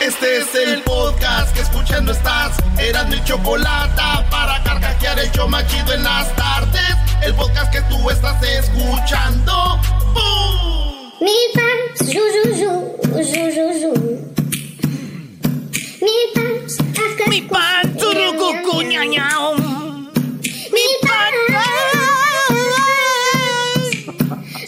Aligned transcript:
Este 0.00 0.38
es 0.38 0.54
el 0.54 0.80
podcast 0.82 1.52
que 1.54 1.60
escuchando 1.62 2.12
estás. 2.12 2.56
Eran 2.78 3.08
mi 3.08 3.22
chocolate 3.24 4.00
para 4.30 4.62
carcajear 4.62 5.18
el 5.18 5.30
yo 5.32 5.48
machido 5.48 5.92
en 5.92 6.04
las 6.04 6.34
tardes. 6.36 6.94
El 7.20 7.34
podcast 7.34 7.72
que 7.72 7.80
tú 7.82 8.08
estás 8.08 8.40
escuchando. 8.44 9.80
¡Bum! 10.14 11.10
Mi 11.20 11.34
pan, 11.52 11.78
zu, 11.96 12.12
zu, 12.12 12.54
zu, 12.54 12.92
Mi 16.00 16.14
pan, 16.32 17.28
Mi 17.28 17.42
pan, 17.42 17.96
turucucu, 17.96 18.82
ñañao. 18.82 19.56
Mi 19.56 20.86
pan. 21.02 21.34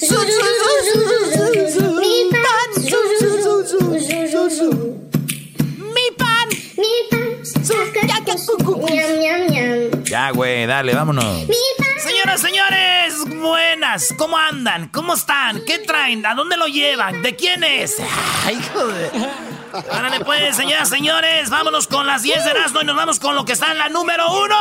Zu, 0.00 0.16
zu, 0.16 0.16
zu, 0.16 0.70
zu, 0.86 0.98
zu, 1.32 1.72
zu. 1.72 1.84
Mi 2.00 2.14
pan, 2.32 2.68
zu, 2.82 2.98
zu, 3.20 3.28
zu, 3.38 3.98
zu, 4.28 4.50
zu. 4.50 5.09
Ya, 10.04 10.30
güey, 10.30 10.66
dale, 10.66 10.94
vámonos. 10.94 11.24
Señoras, 11.98 12.40
señores, 12.40 13.14
buenas. 13.40 14.14
¿Cómo 14.16 14.36
andan? 14.36 14.88
¿Cómo 14.88 15.14
están? 15.14 15.62
¿Qué 15.66 15.78
traen? 15.78 16.24
¿A 16.26 16.34
dónde 16.34 16.56
lo 16.56 16.66
llevan? 16.66 17.22
¿De 17.22 17.36
quién 17.36 17.62
es? 17.62 17.96
Ay, 18.46 18.60
joder. 18.72 19.10
Árale 19.90 20.20
pues, 20.24 20.56
señoras, 20.56 20.88
señores, 20.88 21.50
vámonos 21.50 21.86
con 21.86 22.06
las 22.06 22.22
10 22.22 22.44
de 22.44 22.50
Erasmo 22.50 22.80
y 22.82 22.84
nos 22.84 22.96
vamos 22.96 23.20
con 23.20 23.34
lo 23.34 23.44
que 23.44 23.52
está 23.52 23.70
en 23.70 23.78
la 23.78 23.88
número 23.88 24.24
uno. 24.32 24.56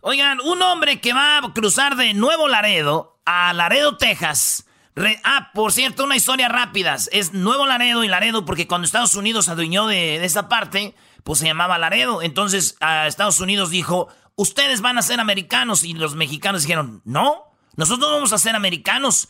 Oigan, 0.00 0.40
un 0.40 0.62
hombre 0.62 1.00
que 1.00 1.12
va 1.12 1.38
a 1.38 1.52
cruzar 1.52 1.96
de 1.96 2.14
Nuevo 2.14 2.48
Laredo 2.48 3.18
a 3.26 3.52
Laredo, 3.52 3.98
Texas. 3.98 4.64
Ah, 5.24 5.50
por 5.54 5.72
cierto, 5.72 6.04
una 6.04 6.16
historia 6.16 6.48
rápida. 6.48 6.96
Es 7.12 7.32
Nuevo 7.32 7.66
Laredo 7.66 8.04
y 8.04 8.08
Laredo 8.08 8.44
porque 8.44 8.66
cuando 8.66 8.86
Estados 8.86 9.14
Unidos 9.14 9.48
adueñó 9.48 9.86
de, 9.86 10.24
esa 10.24 10.48
parte, 10.48 10.94
pues 11.24 11.38
se 11.38 11.46
llamaba 11.46 11.78
Laredo. 11.78 12.22
Entonces 12.22 12.76
Estados 13.06 13.40
Unidos 13.40 13.70
dijo, 13.70 14.08
ustedes 14.36 14.80
van 14.80 14.98
a 14.98 15.02
ser 15.02 15.20
americanos. 15.20 15.84
Y 15.84 15.94
los 15.94 16.14
mexicanos 16.14 16.62
dijeron, 16.62 17.02
no, 17.04 17.44
nosotros 17.76 18.08
no 18.08 18.16
vamos 18.16 18.32
a 18.32 18.38
ser 18.38 18.56
americanos. 18.56 19.28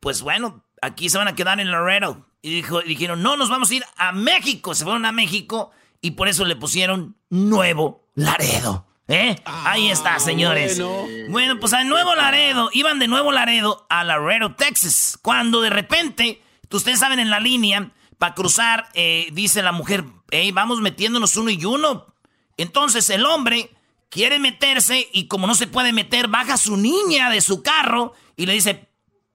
Pues 0.00 0.22
bueno, 0.22 0.64
aquí 0.80 1.08
se 1.08 1.18
van 1.18 1.28
a 1.28 1.34
quedar 1.34 1.60
en 1.60 1.70
Laredo. 1.70 2.26
Y 2.42 2.54
dijo, 2.54 2.80
dijeron, 2.80 3.22
no, 3.22 3.36
nos 3.36 3.50
vamos 3.50 3.70
a 3.70 3.74
ir 3.74 3.84
a 3.96 4.12
México. 4.12 4.74
Se 4.74 4.84
fueron 4.84 5.04
a 5.04 5.12
México 5.12 5.70
y 6.00 6.12
por 6.12 6.28
eso 6.28 6.44
le 6.44 6.56
pusieron 6.56 7.16
Nuevo 7.28 8.06
Laredo. 8.14 8.89
¿Eh? 9.10 9.36
Ahí 9.44 9.90
está, 9.90 10.20
señores. 10.20 10.80
Bueno. 11.28 11.58
pues 11.58 11.72
a 11.72 11.82
Nuevo 11.82 12.14
Laredo, 12.14 12.70
iban 12.72 13.00
de 13.00 13.08
Nuevo 13.08 13.32
Laredo 13.32 13.84
a 13.90 14.04
Laredo, 14.04 14.54
Texas. 14.54 15.18
Cuando 15.20 15.60
de 15.60 15.68
repente, 15.68 16.40
ustedes 16.70 17.00
saben, 17.00 17.18
en 17.18 17.28
la 17.28 17.40
línea, 17.40 17.90
para 18.18 18.34
cruzar, 18.34 18.88
eh, 18.94 19.28
dice 19.32 19.62
la 19.62 19.72
mujer, 19.72 20.04
hey, 20.30 20.52
vamos 20.52 20.80
metiéndonos 20.80 21.36
uno 21.36 21.50
y 21.50 21.64
uno. 21.64 22.14
Entonces 22.56 23.10
el 23.10 23.26
hombre 23.26 23.70
quiere 24.10 24.38
meterse 24.38 25.08
y 25.12 25.26
como 25.26 25.48
no 25.48 25.56
se 25.56 25.66
puede 25.66 25.92
meter, 25.92 26.28
baja 26.28 26.54
a 26.54 26.58
su 26.58 26.76
niña 26.76 27.30
de 27.30 27.40
su 27.40 27.64
carro 27.64 28.12
y 28.36 28.46
le 28.46 28.52
dice, 28.52 28.90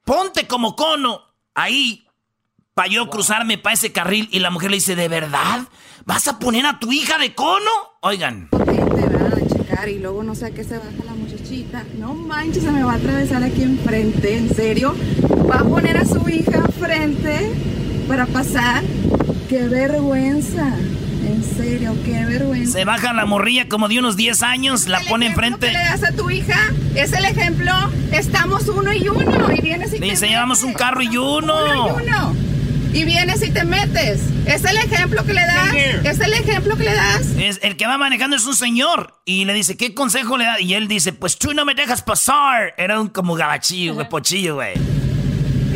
ponte 0.05 0.47
como 0.47 0.77
cono 0.77 1.21
ahí 1.53 2.07
para 2.73 2.87
yo 2.87 3.09
cruzarme 3.09 3.57
para 3.57 3.73
ese 3.73 3.91
carril. 3.91 4.29
Y 4.31 4.39
la 4.39 4.51
mujer 4.51 4.71
le 4.71 4.77
dice, 4.77 4.95
¿de 4.95 5.09
verdad? 5.09 5.67
¿Vas 6.05 6.29
a 6.29 6.39
poner 6.39 6.65
a 6.65 6.79
tu 6.79 6.93
hija 6.93 7.17
de 7.17 7.35
cono? 7.35 7.71
Oigan. 8.01 8.47
¿verdad? 8.51 9.44
Y 9.88 10.00
luego 10.00 10.23
no 10.23 10.33
sé 10.33 10.47
a 10.47 10.52
qué 10.52 10.64
se 10.64 10.78
baja 10.78 11.03
la 11.05 11.14
muchachita. 11.14 11.83
No 12.00 12.16
manches, 12.16 12.64
se 12.64 12.72
me 12.72 12.83
va 12.83 12.94
a 12.94 12.95
atravesar 12.95 13.44
aquí 13.44 13.61
enfrente, 13.61 14.38
¿en 14.38 14.53
serio? 14.55 14.95
Va 15.50 15.59
a 15.59 15.64
poner 15.64 15.97
a 15.97 16.05
su 16.05 16.27
hija 16.27 16.64
frente 16.80 17.52
para 18.08 18.25
pasar. 18.25 18.83
¡Qué 19.47 19.67
vergüenza! 19.67 20.75
En 21.27 21.44
serio, 21.44 21.95
qué 22.03 22.25
vergüenza. 22.25 22.80
Se 22.80 22.86
baja 22.86 23.14
la 23.14 23.25
morrilla 23.25 23.67
como 23.67 23.88
de 23.88 24.00
unos 24.00 24.16
10 24.16 24.42
años, 24.44 24.87
la 24.87 25.02
pone 25.02 25.27
enfrente. 25.27 25.67
que 25.67 25.73
le 25.73 25.80
das 25.80 26.04
a 26.04 26.11
tu 26.11 26.30
hija 26.32 26.59
es 26.95 27.14
el 27.14 27.26
ejemplo. 27.26 27.71
Estamos 28.11 28.67
uno 28.67 28.92
y 28.93 29.08
uno 29.08 29.52
y 29.52 29.61
vienes 29.61 29.93
y 29.93 29.99
Dice, 29.99 30.27
llevamos 30.27 30.64
un 30.64 30.73
carro 30.73 31.02
y 31.02 31.15
uno. 31.17 31.38
Uno 31.39 32.02
y 32.02 32.04
uno. 32.04 32.55
Y 32.95 33.04
vienes 33.04 33.44
y 33.44 33.52
te 33.52 33.66
metes. 33.66 34.22
Es 34.45 34.64
el 34.64 34.78
ejemplo 34.78 35.26
que 35.26 35.33
le 35.33 35.42
das. 35.42 35.73
Es 36.06 36.20
el 36.22 36.32
ejemplo 36.32 36.78
que 36.78 36.86
le 36.86 36.94
das. 36.94 37.26
Es, 37.38 37.60
el 37.61 37.76
que 37.76 37.86
va 37.86 37.98
manejando 37.98 38.38
es 38.38 38.45
un 38.45 38.56
señor. 38.56 39.20
Y 39.26 39.44
le 39.44 39.54
dice, 39.54 39.76
¿qué 39.76 39.94
consejo 39.94 40.38
le 40.38 40.45
da? 40.45 40.61
Y 40.61 40.76
él 40.76 40.88
dice, 40.88 41.11
pues 41.11 41.38
tú 41.38 41.54
no 41.54 41.66
me 41.66 41.76
dejas 41.76 42.02
pasar. 42.02 42.73
Era 42.78 43.02
un 43.02 43.10
como 43.10 43.36
gabachillo, 43.36 43.95
güey, 43.95 44.08
pochillo, 44.08 44.56
güey. 44.56 44.76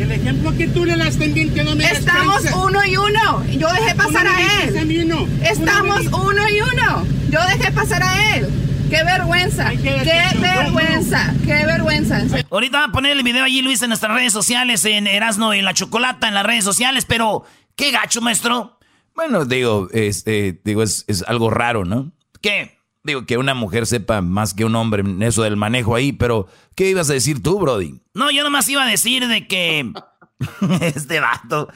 El 0.00 0.10
ejemplo 0.12 0.56
que 0.56 0.66
tú 0.68 0.86
le 0.86 0.96
das 0.96 1.18
también 1.18 1.52
que 1.52 1.62
no 1.62 1.76
me 1.76 1.84
Estamos 1.84 2.42
uno 2.54 2.86
y 2.86 2.96
uno. 2.96 3.44
Yo 3.50 3.70
dejé 3.70 3.94
pasar 3.94 4.26
a 4.26 4.36
a 4.38 4.62
él. 4.62 5.04
uno. 5.04 5.28
Estamos 5.42 5.98
vez- 5.98 6.12
uno 6.14 6.48
y 6.48 6.60
uno. 6.62 7.06
Yo 7.28 7.38
dejé 7.48 7.70
pasar 7.70 8.02
a 8.02 8.36
él. 8.36 8.48
Qué 8.90 9.04
vergüenza. 9.04 9.70
Qué 9.70 10.02
vergüenza. 10.40 11.34
Qué 11.46 11.64
vergüenza. 11.64 12.22
Ahorita 12.50 12.78
va 12.78 12.84
a 12.86 12.92
poner 12.92 13.16
el 13.16 13.22
video 13.22 13.44
allí, 13.44 13.62
Luis, 13.62 13.80
en 13.82 13.88
nuestras 13.88 14.12
redes 14.12 14.32
sociales, 14.32 14.84
en 14.84 15.06
Erasno 15.06 15.54
y 15.54 15.62
la 15.62 15.74
Chocolata, 15.74 16.26
en 16.26 16.34
las 16.34 16.44
redes 16.44 16.64
sociales. 16.64 17.04
Pero, 17.04 17.44
¿qué 17.76 17.92
gacho, 17.92 18.20
maestro? 18.20 18.78
Bueno, 19.14 19.44
digo, 19.44 19.88
este, 19.92 20.60
digo, 20.64 20.82
es, 20.82 21.04
es 21.06 21.22
algo 21.22 21.50
raro, 21.50 21.84
¿no? 21.84 22.10
¿Qué? 22.40 22.78
Digo, 23.04 23.26
que 23.26 23.38
una 23.38 23.54
mujer 23.54 23.86
sepa 23.86 24.22
más 24.22 24.54
que 24.54 24.64
un 24.64 24.74
hombre 24.74 25.02
en 25.02 25.22
eso 25.22 25.44
del 25.44 25.56
manejo 25.56 25.94
ahí, 25.94 26.12
pero 26.12 26.48
¿qué 26.74 26.90
ibas 26.90 27.08
a 27.10 27.12
decir 27.12 27.42
tú, 27.42 27.60
Brody? 27.60 28.00
No, 28.14 28.32
yo 28.32 28.42
nomás 28.42 28.68
iba 28.68 28.82
a 28.82 28.88
decir 28.88 29.28
de 29.28 29.46
que 29.46 29.92
este 30.80 31.20
vato. 31.20 31.68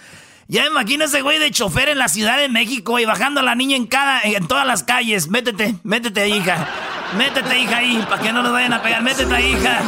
Ya 0.48 0.62
me 0.62 0.69
imagino 0.69 1.04
ese 1.04 1.22
güey 1.22 1.38
de 1.38 1.50
chofer 1.52 1.88
en 1.88 1.98
la 1.98 2.08
Ciudad 2.08 2.38
de 2.38 2.48
México 2.48 2.98
y 2.98 3.04
bajando 3.04 3.41
a 3.41 3.44
la 3.44 3.54
niña 3.54 3.76
en 3.76 3.86
cada, 3.86 4.20
en 4.22 4.46
todas 4.48 4.66
las 4.66 4.82
calles. 4.82 5.28
Métete, 5.28 5.76
métete, 5.84 6.28
hija. 6.28 6.69
Métete, 7.16 7.59
hija, 7.59 7.76
ahí, 7.76 8.04
para 8.09 8.22
que 8.22 8.32
no 8.32 8.42
nos 8.42 8.53
vayan 8.53 8.72
a 8.72 8.82
pegar. 8.82 9.03
Métete, 9.03 9.48
hija. 9.48 9.82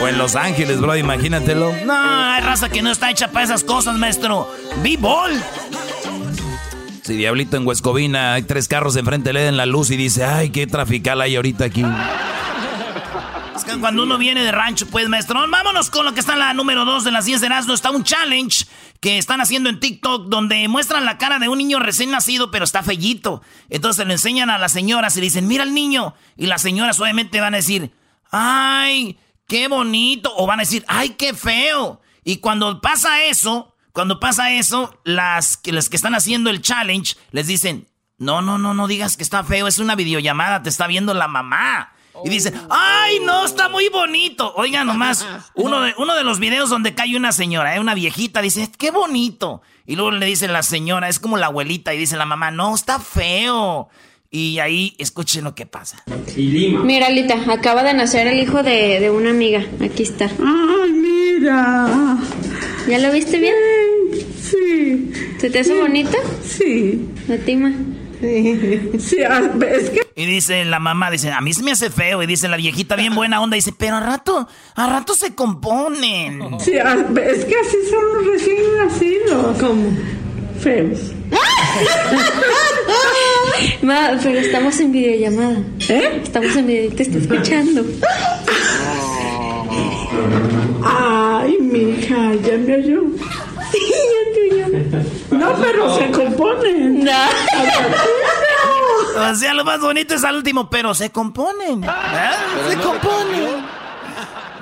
O 0.00 0.08
en 0.08 0.18
Los 0.18 0.36
Ángeles, 0.36 0.80
Brody, 0.80 1.00
imagínatelo. 1.00 1.72
No, 1.84 1.94
hay 1.94 2.42
raza 2.42 2.68
que 2.68 2.82
no 2.82 2.90
está 2.90 3.10
hecha 3.10 3.28
para 3.32 3.44
esas 3.44 3.64
cosas, 3.64 3.96
maestro. 3.96 4.52
B-ball. 4.82 5.32
Si 7.02 7.16
Diablito 7.16 7.56
en 7.56 7.66
Huescovina 7.66 8.34
hay 8.34 8.42
tres 8.42 8.68
carros 8.68 8.96
enfrente, 8.96 9.32
le 9.32 9.40
den 9.40 9.56
la 9.56 9.66
luz 9.66 9.90
y 9.90 9.96
dice, 9.96 10.24
ay, 10.24 10.50
qué 10.50 10.66
trafical 10.66 11.20
hay 11.20 11.36
ahorita 11.36 11.64
aquí. 11.64 11.84
Es 13.54 13.64
que 13.64 13.78
cuando 13.78 14.02
uno 14.02 14.18
viene 14.18 14.44
de 14.44 14.52
rancho, 14.52 14.86
pues, 14.86 15.08
maestro. 15.08 15.40
Vámonos 15.48 15.88
con 15.88 16.04
lo 16.04 16.12
que 16.12 16.20
está 16.20 16.34
en 16.34 16.40
la 16.40 16.52
número 16.52 16.84
2 16.84 17.04
de 17.04 17.10
las 17.10 17.24
10 17.24 17.40
de 17.40 17.46
Erasmo. 17.46 17.74
Está 17.74 17.90
un 17.90 18.04
challenge 18.04 18.66
que 19.00 19.18
están 19.18 19.40
haciendo 19.40 19.68
en 19.68 19.80
TikTok 19.80 20.28
donde 20.28 20.66
muestran 20.68 21.04
la 21.04 21.18
cara 21.18 21.38
de 21.38 21.48
un 21.48 21.58
niño 21.58 21.78
recién 21.78 22.10
nacido, 22.10 22.50
pero 22.50 22.64
está 22.64 22.82
fellito. 22.82 23.42
Entonces 23.68 24.06
le 24.06 24.14
enseñan 24.14 24.50
a 24.50 24.58
las 24.58 24.72
señoras 24.72 25.16
y 25.16 25.20
dicen, 25.20 25.46
mira 25.46 25.62
al 25.62 25.74
niño. 25.74 26.14
Y 26.36 26.46
las 26.46 26.62
señoras 26.62 27.00
obviamente 27.00 27.40
van 27.40 27.54
a 27.54 27.58
decir, 27.58 27.92
ay, 28.30 29.18
qué 29.46 29.68
bonito. 29.68 30.32
O 30.36 30.46
van 30.46 30.60
a 30.60 30.62
decir, 30.62 30.84
ay, 30.88 31.10
qué 31.10 31.34
feo. 31.34 32.00
Y 32.24 32.38
cuando 32.38 32.80
pasa 32.80 33.24
eso, 33.24 33.74
cuando 33.92 34.20
pasa 34.20 34.52
eso, 34.52 35.00
las 35.04 35.56
que, 35.56 35.72
las 35.72 35.88
que 35.88 35.96
están 35.96 36.14
haciendo 36.14 36.50
el 36.50 36.60
challenge 36.60 37.16
les 37.30 37.46
dicen, 37.46 37.86
no, 38.18 38.42
no, 38.42 38.58
no, 38.58 38.74
no 38.74 38.88
digas 38.88 39.16
que 39.16 39.22
está 39.22 39.44
feo, 39.44 39.66
es 39.66 39.78
una 39.78 39.94
videollamada, 39.94 40.62
te 40.62 40.68
está 40.68 40.86
viendo 40.86 41.14
la 41.14 41.28
mamá. 41.28 41.92
Y 42.24 42.28
dicen, 42.28 42.54
¡ay, 42.70 43.18
no, 43.24 43.44
está 43.44 43.68
muy 43.68 43.88
bonito! 43.88 44.52
Oigan 44.56 44.86
nomás, 44.86 45.26
uno 45.54 45.80
de, 45.82 45.94
uno 45.98 46.14
de 46.14 46.24
los 46.24 46.38
videos 46.38 46.70
donde 46.70 46.94
cae 46.94 47.16
una 47.16 47.32
señora, 47.32 47.76
¿eh? 47.76 47.80
una 47.80 47.94
viejita, 47.94 48.40
dice, 48.42 48.70
¡qué 48.78 48.90
bonito! 48.90 49.62
Y 49.86 49.96
luego 49.96 50.10
le 50.10 50.26
dice 50.26 50.48
la 50.48 50.62
señora, 50.62 51.08
es 51.08 51.18
como 51.18 51.36
la 51.36 51.46
abuelita, 51.46 51.94
y 51.94 51.98
dice 51.98 52.16
la 52.16 52.26
mamá, 52.26 52.50
no, 52.50 52.74
está 52.74 52.98
feo. 52.98 53.88
Y 54.28 54.58
ahí 54.58 54.96
escuchen 54.98 55.44
lo 55.44 55.54
que 55.54 55.66
pasa. 55.66 56.02
Mira, 56.36 57.08
Lita, 57.10 57.36
acaba 57.50 57.84
de 57.84 57.94
nacer 57.94 58.26
el 58.26 58.40
hijo 58.40 58.62
de, 58.62 58.98
de 59.00 59.10
una 59.10 59.30
amiga. 59.30 59.64
Aquí 59.80 60.02
está. 60.02 60.24
Ay, 60.26 60.90
mira. 60.92 62.18
¿Ya 62.88 62.98
lo 62.98 63.12
viste 63.12 63.38
bien? 63.38 63.54
Sí, 64.42 65.12
¿Se 65.38 65.48
te 65.50 65.60
hace 65.60 65.80
bonito? 65.80 66.16
sí, 66.42 67.08
¿A 67.32 67.36
ti, 67.44 67.56
ma? 67.56 67.72
Sí. 68.20 68.90
Sí, 68.98 69.22
ah, 69.22 69.50
es 69.70 69.90
que 69.90 70.00
Y 70.14 70.26
dice 70.26 70.64
la 70.64 70.78
mamá, 70.78 71.10
dice, 71.10 71.30
a 71.30 71.40
mí 71.40 71.52
se 71.52 71.62
me 71.62 71.72
hace 71.72 71.90
feo. 71.90 72.22
Y 72.22 72.26
dice 72.26 72.48
la 72.48 72.56
viejita 72.56 72.96
bien 72.96 73.14
buena 73.14 73.40
onda, 73.40 73.56
dice, 73.56 73.72
pero 73.76 73.96
a 73.96 74.00
rato, 74.00 74.48
a 74.74 74.86
rato 74.86 75.14
se 75.14 75.34
componen. 75.34 76.58
Sí, 76.60 76.78
ah, 76.78 76.94
es 76.94 77.44
que 77.44 77.54
así 77.54 77.76
son 77.90 78.14
los 78.14 78.26
recién 78.26 78.62
nacidos. 78.78 79.58
¿Cómo? 79.58 79.90
Feos. 80.60 81.12
Ma, 83.82 84.10
pero 84.22 84.38
estamos 84.38 84.78
en 84.80 84.92
videollamada. 84.92 85.58
¿Eh? 85.88 86.20
Estamos 86.22 86.56
en 86.56 86.66
video, 86.66 86.92
te 86.92 87.02
está 87.02 87.18
escuchando. 87.18 87.84
Ay, 90.84 91.56
mija, 91.60 92.34
ya 92.34 92.56
me 92.58 92.74
oyó. 92.76 93.02
Sí, 93.72 93.80
ya 93.80 93.86
te 93.86 93.98
oyó. 93.98 94.16
No, 95.30 95.54
pero 95.60 95.96
se 95.96 96.10
componen. 96.10 97.04
No. 97.04 97.12
O 99.30 99.34
sea, 99.34 99.54
lo 99.54 99.64
más 99.64 99.80
bonito 99.80 100.14
es 100.14 100.24
al 100.24 100.36
último, 100.36 100.68
pero 100.68 100.94
se 100.94 101.10
componen. 101.10 101.84
¿eh? 101.84 101.88
Se 102.68 102.76
componen. 102.76 103.64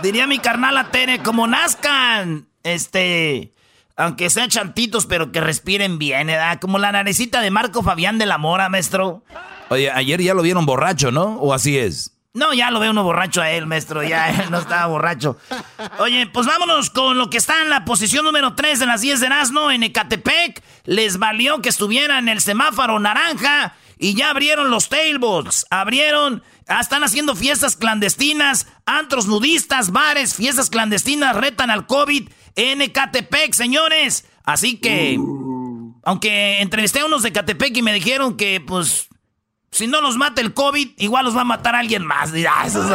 Diría 0.03 0.27
mi 0.27 0.39
carnal 0.39 0.91
Tere, 0.91 1.21
como 1.21 1.47
nazcan, 1.47 2.47
este, 2.63 3.53
aunque 3.97 4.31
sean 4.31 4.51
chantitos, 4.51 5.07
pero 5.07 5.33
que 5.33 5.41
respiren 5.41 5.99
bien, 5.99 6.27
¿verdad? 6.27 6.59
Como 6.61 6.79
la 6.79 6.93
narecita 6.93 7.41
de 7.41 7.51
Marco 7.51 7.83
Fabián 7.83 8.19
de 8.19 8.27
la 8.27 8.39
Mora, 8.39 8.69
maestro. 8.69 9.23
Oye, 9.71 9.91
ayer 9.91 10.21
ya 10.21 10.35
lo 10.35 10.43
vieron 10.43 10.67
borracho, 10.67 11.11
¿no? 11.11 11.37
¿O 11.39 11.55
así 11.55 11.79
es? 11.79 12.14
No, 12.35 12.53
ya 12.53 12.73
lo 12.73 12.81
veo 12.81 12.91
uno 12.91 13.05
borracho 13.05 13.41
a 13.41 13.53
él, 13.53 13.67
maestro. 13.67 14.03
Ya 14.03 14.29
él 14.43 14.51
no 14.51 14.59
estaba 14.59 14.87
borracho. 14.87 15.39
Oye, 16.01 16.27
pues 16.27 16.47
vámonos 16.47 16.91
con 16.91 17.17
lo 17.17 17.31
que 17.31 17.37
está 17.37 17.63
en 17.63 17.71
la 17.71 17.85
posición 17.85 18.25
número 18.25 18.55
3 18.55 18.81
de 18.81 18.87
las 18.87 19.01
10 19.01 19.21
de 19.21 19.27
Erasmo 19.27 19.71
en 19.71 19.85
Ecatepec. 19.85 20.61
Les 20.85 21.19
valió 21.19 21.63
que 21.63 21.69
estuviera 21.69 22.19
en 22.19 22.29
el 22.29 22.41
semáforo 22.41 22.99
naranja 22.99 23.77
y 23.99 24.15
ya 24.15 24.31
abrieron 24.31 24.71
los 24.71 24.89
tailboats. 24.89 25.65
Abrieron, 25.71 26.43
ah, 26.67 26.81
están 26.81 27.05
haciendo 27.05 27.37
fiestas 27.37 27.77
clandestinas, 27.77 28.67
antros 28.85 29.29
nudistas, 29.29 29.93
bares, 29.93 30.35
fiestas 30.35 30.71
clandestinas, 30.71 31.37
retan 31.37 31.71
al 31.71 31.87
COVID 31.87 32.29
en 32.57 32.83
Ecatepec, 32.83 33.55
señores. 33.55 34.25
Así 34.43 34.79
que, 34.79 35.17
aunque 36.03 36.61
entrevisté 36.61 36.99
a 36.99 37.07
unos 37.07 37.23
de 37.23 37.29
Ecatepec 37.29 37.77
y 37.77 37.83
me 37.83 37.93
dijeron 37.93 38.37
que, 38.37 38.61
pues, 38.61 39.09
si 39.75 39.89
no 39.89 40.01
los 40.01 40.17
mata 40.17 40.41
el 40.41 40.55
COVID, 40.55 40.91
igual 40.99 41.25
los 41.25 41.37
va 41.37 41.41
a 41.41 41.45
matar 41.45 41.75
alguien 41.75 42.07
más. 42.07 42.31
Ah, 42.49 42.65
esos 42.65 42.87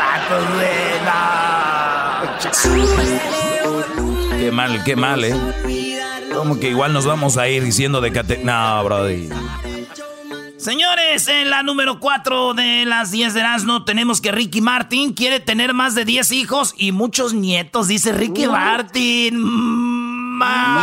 Qué 4.40 4.50
mal, 4.50 4.82
qué 4.86 4.96
mal, 4.96 5.26
¿eh? 5.26 5.36
Como 6.34 6.58
que 6.58 6.70
igual 6.70 6.94
nos 6.94 7.06
vamos 7.06 7.36
a 7.36 7.50
ir 7.50 7.66
diciendo 7.66 8.00
de 8.00 8.08
Ecatepec. 8.08 8.46
No, 8.46 8.82
brody. 8.86 9.28
Señores, 10.56 11.28
en 11.28 11.50
la 11.50 11.64
número 11.64 12.00
4 12.00 12.54
de 12.54 12.86
las 12.86 13.12
10 13.12 13.34
de 13.34 13.42
Erasmo 13.42 13.84
tenemos 13.84 14.22
que 14.22 14.32
Ricky 14.32 14.62
Martin 14.62 15.12
quiere 15.12 15.42
tener 15.42 15.74
más 15.74 15.96
de 15.96 16.06
10 16.06 16.32
hijos 16.32 16.74
y 16.78 16.94
muchos 16.94 17.34
nietos, 17.34 17.90
dice 17.90 18.14
Ricky 18.14 18.48
Martin. 18.48 19.38
Más. 20.38 20.80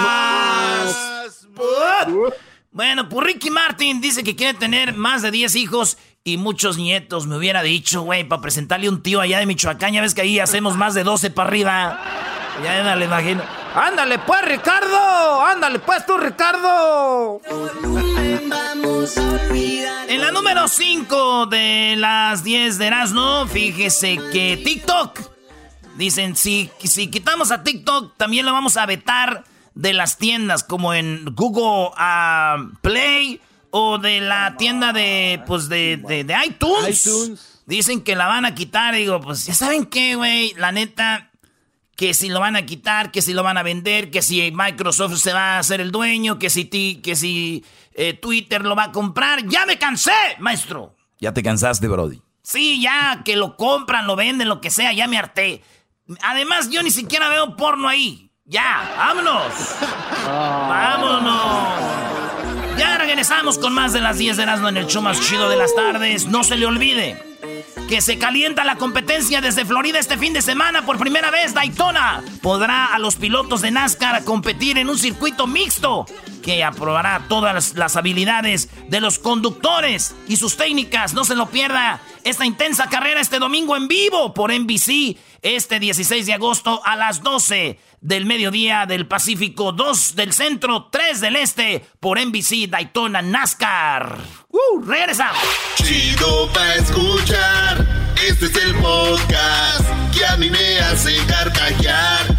Bueno, 2.77 3.09
pues 3.09 3.27
Ricky 3.27 3.49
Martin 3.49 4.03
dice 4.03 4.23
que 4.23 4.37
quiere 4.37 4.53
tener 4.53 4.95
más 4.95 5.23
de 5.23 5.31
10 5.31 5.57
hijos 5.57 5.97
y 6.25 6.37
muchos 6.37 6.77
nietos. 6.77 7.27
Me 7.27 7.39
hubiera 7.39 7.63
dicho, 7.63 8.03
güey, 8.03 8.25
para 8.25 8.43
presentarle 8.43 8.91
un 8.91 9.03
tío 9.03 9.23
allá 9.23 9.39
de 9.39 9.47
Michoacán. 9.47 9.95
Ya 9.95 10.03
ves 10.03 10.13
que 10.13 10.21
ahí 10.21 10.39
hacemos 10.41 10.77
más 10.77 10.93
de 10.93 11.03
12 11.03 11.31
para 11.31 11.49
arriba. 11.49 11.99
Ya 12.63 12.95
le 12.95 13.07
imagino. 13.07 13.43
Ándale 13.75 14.19
pues, 14.19 14.43
Ricardo. 14.43 15.43
Ándale 15.43 15.79
pues 15.79 16.05
tú, 16.05 16.19
Ricardo. 16.19 17.41
En 20.07 20.21
la 20.21 20.31
número 20.33 20.69
5 20.69 21.47
de 21.47 21.95
las 21.97 22.45
10 22.45 22.77
de 22.77 22.87
Erasmo, 22.89 23.47
fíjese 23.47 24.19
que 24.31 24.61
TikTok. 24.63 25.19
Dicen, 25.97 26.37
si, 26.37 26.71
si 26.85 27.11
quitamos 27.11 27.53
a 27.53 27.63
TikTok, 27.63 28.19
también 28.19 28.45
lo 28.45 28.53
vamos 28.53 28.77
a 28.77 28.85
vetar 28.85 29.45
de 29.77 29.93
las 29.93 30.17
tiendas 30.17 30.65
como 30.65 30.95
en 30.95 31.27
Google 31.35 31.91
uh, 31.93 32.75
Play 32.81 33.41
o 33.71 33.99
de 33.99 34.21
la 34.21 34.57
tienda 34.57 34.93
de 34.93 35.43
pues 35.47 35.69
de, 35.69 35.99
de, 35.99 36.37
iTunes. 36.47 37.63
Dicen 37.67 38.01
que 38.01 38.17
la 38.17 38.27
van 38.27 38.47
a 38.47 38.55
quitar. 38.55 38.95
Digo, 38.95 39.21
pues 39.21 39.45
ya 39.45 39.55
saben 39.55 39.85
qué, 39.85 40.15
güey. 40.15 40.55
La 40.55 40.73
neta, 40.73 41.31
que 41.95 42.15
si 42.15 42.31
lo 42.31 42.41
van 42.41 42.57
a 42.57 42.65
quitar, 42.65 43.11
que 43.11 43.21
si 43.21 43.35
lo 43.35 43.43
van 43.43 43.59
a 43.59 43.63
vender, 43.63 44.11
que 44.11 44.23
si 44.23 44.51
Microsoft 44.51 45.19
se 45.19 45.35
va 45.35 45.57
a 45.57 45.59
hacer 45.59 45.83
el 45.83 45.93
dueño, 45.93 46.39
que 46.39 46.49
si, 46.49 46.65
ti, 46.65 47.01
que 47.03 47.15
si 47.15 47.63
eh, 47.93 48.15
Twitter 48.15 48.63
lo 48.63 48.77
va 48.77 48.85
a 48.85 48.93
comprar. 48.93 49.47
Ya 49.47 49.67
me 49.67 49.79
cansé, 49.79 50.13
maestro. 50.39 50.97
Ya 51.21 51.35
te 51.35 51.43
cansaste, 51.43 51.87
Brody. 51.87 52.23
Sí, 52.43 52.81
ya 52.81 53.23
que 53.25 53.37
lo 53.37 53.57
compran, 53.57 54.07
lo 54.07 54.17
venden, 54.17 54.49
lo 54.49 54.63
que 54.63 54.71
sea, 54.71 54.93
ya 54.95 55.07
me 55.07 55.19
harté. 55.19 55.63
Además, 56.23 56.71
yo 56.71 56.83
ni 56.83 56.91
siquiera 56.91 57.29
veo 57.29 57.57
porno 57.57 57.89
ahí. 57.89 58.26
Ya, 58.49 58.95
vámonos. 58.97 59.53
Vámonos. 60.25 61.81
Ya 62.79 62.97
regresamos 62.97 63.59
con 63.59 63.75
más 63.75 63.93
de 63.93 64.01
las 64.01 64.19
10 64.19 64.37
de 64.37 64.45
Erasmo 64.45 64.69
en 64.69 64.77
el 64.77 64.87
show 64.87 65.03
más 65.03 65.21
chido 65.21 65.49
de 65.49 65.57
las 65.57 65.75
tardes. 65.75 66.27
No 66.27 66.45
se 66.45 66.55
le 66.55 66.65
olvide 66.65 67.21
que 67.89 68.01
se 68.01 68.19
calienta 68.19 68.65
la 68.65 68.77
competencia 68.77 69.41
desde 69.41 69.65
Florida 69.65 69.99
este 69.99 70.17
fin 70.17 70.33
de 70.33 70.43
semana 70.43 70.87
por 70.87 70.97
primera 70.97 71.33
vez. 71.33 71.55
Daytona 71.55 72.23
podrá 72.41 72.87
a 72.87 73.01
los 73.01 73.17
pilotos 73.17 73.63
de 73.63 73.73
NASCAR 73.73 74.23
competir 74.23 74.79
en 74.79 74.89
un 74.89 74.99
circuito 74.99 75.49
mixto 75.49 76.07
que 76.45 76.63
aprobará 76.63 77.27
todas 77.29 77.75
las 77.75 77.97
habilidades 77.97 78.69
de 78.89 79.01
los 79.01 79.19
conductores 79.19 80.15
y 80.29 80.37
sus 80.37 80.57
técnicas. 80.57 81.15
No 81.15 81.25
se 81.25 81.35
lo 81.35 81.47
pierda 81.47 82.01
esta 82.23 82.47
intensa 82.47 82.89
carrera 82.89 83.21
este 83.21 83.41
domingo 83.41 83.77
en 83.77 83.89
vivo 83.89 84.33
por 84.35 84.53
NBC 84.53 85.17
este 85.43 85.81
16 85.81 86.27
de 86.27 86.35
agosto 86.35 86.81
a 86.85 86.95
las 86.95 87.23
12 87.23 87.79
del 88.07 88.25
mediodía 88.25 88.87
del 88.87 89.09
Pacífico, 89.09 89.73
2 89.73 90.15
del 90.15 90.33
centro, 90.33 90.89
3 90.93 91.21
del 91.21 91.35
este 91.35 91.85
por 91.99 92.25
NBC 92.25 92.69
Daytona 92.69 93.21
NASCAR. 93.21 94.19
¡Uh! 94.49 94.81
¡Regresamos! 94.85 95.43
Chido 95.83 96.49
pa' 96.53 96.77
escuchar. 96.77 97.85
Este 98.25 98.47
es 98.47 98.57
el 98.65 98.77
podcast 98.77 99.85
que 100.17 100.25
a 100.25 100.37
mí 100.37 100.49
me 100.51 100.79
hace 100.79 101.17
carcajear. 101.27 102.36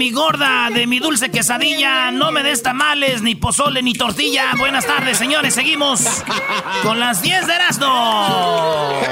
Mi 0.00 0.12
gorda, 0.12 0.70
de 0.72 0.86
mi 0.86 0.98
dulce 0.98 1.30
quesadilla, 1.30 2.10
no 2.10 2.32
me 2.32 2.42
des 2.42 2.62
tamales, 2.62 3.20
ni 3.20 3.34
pozole, 3.34 3.82
ni 3.82 3.92
tortilla. 3.92 4.54
Buenas 4.56 4.86
tardes, 4.86 5.18
señores. 5.18 5.52
Seguimos 5.52 6.24
con 6.82 6.98
las 6.98 7.20
10 7.20 7.46
de 7.46 7.54
Erasmo. 7.54 9.02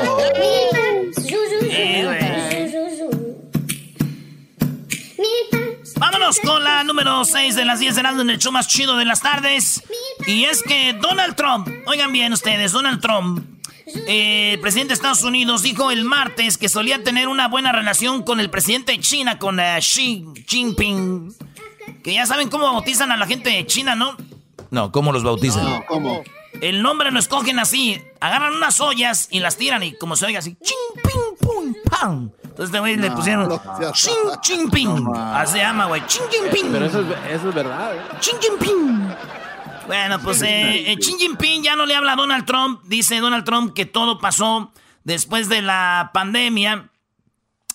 Vámonos 5.98 6.40
con 6.40 6.64
la 6.64 6.82
número 6.84 7.22
6 7.22 7.54
de 7.54 7.66
las 7.66 7.80
10 7.80 7.94
de 7.94 8.00
Erasmo 8.00 8.22
en 8.22 8.30
el 8.30 8.38
show 8.38 8.50
más 8.50 8.66
chido 8.66 8.96
de 8.96 9.04
las 9.04 9.20
tardes. 9.20 9.82
Y 10.26 10.44
es 10.44 10.62
que 10.62 10.94
Donald 10.94 11.36
Trump, 11.36 11.68
oigan 11.84 12.12
bien 12.12 12.32
ustedes, 12.32 12.72
Donald 12.72 13.02
Trump 13.02 13.57
eh, 14.06 14.52
el 14.54 14.60
presidente 14.60 14.88
de 14.88 14.94
Estados 14.94 15.22
Unidos 15.22 15.62
dijo 15.62 15.90
el 15.90 16.04
martes 16.04 16.58
que 16.58 16.68
solía 16.68 17.02
tener 17.02 17.28
una 17.28 17.48
buena 17.48 17.72
relación 17.72 18.22
con 18.22 18.40
el 18.40 18.50
presidente 18.50 18.92
de 18.92 19.00
China, 19.00 19.38
con 19.38 19.60
eh, 19.60 19.78
Xi 19.80 20.24
Jinping. 20.46 21.34
Que 22.02 22.14
ya 22.14 22.26
saben 22.26 22.48
cómo 22.48 22.72
bautizan 22.72 23.12
a 23.12 23.16
la 23.16 23.26
gente 23.26 23.50
de 23.50 23.66
China, 23.66 23.94
¿no? 23.94 24.16
No, 24.70 24.92
¿cómo 24.92 25.12
los 25.12 25.24
bautizan? 25.24 25.64
No, 25.64 25.84
¿cómo? 25.86 26.22
El 26.60 26.82
nombre 26.82 27.10
lo 27.10 27.18
escogen 27.18 27.58
así. 27.58 28.00
Agarran 28.20 28.54
unas 28.54 28.80
ollas 28.80 29.28
y 29.30 29.40
las 29.40 29.56
tiran 29.56 29.82
y 29.82 29.94
como 29.94 30.16
se 30.16 30.26
oiga 30.26 30.40
así. 30.40 30.56
Ching, 30.62 31.02
ping, 31.02 31.36
pum, 31.40 31.74
pam. 31.88 32.30
Entonces 32.42 32.66
este 32.66 32.80
güey 32.80 32.96
le 32.96 33.10
pusieron 33.12 33.48
Xi 33.92 34.10
Jinping. 34.42 35.14
así 35.14 35.52
se 35.52 35.58
llama, 35.58 35.86
güey. 35.86 36.00
Xi 36.02 36.20
Jinping. 36.30 36.72
Pero 36.72 36.86
eso 36.86 37.00
es, 37.00 37.06
eso 37.30 37.48
es 37.48 37.54
verdad, 37.54 37.94
¿eh? 37.94 38.00
Xi 38.20 38.32
Jinping. 38.40 39.14
Bueno, 39.88 40.20
pues 40.20 40.42
eh, 40.42 40.94
Xi 41.00 41.14
Jinping 41.18 41.62
ya 41.62 41.74
no 41.74 41.86
le 41.86 41.94
habla 41.94 42.12
a 42.12 42.16
Donald 42.16 42.44
Trump. 42.44 42.82
Dice 42.84 43.20
Donald 43.20 43.44
Trump 43.44 43.72
que 43.74 43.86
todo 43.86 44.18
pasó 44.18 44.70
después 45.02 45.48
de 45.48 45.62
la 45.62 46.10
pandemia 46.12 46.90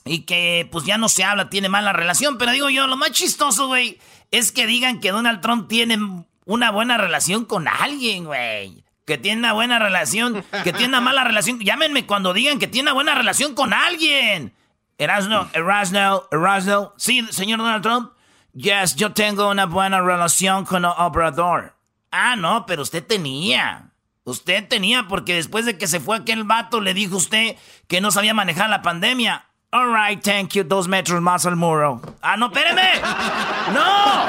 y 0.06 0.20
que 0.20 0.70
pues 0.72 0.86
ya 0.86 1.00
no 1.00 1.10
se 1.10 1.24
habla, 1.24 1.50
tiene 1.50 1.70
mala 1.70 1.92
relación. 1.92 2.38
Pero 2.38 2.52
digo 2.52 2.70
yo, 2.70 2.86
lo 2.86 2.98
más 2.98 3.14
chistoso, 3.14 3.66
güey, 3.66 4.00
es 4.30 4.52
que 4.52 4.68
digan 4.68 5.00
que 5.00 5.10
Donald 5.10 5.42
Trump 5.42 5.68
tiene 5.68 5.98
una 6.46 6.70
buena 6.70 7.00
relación 7.00 7.46
con 7.46 7.68
alguien, 7.68 8.26
güey. 8.26 8.84
Que 9.06 9.18
tiene 9.18 9.40
una 9.40 9.54
buena 9.54 9.80
relación, 9.80 10.46
que 10.64 10.72
tiene 10.72 10.90
una 10.90 11.02
mala 11.02 11.24
relación. 11.24 11.60
Llámenme 11.60 12.06
cuando 12.06 12.32
digan 12.32 12.60
que 12.60 12.68
tiene 12.68 12.92
una 12.92 12.94
buena 12.94 13.16
relación 13.16 13.56
con 13.56 13.74
alguien. 13.74 14.54
Erasno, 15.00 15.50
Erasno, 15.54 16.26
Erasno. 16.32 16.94
Sí, 16.98 17.26
señor 17.32 17.58
Donald 17.58 17.82
Trump. 17.82 18.12
Yes, 18.54 18.96
yo 18.96 19.14
tengo 19.14 19.50
una 19.50 19.66
buena 19.66 20.00
relación 20.00 20.64
con 20.64 20.86
Obrador. 20.86 21.73
Ah, 22.16 22.36
no, 22.36 22.68
pero 22.68 22.84
usted 22.84 23.04
tenía. 23.04 23.90
Usted 24.24 24.68
tenía 24.68 25.08
porque 25.08 25.34
después 25.34 25.66
de 25.66 25.80
que 25.80 25.88
se 25.88 26.00
fue 26.00 26.16
aquel 26.16 26.44
vato 26.44 26.80
le 26.80 26.94
dijo 26.94 27.18
usted 27.18 27.56
que 27.88 28.02
no 28.02 28.12
sabía 28.12 28.36
manejar 28.36 28.70
la 28.70 28.84
pandemia. 28.84 29.48
All 29.72 29.92
right, 29.92 30.22
thank 30.22 30.50
you, 30.50 30.64
dos 30.64 30.88
metros 30.88 31.20
más 31.24 31.48
al 31.48 31.56
muro. 31.56 32.02
Ah, 32.22 32.38
no, 32.38 32.46
espéreme. 32.46 32.84
No, 33.74 34.26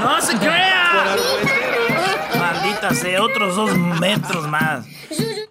no 0.00 0.20
se 0.20 0.36
crea. 0.36 1.16
Maldita 2.38 2.92
sea, 2.92 3.22
otros 3.22 3.56
dos 3.56 3.74
metros 3.74 4.46
más. 4.46 4.84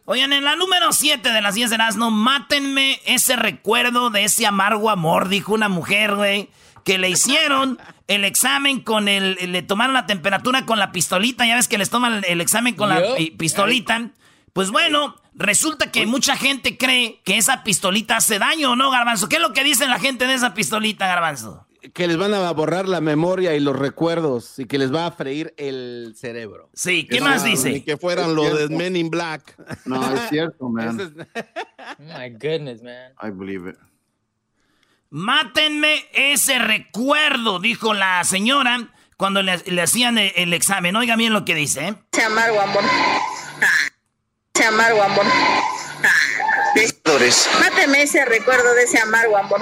Oigan, 0.06 0.34
en 0.34 0.44
la 0.44 0.56
número 0.56 0.92
7 0.92 1.32
de 1.32 1.42
las 1.42 1.56
10 1.56 1.72
de 1.72 1.78
no 1.96 2.12
mátenme 2.12 3.02
ese 3.06 3.36
recuerdo 3.36 4.12
de 4.12 4.26
ese 4.26 4.46
amargo 4.46 4.92
amor, 4.92 5.28
dijo 5.30 5.54
una 5.54 5.70
mujer, 5.70 6.16
güey 6.16 6.50
que 6.88 6.98
le 6.98 7.10
hicieron 7.10 7.78
el 8.08 8.24
examen 8.24 8.80
con 8.80 9.10
el, 9.10 9.36
le 9.52 9.62
tomaron 9.62 9.94
la 9.94 10.06
temperatura 10.06 10.66
con 10.66 10.80
la 10.80 10.94
pistolita, 10.94 11.46
ya 11.46 11.58
ves 11.58 11.68
que 11.68 11.78
les 11.78 11.90
toman 11.90 12.24
el, 12.26 12.40
examen 12.40 12.76
con 12.76 12.88
la 12.88 13.02
pistolita. 13.38 14.12
Pues 14.54 14.72
bueno, 14.72 15.18
resulta 15.34 15.92
que 15.92 16.06
mucha 16.06 16.38
gente 16.38 16.78
cree 16.78 17.20
que 17.26 17.38
esa 17.38 17.66
pistolita 17.66 18.16
hace 18.16 18.40
daño, 18.40 18.72
¿o 18.72 18.76
no, 18.78 18.90
Garbanzo? 18.90 19.28
¿Qué 19.28 19.36
es 19.36 19.42
lo 19.42 19.52
que 19.52 19.66
dice 19.66 19.86
la 19.86 20.00
gente 20.00 20.28
de 20.28 20.36
esa 20.36 20.54
pistolita, 20.54 21.08
Garbanzo? 21.08 21.68
que 21.94 22.08
les 22.08 22.18
van 22.18 22.34
a 22.34 22.52
borrar 22.52 22.88
la 22.88 23.02
memoria 23.02 23.56
y 23.56 23.60
los 23.60 23.78
recuerdos 23.78 24.60
y 24.60 24.66
que 24.66 24.78
les 24.78 24.94
va 24.94 25.06
a 25.06 25.12
freír 25.12 25.54
el 25.58 26.14
cerebro. 26.18 26.70
Sí, 26.74 27.08
¿qué 27.08 27.22
más 27.22 27.46
dice? 27.46 27.72
Ni 27.72 27.82
que 27.82 27.98
fueran 27.98 28.36
los 28.36 28.58
de 28.58 28.70
Men 28.76 28.96
in 28.96 29.10
Black. 29.10 29.56
No, 29.86 30.14
es 30.14 30.30
cierto, 30.30 30.68
man. 30.68 30.98
My 32.00 32.30
goodness, 32.30 32.82
man. 32.82 33.14
I 33.22 33.30
believe 33.30 33.70
it. 33.70 33.78
Mátenme 35.10 36.06
ese 36.14 36.60
recuerdo, 36.60 37.60
dijo 37.60 37.94
la 37.94 38.24
señora 38.24 38.90
cuando 39.16 39.42
le, 39.42 39.82
hacían 39.82 40.18
el, 40.18 40.54
examen. 40.54 40.96
Oiga 40.96 41.16
bien 41.16 41.34
lo 41.34 41.46
que 41.46 41.56
dice. 41.56 41.88
¿eh? 41.88 41.96
Se 42.12 42.24
amargo, 42.24 42.62
amor. 42.62 42.84
Se 44.54 44.66
amargo, 44.66 45.02
amor. 45.02 45.26
Máteme 47.60 48.04
ese 48.04 48.24
recuerdo 48.26 48.74
de 48.76 48.84
ese 48.84 49.00
amargo 49.00 49.38
amor. 49.38 49.62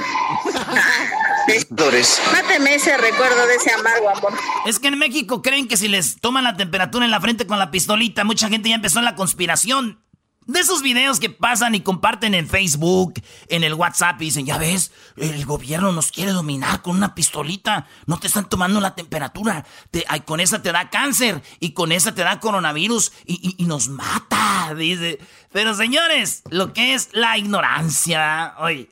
Máteme 2.33 2.75
ese 2.75 2.97
recuerdo 2.97 3.47
de 3.47 3.55
ese 3.55 3.71
amargo 3.71 4.09
amor. 4.09 4.33
Es 4.65 4.79
que 4.79 4.87
en 4.89 4.97
México 4.97 5.41
creen 5.41 5.67
que 5.67 5.77
si 5.77 5.87
les 5.87 6.19
toman 6.19 6.43
la 6.43 6.57
temperatura 6.57 7.05
en 7.05 7.11
la 7.11 7.21
frente 7.21 7.47
con 7.47 7.59
la 7.59 7.71
pistolita, 7.71 8.23
mucha 8.23 8.49
gente 8.49 8.69
ya 8.69 8.75
empezó 8.75 8.99
en 8.99 9.05
la 9.05 9.15
conspiración. 9.15 10.03
De 10.47 10.59
esos 10.59 10.83
videos 10.83 11.19
que 11.19 11.31
pasan 11.31 11.73
y 11.73 11.81
comparten 11.81 12.35
en 12.35 12.47
Facebook, 12.47 13.15
en 13.47 13.63
el 13.63 13.73
WhatsApp 13.73 14.21
y 14.21 14.25
dicen, 14.25 14.45
ya 14.45 14.59
ves, 14.59 14.91
el 15.17 15.43
gobierno 15.43 15.91
nos 15.91 16.11
quiere 16.11 16.33
dominar 16.33 16.83
con 16.83 16.95
una 16.95 17.15
pistolita, 17.15 17.87
no 18.05 18.19
te 18.19 18.27
están 18.27 18.47
tomando 18.47 18.79
la 18.79 18.93
temperatura, 18.93 19.65
te, 19.89 20.05
con 20.25 20.39
esa 20.39 20.61
te 20.61 20.71
da 20.71 20.91
cáncer 20.91 21.41
y 21.59 21.71
con 21.71 21.91
esa 21.91 22.13
te 22.13 22.21
da 22.21 22.39
coronavirus 22.39 23.11
y, 23.25 23.55
nos 23.65 23.89
mata, 23.89 24.73
dice. 24.77 25.19
Pero 25.51 25.73
señores, 25.73 26.43
lo 26.51 26.73
que 26.73 26.93
es 26.93 27.09
la 27.13 27.39
ignorancia, 27.39 28.53
oye. 28.59 28.91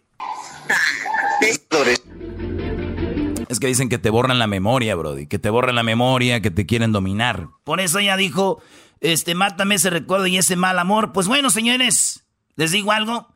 Es 3.48 3.60
que 3.60 3.68
dicen 3.68 3.90
que 3.90 4.00
te 4.00 4.10
borran 4.10 4.40
la 4.40 4.48
memoria, 4.48 4.96
Brody, 4.96 5.28
que 5.28 5.38
te 5.38 5.52
borran 5.52 5.76
la 5.76 5.84
memoria, 5.84 6.42
que 6.42 6.50
te 6.50 6.66
quieren 6.66 6.92
dominar. 6.92 7.50
Por 7.64 7.80
eso 7.80 8.00
ella 8.00 8.18
dijo, 8.18 8.64
este, 9.04 9.36
mátame 9.36 9.76
ese 9.76 9.90
recuerdo 9.90 10.28
y 10.28 10.38
ese 10.38 10.56
mal 10.56 10.80
amor. 10.80 11.12
Pues 11.12 11.28
bueno, 11.28 11.50
señores, 11.50 12.24
les 12.56 12.72
digo 12.72 12.92
algo. 12.92 13.28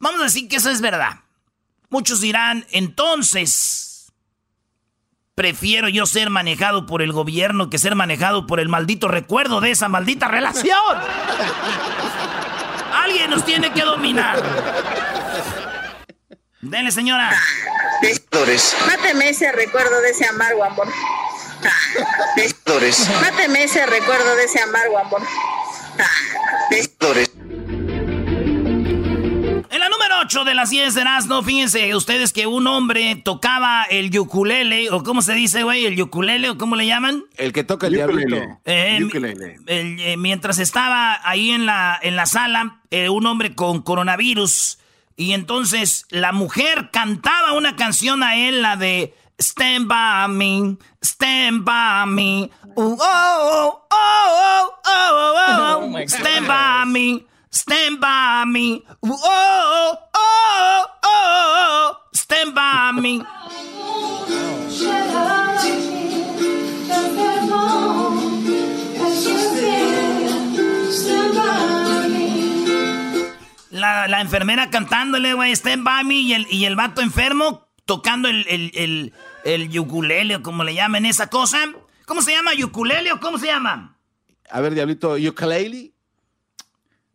Vamos 0.00 0.20
a 0.20 0.24
decir 0.24 0.48
que 0.48 0.56
eso 0.56 0.70
es 0.70 0.80
verdad. 0.80 1.20
Muchos 1.88 2.20
dirán, 2.20 2.66
entonces, 2.70 4.12
prefiero 5.34 5.88
yo 5.88 6.04
ser 6.04 6.30
manejado 6.30 6.84
por 6.84 7.00
el 7.00 7.12
gobierno 7.12 7.70
que 7.70 7.78
ser 7.78 7.94
manejado 7.94 8.46
por 8.46 8.60
el 8.60 8.68
maldito 8.68 9.08
recuerdo 9.08 9.60
de 9.60 9.70
esa 9.70 9.88
maldita 9.88 10.28
relación. 10.28 10.76
Alguien 12.92 13.30
nos 13.30 13.44
tiene 13.44 13.72
que 13.72 13.82
dominar. 13.82 14.42
Dele, 16.60 16.90
señora. 16.90 17.30
Máteme 18.86 19.28
ese 19.28 19.50
recuerdo 19.52 20.00
de 20.00 20.10
ese 20.10 20.26
amargo 20.26 20.64
amor. 20.64 20.88
Máteme 23.20 23.64
ese 23.64 23.84
recuerdo 23.86 24.36
de 24.36 24.44
ese 24.44 24.60
amargo 24.60 24.98
amor. 24.98 25.22
En 29.70 29.80
la 29.80 29.88
número 29.88 30.14
8 30.22 30.44
de 30.44 30.54
las 30.54 30.70
10 30.70 30.94
de 30.94 31.04
no 31.26 31.42
fíjense 31.42 31.94
ustedes 31.94 32.32
que 32.32 32.46
un 32.46 32.66
hombre 32.66 33.16
tocaba 33.24 33.84
el 33.84 34.16
ukulele, 34.18 34.90
o 34.90 35.02
cómo 35.02 35.22
se 35.22 35.34
dice, 35.34 35.62
güey, 35.62 35.86
el 35.86 36.00
ukulele, 36.00 36.50
o 36.50 36.58
cómo 36.58 36.76
le 36.76 36.86
llaman. 36.86 37.24
El 37.36 37.52
que 37.52 37.64
toca 37.64 37.88
el 37.88 37.94
diablito. 37.94 38.36
Eh, 38.64 38.98
eh, 39.66 40.16
mientras 40.16 40.58
estaba 40.58 41.20
ahí 41.24 41.50
en 41.50 41.66
la, 41.66 41.98
en 42.00 42.16
la 42.16 42.26
sala, 42.26 42.80
eh, 42.90 43.08
un 43.08 43.26
hombre 43.26 43.54
con 43.54 43.82
coronavirus, 43.82 44.78
y 45.16 45.32
entonces 45.32 46.06
la 46.10 46.32
mujer 46.32 46.90
cantaba 46.92 47.52
una 47.52 47.74
canción 47.74 48.22
a 48.22 48.36
él, 48.36 48.62
la 48.62 48.76
de 48.76 49.14
Stand 49.40 49.86
by 49.88 50.26
me, 50.28 50.76
stand 51.00 51.64
by 51.64 52.04
me. 52.06 52.50
oh, 52.76 52.96
oh, 53.00 53.82
oh, 53.88 54.70
oh, 54.84 54.84
oh, 54.84 55.90
oh. 55.94 56.06
stand 56.08 56.46
by 56.48 56.84
me, 56.86 57.24
stand 57.50 58.00
by 58.00 58.44
me. 58.46 58.82
oh, 59.04 59.16
oh, 59.24 59.96
oh, 60.14 60.86
oh, 61.04 61.96
stand 62.12 62.52
by 62.54 62.92
me. 63.00 63.22
La, 73.70 74.08
la 74.08 74.20
enfermera 74.20 74.70
cantándole, 74.70 75.34
güey, 75.34 75.52
stand 75.54 75.84
by 75.84 76.02
me, 76.02 76.14
y 76.14 76.32
el, 76.32 76.46
y 76.50 76.64
el 76.64 76.74
vato 76.74 77.00
enfermo 77.02 77.68
tocando 77.88 78.28
el, 78.28 78.44
el, 78.48 78.70
el, 78.74 79.12
el 79.54 79.78
ukulele 79.78 80.36
o 80.36 80.42
como 80.42 80.64
le 80.64 80.74
llamen 80.74 81.06
esa 81.06 81.28
cosa. 81.28 81.58
¿Cómo 82.06 82.22
se 82.22 82.32
llama? 82.32 82.52
¿Ukulele 82.62 83.12
o 83.12 83.20
cómo 83.20 83.38
se 83.38 83.46
llama? 83.46 83.96
A 84.50 84.60
ver, 84.60 84.74
Diablito, 84.74 85.16
ukulele. 85.16 85.92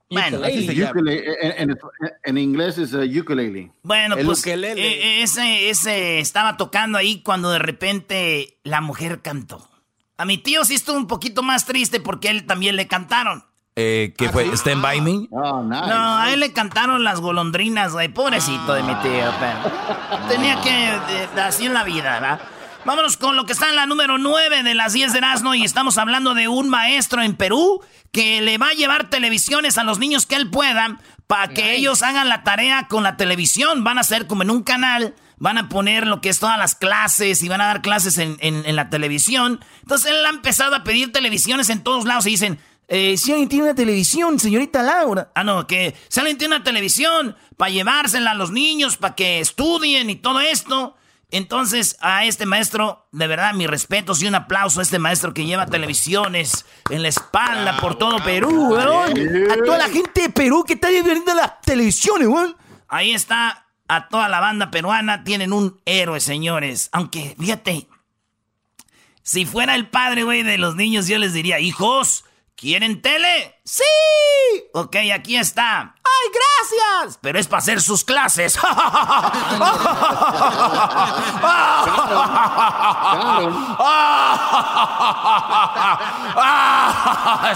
Bueno, 0.09 0.45
en, 0.45 1.75
en, 2.23 2.37
inglés 2.37 2.77
es 2.77 2.93
uh, 2.93 3.01
ukulele. 3.01 3.71
Bueno, 3.81 4.15
pues 4.23 4.45
ese, 4.45 5.69
ese 5.69 6.19
estaba 6.19 6.55
tocando 6.55 6.99
ahí 6.99 7.21
cuando 7.23 7.49
de 7.49 7.57
repente 7.57 8.59
la 8.63 8.79
mujer 8.79 9.21
cantó. 9.21 9.67
A 10.17 10.25
mi 10.25 10.37
tío 10.37 10.65
sí 10.65 10.75
estuvo 10.75 10.97
un 10.97 11.07
poquito 11.07 11.41
más 11.41 11.65
triste 11.65 11.99
porque 11.99 12.29
él 12.29 12.45
también 12.45 12.75
le 12.75 12.87
cantaron. 12.87 13.43
Eh, 13.75 14.13
¿Qué 14.17 14.29
fue? 14.29 14.45
¿Stand 14.55 14.81
by 14.81 15.01
me? 15.01 15.27
Oh, 15.31 15.63
no, 15.63 16.17
a 16.17 16.31
él 16.31 16.41
le 16.41 16.53
cantaron 16.53 17.03
las 17.03 17.19
golondrinas, 17.19 17.93
güey. 17.93 18.07
Pobrecito 18.07 18.73
de 18.73 18.83
mi 18.83 18.93
tío, 18.95 19.33
pero 19.39 20.27
tenía 20.29 20.61
que, 20.61 21.41
así 21.41 21.65
en 21.65 21.73
la 21.73 21.83
vida, 21.83 22.13
¿verdad? 22.13 22.39
Vámonos 22.85 23.17
con 23.17 23.35
lo 23.35 23.45
que 23.45 23.53
está 23.53 23.69
en 23.69 23.75
la 23.75 23.85
número 23.85 24.17
9 24.17 24.61
de 24.61 24.75
las 24.75 24.93
10 24.93 25.13
de 25.13 25.17
Erasmo 25.17 25.55
y 25.55 25.63
estamos 25.63 25.97
hablando 25.97 26.33
de 26.33 26.49
un 26.49 26.69
maestro 26.69 27.23
en 27.23 27.35
Perú 27.35 27.81
que 28.11 28.41
le 28.41 28.57
va 28.57 28.67
a 28.67 28.73
llevar 28.73 29.09
televisiones 29.09 29.77
a 29.77 29.83
los 29.83 29.99
niños 29.99 30.25
que 30.25 30.35
él 30.35 30.49
pueda 30.49 30.99
para 31.25 31.47
que 31.47 31.75
ellos 31.75 32.03
hagan 32.03 32.27
la 32.27 32.43
tarea 32.43 32.87
con 32.89 33.01
la 33.01 33.15
televisión. 33.15 33.83
Van 33.83 33.97
a 33.97 34.03
ser 34.03 34.27
como 34.27 34.43
en 34.43 34.51
un 34.51 34.63
canal, 34.63 35.15
van 35.37 35.57
a 35.57 35.69
poner 35.69 36.05
lo 36.05 36.19
que 36.19 36.29
es 36.29 36.39
todas 36.39 36.59
las 36.59 36.75
clases 36.75 37.41
y 37.41 37.47
van 37.47 37.61
a 37.61 37.67
dar 37.67 37.81
clases 37.81 38.17
en, 38.17 38.37
en 38.41 38.75
la 38.75 38.89
televisión. 38.89 39.61
Entonces 39.81 40.11
él 40.11 40.23
ha 40.25 40.29
empezado 40.29 40.75
a 40.75 40.83
pedir 40.83 41.13
televisiones 41.13 41.69
en 41.69 41.81
todos 41.81 42.03
lados 42.03 42.25
y 42.27 42.31
dicen, 42.31 42.59
eh, 42.95 43.17
si 43.17 43.31
alguien 43.31 43.49
tiene 43.49 43.63
una 43.63 43.73
televisión, 43.73 44.39
señorita 44.39 44.83
Laura. 44.83 45.31
Ah, 45.33 45.43
no, 45.43 45.65
que 45.65 45.95
si 46.09 46.19
alguien 46.19 46.37
tiene 46.37 46.57
una 46.57 46.63
televisión 46.63 47.35
para 47.57 47.71
llevársela 47.71 48.29
a 48.29 48.35
los 48.35 48.51
niños, 48.51 48.97
para 48.97 49.15
que 49.15 49.39
estudien 49.39 50.11
y 50.11 50.15
todo 50.15 50.39
esto. 50.41 50.95
Entonces, 51.31 51.97
a 52.01 52.25
este 52.25 52.45
maestro, 52.45 53.07
de 53.11 53.25
verdad, 53.25 53.55
mi 53.55 53.65
respeto 53.65 54.13
y 54.19 54.27
un 54.27 54.35
aplauso 54.35 54.79
a 54.79 54.83
este 54.83 54.99
maestro 54.99 55.33
que 55.33 55.47
lleva 55.47 55.65
televisiones 55.65 56.67
en 56.91 57.01
la 57.01 57.07
espalda 57.07 57.77
por 57.77 57.97
todo 57.97 58.23
Perú, 58.23 58.75
A 58.75 59.57
toda 59.65 59.79
la 59.79 59.89
gente 59.89 60.21
de 60.21 60.29
Perú 60.29 60.63
que 60.63 60.73
está 60.73 60.89
viendo 60.89 61.33
las 61.33 61.61
televisiones, 61.61 62.27
weón. 62.27 62.55
Ahí 62.87 63.11
está, 63.11 63.65
a 63.87 64.07
toda 64.07 64.29
la 64.29 64.39
banda 64.39 64.69
peruana 64.69 65.23
tienen 65.23 65.51
un 65.51 65.81
héroe, 65.85 66.19
señores. 66.19 66.89
Aunque, 66.91 67.35
fíjate, 67.39 67.87
si 69.23 69.47
fuera 69.47 69.73
el 69.73 69.89
padre, 69.89 70.21
güey, 70.21 70.43
de 70.43 70.59
los 70.59 70.75
niños, 70.75 71.07
yo 71.07 71.17
les 71.17 71.33
diría, 71.33 71.59
hijos, 71.59 72.25
¿Quieren 72.63 73.01
tele? 73.01 73.59
¡Sí! 73.65 73.83
Ok, 74.73 74.95
aquí 75.13 75.35
está. 75.35 75.81
¡Ay, 75.81 76.31
gracias! 76.31 77.19
Pero 77.21 77.37
es 77.37 77.45
para 77.45 77.57
hacer 77.57 77.81
sus 77.81 78.05
clases. 78.05 78.55
¡Es 78.55 78.61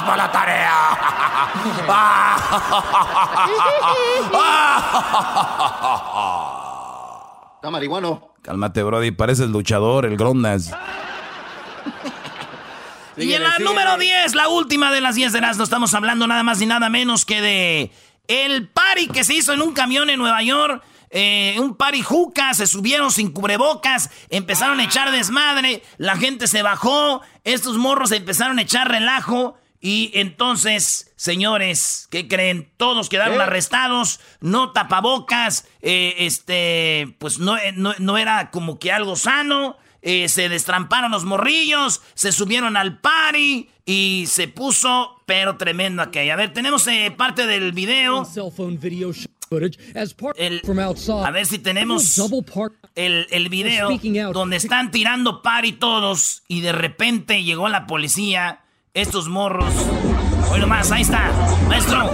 para 0.03 0.17
la 0.17 0.29
tarea! 0.29 0.75
Está 7.55 7.71
marihuano. 7.71 8.33
Cálmate, 8.41 8.83
Brody. 8.83 9.11
Pareces 9.11 9.47
luchador, 9.47 10.05
el 10.05 10.17
Grondas. 10.17 10.73
Y 13.17 13.33
en 13.33 13.43
la 13.43 13.57
número 13.59 13.97
10, 13.97 14.35
la 14.35 14.47
última 14.47 14.91
de 14.91 15.01
las 15.01 15.15
10 15.15 15.33
de 15.33 15.41
las, 15.41 15.57
no 15.57 15.63
estamos 15.63 15.93
hablando 15.93 16.27
nada 16.27 16.43
más 16.43 16.59
ni 16.59 16.65
nada 16.67 16.89
menos 16.89 17.25
que 17.25 17.41
de 17.41 17.91
el 18.27 18.67
party 18.67 19.07
que 19.07 19.23
se 19.23 19.33
hizo 19.33 19.53
en 19.53 19.61
un 19.61 19.73
camión 19.73 20.09
en 20.09 20.19
Nueva 20.19 20.43
York. 20.43 20.83
Eh, 21.09 21.55
un 21.59 21.77
party 21.77 22.01
juca, 22.01 22.53
se 22.53 22.67
subieron 22.67 23.11
sin 23.11 23.31
cubrebocas, 23.31 24.09
empezaron 24.29 24.79
a 24.79 24.83
echar 24.83 25.09
desmadre, 25.11 25.81
la 25.97 26.17
gente 26.17 26.47
se 26.47 26.61
bajó, 26.63 27.21
estos 27.45 27.77
morros 27.77 28.11
empezaron 28.11 28.59
a 28.59 28.63
echar 28.63 28.89
relajo. 28.89 29.57
Y 29.79 30.11
entonces, 30.15 31.13
señores, 31.15 32.07
¿qué 32.09 32.27
creen? 32.27 32.71
Todos 32.77 33.09
quedaron 33.09 33.39
arrestados, 33.39 34.19
no 34.41 34.71
tapabocas, 34.71 35.67
eh, 35.81 36.15
este, 36.17 37.15
pues 37.19 37.39
no, 37.39 37.55
no, 37.75 37.93
no, 37.99 38.17
era 38.17 38.49
como 38.51 38.79
que 38.79 38.91
algo 38.91 39.15
sano. 39.15 39.77
Eh, 40.09 40.29
se 40.29 40.47
destramparon 40.47 41.11
los 41.11 41.25
morrillos, 41.25 42.01
se 42.13 42.31
subieron 42.31 42.77
al 42.77 42.97
party 42.97 43.69
y 43.85 44.23
se 44.27 44.47
puso, 44.47 45.21
pero 45.25 45.57
tremendo 45.57 46.01
aquello. 46.01 46.31
A 46.31 46.37
ver, 46.37 46.53
tenemos 46.53 46.87
eh, 46.87 47.13
parte 47.17 47.45
del 47.45 47.73
video. 47.73 48.25
El, 50.37 50.61
a 51.25 51.31
ver 51.31 51.45
si 51.45 51.59
tenemos 51.59 52.21
el, 52.95 53.27
el 53.31 53.49
video 53.49 53.89
donde 54.31 54.55
están 54.55 54.91
tirando 54.91 55.41
par 55.41 55.65
y 55.65 55.73
todos 55.73 56.43
y 56.47 56.61
de 56.61 56.71
repente 56.71 57.43
llegó 57.43 57.67
la 57.67 57.85
policía, 57.85 58.61
estos 58.93 59.27
morros. 59.27 59.73
Hoy 60.49 60.61
nomás, 60.61 60.89
ahí 60.89 61.01
está, 61.01 61.33
maestro. 61.67 62.11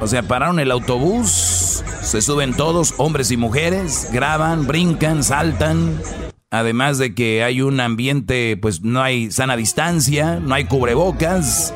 O 0.00 0.08
sea, 0.08 0.24
pararon 0.24 0.58
el 0.58 0.72
autobús, 0.72 1.84
se 2.02 2.20
suben 2.20 2.56
todos, 2.56 2.94
hombres 2.98 3.30
y 3.30 3.36
mujeres, 3.36 4.08
graban, 4.10 4.66
brincan, 4.66 5.22
saltan. 5.22 6.00
Además 6.50 6.98
de 6.98 7.14
que 7.14 7.42
hay 7.42 7.60
un 7.60 7.80
ambiente, 7.80 8.56
pues 8.56 8.82
no 8.82 9.02
hay 9.02 9.32
sana 9.32 9.56
distancia, 9.56 10.38
no 10.40 10.54
hay 10.54 10.64
cubrebocas 10.64 11.74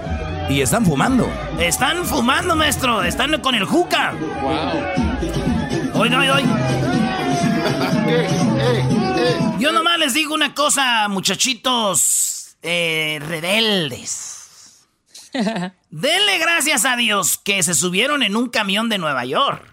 y 0.48 0.60
están 0.60 0.86
fumando. 0.86 1.28
Están 1.58 2.04
fumando, 2.04 2.54
maestro, 2.54 3.02
están 3.02 3.40
con 3.40 3.56
el 3.56 3.64
juca. 3.64 4.14
Wow. 4.40 6.00
Oiga, 6.00 6.18
oiga, 6.18 6.40
Yo 9.58 9.72
nomás 9.72 9.98
les 9.98 10.14
digo 10.14 10.34
una 10.34 10.54
cosa, 10.54 11.08
muchachitos 11.08 12.56
eh, 12.62 13.18
rebeldes. 13.20 14.86
Denle 15.90 16.38
gracias 16.38 16.84
a 16.84 16.96
Dios 16.96 17.38
que 17.38 17.62
se 17.62 17.74
subieron 17.74 18.22
en 18.22 18.36
un 18.36 18.48
camión 18.48 18.88
de 18.88 18.98
Nueva 18.98 19.24
York. 19.24 19.69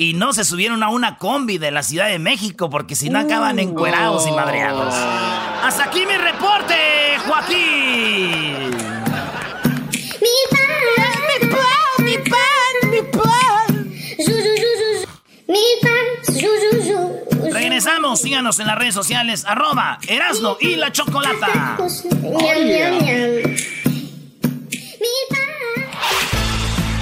Y 0.00 0.14
no 0.14 0.32
se 0.32 0.44
subieron 0.46 0.82
a 0.82 0.88
una 0.88 1.18
combi 1.18 1.58
de 1.58 1.70
la 1.70 1.82
Ciudad 1.82 2.08
de 2.08 2.18
México, 2.18 2.70
porque 2.70 2.96
si 2.96 3.10
no 3.10 3.18
acaban 3.18 3.56
uh. 3.56 3.60
encuerados 3.60 4.26
y 4.26 4.30
madreados. 4.30 4.94
Hasta 5.62 5.84
aquí 5.84 6.06
mi 6.06 6.16
reporte, 6.16 6.74
Joaquín. 7.26 8.70
Mi 10.22 10.36
pan, 10.50 10.70
mi 11.28 11.48
pan, 11.50 12.02
mi 12.02 12.16
pan, 12.16 12.90
mi 12.90 13.02
pan. 13.12 13.92
Mi 15.48 15.64
pan, 15.82 17.52
Regresamos, 17.52 18.22
síganos 18.22 18.58
en 18.58 18.68
las 18.68 18.78
redes 18.78 18.94
sociales, 18.94 19.44
arroba 19.44 19.98
Erasno 20.08 20.56
y 20.62 20.76
la 20.76 20.92
Chocolata. 20.92 21.76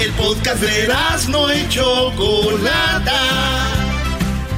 El 0.01 0.13
podcast 0.13 0.63
de 0.63 0.89
no 1.29 1.53
y 1.53 1.69
Chocolata. 1.69 3.21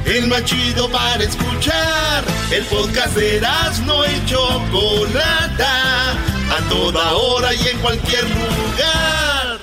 El 0.05 0.27
más 0.27 0.45
chido 0.45 0.87
para 0.91 1.23
escuchar. 1.23 2.23
El 2.51 2.63
podcast 2.65 3.15
de 3.15 3.41
no 3.83 4.05
y 4.05 4.25
Chocolata. 4.27 6.11
A 6.11 6.69
toda 6.69 7.13
hora 7.13 7.55
y 7.55 7.67
en 7.69 7.79
cualquier 7.79 8.23
lugar. 8.23 9.59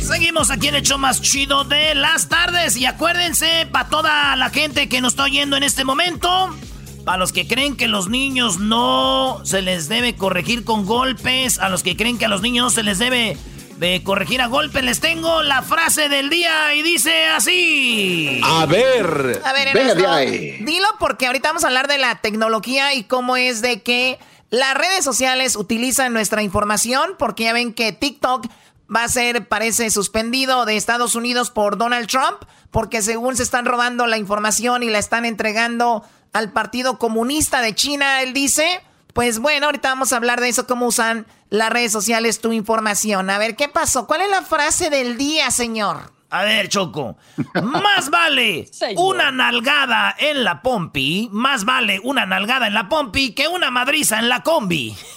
Seguimos 0.00 0.50
aquí 0.50 0.68
en 0.68 0.76
el 0.76 0.82
show 0.82 0.96
más 0.96 1.20
chido 1.20 1.64
de 1.64 1.94
las 1.94 2.30
tardes. 2.30 2.78
Y 2.78 2.86
acuérdense, 2.86 3.68
para 3.70 3.90
toda 3.90 4.36
la 4.36 4.48
gente 4.48 4.88
que 4.88 5.02
nos 5.02 5.12
está 5.12 5.24
oyendo 5.24 5.58
en 5.58 5.64
este 5.64 5.84
momento. 5.84 6.56
Para 7.04 7.18
los 7.18 7.32
que 7.32 7.46
creen 7.46 7.76
que 7.76 7.88
los 7.88 8.08
niños 8.08 8.58
no 8.58 9.42
se 9.44 9.60
les 9.60 9.90
debe 9.90 10.14
corregir 10.14 10.64
con 10.64 10.86
golpes, 10.86 11.58
a 11.58 11.68
los 11.68 11.82
que 11.82 11.94
creen 11.94 12.16
que 12.16 12.24
a 12.24 12.28
los 12.28 12.40
niños 12.40 12.64
no 12.64 12.70
se 12.70 12.82
les 12.82 12.98
debe 12.98 13.36
de 13.78 14.02
corregir 14.02 14.40
a 14.40 14.48
golpe, 14.48 14.82
les 14.82 15.00
tengo 15.00 15.42
la 15.42 15.62
frase 15.62 16.08
del 16.08 16.30
día 16.30 16.74
y 16.74 16.82
dice 16.82 17.26
así. 17.26 18.40
A 18.42 18.66
ver. 18.66 19.40
A 19.44 19.52
ver, 19.52 19.72
venga 19.72 20.18
Dilo 20.18 20.88
porque 20.98 21.26
ahorita 21.26 21.50
vamos 21.50 21.64
a 21.64 21.68
hablar 21.68 21.86
de 21.86 21.98
la 21.98 22.16
tecnología 22.16 22.94
y 22.94 23.04
cómo 23.04 23.36
es 23.36 23.62
de 23.62 23.82
que 23.82 24.18
las 24.50 24.74
redes 24.74 25.04
sociales 25.04 25.54
utilizan 25.54 26.12
nuestra 26.12 26.42
información 26.42 27.12
porque 27.18 27.44
ya 27.44 27.52
ven 27.52 27.72
que 27.72 27.92
TikTok 27.92 28.46
va 28.94 29.04
a 29.04 29.08
ser, 29.08 29.46
parece, 29.46 29.90
suspendido 29.90 30.64
de 30.64 30.76
Estados 30.76 31.14
Unidos 31.14 31.50
por 31.50 31.78
Donald 31.78 32.08
Trump 32.08 32.38
porque 32.72 33.00
según 33.00 33.36
se 33.36 33.44
están 33.44 33.64
robando 33.64 34.06
la 34.06 34.18
información 34.18 34.82
y 34.82 34.90
la 34.90 34.98
están 34.98 35.24
entregando 35.24 36.02
al 36.32 36.52
Partido 36.52 36.98
Comunista 36.98 37.60
de 37.60 37.74
China, 37.74 38.22
él 38.22 38.32
dice. 38.32 38.82
Pues 39.18 39.40
bueno, 39.40 39.66
ahorita 39.66 39.88
vamos 39.88 40.12
a 40.12 40.16
hablar 40.16 40.40
de 40.40 40.48
eso, 40.48 40.68
cómo 40.68 40.86
usan 40.86 41.26
las 41.50 41.70
redes 41.70 41.90
sociales 41.90 42.40
tu 42.40 42.52
información. 42.52 43.30
A 43.30 43.38
ver, 43.38 43.56
¿qué 43.56 43.68
pasó? 43.68 44.06
¿Cuál 44.06 44.20
es 44.20 44.30
la 44.30 44.42
frase 44.42 44.90
del 44.90 45.18
día, 45.18 45.50
señor? 45.50 46.12
A 46.30 46.44
ver, 46.44 46.68
Choco. 46.68 47.16
Más 47.60 48.10
vale 48.10 48.70
una 48.96 49.32
nalgada 49.32 50.14
en 50.16 50.44
la 50.44 50.62
pompi, 50.62 51.28
más 51.32 51.64
vale 51.64 51.98
una 52.04 52.26
nalgada 52.26 52.68
en 52.68 52.74
la 52.74 52.88
pompi 52.88 53.32
que 53.32 53.48
una 53.48 53.72
madriza 53.72 54.20
en 54.20 54.28
la 54.28 54.44
combi. 54.44 54.96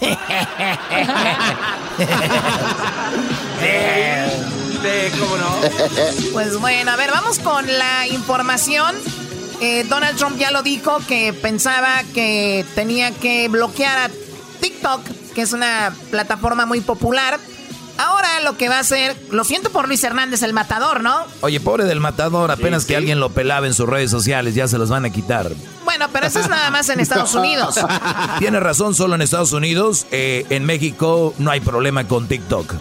¿Cómo 5.20 5.36
no? 5.36 5.60
Pues 6.32 6.58
bueno, 6.58 6.90
a 6.90 6.96
ver, 6.96 7.12
vamos 7.12 7.38
con 7.38 7.64
la 7.68 8.08
información. 8.08 8.96
Eh, 9.62 9.86
Donald 9.88 10.18
Trump 10.18 10.36
ya 10.36 10.50
lo 10.50 10.62
dijo 10.62 10.98
que 11.06 11.32
pensaba 11.32 12.02
que 12.12 12.66
tenía 12.74 13.12
que 13.12 13.48
bloquear 13.48 13.96
a 13.96 14.10
TikTok 14.60 15.00
que 15.32 15.42
es 15.42 15.52
una 15.52 15.94
plataforma 16.10 16.66
muy 16.66 16.80
popular. 16.80 17.38
Ahora 17.98 18.40
lo 18.40 18.56
que 18.56 18.68
va 18.68 18.76
a 18.76 18.80
hacer, 18.80 19.16
lo 19.30 19.44
siento 19.44 19.70
por 19.70 19.86
Luis 19.86 20.02
Hernández, 20.02 20.42
el 20.42 20.52
matador, 20.54 21.02
¿no? 21.02 21.24
Oye, 21.42 21.60
pobre 21.60 21.84
del 21.84 22.00
matador, 22.00 22.50
apenas 22.50 22.86
que 22.86 22.96
alguien 22.96 23.20
lo 23.20 23.30
pelaba 23.30 23.66
en 23.66 23.74
sus 23.74 23.86
redes 23.88 24.10
sociales, 24.10 24.54
ya 24.54 24.66
se 24.66 24.78
los 24.78 24.88
van 24.88 25.04
a 25.04 25.10
quitar. 25.10 25.50
Bueno, 25.84 26.08
pero 26.10 26.26
eso 26.26 26.40
es 26.40 26.48
nada 26.48 26.70
más 26.70 26.88
en 26.88 27.00
Estados 27.00 27.34
Unidos. 27.34 27.76
Tiene 28.38 28.60
razón, 28.60 28.94
solo 28.94 29.14
en 29.14 29.22
Estados 29.22 29.52
Unidos. 29.52 30.06
Eh, 30.10 30.46
en 30.48 30.64
México 30.64 31.34
no 31.38 31.50
hay 31.50 31.60
problema 31.60 32.08
con 32.08 32.28
TikTok. 32.28 32.74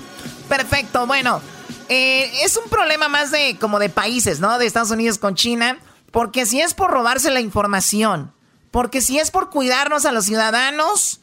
Perfecto, 0.47 1.05
bueno, 1.05 1.41
eh, 1.89 2.31
es 2.43 2.57
un 2.57 2.69
problema 2.69 3.09
más 3.09 3.31
de 3.31 3.57
como 3.59 3.79
de 3.79 3.89
países, 3.89 4.39
¿no? 4.39 4.57
De 4.57 4.65
Estados 4.65 4.91
Unidos 4.91 5.17
con 5.17 5.35
China, 5.35 5.77
porque 6.11 6.45
si 6.45 6.61
es 6.61 6.73
por 6.73 6.91
robarse 6.91 7.31
la 7.31 7.41
información, 7.41 8.33
porque 8.69 9.01
si 9.01 9.19
es 9.19 9.31
por 9.31 9.49
cuidarnos 9.49 10.05
a 10.05 10.11
los 10.11 10.25
ciudadanos, 10.25 11.21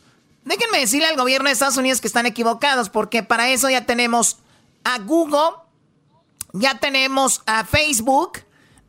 Déjenme 0.49 0.79
decirle 0.79 1.07
al 1.07 1.17
gobierno 1.17 1.49
de 1.49 1.53
Estados 1.53 1.77
Unidos 1.77 2.01
que 2.01 2.07
están 2.07 2.25
equivocados, 2.25 2.89
porque 2.89 3.23
para 3.23 3.51
eso 3.51 3.69
ya 3.69 3.85
tenemos 3.85 4.39
a 4.83 4.99
Google, 4.99 5.59
ya 6.55 6.79
tenemos 6.79 7.43
a 7.45 7.67
Facebook, 7.67 8.39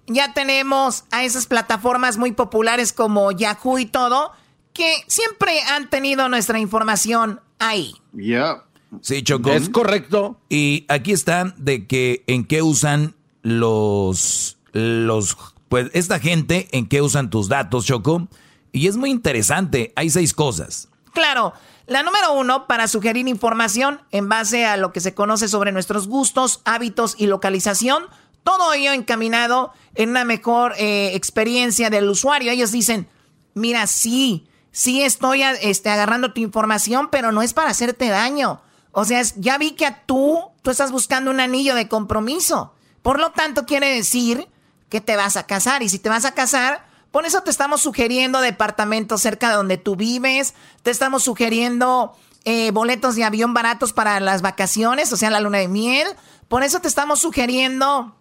ya 0.07 0.33
tenemos 0.33 1.03
a 1.11 1.25
esas 1.25 1.47
plataformas 1.47 2.15
muy 2.15 2.31
populares 2.31 2.93
como 2.93 3.33
Yahoo 3.33 3.77
y 3.77 3.85
todo, 3.85 4.31
que 4.71 5.03
siempre 5.07 5.61
han 5.63 5.89
tenido 5.89 6.29
nuestra 6.29 6.59
información 6.59 7.41
ahí. 7.59 7.93
Ya. 8.13 8.63
Sí, 9.01 9.21
Choco. 9.21 9.51
Es 9.51 9.67
correcto. 9.67 10.39
Y 10.47 10.85
aquí 10.87 11.11
están 11.11 11.55
de 11.57 11.87
que 11.87 12.23
en 12.27 12.45
qué 12.45 12.61
usan 12.61 13.15
los 13.41 14.57
los 14.71 15.35
pues 15.69 15.89
esta 15.93 16.19
gente 16.19 16.67
en 16.71 16.87
qué 16.87 17.01
usan 17.01 17.29
tus 17.29 17.47
datos, 17.47 17.85
Choco. 17.85 18.27
Y 18.71 18.87
es 18.87 18.97
muy 18.97 19.11
interesante. 19.11 19.93
Hay 19.95 20.09
seis 20.09 20.33
cosas. 20.33 20.89
Claro, 21.13 21.53
la 21.87 22.03
número 22.03 22.33
uno, 22.33 22.67
para 22.67 22.87
sugerir 22.87 23.27
información 23.27 24.01
en 24.11 24.29
base 24.29 24.65
a 24.65 24.77
lo 24.77 24.91
que 24.91 24.99
se 24.99 25.13
conoce 25.13 25.47
sobre 25.47 25.71
nuestros 25.71 26.07
gustos, 26.07 26.61
hábitos 26.65 27.15
y 27.17 27.27
localización. 27.27 28.03
Todo 28.43 28.73
ello 28.73 28.93
encaminado 28.93 29.73
en 29.95 30.09
una 30.09 30.23
mejor 30.23 30.73
eh, 30.77 31.15
experiencia 31.15 31.89
del 31.89 32.09
usuario. 32.09 32.51
Ellos 32.51 32.71
dicen, 32.71 33.07
mira, 33.53 33.85
sí, 33.87 34.47
sí 34.71 35.01
estoy 35.01 35.43
este, 35.43 35.89
agarrando 35.89 36.33
tu 36.33 36.41
información, 36.41 37.09
pero 37.11 37.31
no 37.31 37.41
es 37.41 37.53
para 37.53 37.69
hacerte 37.69 38.07
daño. 38.09 38.61
O 38.91 39.05
sea, 39.05 39.21
ya 39.37 39.57
vi 39.57 39.71
que 39.71 39.85
a 39.85 40.03
tú, 40.05 40.41
tú 40.61 40.71
estás 40.71 40.91
buscando 40.91 41.31
un 41.31 41.39
anillo 41.39 41.75
de 41.75 41.87
compromiso. 41.87 42.73
Por 43.01 43.19
lo 43.19 43.31
tanto, 43.31 43.65
quiere 43.65 43.93
decir 43.93 44.47
que 44.89 45.01
te 45.01 45.15
vas 45.15 45.37
a 45.37 45.45
casar. 45.45 45.83
Y 45.83 45.89
si 45.89 45.99
te 45.99 46.09
vas 46.09 46.25
a 46.25 46.33
casar, 46.33 46.85
por 47.11 47.25
eso 47.25 47.41
te 47.41 47.51
estamos 47.51 47.81
sugiriendo 47.81 48.41
departamentos 48.41 49.21
cerca 49.21 49.49
de 49.49 49.55
donde 49.55 49.77
tú 49.77 49.95
vives, 49.95 50.53
te 50.83 50.91
estamos 50.91 51.23
sugiriendo 51.23 52.15
eh, 52.45 52.71
boletos 52.71 53.15
de 53.15 53.23
avión 53.23 53.53
baratos 53.53 53.93
para 53.93 54.19
las 54.19 54.41
vacaciones, 54.41 55.11
o 55.11 55.17
sea, 55.17 55.29
la 55.29 55.39
luna 55.39 55.57
de 55.59 55.67
miel. 55.67 56.07
Por 56.47 56.63
eso 56.63 56.79
te 56.79 56.87
estamos 56.87 57.19
sugiriendo 57.19 58.15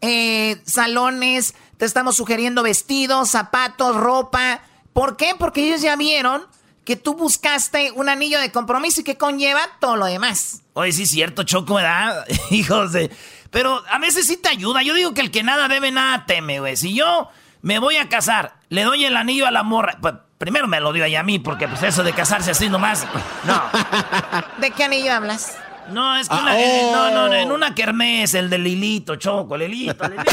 eh, 0.00 0.60
salones, 0.64 1.54
te 1.76 1.84
estamos 1.84 2.16
sugiriendo 2.16 2.62
vestidos, 2.62 3.30
zapatos, 3.30 3.96
ropa. 3.96 4.62
¿Por 4.92 5.16
qué? 5.16 5.34
Porque 5.38 5.66
ellos 5.66 5.82
ya 5.82 5.96
vieron 5.96 6.46
que 6.84 6.96
tú 6.96 7.14
buscaste 7.14 7.92
un 7.92 8.08
anillo 8.08 8.38
de 8.38 8.52
compromiso 8.52 9.00
y 9.00 9.04
que 9.04 9.16
conlleva 9.16 9.60
todo 9.80 9.96
lo 9.96 10.06
demás. 10.06 10.62
Oye, 10.74 10.92
sí 10.92 11.06
cierto, 11.06 11.42
Choco, 11.44 11.74
¿verdad? 11.74 12.26
Hijos 12.50 12.92
de... 12.92 13.10
Pero 13.54 13.84
a 13.88 14.00
veces 14.00 14.26
sí 14.26 14.36
te 14.36 14.48
ayuda. 14.48 14.82
Yo 14.82 14.94
digo 14.94 15.14
que 15.14 15.20
el 15.20 15.30
que 15.30 15.44
nada 15.44 15.68
debe, 15.68 15.92
nada 15.92 16.26
teme, 16.26 16.58
güey. 16.58 16.76
Si 16.76 16.92
yo 16.92 17.28
me 17.62 17.78
voy 17.78 17.98
a 17.98 18.08
casar, 18.08 18.56
le 18.68 18.82
doy 18.82 19.04
el 19.04 19.16
anillo 19.16 19.46
a 19.46 19.52
la 19.52 19.62
morra. 19.62 19.96
Pues, 20.00 20.14
primero 20.38 20.66
me 20.66 20.80
lo 20.80 20.92
dio 20.92 21.04
a 21.16 21.22
mí, 21.22 21.38
porque 21.38 21.68
pues 21.68 21.80
eso 21.84 22.02
de 22.02 22.12
casarse 22.12 22.50
así 22.50 22.68
nomás, 22.68 23.06
no. 23.44 23.62
¿De 24.60 24.72
qué 24.72 24.82
anillo 24.82 25.12
hablas? 25.12 25.56
No, 25.88 26.16
es 26.16 26.28
que 26.28 26.34
una, 26.34 26.50
ah, 26.50 27.10
no, 27.12 27.28
no, 27.28 27.32
en 27.32 27.48
oh. 27.52 27.54
una 27.54 27.76
kermés, 27.76 28.34
el 28.34 28.50
de 28.50 28.58
Lilito, 28.58 29.14
Choco, 29.14 29.56
Lilito, 29.56 30.02
Lilito. 30.08 30.32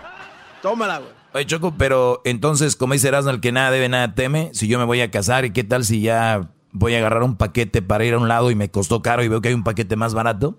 Tómala, 0.62 0.98
güey. 0.98 1.10
Oye, 1.32 1.46
Choco, 1.46 1.74
pero 1.78 2.20
entonces, 2.26 2.76
como 2.76 2.92
dice 2.92 3.08
Erasmo, 3.08 3.30
el 3.30 3.40
que 3.40 3.50
nada 3.50 3.70
debe, 3.70 3.88
nada 3.88 4.14
teme, 4.14 4.50
si 4.52 4.68
yo 4.68 4.78
me 4.78 4.84
voy 4.84 5.00
a 5.00 5.10
casar, 5.10 5.46
¿y 5.46 5.52
qué 5.54 5.64
tal 5.64 5.86
si 5.86 6.02
ya 6.02 6.50
voy 6.72 6.94
a 6.94 6.98
agarrar 6.98 7.22
un 7.22 7.38
paquete 7.38 7.80
para 7.80 8.04
ir 8.04 8.12
a 8.12 8.18
un 8.18 8.28
lado 8.28 8.50
y 8.50 8.54
me 8.54 8.70
costó 8.70 9.00
caro 9.00 9.22
y 9.22 9.28
veo 9.28 9.40
que 9.40 9.48
hay 9.48 9.54
un 9.54 9.64
paquete 9.64 9.96
más 9.96 10.12
barato? 10.12 10.58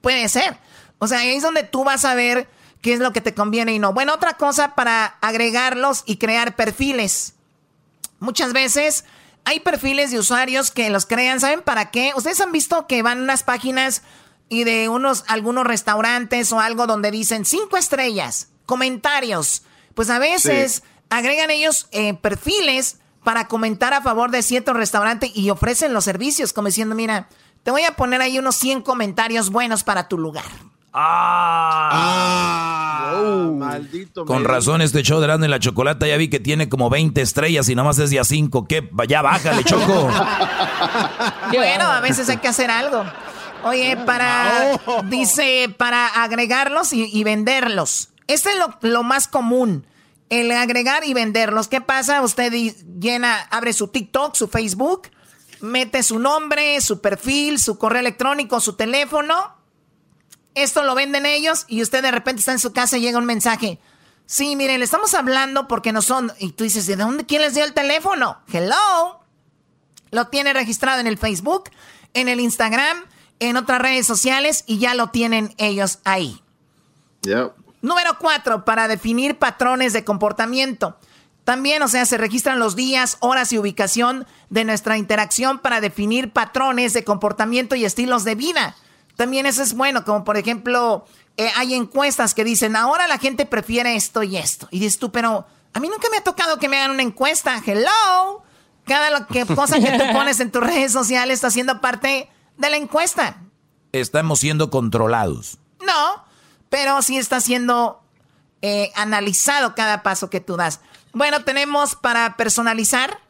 Puede 0.00 0.28
ser. 0.28 0.56
O 1.00 1.08
sea, 1.08 1.20
ahí 1.20 1.30
es 1.30 1.42
donde 1.42 1.64
tú 1.64 1.82
vas 1.82 2.04
a 2.04 2.14
ver 2.14 2.48
qué 2.82 2.92
es 2.92 3.00
lo 3.00 3.12
que 3.12 3.20
te 3.20 3.34
conviene 3.34 3.74
y 3.74 3.78
no. 3.78 3.92
Bueno, 3.92 4.14
otra 4.14 4.34
cosa 4.34 4.74
para 4.74 5.06
agregarlos 5.20 6.04
y 6.06 6.18
crear 6.18 6.54
perfiles. 6.54 7.34
Muchas 8.18 8.52
veces 8.52 9.04
hay 9.44 9.60
perfiles 9.60 10.10
de 10.10 10.18
usuarios 10.18 10.70
que 10.70 10.90
los 10.90 11.06
crean, 11.06 11.40
¿saben 11.40 11.62
para 11.62 11.90
qué? 11.90 12.12
Ustedes 12.14 12.40
han 12.40 12.52
visto 12.52 12.86
que 12.86 13.02
van 13.02 13.18
a 13.18 13.22
unas 13.22 13.42
páginas 13.42 14.02
y 14.50 14.64
de 14.64 14.88
unos 14.90 15.24
algunos 15.26 15.66
restaurantes 15.66 16.52
o 16.52 16.60
algo 16.60 16.86
donde 16.86 17.10
dicen 17.10 17.44
cinco 17.46 17.78
estrellas, 17.78 18.48
comentarios. 18.66 19.62
Pues 19.94 20.10
a 20.10 20.18
veces 20.18 20.82
agregan 21.08 21.50
ellos 21.50 21.88
eh, 21.92 22.14
perfiles 22.14 22.98
para 23.24 23.48
comentar 23.48 23.94
a 23.94 24.02
favor 24.02 24.30
de 24.30 24.42
cierto 24.42 24.74
restaurante 24.74 25.30
y 25.34 25.50
ofrecen 25.50 25.94
los 25.94 26.04
servicios, 26.04 26.52
como 26.52 26.68
diciendo, 26.68 26.94
mira, 26.94 27.28
te 27.62 27.70
voy 27.70 27.84
a 27.84 27.96
poner 27.96 28.20
ahí 28.22 28.38
unos 28.38 28.56
100 28.56 28.82
comentarios 28.82 29.50
buenos 29.50 29.82
para 29.82 30.08
tu 30.08 30.18
lugar. 30.18 30.69
Ah, 30.92 31.90
ah 31.92 33.50
maldito. 33.60 34.24
Con 34.24 34.44
razón, 34.44 34.82
este 34.82 35.02
show 35.02 35.20
de 35.20 35.26
Grande 35.26 35.46
en 35.46 35.50
la 35.50 35.60
Chocolata 35.60 36.06
ya 36.06 36.16
vi 36.16 36.28
que 36.28 36.40
tiene 36.40 36.68
como 36.68 36.90
20 36.90 37.20
estrellas 37.20 37.68
y 37.68 37.74
nomás 37.74 37.98
es 37.98 38.10
día 38.10 38.24
5. 38.24 38.66
¿Qué? 38.66 38.90
Ya 39.08 39.22
bájale, 39.22 39.62
Choco. 39.64 39.84
bueno, 41.52 41.84
a 41.84 42.00
veces 42.00 42.28
hay 42.28 42.38
que 42.38 42.48
hacer 42.48 42.70
algo. 42.70 43.04
Oye, 43.62 43.96
para, 43.98 44.80
dice, 45.04 45.72
para 45.76 46.06
agregarlos 46.06 46.92
y, 46.92 47.22
venderlos. 47.24 48.08
Este 48.26 48.50
es 48.50 48.56
lo, 48.56 48.76
lo, 48.80 49.02
más 49.02 49.28
común, 49.28 49.86
el 50.30 50.50
agregar 50.50 51.04
y 51.04 51.12
venderlos. 51.12 51.68
¿Qué 51.68 51.80
pasa? 51.80 52.22
Usted 52.22 52.52
llena, 52.98 53.36
abre 53.50 53.74
su 53.74 53.88
TikTok, 53.88 54.34
su 54.34 54.48
Facebook, 54.48 55.08
mete 55.60 56.02
su 56.02 56.18
nombre, 56.18 56.80
su 56.80 57.00
perfil, 57.02 57.58
su 57.58 57.76
correo 57.76 58.00
electrónico, 58.00 58.60
su 58.60 58.74
teléfono. 58.74 59.59
Esto 60.54 60.82
lo 60.82 60.94
venden 60.94 61.26
ellos 61.26 61.64
y 61.68 61.82
usted 61.82 62.02
de 62.02 62.10
repente 62.10 62.40
está 62.40 62.52
en 62.52 62.58
su 62.58 62.72
casa 62.72 62.98
y 62.98 63.00
llega 63.00 63.18
un 63.18 63.24
mensaje. 63.24 63.78
Sí, 64.26 64.56
miren, 64.56 64.78
le 64.78 64.84
estamos 64.84 65.14
hablando 65.14 65.68
porque 65.68 65.92
no 65.92 66.02
son... 66.02 66.32
Y 66.38 66.52
tú 66.52 66.64
dices, 66.64 66.86
¿de 66.86 66.96
dónde? 66.96 67.26
¿Quién 67.26 67.42
les 67.42 67.54
dio 67.54 67.64
el 67.64 67.72
teléfono? 67.72 68.38
Hello. 68.52 69.20
Lo 70.10 70.28
tiene 70.28 70.52
registrado 70.52 71.00
en 71.00 71.06
el 71.06 71.18
Facebook, 71.18 71.70
en 72.14 72.28
el 72.28 72.40
Instagram 72.40 73.04
en 73.40 73.56
otras 73.56 73.80
redes 73.80 74.06
sociales 74.06 74.62
y 74.66 74.78
ya 74.78 74.94
lo 74.94 75.08
tienen 75.08 75.54
ellos 75.56 75.98
ahí. 76.04 76.40
Número 77.82 78.18
cuatro, 78.18 78.64
para 78.64 78.86
definir 78.86 79.38
patrones 79.38 79.92
de 79.92 80.04
comportamiento. 80.04 80.98
También, 81.44 81.82
o 81.82 81.88
sea, 81.88 82.04
se 82.04 82.18
registran 82.18 82.58
los 82.58 82.76
días, 82.76 83.16
horas 83.20 83.52
y 83.52 83.58
ubicación 83.58 84.26
de 84.50 84.64
nuestra 84.64 84.98
interacción 84.98 85.58
para 85.58 85.80
definir 85.80 86.32
patrones 86.32 86.92
de 86.92 87.02
comportamiento 87.02 87.74
y 87.74 87.84
estilos 87.86 88.24
de 88.24 88.34
vida. 88.34 88.76
También 89.20 89.44
eso 89.44 89.62
es 89.62 89.74
bueno, 89.74 90.02
como 90.06 90.24
por 90.24 90.38
ejemplo, 90.38 91.04
eh, 91.36 91.50
hay 91.54 91.74
encuestas 91.74 92.32
que 92.32 92.42
dicen, 92.42 92.74
ahora 92.74 93.06
la 93.06 93.18
gente 93.18 93.44
prefiere 93.44 93.94
esto 93.94 94.22
y 94.22 94.38
esto. 94.38 94.66
Y 94.70 94.78
dices 94.78 94.98
tú, 94.98 95.12
pero 95.12 95.46
a 95.74 95.78
mí 95.78 95.90
nunca 95.90 96.08
me 96.10 96.16
ha 96.16 96.24
tocado 96.24 96.58
que 96.58 96.70
me 96.70 96.78
hagan 96.78 96.92
una 96.92 97.02
encuesta. 97.02 97.62
Hello. 97.66 98.42
Cada 98.86 99.10
lo 99.10 99.26
que, 99.26 99.44
cosa 99.44 99.78
que 99.78 99.90
tú 99.98 100.04
pones 100.14 100.40
en 100.40 100.50
tus 100.50 100.62
redes 100.62 100.90
sociales 100.90 101.34
está 101.34 101.48
haciendo 101.48 101.82
parte 101.82 102.30
de 102.56 102.70
la 102.70 102.78
encuesta. 102.78 103.42
Estamos 103.92 104.40
siendo 104.40 104.70
controlados. 104.70 105.58
No, 105.84 106.24
pero 106.70 107.02
sí 107.02 107.18
está 107.18 107.42
siendo 107.42 108.02
eh, 108.62 108.90
analizado 108.94 109.74
cada 109.74 110.02
paso 110.02 110.30
que 110.30 110.40
tú 110.40 110.56
das. 110.56 110.80
Bueno, 111.12 111.44
tenemos 111.44 111.94
para 111.94 112.38
personalizar. 112.38 113.20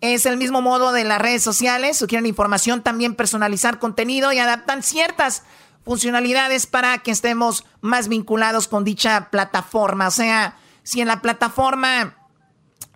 Es 0.00 0.24
el 0.26 0.36
mismo 0.36 0.62
modo 0.62 0.92
de 0.92 1.04
las 1.04 1.20
redes 1.20 1.42
sociales. 1.42 1.98
Sugieren 1.98 2.26
información, 2.26 2.82
también 2.82 3.14
personalizar 3.14 3.78
contenido 3.78 4.32
y 4.32 4.38
adaptan 4.38 4.82
ciertas 4.82 5.42
funcionalidades 5.84 6.66
para 6.66 6.98
que 6.98 7.10
estemos 7.10 7.64
más 7.80 8.08
vinculados 8.08 8.68
con 8.68 8.84
dicha 8.84 9.28
plataforma. 9.30 10.08
O 10.08 10.10
sea, 10.10 10.56
si 10.82 11.00
en 11.00 11.08
la 11.08 11.20
plataforma 11.20 12.16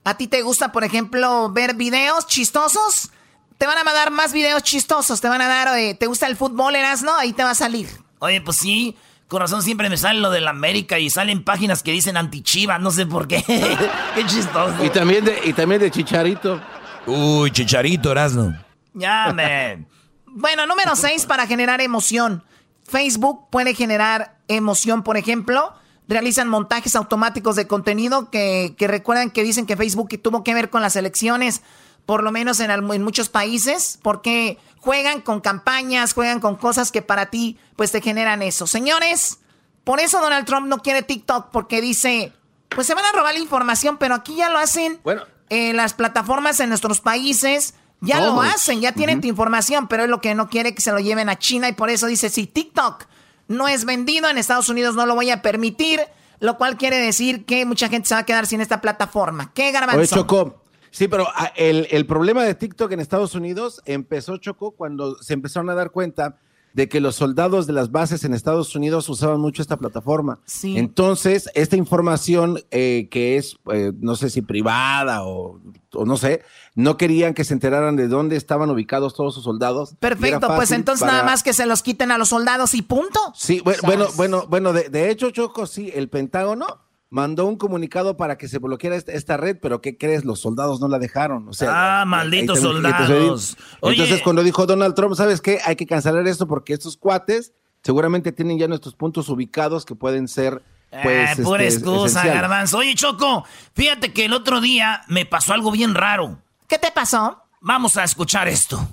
a 0.04 0.16
ti 0.16 0.28
te 0.28 0.42
gusta, 0.42 0.72
por 0.72 0.84
ejemplo, 0.84 1.50
ver 1.50 1.74
videos 1.74 2.26
chistosos, 2.26 3.10
te 3.58 3.66
van 3.66 3.78
a 3.78 3.84
mandar 3.84 4.10
más 4.10 4.32
videos 4.32 4.62
chistosos, 4.62 5.20
te 5.20 5.28
van 5.28 5.40
a 5.40 5.48
dar, 5.48 5.68
¿te 5.98 6.06
gusta 6.06 6.26
el 6.26 6.36
fútbol, 6.36 6.76
eras, 6.76 7.02
no? 7.02 7.14
Ahí 7.16 7.32
te 7.32 7.42
va 7.42 7.50
a 7.50 7.54
salir. 7.54 7.88
Oye, 8.18 8.40
pues 8.40 8.58
sí, 8.58 8.96
corazón 9.28 9.62
siempre 9.62 9.88
me 9.88 9.96
sale 9.96 10.20
lo 10.20 10.30
de 10.30 10.40
la 10.40 10.50
América 10.50 10.98
y 10.98 11.08
salen 11.10 11.44
páginas 11.44 11.82
que 11.82 11.92
dicen 11.92 12.16
anti-chiva, 12.16 12.78
no 12.78 12.90
sé 12.90 13.06
por 13.06 13.28
qué. 13.28 13.42
qué 14.14 14.26
chistoso. 14.26 14.84
Y 14.84 14.90
también 14.90 15.24
de, 15.24 15.40
y 15.44 15.52
también 15.52 15.80
de 15.80 15.90
Chicharito. 15.90 16.60
Uy, 17.06 17.50
Chicharito, 17.50 18.10
Erasno. 18.10 18.58
Ya, 18.94 19.32
man. 19.34 19.86
bueno, 20.26 20.66
número 20.66 20.96
6 20.96 21.26
para 21.26 21.46
generar 21.46 21.80
emoción. 21.80 22.44
Facebook 22.86 23.48
puede 23.50 23.74
generar 23.74 24.36
emoción, 24.48 25.02
por 25.02 25.16
ejemplo. 25.16 25.74
Realizan 26.06 26.48
montajes 26.48 26.96
automáticos 26.96 27.56
de 27.56 27.66
contenido 27.66 28.30
que, 28.30 28.74
que 28.76 28.88
recuerdan 28.88 29.30
que 29.30 29.42
dicen 29.42 29.66
que 29.66 29.76
Facebook 29.76 30.20
tuvo 30.22 30.44
que 30.44 30.54
ver 30.54 30.70
con 30.70 30.82
las 30.82 30.96
elecciones 30.96 31.62
por 32.06 32.22
lo 32.22 32.32
menos 32.32 32.60
en, 32.60 32.70
en, 32.70 33.02
muchos 33.02 33.28
países, 33.28 33.98
porque 34.02 34.58
juegan 34.78 35.20
con 35.20 35.40
campañas, 35.40 36.12
juegan 36.12 36.40
con 36.40 36.56
cosas 36.56 36.92
que 36.92 37.02
para 37.02 37.30
ti 37.30 37.58
pues 37.76 37.92
te 37.92 38.00
generan 38.00 38.42
eso. 38.42 38.66
Señores, 38.66 39.38
por 39.84 40.00
eso 40.00 40.20
Donald 40.20 40.46
Trump 40.46 40.66
no 40.66 40.78
quiere 40.78 41.02
TikTok, 41.02 41.50
porque 41.50 41.80
dice, 41.80 42.32
pues 42.68 42.86
se 42.86 42.94
van 42.94 43.04
a 43.04 43.12
robar 43.12 43.34
la 43.34 43.40
información, 43.40 43.96
pero 43.96 44.14
aquí 44.14 44.36
ya 44.36 44.50
lo 44.50 44.58
hacen 44.58 45.00
bueno. 45.02 45.22
Eh, 45.50 45.72
las 45.72 45.94
plataformas 45.94 46.60
en 46.60 46.68
nuestros 46.68 47.00
países. 47.00 47.74
Ya 48.00 48.20
lo 48.20 48.42
hacen, 48.42 48.82
ya 48.82 48.92
tienen 48.92 49.22
tu 49.22 49.28
información, 49.28 49.88
pero 49.88 50.04
es 50.04 50.10
lo 50.10 50.20
que 50.20 50.34
no 50.34 50.50
quiere 50.50 50.74
que 50.74 50.82
se 50.82 50.92
lo 50.92 50.98
lleven 50.98 51.30
a 51.30 51.38
China 51.38 51.70
y 51.70 51.72
por 51.72 51.88
eso 51.88 52.06
dice, 52.06 52.28
si 52.28 52.46
TikTok 52.46 53.06
no 53.48 53.66
es 53.66 53.86
vendido 53.86 54.28
en 54.28 54.36
Estados 54.36 54.68
Unidos 54.68 54.94
no 54.94 55.06
lo 55.06 55.14
voy 55.14 55.30
a 55.30 55.40
permitir, 55.40 56.02
lo 56.38 56.58
cual 56.58 56.76
quiere 56.76 56.98
decir 56.98 57.46
que 57.46 57.64
mucha 57.64 57.88
gente 57.88 58.08
se 58.08 58.14
va 58.14 58.20
a 58.20 58.26
quedar 58.26 58.46
sin 58.46 58.60
esta 58.60 58.82
plataforma. 58.82 59.52
¿Qué 59.54 59.72
garbanzo? 59.72 60.60
Sí, 60.90 61.08
pero 61.08 61.26
ah, 61.34 61.50
el, 61.56 61.88
el, 61.90 62.06
problema 62.06 62.44
de 62.44 62.54
TikTok 62.54 62.92
en 62.92 63.00
Estados 63.00 63.34
Unidos 63.34 63.80
empezó, 63.84 64.36
Choco, 64.36 64.72
cuando 64.72 65.20
se 65.22 65.32
empezaron 65.32 65.70
a 65.70 65.74
dar 65.74 65.90
cuenta 65.90 66.36
de 66.74 66.88
que 66.88 67.00
los 67.00 67.14
soldados 67.14 67.66
de 67.66 67.72
las 67.72 67.92
bases 67.92 68.24
en 68.24 68.34
Estados 68.34 68.74
Unidos 68.74 69.08
usaban 69.08 69.40
mucho 69.40 69.62
esta 69.62 69.78
plataforma. 69.78 70.40
Sí. 70.44 70.76
Entonces, 70.76 71.48
esta 71.54 71.76
información 71.76 72.60
eh, 72.72 73.08
que 73.10 73.36
es, 73.36 73.56
eh, 73.72 73.92
no 74.00 74.16
sé 74.16 74.28
si 74.28 74.42
privada 74.42 75.24
o, 75.24 75.60
o, 75.92 76.04
no 76.04 76.16
sé, 76.16 76.42
no 76.74 76.96
querían 76.96 77.32
que 77.32 77.44
se 77.44 77.54
enteraran 77.54 77.94
de 77.94 78.08
dónde 78.08 78.36
estaban 78.36 78.68
ubicados 78.70 79.14
todos 79.14 79.34
sus 79.34 79.44
soldados. 79.44 79.94
Perfecto, 80.00 80.48
pues 80.56 80.72
entonces 80.72 81.06
nada 81.06 81.22
más 81.22 81.44
que 81.44 81.52
se 81.52 81.64
los 81.64 81.82
quiten 81.82 82.10
a 82.10 82.18
los 82.18 82.30
soldados 82.30 82.74
y 82.74 82.82
punto. 82.82 83.20
Sí, 83.34 83.60
bueno, 83.64 83.80
bueno, 83.84 84.06
bueno, 84.16 84.44
bueno, 84.48 84.72
de, 84.72 84.88
de 84.88 85.10
hecho, 85.10 85.30
Choco, 85.30 85.66
sí, 85.66 85.92
el 85.94 86.08
Pentágono 86.08 86.83
mandó 87.14 87.46
un 87.46 87.56
comunicado 87.56 88.16
para 88.16 88.36
que 88.36 88.48
se 88.48 88.58
bloqueara 88.58 88.96
esta, 88.96 89.36
red, 89.36 89.56
pero 89.62 89.80
¿qué 89.80 89.96
crees? 89.96 90.24
Los 90.24 90.40
soldados 90.40 90.80
no 90.80 90.88
la 90.88 90.98
dejaron. 90.98 91.48
O 91.48 91.52
sea, 91.52 92.00
ah, 92.00 92.04
malditos 92.04 92.58
soldados. 92.58 93.56
Entonces, 93.80 94.20
cuando 94.20 94.42
dijo 94.42 94.66
Donald 94.66 94.96
Trump, 94.96 95.14
¿sabes 95.14 95.40
qué? 95.40 95.60
Hay 95.64 95.76
que 95.76 95.86
cancelar 95.86 96.26
esto 96.26 96.48
porque 96.48 96.72
estos 96.72 96.96
cuates 96.96 97.52
seguramente 97.84 98.32
tienen 98.32 98.58
ya 98.58 98.66
nuestros 98.66 98.96
puntos 98.96 99.28
ubicados 99.28 99.84
que 99.84 99.94
pueden 99.94 100.26
ser. 100.26 100.60
Pues, 100.90 101.38
eh, 101.38 101.42
pura 101.44 101.62
este, 101.62 101.82
excusa, 101.82 102.26
Garbanzo. 102.26 102.78
Oye, 102.78 102.96
Choco, 102.96 103.44
fíjate 103.74 104.12
que 104.12 104.24
el 104.24 104.32
otro 104.32 104.60
día 104.60 105.02
me 105.06 105.24
pasó 105.24 105.54
algo 105.54 105.70
bien 105.70 105.94
raro. 105.94 106.40
¿Qué 106.66 106.78
te 106.78 106.90
pasó? 106.90 107.44
Vamos 107.60 107.96
a 107.96 108.02
escuchar 108.02 108.48
esto. 108.48 108.88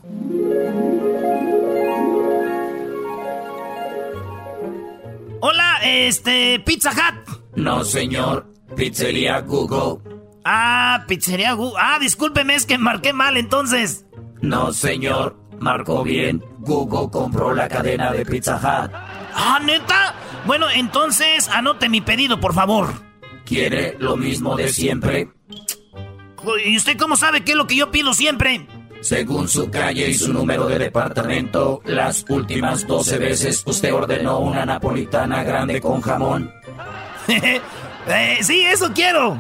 Hola, 5.40 5.80
este, 5.84 6.60
Pizza 6.60 6.92
Hut. 6.92 7.31
No, 7.56 7.84
señor. 7.84 8.48
Pizzería 8.76 9.42
Google. 9.42 10.02
Ah, 10.46 11.04
Pizzería 11.08 11.54
Google. 11.54 11.78
Ah, 11.80 12.00
discúlpeme, 12.00 12.56
es 12.56 12.66
que 12.66 12.78
marqué 12.78 13.14
mal 13.14 13.38
entonces. 13.38 14.06
No, 14.42 14.72
señor. 14.74 15.38
Marcó 15.60 16.04
bien. 16.04 16.44
Google 16.60 17.10
compró 17.12 17.54
la 17.54 17.68
cadena 17.68 18.12
de 18.12 18.26
Pizza 18.26 18.56
Hut. 18.56 18.92
Ah, 19.36 19.60
neta. 19.64 20.16
Bueno, 20.46 20.68
entonces 20.74 21.48
anote 21.50 21.88
mi 21.90 22.02
pedido, 22.02 22.40
por 22.40 22.54
favor. 22.54 22.88
¿Quiere 23.46 23.96
lo 24.00 24.18
mismo 24.18 24.56
de 24.56 24.70
siempre? 24.70 25.30
¿Y 26.66 26.76
usted 26.78 26.98
cómo 26.98 27.16
sabe 27.16 27.44
qué 27.44 27.52
es 27.52 27.58
lo 27.58 27.68
que 27.68 27.76
yo 27.76 27.92
pido 27.92 28.14
siempre? 28.14 28.66
Según 29.02 29.48
su 29.48 29.70
calle 29.70 30.10
y 30.10 30.14
su 30.14 30.32
número 30.32 30.68
de 30.68 30.78
departamento, 30.80 31.82
las 31.86 32.24
últimas 32.30 32.86
12 32.88 33.18
veces 33.18 33.64
usted 33.66 33.94
ordenó 33.94 34.40
una 34.40 34.66
napolitana 34.66 35.44
grande 35.44 35.82
con 35.82 36.02
jamón. 36.02 36.52
Eh, 38.08 38.40
sí, 38.42 38.62
eso 38.62 38.92
quiero. 38.94 39.40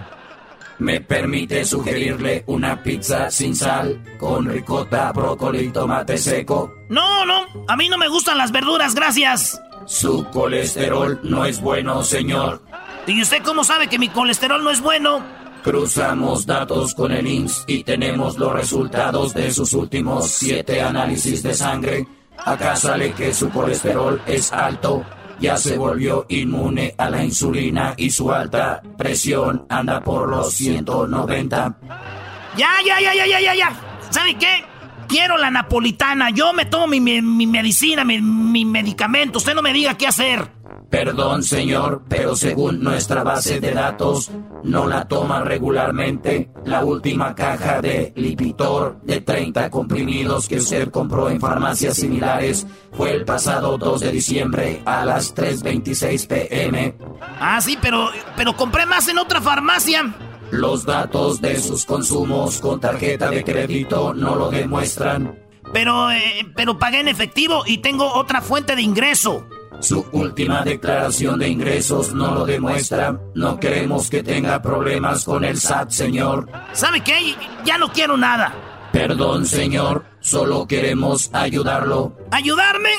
¿Me 0.77 1.01
permite 1.01 1.63
sugerirle 1.65 2.43
una 2.47 2.81
pizza 2.81 3.29
sin 3.29 3.55
sal, 3.55 4.01
con 4.19 4.45
ricota, 4.45 5.11
brócoli 5.11 5.65
y 5.65 5.69
tomate 5.69 6.17
seco? 6.17 6.73
No, 6.89 7.25
no, 7.25 7.45
a 7.67 7.75
mí 7.75 7.89
no 7.89 7.97
me 7.97 8.07
gustan 8.07 8.37
las 8.37 8.51
verduras, 8.51 8.95
gracias. 8.95 9.61
Su 9.85 10.25
colesterol 10.31 11.19
no 11.23 11.45
es 11.45 11.61
bueno, 11.61 12.03
señor. 12.03 12.61
¿Y 13.07 13.21
usted 13.21 13.43
cómo 13.43 13.63
sabe 13.63 13.87
que 13.87 13.99
mi 13.99 14.09
colesterol 14.09 14.63
no 14.63 14.71
es 14.71 14.81
bueno? 14.81 15.23
Cruzamos 15.63 16.45
datos 16.45 16.95
con 16.95 17.11
el 17.11 17.27
IMSS 17.27 17.65
y 17.67 17.83
tenemos 17.83 18.37
los 18.37 18.51
resultados 18.51 19.33
de 19.33 19.51
sus 19.51 19.73
últimos 19.73 20.29
siete 20.29 20.81
análisis 20.81 21.43
de 21.43 21.53
sangre. 21.53 22.07
Acá 22.37 22.75
sale 22.75 23.11
que 23.13 23.33
su 23.33 23.49
colesterol 23.51 24.19
es 24.25 24.51
alto 24.51 25.05
ya 25.41 25.57
se 25.57 25.77
volvió 25.77 26.25
inmune 26.29 26.93
a 26.97 27.09
la 27.09 27.23
insulina 27.23 27.93
y 27.97 28.11
su 28.11 28.31
alta 28.31 28.81
presión 28.97 29.65
anda 29.67 30.01
por 30.01 30.29
los 30.29 30.53
190. 30.53 31.77
Ya, 32.55 32.69
ya, 32.85 33.01
ya, 33.01 33.13
ya, 33.15 33.25
ya, 33.25 33.41
ya, 33.41 33.55
ya. 33.55 33.73
¿Sabe 34.09 34.35
qué? 34.35 34.63
Quiero 35.07 35.37
la 35.37 35.49
napolitana. 35.49 36.29
Yo 36.29 36.53
me 36.53 36.65
tomo 36.65 36.87
mi, 36.87 37.01
medicina, 37.01 38.05
mi, 38.05 38.21
mi 38.21 38.63
medicamento. 38.63 39.39
Usted 39.39 39.55
no 39.55 39.61
me 39.61 39.73
diga 39.73 39.97
qué 39.97 40.07
hacer. 40.07 40.60
Perdón, 40.91 41.41
señor, 41.41 42.03
pero 42.09 42.35
según 42.35 42.83
nuestra 42.83 43.23
base 43.23 43.61
de 43.61 43.71
datos, 43.71 44.29
no 44.65 44.87
la 44.87 45.07
toma 45.07 45.39
regularmente. 45.39 46.51
La 46.65 46.83
última 46.83 47.33
caja 47.33 47.81
de 47.81 48.11
Lipitor 48.17 48.99
de 49.01 49.21
30 49.21 49.69
comprimidos 49.69 50.49
que 50.49 50.57
usted 50.57 50.91
compró 50.91 51.29
en 51.29 51.39
farmacias 51.39 51.95
similares 51.95 52.67
fue 52.91 53.13
el 53.13 53.23
pasado 53.23 53.77
2 53.77 54.01
de 54.01 54.11
diciembre 54.11 54.81
a 54.85 55.05
las 55.05 55.33
3.26 55.33 56.27
pm. 56.27 56.97
Ah, 57.39 57.61
sí, 57.61 57.77
pero, 57.81 58.09
pero 58.35 58.57
compré 58.57 58.85
más 58.85 59.07
en 59.07 59.17
otra 59.17 59.39
farmacia. 59.39 60.13
Los 60.51 60.85
datos 60.85 61.39
de 61.39 61.57
sus 61.61 61.85
consumos 61.85 62.59
con 62.59 62.81
tarjeta 62.81 63.29
de 63.29 63.45
crédito 63.45 64.13
no 64.13 64.35
lo 64.35 64.51
demuestran. 64.51 65.39
Pero, 65.71 66.11
eh, 66.11 66.51
pero 66.53 66.77
pagué 66.77 66.99
en 66.99 67.07
efectivo 67.07 67.63
y 67.65 67.77
tengo 67.77 68.13
otra 68.13 68.41
fuente 68.41 68.75
de 68.75 68.81
ingreso. 68.81 69.47
Su 69.81 70.05
última 70.11 70.63
declaración 70.63 71.39
de 71.39 71.49
ingresos 71.49 72.13
no 72.13 72.35
lo 72.35 72.45
demuestra. 72.45 73.19
No 73.33 73.59
queremos 73.59 74.09
que 74.09 74.21
tenga 74.23 74.61
problemas 74.61 75.25
con 75.25 75.43
el 75.43 75.57
SAT, 75.57 75.89
señor. 75.89 76.47
¿Sabe 76.73 77.01
qué? 77.01 77.35
Ya 77.65 77.77
no 77.77 77.91
quiero 77.91 78.15
nada. 78.15 78.53
Perdón, 78.91 79.45
señor. 79.45 80.05
Solo 80.19 80.67
queremos 80.67 81.31
ayudarlo. 81.33 82.15
¿Ayudarme? 82.29 82.89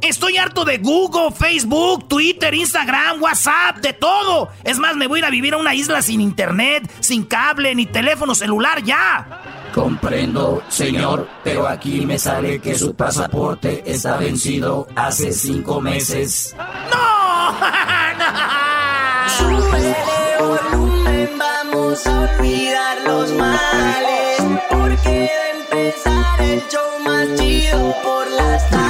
Estoy 0.00 0.36
harto 0.36 0.64
de 0.64 0.78
Google, 0.78 1.32
Facebook, 1.32 2.06
Twitter, 2.06 2.54
Instagram, 2.54 3.20
WhatsApp, 3.20 3.78
de 3.78 3.92
todo. 3.92 4.48
Es 4.62 4.78
más, 4.78 4.94
me 4.94 5.08
voy 5.08 5.18
a 5.18 5.20
ir 5.20 5.24
a 5.24 5.30
vivir 5.30 5.54
a 5.54 5.56
una 5.56 5.74
isla 5.74 6.02
sin 6.02 6.20
internet, 6.20 6.88
sin 7.00 7.24
cable, 7.24 7.74
ni 7.74 7.84
teléfono 7.86 8.36
celular 8.36 8.84
ya. 8.84 9.57
Comprendo, 9.74 10.62
señor, 10.68 11.28
pero 11.44 11.66
aquí 11.68 12.04
me 12.06 12.18
sale 12.18 12.60
que 12.60 12.76
su 12.76 12.94
pasaporte 12.94 13.82
está 13.86 14.16
vencido 14.16 14.86
hace 14.96 15.32
cinco 15.32 15.80
meses. 15.80 16.54
¡No! 16.90 17.54
Súbele 19.38 19.96
volumen, 20.40 21.30
vamos 21.38 22.06
a 22.06 22.20
olvidar 22.20 22.98
los 23.06 23.30
males. 23.32 24.38
Porque 24.70 25.30
va 25.30 25.44
a 25.44 25.50
empezar 25.60 26.40
el 26.42 26.62
show 26.68 26.98
más 27.04 27.26
chido 27.36 27.94
por 28.02 28.26
las 28.30 28.70
tardes. 28.70 28.88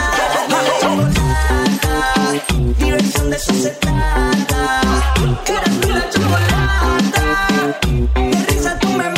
Diversión 2.78 3.30
de 3.30 3.36
eso 3.36 3.52
se 3.54 3.70
trata. 3.70 4.80
Eras 5.46 5.70
mi 5.70 5.92
la 5.92 6.10
chocolata. 6.10 7.78
De 8.14 8.44
risa 8.48 8.78
tú 8.78 8.88
me 8.88 9.08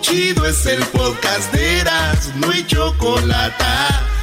Chido, 0.00 0.46
es 0.46 0.64
el 0.64 0.82
podcast 0.86 1.52
de 1.52 1.80
Eras, 1.80 2.32
no 2.36 2.50
hay 2.50 2.64
chocolate. 2.66 3.64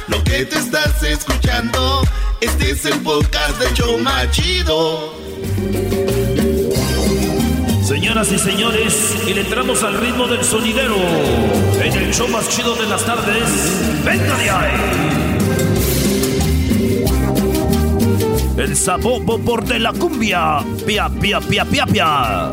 Lo 0.08 0.24
que 0.24 0.44
te 0.44 0.58
estás 0.58 1.00
escuchando, 1.04 2.02
este 2.40 2.72
es 2.72 2.84
el 2.84 2.98
podcast 2.98 3.56
de 3.60 3.72
Choma 3.74 4.28
Chido. 4.32 5.14
Señoras 7.86 8.32
y 8.32 8.38
señores, 8.40 9.14
y 9.28 9.34
le 9.34 9.42
entramos 9.42 9.84
al 9.84 10.00
ritmo 10.00 10.26
del 10.26 10.42
sonidero 10.42 10.96
en 10.96 11.92
el 11.92 12.12
show 12.12 12.26
más 12.26 12.48
chido 12.48 12.74
de 12.74 12.88
las 12.88 13.04
tardes. 13.04 14.02
¡Venga 14.04 14.36
de! 14.36 14.58
El 18.64 18.76
sabor 18.76 19.24
por 19.44 19.64
de 19.64 19.78
la 19.78 19.92
cumbia. 19.92 20.58
Pia, 20.84 21.08
pia, 21.08 21.40
pia, 21.40 21.64
pia, 21.64 21.86
pia. 21.86 22.50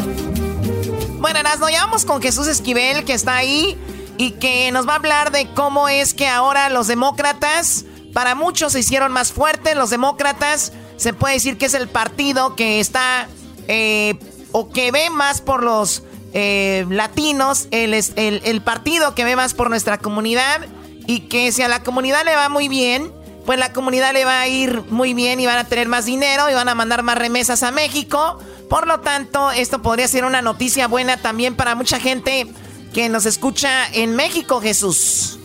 Bueno, 1.20 1.42
nos 1.42 1.60
vamos 1.60 2.06
con 2.06 2.22
Jesús 2.22 2.48
Esquivel, 2.48 3.04
que 3.04 3.14
está 3.14 3.38
ahí 3.38 3.76
y 4.18 4.32
que 4.32 4.72
nos 4.72 4.88
va 4.88 4.94
a 4.94 4.96
hablar 4.98 5.32
de 5.32 5.52
cómo 5.54 5.90
es 5.90 6.14
que 6.14 6.28
ahora 6.28 6.70
los 6.70 6.86
demócratas, 6.86 7.86
para 8.14 8.36
muchos 8.36 8.74
se 8.74 8.82
hicieron 8.82 9.12
más 9.12 9.32
fuertes. 9.32 9.76
Los 9.76 9.90
demócratas, 9.90 10.74
se 10.98 11.14
puede 11.14 11.36
decir 11.36 11.58
que 11.58 11.66
es 11.66 11.74
el 11.74 11.88
partido 11.88 12.56
que 12.56 12.80
está 12.80 13.28
eh, 13.68 14.20
o 14.52 14.70
que 14.70 14.92
ve 14.92 15.10
más 15.10 15.42
por 15.42 15.64
los 15.64 16.04
eh, 16.34 16.86
latinos, 16.88 17.68
el, 17.72 17.96
el, 17.96 18.42
el 18.44 18.62
partido 18.62 19.16
que 19.16 19.24
ve 19.24 19.36
más 19.36 19.56
por 19.56 19.72
nuestra 19.72 19.98
comunidad 19.98 20.68
y 21.08 21.22
que 21.22 21.52
si 21.52 21.64
a 21.64 21.68
la 21.68 21.82
comunidad 21.82 22.26
le 22.26 22.36
va 22.36 22.48
muy 22.48 22.68
bien, 22.68 23.12
pues 23.48 23.58
la 23.58 23.72
comunidad 23.72 24.12
le 24.12 24.26
va 24.26 24.42
a 24.42 24.48
ir 24.50 24.84
muy 24.90 25.14
bien 25.14 25.40
y 25.40 25.46
van 25.46 25.58
a 25.58 25.64
tener 25.64 25.88
más 25.88 26.06
dinero 26.06 26.50
y 26.52 26.54
van 26.54 26.68
a 26.68 26.76
mandar 26.76 27.02
más 27.02 27.18
remesas 27.18 27.64
a 27.64 27.72
México. 27.72 28.38
Por 28.70 28.88
lo 28.88 29.00
tanto, 29.00 29.52
esto 29.52 29.82
podría 29.82 30.06
ser 30.10 30.26
una 30.26 30.42
noticia 30.42 30.90
buena 30.90 31.16
también 31.16 31.56
para 31.56 31.74
mucha 31.74 31.98
gente 31.98 32.46
que 32.94 33.08
nos 33.08 33.26
escucha 33.26 33.88
en 33.94 34.18
México, 34.18 34.60
Jesús. 34.60 35.40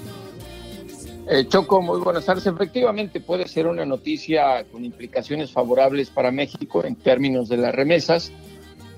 Eh, 1.29 1.47
Choco, 1.47 1.81
muy 1.81 2.01
buenas 2.01 2.25
tardes. 2.25 2.45
Efectivamente 2.45 3.21
puede 3.21 3.47
ser 3.47 3.69
una 3.69 3.87
noticia 3.87 4.65
con 4.65 4.85
implicaciones 4.85 5.53
favorables 5.53 6.11
para 6.11 6.33
México 6.33 6.85
en 6.85 6.97
términos 6.97 7.49
de 7.49 7.59
las 7.59 7.73
remesas, 7.73 8.33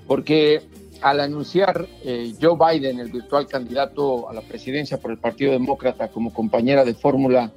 porque 0.06 0.62
al 1.02 1.20
anunciar 1.20 1.86
eh, 2.02 2.32
Joe 2.40 2.56
Biden, 2.56 3.00
el 3.00 3.12
virtual 3.12 3.46
candidato 3.48 4.30
a 4.30 4.32
la 4.32 4.40
presidencia 4.40 4.96
por 4.96 5.10
el 5.10 5.18
Partido 5.18 5.52
Demócrata 5.52 6.08
como 6.08 6.32
compañera 6.32 6.86
de 6.86 6.94
fórmula 6.94 7.52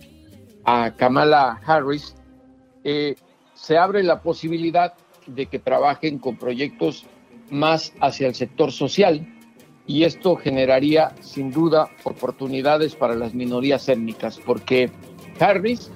a 0.67 0.91
Kamala 0.91 1.62
Harris, 1.65 2.13
eh, 2.84 3.15
se 3.53 3.77
abre 3.77 4.03
la 4.03 4.21
posibilidad 4.21 4.93
de 5.25 5.45
que 5.45 5.60
trabajen 5.60 6.19
con 6.19 6.36
proyectos 6.36 7.06
más 7.49 7.93
hacia 8.01 8.27
el 8.27 8.36
sector 8.36 8.73
social 8.73 9.25
y 9.88 10.03
esto 10.03 10.36
generaría 10.36 11.15
sin 11.21 11.51
duda 11.51 11.89
oportunidades 12.03 12.95
para 12.95 13.15
las 13.15 13.34
minorías 13.34 13.88
étnicas, 13.88 14.39
porque 14.45 14.91
Harris, 15.39 15.89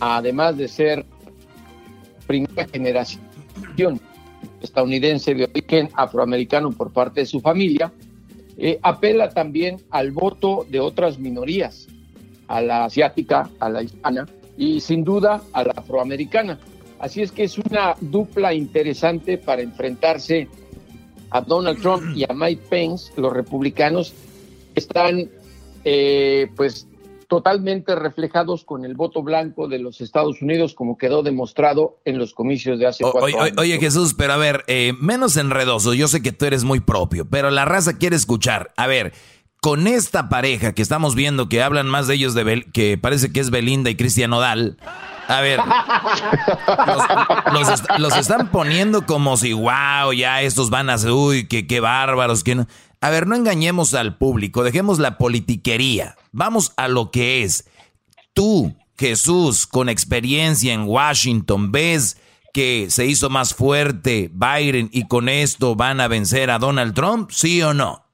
además 0.00 0.58
de 0.58 0.68
ser 0.68 1.06
primera 2.26 2.68
generación 2.68 3.98
estadounidense 4.60 5.34
de 5.34 5.44
origen 5.44 5.88
afroamericano 5.94 6.70
por 6.72 6.92
parte 6.92 7.20
de 7.20 7.26
su 7.26 7.40
familia, 7.40 7.90
eh, 8.58 8.78
apela 8.82 9.30
también 9.30 9.78
al 9.88 10.10
voto 10.10 10.66
de 10.68 10.78
otras 10.78 11.18
minorías, 11.18 11.88
a 12.50 12.60
la 12.60 12.84
asiática, 12.84 13.48
a 13.60 13.70
la 13.70 13.82
hispana 13.82 14.26
y 14.58 14.80
sin 14.80 15.04
duda 15.04 15.40
a 15.52 15.64
la 15.64 15.72
afroamericana. 15.76 16.58
Así 16.98 17.22
es 17.22 17.32
que 17.32 17.44
es 17.44 17.56
una 17.56 17.94
dupla 18.00 18.52
interesante 18.52 19.38
para 19.38 19.62
enfrentarse 19.62 20.48
a 21.30 21.40
Donald 21.40 21.80
Trump 21.80 22.14
y 22.14 22.24
a 22.24 22.34
Mike 22.34 22.62
Pence. 22.68 23.12
Los 23.16 23.32
republicanos 23.32 24.12
están 24.74 25.30
eh, 25.84 26.48
pues 26.56 26.88
totalmente 27.28 27.94
reflejados 27.94 28.64
con 28.64 28.84
el 28.84 28.96
voto 28.96 29.22
blanco 29.22 29.68
de 29.68 29.78
los 29.78 30.00
Estados 30.00 30.42
Unidos, 30.42 30.74
como 30.74 30.98
quedó 30.98 31.22
demostrado 31.22 32.00
en 32.04 32.18
los 32.18 32.34
comicios 32.34 32.80
de 32.80 32.88
hace 32.88 33.04
cuatro 33.04 33.40
años. 33.40 33.56
Oye, 33.56 33.78
Jesús, 33.78 34.14
pero 34.18 34.32
a 34.32 34.36
ver, 34.36 34.64
eh, 34.66 34.92
menos 35.00 35.36
enredoso, 35.36 35.94
yo 35.94 36.08
sé 36.08 36.20
que 36.20 36.32
tú 36.32 36.46
eres 36.46 36.64
muy 36.64 36.80
propio, 36.80 37.24
pero 37.30 37.52
la 37.52 37.64
raza 37.64 37.98
quiere 37.98 38.16
escuchar. 38.16 38.72
A 38.76 38.88
ver, 38.88 39.12
con 39.60 39.86
esta 39.86 40.28
pareja 40.28 40.72
que 40.72 40.82
estamos 40.82 41.14
viendo 41.14 41.48
que 41.48 41.62
hablan 41.62 41.86
más 41.86 42.06
de 42.06 42.14
ellos 42.14 42.34
de 42.34 42.66
que 42.72 42.96
parece 42.96 43.30
que 43.30 43.40
es 43.40 43.50
Belinda 43.50 43.90
y 43.90 43.94
Cristian 43.94 44.32
Odal. 44.32 44.78
A 45.28 45.40
ver, 45.42 45.60
los, 47.98 48.16
están 48.16 48.50
poniendo 48.50 49.06
como 49.06 49.36
si, 49.36 49.52
wow, 49.52 50.12
ya 50.16 50.42
estos 50.42 50.70
van 50.70 50.90
a 50.90 50.98
ser, 50.98 51.12
uy, 51.12 51.46
que 51.46 51.66
qué 51.66 51.78
bárbaros, 51.80 52.42
que 52.42 52.54
no. 52.54 52.66
A 53.00 53.10
ver, 53.10 53.26
no 53.26 53.36
engañemos 53.36 53.94
al 53.94 54.16
público, 54.16 54.64
dejemos 54.64 54.98
la 54.98 55.18
politiquería. 55.18 56.16
Vamos 56.32 56.72
a 56.76 56.88
lo 56.88 57.10
que 57.10 57.42
es. 57.42 57.68
Tú, 58.32 58.74
Jesús, 58.98 59.66
con 59.66 59.88
experiencia 59.88 60.72
en 60.72 60.84
Washington, 60.84 61.70
ves 61.70 62.16
que 62.52 62.88
se 62.90 63.06
hizo 63.06 63.30
más 63.30 63.54
fuerte 63.54 64.30
Biden 64.32 64.90
y 64.92 65.06
con 65.06 65.28
esto 65.28 65.76
van 65.76 66.00
a 66.00 66.08
vencer 66.08 66.50
a 66.50 66.58
Donald 66.58 66.94
Trump, 66.94 67.30
¿sí 67.30 67.62
o 67.62 67.72
no? 67.72 68.09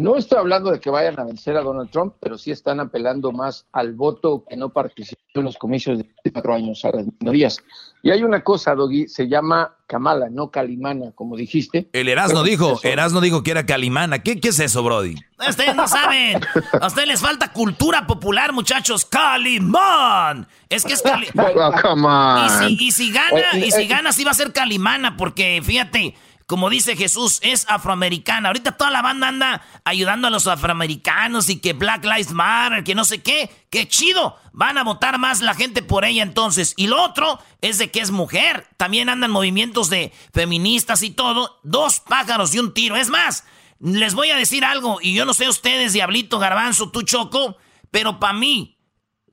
No 0.00 0.16
estoy 0.16 0.38
hablando 0.38 0.70
de 0.70 0.78
que 0.78 0.90
vayan 0.90 1.18
a 1.18 1.24
vencer 1.24 1.56
a 1.56 1.60
Donald 1.60 1.90
Trump, 1.90 2.14
pero 2.20 2.38
sí 2.38 2.52
están 2.52 2.78
apelando 2.78 3.32
más 3.32 3.66
al 3.72 3.94
voto 3.94 4.44
que 4.48 4.56
no 4.56 4.68
participó 4.68 5.20
en 5.34 5.42
los 5.42 5.58
comicios 5.58 5.98
de 5.98 6.32
cuatro 6.32 6.54
años 6.54 6.84
a 6.84 6.92
las 6.92 7.06
minorías. 7.18 7.58
Y 8.04 8.12
hay 8.12 8.22
una 8.22 8.44
cosa, 8.44 8.76
Doggy, 8.76 9.08
se 9.08 9.26
llama 9.26 9.74
Kamala, 9.88 10.28
no 10.30 10.52
Calimana, 10.52 11.10
como 11.16 11.36
dijiste. 11.36 11.88
El 11.92 12.08
Erasmo 12.08 12.44
dijo, 12.44 12.78
Erasmo 12.84 13.20
dijo 13.20 13.42
que 13.42 13.50
era 13.50 13.66
Calimana. 13.66 14.20
¿Qué, 14.20 14.38
¿Qué 14.38 14.50
es 14.50 14.60
eso, 14.60 14.84
Brody? 14.84 15.16
Ustedes 15.48 15.74
no 15.74 15.88
saben. 15.88 16.40
A 16.80 16.86
ustedes 16.86 17.08
les 17.08 17.20
falta 17.20 17.52
cultura 17.52 18.06
popular, 18.06 18.52
muchachos. 18.52 19.04
Calimán. 19.04 20.46
Es 20.68 20.84
que 20.84 20.92
es 20.92 21.02
Calimán. 21.02 21.52
Oh, 21.56 21.72
come 21.82 22.06
on. 22.06 22.70
Y 22.70 22.76
si, 22.76 22.86
y 22.86 22.92
si 22.92 23.10
gana, 23.10 23.58
y 23.58 23.72
si 23.72 23.88
gana, 23.88 24.12
sí 24.12 24.22
va 24.22 24.30
a 24.30 24.34
ser 24.34 24.52
Calimana, 24.52 25.16
porque 25.16 25.60
fíjate, 25.64 26.14
como 26.48 26.70
dice 26.70 26.96
Jesús, 26.96 27.40
es 27.42 27.66
afroamericana. 27.68 28.48
Ahorita 28.48 28.72
toda 28.72 28.90
la 28.90 29.02
banda 29.02 29.28
anda 29.28 29.62
ayudando 29.84 30.28
a 30.28 30.30
los 30.30 30.46
afroamericanos 30.46 31.50
y 31.50 31.60
que 31.60 31.74
Black 31.74 32.04
Lives 32.04 32.32
Matter, 32.32 32.84
que 32.84 32.94
no 32.94 33.04
sé 33.04 33.22
qué. 33.22 33.50
¡Qué 33.68 33.86
chido! 33.86 34.34
Van 34.54 34.78
a 34.78 34.82
votar 34.82 35.18
más 35.18 35.42
la 35.42 35.52
gente 35.52 35.82
por 35.82 36.06
ella 36.06 36.22
entonces. 36.22 36.72
Y 36.78 36.86
lo 36.86 37.02
otro 37.02 37.38
es 37.60 37.76
de 37.76 37.90
que 37.90 38.00
es 38.00 38.10
mujer. 38.10 38.66
También 38.78 39.10
andan 39.10 39.30
movimientos 39.30 39.90
de 39.90 40.10
feministas 40.32 41.02
y 41.02 41.10
todo. 41.10 41.60
Dos 41.64 42.00
pájaros 42.00 42.54
y 42.54 42.60
un 42.60 42.72
tiro. 42.72 42.96
Es 42.96 43.10
más, 43.10 43.44
les 43.78 44.14
voy 44.14 44.30
a 44.30 44.36
decir 44.36 44.64
algo. 44.64 45.00
Y 45.02 45.12
yo 45.12 45.26
no 45.26 45.34
sé 45.34 45.50
ustedes, 45.50 45.92
Diablito, 45.92 46.38
Garbanzo, 46.38 46.90
tú 46.90 47.02
Choco. 47.02 47.58
Pero 47.90 48.18
para 48.18 48.32
mí, 48.32 48.78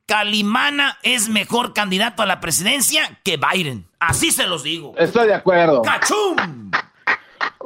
Calimana 0.05 0.97
es 1.01 1.29
mejor 1.29 1.71
candidato 1.71 2.23
a 2.23 2.25
la 2.25 2.41
presidencia 2.41 3.21
que 3.23 3.37
Biden. 3.37 3.87
Así 3.99 4.31
se 4.31 4.47
los 4.47 4.63
digo. 4.63 4.93
Estoy 4.97 5.27
de 5.27 5.33
acuerdo. 5.33 5.81
¡Cachum! 5.81 6.71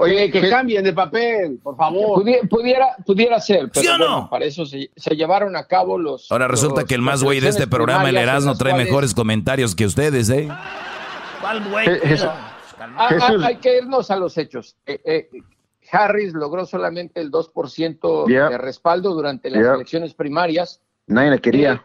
Oye, 0.01 0.31
que 0.31 0.49
cambien 0.49 0.81
de 0.81 0.93
papel, 0.93 1.59
por 1.61 1.75
favor. 1.75 2.23
Pudiera, 2.49 2.95
pudiera, 3.05 3.41
ser, 3.41 3.69
pero 3.73 3.97
bueno, 3.97 4.27
para 4.29 4.45
eso 4.45 4.65
se, 4.65 4.89
llevaron 5.09 5.57
a 5.57 5.67
cabo 5.67 5.97
los. 5.97 6.31
Ahora 6.31 6.47
resulta 6.47 6.85
que 6.85 6.95
el 6.95 7.01
más 7.01 7.21
güey 7.21 7.41
de 7.41 7.49
este 7.49 7.67
programa, 7.67 8.07
el 8.07 8.15
Erasmo, 8.15 8.55
trae 8.55 8.75
mejores 8.75 9.13
comentarios 9.13 9.75
que 9.75 9.85
ustedes, 9.85 10.29
¿eh? 10.29 10.47
¿Cuál 11.41 11.69
güey? 11.69 11.87
Ah, 12.21 13.09
ah, 13.21 13.33
hay 13.43 13.57
que 13.57 13.79
irnos 13.79 14.09
a 14.09 14.15
los 14.15 14.37
hechos. 14.37 14.77
Eh, 14.85 15.01
eh, 15.03 15.29
Harris 15.91 16.33
logró 16.33 16.65
solamente 16.65 17.19
el 17.19 17.29
2% 17.29 18.25
de 18.25 18.57
respaldo 18.57 19.13
durante 19.13 19.49
las 19.49 19.75
elecciones 19.75 20.13
primarias. 20.13 20.81
Nadie 21.07 21.31
le 21.31 21.39
quería. 21.39 21.83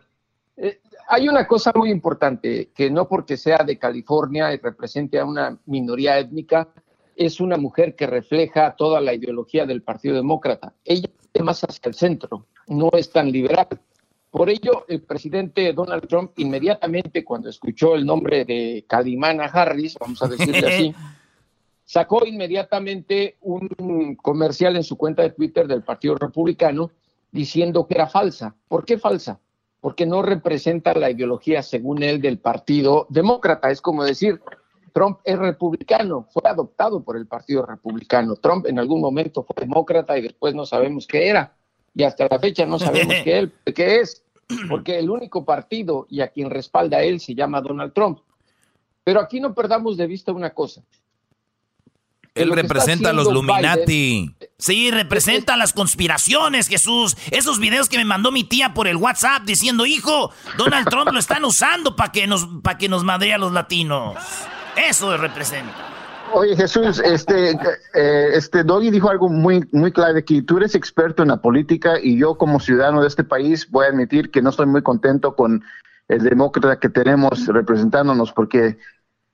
Eh, 0.56 0.80
hay 1.08 1.28
una 1.28 1.48
cosa 1.48 1.72
muy 1.74 1.90
importante, 1.90 2.70
que 2.74 2.90
no 2.90 3.08
porque 3.08 3.36
sea 3.36 3.64
de 3.64 3.76
California 3.76 4.52
y 4.52 4.58
represente 4.58 5.18
a 5.18 5.24
una 5.24 5.58
minoría 5.66 6.16
étnica, 6.18 6.68
es 7.16 7.40
una 7.40 7.56
mujer 7.56 7.94
que 7.94 8.06
refleja 8.06 8.74
toda 8.76 9.00
la 9.00 9.14
ideología 9.14 9.66
del 9.66 9.82
Partido 9.82 10.16
Demócrata. 10.16 10.74
Ella 10.84 11.08
es 11.32 11.42
más 11.42 11.62
hacia 11.62 11.88
el 11.88 11.94
centro, 11.94 12.46
no 12.68 12.90
es 12.92 13.10
tan 13.10 13.30
liberal. 13.30 13.68
Por 14.30 14.50
ello, 14.50 14.84
el 14.88 15.02
presidente 15.02 15.72
Donald 15.72 16.08
Trump, 16.08 16.32
inmediatamente 16.38 17.24
cuando 17.24 17.48
escuchó 17.48 17.94
el 17.94 18.04
nombre 18.04 18.44
de 18.44 18.84
Calimana 18.88 19.44
Harris, 19.44 19.96
vamos 20.00 20.22
a 20.22 20.28
decirle 20.28 20.66
así, 20.66 20.94
sacó 21.84 22.26
inmediatamente 22.26 23.36
un 23.42 24.16
comercial 24.20 24.76
en 24.76 24.82
su 24.82 24.96
cuenta 24.96 25.22
de 25.22 25.30
Twitter 25.30 25.68
del 25.68 25.82
Partido 25.82 26.16
Republicano 26.16 26.90
diciendo 27.30 27.86
que 27.86 27.94
era 27.94 28.06
falsa. 28.06 28.54
¿Por 28.68 28.84
qué 28.84 28.98
falsa? 28.98 29.40
Porque 29.80 30.06
no 30.06 30.22
representa 30.22 30.94
la 30.94 31.10
ideología, 31.10 31.62
según 31.62 32.02
él, 32.02 32.20
del 32.20 32.38
Partido 32.38 33.06
Demócrata. 33.10 33.70
Es 33.70 33.80
como 33.80 34.02
decir, 34.04 34.40
Trump 34.94 35.18
es 35.24 35.36
republicano, 35.36 36.28
fue 36.32 36.42
adoptado 36.46 37.02
por 37.02 37.16
el 37.16 37.26
Partido 37.26 37.66
Republicano. 37.66 38.36
Trump 38.36 38.66
en 38.66 38.78
algún 38.78 39.00
momento 39.00 39.42
fue 39.42 39.56
demócrata 39.58 40.16
y 40.16 40.22
después 40.22 40.54
no 40.54 40.64
sabemos 40.64 41.08
qué 41.08 41.26
era. 41.26 41.52
Y 41.96 42.04
hasta 42.04 42.28
la 42.30 42.38
fecha 42.38 42.64
no 42.64 42.78
sabemos 42.78 43.12
qué, 43.24 43.38
él, 43.38 43.52
qué 43.74 43.96
es, 43.96 44.22
porque 44.68 45.00
el 45.00 45.10
único 45.10 45.44
partido 45.44 46.06
y 46.08 46.20
a 46.20 46.28
quien 46.28 46.48
respalda 46.48 47.02
él 47.02 47.18
se 47.18 47.34
llama 47.34 47.60
Donald 47.60 47.92
Trump. 47.92 48.20
Pero 49.02 49.18
aquí 49.18 49.40
no 49.40 49.52
perdamos 49.52 49.96
de 49.96 50.06
vista 50.06 50.30
una 50.30 50.50
cosa. 50.50 50.80
Él 52.36 52.52
representa 52.52 53.10
a 53.10 53.12
los 53.12 53.28
Illuminati. 53.28 54.32
sí, 54.58 54.92
representa 54.92 55.56
las 55.56 55.72
conspiraciones, 55.72 56.68
Jesús. 56.68 57.16
Esos 57.32 57.58
videos 57.58 57.88
que 57.88 57.96
me 57.96 58.04
mandó 58.04 58.30
mi 58.30 58.44
tía 58.44 58.74
por 58.74 58.86
el 58.86 58.96
WhatsApp 58.96 59.42
diciendo, 59.42 59.86
hijo, 59.86 60.30
Donald 60.56 60.88
Trump 60.88 61.10
lo 61.12 61.18
están 61.18 61.44
usando 61.44 61.96
para 61.96 62.12
que 62.12 62.28
nos, 62.28 62.46
para 62.62 62.78
que 62.78 62.88
nos 62.88 63.02
madre 63.02 63.34
a 63.34 63.38
los 63.38 63.52
latinos. 63.52 64.16
Eso 64.76 65.16
representa. 65.16 65.72
Oye 66.32 66.56
Jesús, 66.56 67.00
este, 67.04 67.52
eh, 67.94 68.30
este 68.32 68.64
Doggy 68.64 68.90
dijo 68.90 69.08
algo 69.08 69.28
muy, 69.28 69.68
muy 69.72 69.92
clave 69.92 70.20
aquí. 70.20 70.42
Tú 70.42 70.56
eres 70.56 70.74
experto 70.74 71.22
en 71.22 71.28
la 71.28 71.36
política 71.36 71.94
y 72.02 72.18
yo 72.18 72.36
como 72.36 72.58
ciudadano 72.58 73.02
de 73.02 73.08
este 73.08 73.24
país 73.24 73.70
voy 73.70 73.86
a 73.86 73.90
admitir 73.90 74.30
que 74.30 74.42
no 74.42 74.50
estoy 74.50 74.66
muy 74.66 74.82
contento 74.82 75.36
con 75.36 75.62
el 76.08 76.22
demócrata 76.22 76.80
que 76.80 76.88
tenemos 76.88 77.46
representándonos 77.46 78.32
porque 78.32 78.78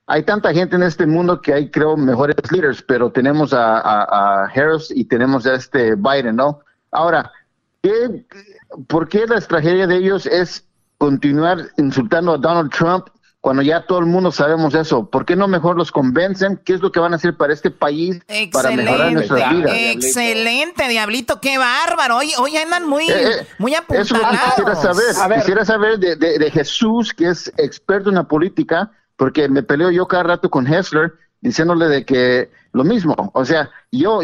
hay 0.07 0.23
tanta 0.23 0.53
gente 0.53 0.75
en 0.75 0.83
este 0.83 1.05
mundo 1.07 1.41
que 1.41 1.53
hay, 1.53 1.71
creo, 1.71 1.95
mejores 1.95 2.35
líderes, 2.51 2.81
pero 2.81 3.11
tenemos 3.11 3.53
a, 3.53 4.45
Harris 4.45 4.91
y 4.93 5.05
tenemos 5.05 5.45
a 5.45 5.55
este 5.55 5.95
Biden, 5.95 6.35
¿no? 6.35 6.59
Ahora, 6.91 7.31
¿qué, 7.81 8.25
¿por 8.87 9.07
qué 9.07 9.25
la 9.25 9.37
estrategia 9.37 9.87
de 9.87 9.95
ellos 9.95 10.25
es 10.25 10.67
continuar 10.97 11.59
insultando 11.77 12.33
a 12.33 12.37
Donald 12.37 12.71
Trump 12.71 13.07
cuando 13.41 13.63
ya 13.63 13.87
todo 13.87 13.99
el 13.99 14.05
mundo 14.05 14.31
sabemos 14.31 14.75
eso? 14.75 15.09
¿Por 15.09 15.25
qué 15.25 15.35
no 15.35 15.47
mejor 15.47 15.75
los 15.75 15.91
convencen? 15.91 16.61
¿Qué 16.63 16.73
es 16.73 16.81
lo 16.81 16.91
que 16.91 16.99
van 16.99 17.13
a 17.13 17.15
hacer 17.15 17.35
para 17.35 17.51
este 17.51 17.71
país 17.71 18.19
para 18.53 18.69
mejorar 18.71 19.11
nuestras 19.11 19.49
vidas? 19.49 19.73
Excelente, 19.75 20.87
Diablito, 20.87 21.41
qué 21.41 21.57
bárbaro. 21.57 22.17
Hoy, 22.17 22.31
hoy 22.37 22.55
andan 22.57 22.87
muy, 22.87 23.09
eh, 23.09 23.39
eh, 23.39 23.47
muy 23.57 23.73
apuntalados. 23.73 24.11
Eso 24.11 24.65
quisiera 24.65 24.75
saber. 25.15 25.39
Quisiera 25.39 25.65
saber 25.65 25.99
de, 25.99 26.15
de, 26.15 26.51
Jesús, 26.51 27.13
que 27.13 27.29
es 27.29 27.51
experto 27.57 28.09
en 28.09 28.15
la 28.15 28.27
política, 28.27 28.91
porque 29.15 29.49
me 29.49 29.63
peleo 29.63 29.89
yo 29.89 30.07
cada 30.07 30.23
rato 30.23 30.49
con 30.51 30.71
Hessler 30.71 31.13
diciéndole 31.41 31.87
de 31.87 32.05
que 32.05 32.49
lo 32.73 32.83
mismo, 32.83 33.15
o 33.33 33.43
sea, 33.43 33.69
yo, 33.91 34.21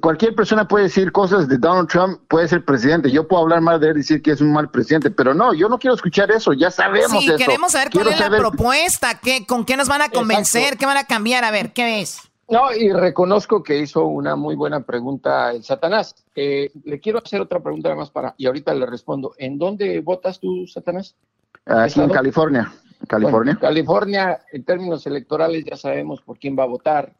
cualquier 0.00 0.34
persona 0.34 0.68
puede 0.68 0.84
decir 0.84 1.12
cosas 1.12 1.48
de 1.48 1.56
Donald 1.56 1.88
Trump, 1.88 2.20
puede 2.28 2.46
ser 2.48 2.64
presidente, 2.64 3.10
yo 3.10 3.26
puedo 3.26 3.44
hablar 3.44 3.62
mal 3.62 3.80
de 3.80 3.88
él 3.88 3.94
y 3.94 3.98
decir 3.98 4.20
que 4.20 4.32
es 4.32 4.40
un 4.40 4.52
mal 4.52 4.70
presidente, 4.70 5.10
pero 5.10 5.32
no, 5.32 5.54
yo 5.54 5.68
no 5.68 5.78
quiero 5.78 5.94
escuchar 5.94 6.30
eso, 6.30 6.52
ya 6.52 6.70
sabemos 6.70 7.22
sí, 7.22 7.30
queremos 7.36 7.72
saber 7.72 7.90
cuál 7.90 8.08
es 8.08 8.20
la 8.20 8.28
propuesta, 8.28 9.18
qué, 9.18 9.46
con 9.46 9.64
qué 9.64 9.76
nos 9.76 9.88
van 9.88 10.02
a 10.02 10.10
convencer, 10.10 10.76
qué 10.76 10.84
van 10.84 10.98
a 10.98 11.04
cambiar, 11.04 11.44
a 11.44 11.50
ver, 11.50 11.72
¿qué 11.72 11.84
ves? 11.84 12.20
No, 12.48 12.72
y 12.72 12.92
reconozco 12.92 13.62
que 13.62 13.78
hizo 13.78 14.04
una 14.04 14.36
muy 14.36 14.54
buena 14.54 14.80
pregunta 14.80 15.50
el 15.50 15.64
Satanás. 15.64 16.14
Eh, 16.36 16.70
le 16.84 17.00
quiero 17.00 17.20
hacer 17.24 17.40
otra 17.40 17.60
pregunta 17.60 17.92
más 17.96 18.10
para, 18.10 18.34
y 18.38 18.46
ahorita 18.46 18.72
le 18.72 18.86
respondo. 18.86 19.32
¿En 19.36 19.58
dónde 19.58 20.00
votas 20.00 20.38
tú, 20.38 20.64
Satanás? 20.68 21.16
Aquí 21.64 22.00
en 22.00 22.08
California. 22.08 22.72
California. 23.08 23.58
California, 23.60 24.40
en 24.52 24.64
términos 24.64 25.06
electorales, 25.06 25.64
ya 25.64 25.76
sabemos 25.76 26.20
por 26.22 26.38
quién 26.38 26.56
va 26.58 26.64
a 26.64 26.66
votar. 26.66 27.12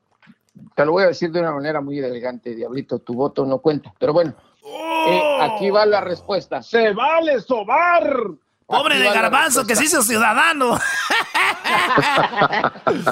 Te 0.75 0.85
lo 0.85 0.93
voy 0.93 1.05
a 1.05 1.09
decir 1.09 1.31
de 1.31 1.41
una 1.41 1.53
manera 1.53 1.81
muy 1.81 1.99
elegante, 1.99 2.55
Diablito, 2.55 2.99
tu 2.99 3.15
voto 3.15 3.45
no 3.45 3.59
cuenta. 3.59 3.93
Pero 3.99 4.13
bueno, 4.13 4.35
eh, 4.65 5.39
aquí 5.43 5.71
va 5.71 5.87
la 5.87 6.01
respuesta. 6.01 6.63
¡Se 6.63 6.93
vale 6.93 7.41
sobar! 7.41 8.37
Pobre 8.67 8.99
de 8.99 9.05
Garbanzo, 9.05 9.65
que 9.65 9.77
se 9.77 9.85
hizo 9.85 10.03
ciudadano. 10.03 10.75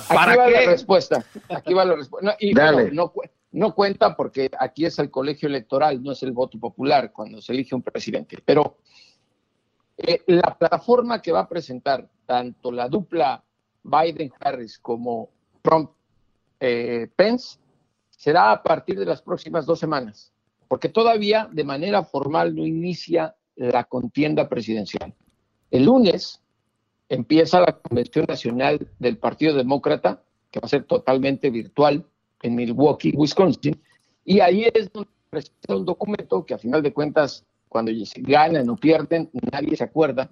aquí 0.08 0.16
va 0.16 0.50
la 0.50 0.66
respuesta. 0.66 1.24
Aquí 1.48 1.72
va 1.74 1.84
la 1.84 1.94
respuesta. 1.94 2.36
y 2.40 2.52
no, 2.54 3.12
no, 3.52 3.74
cuenta 3.74 4.16
porque 4.16 4.50
aquí 4.58 4.84
es 4.84 4.98
el 4.98 5.12
colegio 5.12 5.48
electoral, 5.48 6.02
no 6.02 6.10
es 6.10 6.24
el 6.24 6.32
voto 6.32 6.58
popular 6.58 7.12
cuando 7.12 7.40
se 7.40 7.52
elige 7.52 7.76
un 7.76 7.82
presidente. 7.82 8.38
Pero 8.44 8.78
eh, 9.96 10.22
la 10.26 10.56
plataforma 10.58 11.22
que 11.22 11.32
va 11.32 11.40
a 11.40 11.48
presentar 11.48 12.08
tanto 12.26 12.72
la 12.72 12.88
dupla 12.88 13.42
Biden-Harris 13.82 14.78
como 14.78 15.30
Trump-Pence 15.62 17.58
será 18.10 18.52
a 18.52 18.62
partir 18.62 18.98
de 18.98 19.04
las 19.04 19.22
próximas 19.22 19.66
dos 19.66 19.78
semanas, 19.78 20.32
porque 20.68 20.88
todavía 20.88 21.48
de 21.52 21.64
manera 21.64 22.02
formal 22.02 22.54
no 22.54 22.64
inicia 22.64 23.34
la 23.56 23.84
contienda 23.84 24.48
presidencial. 24.48 25.14
El 25.70 25.84
lunes 25.84 26.40
empieza 27.08 27.60
la 27.60 27.78
Convención 27.78 28.24
Nacional 28.28 28.88
del 28.98 29.18
Partido 29.18 29.54
Demócrata, 29.54 30.22
que 30.50 30.60
va 30.60 30.66
a 30.66 30.68
ser 30.68 30.84
totalmente 30.84 31.50
virtual 31.50 32.04
en 32.42 32.54
Milwaukee, 32.54 33.12
Wisconsin, 33.14 33.80
y 34.24 34.40
ahí 34.40 34.66
es 34.72 34.92
donde 34.92 35.10
presenta 35.30 35.76
un 35.76 35.84
documento 35.84 36.44
que 36.44 36.54
a 36.54 36.58
final 36.58 36.82
de 36.82 36.92
cuentas 36.92 37.44
cuando 37.74 37.90
ganan 38.18 38.70
o 38.70 38.76
pierden, 38.76 39.28
nadie 39.50 39.76
se 39.76 39.82
acuerda, 39.82 40.30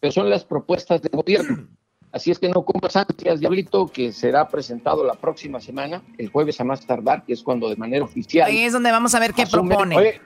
pero 0.00 0.10
son 0.10 0.28
las 0.28 0.44
propuestas 0.44 1.00
del 1.00 1.12
gobierno. 1.12 1.68
Así 2.12 2.32
es 2.32 2.40
que 2.40 2.48
no 2.48 2.64
compras 2.64 2.96
ansias, 2.96 3.38
Diablito, 3.38 3.86
que 3.86 4.10
será 4.10 4.48
presentado 4.48 5.04
la 5.04 5.14
próxima 5.14 5.60
semana, 5.60 6.02
el 6.18 6.30
jueves 6.30 6.60
a 6.60 6.64
más 6.64 6.84
tardar, 6.84 7.24
que 7.24 7.34
es 7.34 7.44
cuando 7.44 7.68
de 7.68 7.76
manera 7.76 8.04
oficial. 8.04 8.48
Ahí 8.48 8.64
es 8.64 8.72
donde 8.72 8.90
vamos 8.90 9.14
a 9.14 9.20
ver 9.20 9.32
qué 9.32 9.46
propone. 9.46 10.20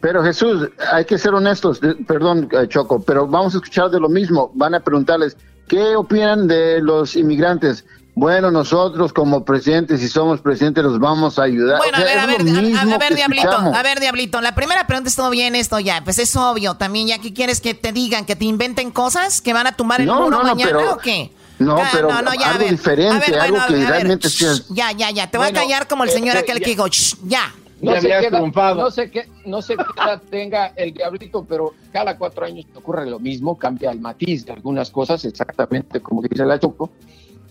pero 0.00 0.22
Jesús, 0.22 0.70
hay 0.92 1.04
que 1.04 1.18
ser 1.18 1.34
honestos, 1.34 1.80
perdón 2.06 2.48
eh, 2.52 2.68
Choco, 2.68 3.02
pero 3.02 3.26
vamos 3.26 3.54
a 3.54 3.56
escuchar 3.56 3.90
de 3.90 3.98
lo 3.98 4.08
mismo. 4.08 4.52
Van 4.54 4.76
a 4.76 4.80
preguntarles, 4.84 5.36
¿qué 5.66 5.96
opinan 5.96 6.46
de 6.46 6.80
los 6.80 7.16
inmigrantes? 7.16 7.84
Bueno, 8.14 8.50
nosotros 8.50 9.12
como 9.12 9.44
presidentes, 9.44 10.00
si 10.00 10.08
somos 10.08 10.40
presidentes, 10.40 10.84
los 10.84 11.00
vamos 11.00 11.38
a 11.38 11.42
ayudar. 11.42 11.78
Bueno, 11.78 11.96
a 11.96 12.00
ver, 12.00 12.18
a 12.18 12.26
ver, 12.26 12.40
a, 12.40 12.98
ver, 12.98 13.14
Diablito, 13.14 13.50
a 13.50 13.82
ver, 13.82 13.98
Diablito, 13.98 14.40
la 14.40 14.54
primera 14.54 14.86
pregunta 14.86 15.08
es 15.08 15.16
todo 15.16 15.30
bien 15.30 15.56
esto 15.56 15.80
ya, 15.80 16.02
pues 16.04 16.18
es 16.20 16.36
obvio 16.36 16.74
también, 16.74 17.08
ya 17.08 17.18
que 17.18 17.32
quieres 17.32 17.60
que 17.60 17.74
te 17.74 17.92
digan, 17.92 18.24
que 18.24 18.36
te 18.36 18.44
inventen 18.44 18.92
cosas 18.92 19.40
que 19.40 19.52
van 19.52 19.66
a 19.66 19.72
tumbar 19.76 20.00
el 20.00 20.06
no, 20.06 20.30
no, 20.30 20.42
mañana 20.42 20.92
o 20.92 20.98
qué. 20.98 21.32
No, 21.58 21.76
pero 21.92 22.10
algo 22.10 22.30
diferente, 22.68 23.36
algo 23.36 23.58
que 23.68 23.86
realmente 23.86 24.28
sea... 24.28 24.52
Ya, 24.70 24.92
ya, 24.92 25.10
ya, 25.10 25.30
te 25.30 25.38
voy 25.38 25.48
a 25.48 25.52
callar 25.52 25.88
como 25.88 26.04
el 26.04 26.10
señor 26.10 26.36
aquel 26.36 26.60
que 26.60 26.70
dijo, 26.70 26.86
ya. 27.24 27.52
No 27.80 28.00
sé, 28.00 28.08
qué 28.08 28.30
no 28.30 28.90
sé 28.90 29.10
qué, 29.10 29.28
no 29.44 29.60
sé 29.60 29.76
qué 29.76 29.82
edad 30.02 30.22
tenga 30.30 30.66
el 30.76 30.94
diablito, 30.94 31.44
pero 31.44 31.74
cada 31.92 32.16
cuatro 32.16 32.46
años 32.46 32.64
ocurre 32.74 33.04
lo 33.10 33.18
mismo, 33.18 33.58
cambia 33.58 33.90
el 33.90 34.00
matiz 34.00 34.46
de 34.46 34.52
algunas 34.52 34.90
cosas, 34.90 35.24
exactamente 35.24 36.00
como 36.00 36.22
dice 36.22 36.46
la 36.46 36.58
Choco. 36.58 36.90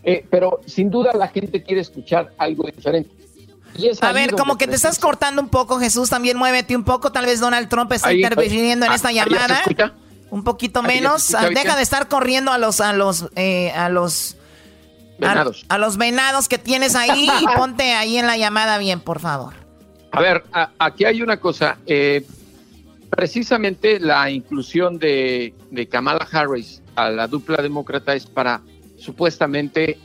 Eh, 0.04 0.26
pero 0.30 0.60
sin 0.66 0.89
duda 0.89 1.14
la 1.14 1.30
gente 1.30 1.64
quiere 1.64 1.82
escuchar 1.82 2.34
algo 2.38 2.66
diferente. 2.66 3.24
A 4.01 4.12
ver, 4.12 4.32
como 4.34 4.58
que 4.58 4.68
te 4.68 4.76
estás 4.76 4.99
cortando 4.99 5.41
un 5.41 5.49
poco, 5.49 5.80
Jesús, 5.80 6.10
también 6.10 6.38
muévete 6.38 6.76
un 6.76 6.84
poco. 6.84 7.12
Tal 7.12 7.26
vez 7.26 7.39
Donald 7.39 7.70
Trump 7.70 7.91
está 7.91 8.14
interviniendo 8.14 8.86
en 8.86 8.91
ah, 8.91 8.95
esta 8.95 9.12
llamada. 9.12 9.64
Un 10.30 10.43
poquito 10.43 10.84
menos. 10.84 11.34
Ah, 11.34 11.49
deja 11.49 11.76
de 11.76 11.82
estar 11.82 12.08
corriendo 12.08 12.51
a 12.51 12.58
los, 12.58 12.82
a 12.82 12.93
los, 12.93 13.30
eh, 13.36 13.72
a 13.72 13.89
los 13.89 14.38
venados. 15.18 15.66
A, 15.70 15.78
los 15.78 15.97
venados 15.97 16.47
que 16.47 16.58
tienes 16.58 16.95
ahí 16.95 17.28
y 17.41 17.45
ponte 17.58 17.93
ahí 17.93 18.18
en 18.18 18.28
la 18.28 18.38
llamada 18.38 18.78
bien, 18.78 18.99
por 18.99 19.20
favor. 19.20 19.54
A 20.12 20.22
ver, 20.22 20.43
aquí 20.78 21.06
hay 21.06 21.22
una 21.22 21.38
cosa. 21.38 21.78
Eh, 21.88 22.26
precisamente 23.10 23.99
la 23.99 24.30
inclusión 24.30 24.99
de, 24.99 25.54
de 25.72 25.88
Kamala 25.88 26.28
Harris 26.32 26.82
a 26.95 27.10
la 27.10 27.28
dupla 27.28 27.62
demócrata 27.62 28.14
es 28.14 28.28
para 28.28 28.62
supuestamente 29.04 29.99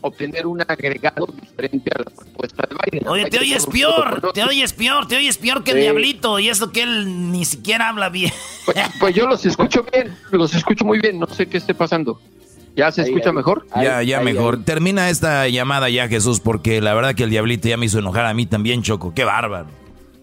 obtener 0.00 0.46
un 0.46 0.60
agregado 0.60 1.26
diferente 1.40 1.90
a 1.94 1.98
la 1.98 2.04
propuesta 2.04 2.68
de 2.68 2.76
Biden. 2.90 3.08
Oye, 3.08 3.30
te 3.30 3.38
oyes 3.38 3.66
peor, 3.66 4.32
te 4.34 4.44
oyes 4.44 4.72
peor, 4.72 5.08
te 5.08 5.16
oyes 5.16 5.38
peor 5.38 5.64
que 5.64 5.70
el 5.70 5.78
diablito 5.78 6.38
y 6.38 6.48
eso 6.48 6.72
que 6.72 6.82
él 6.82 7.32
ni 7.32 7.44
siquiera 7.44 7.88
habla 7.88 8.10
bien. 8.10 8.32
Pues, 8.66 8.76
pues, 9.00 9.14
yo 9.14 9.26
los 9.26 9.44
escucho 9.46 9.84
bien, 9.92 10.14
los 10.30 10.54
escucho 10.54 10.84
muy 10.84 10.98
bien, 10.98 11.18
no 11.18 11.26
sé 11.26 11.46
qué 11.46 11.58
esté 11.58 11.74
pasando. 11.74 12.20
¿Ya 12.76 12.90
se 12.90 13.02
escucha 13.02 13.32
mejor? 13.32 13.66
ya, 13.76 14.02
ya 14.02 14.20
mejor. 14.20 14.64
Termina 14.64 15.08
esta 15.08 15.48
llamada 15.48 15.88
ya, 15.88 16.08
Jesús, 16.08 16.40
porque 16.40 16.80
la 16.80 16.92
verdad 16.92 17.14
que 17.14 17.22
el 17.22 17.30
diablito 17.30 17.68
ya 17.68 17.76
me 17.76 17.86
hizo 17.86 17.98
enojar 18.00 18.26
a 18.26 18.34
mí 18.34 18.46
también, 18.46 18.82
Choco. 18.82 19.14
Qué 19.14 19.24
bárbaro. 19.24 19.68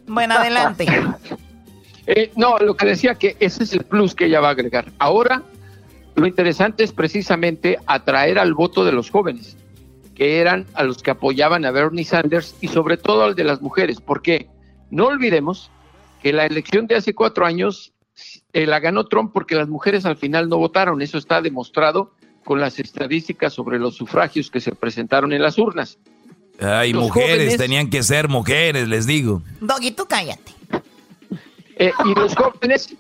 Bueno, 0.07 0.35
adelante. 0.35 0.85
Eh, 2.07 2.31
no, 2.35 2.57
lo 2.57 2.75
que 2.75 2.87
decía 2.87 3.13
que 3.13 3.37
ese 3.39 3.63
es 3.63 3.73
el 3.73 3.83
plus 3.83 4.15
que 4.15 4.25
ella 4.25 4.41
va 4.41 4.49
a 4.49 4.51
agregar. 4.51 4.91
Ahora, 4.97 5.43
lo 6.15 6.27
interesante 6.27 6.83
es 6.83 6.91
precisamente 6.91 7.77
atraer 7.85 8.39
al 8.39 8.53
voto 8.53 8.83
de 8.83 8.91
los 8.91 9.09
jóvenes, 9.09 9.57
que 10.15 10.39
eran 10.39 10.65
a 10.73 10.83
los 10.83 11.01
que 11.01 11.11
apoyaban 11.11 11.65
a 11.65 11.71
Bernie 11.71 12.05
Sanders 12.05 12.55
y 12.61 12.67
sobre 12.67 12.97
todo 12.97 13.23
al 13.23 13.35
de 13.35 13.43
las 13.43 13.61
mujeres, 13.61 13.99
porque 14.01 14.49
no 14.89 15.07
olvidemos 15.07 15.71
que 16.21 16.33
la 16.33 16.45
elección 16.45 16.87
de 16.87 16.95
hace 16.95 17.13
cuatro 17.13 17.45
años 17.45 17.93
eh, 18.53 18.67
la 18.67 18.79
ganó 18.79 19.05
Trump 19.05 19.31
porque 19.33 19.55
las 19.55 19.67
mujeres 19.67 20.05
al 20.05 20.17
final 20.17 20.49
no 20.49 20.57
votaron, 20.57 21.01
eso 21.01 21.17
está 21.17 21.41
demostrado 21.41 22.13
con 22.43 22.59
las 22.59 22.79
estadísticas 22.79 23.53
sobre 23.53 23.79
los 23.79 23.95
sufragios 23.95 24.51
que 24.51 24.59
se 24.59 24.73
presentaron 24.73 25.31
en 25.33 25.41
las 25.41 25.57
urnas. 25.57 25.97
Ay, 26.59 26.93
mujeres, 26.93 27.57
tenían 27.57 27.89
que 27.89 28.03
ser 28.03 28.27
mujeres, 28.27 28.87
les 28.87 29.07
digo. 29.07 29.41
Doggy, 29.61 29.91
tú 29.91 30.05
cállate. 30.07 30.51
Eh, 31.77 31.91
y 32.05 32.13
los 32.13 32.35
jóvenes, 32.35 32.95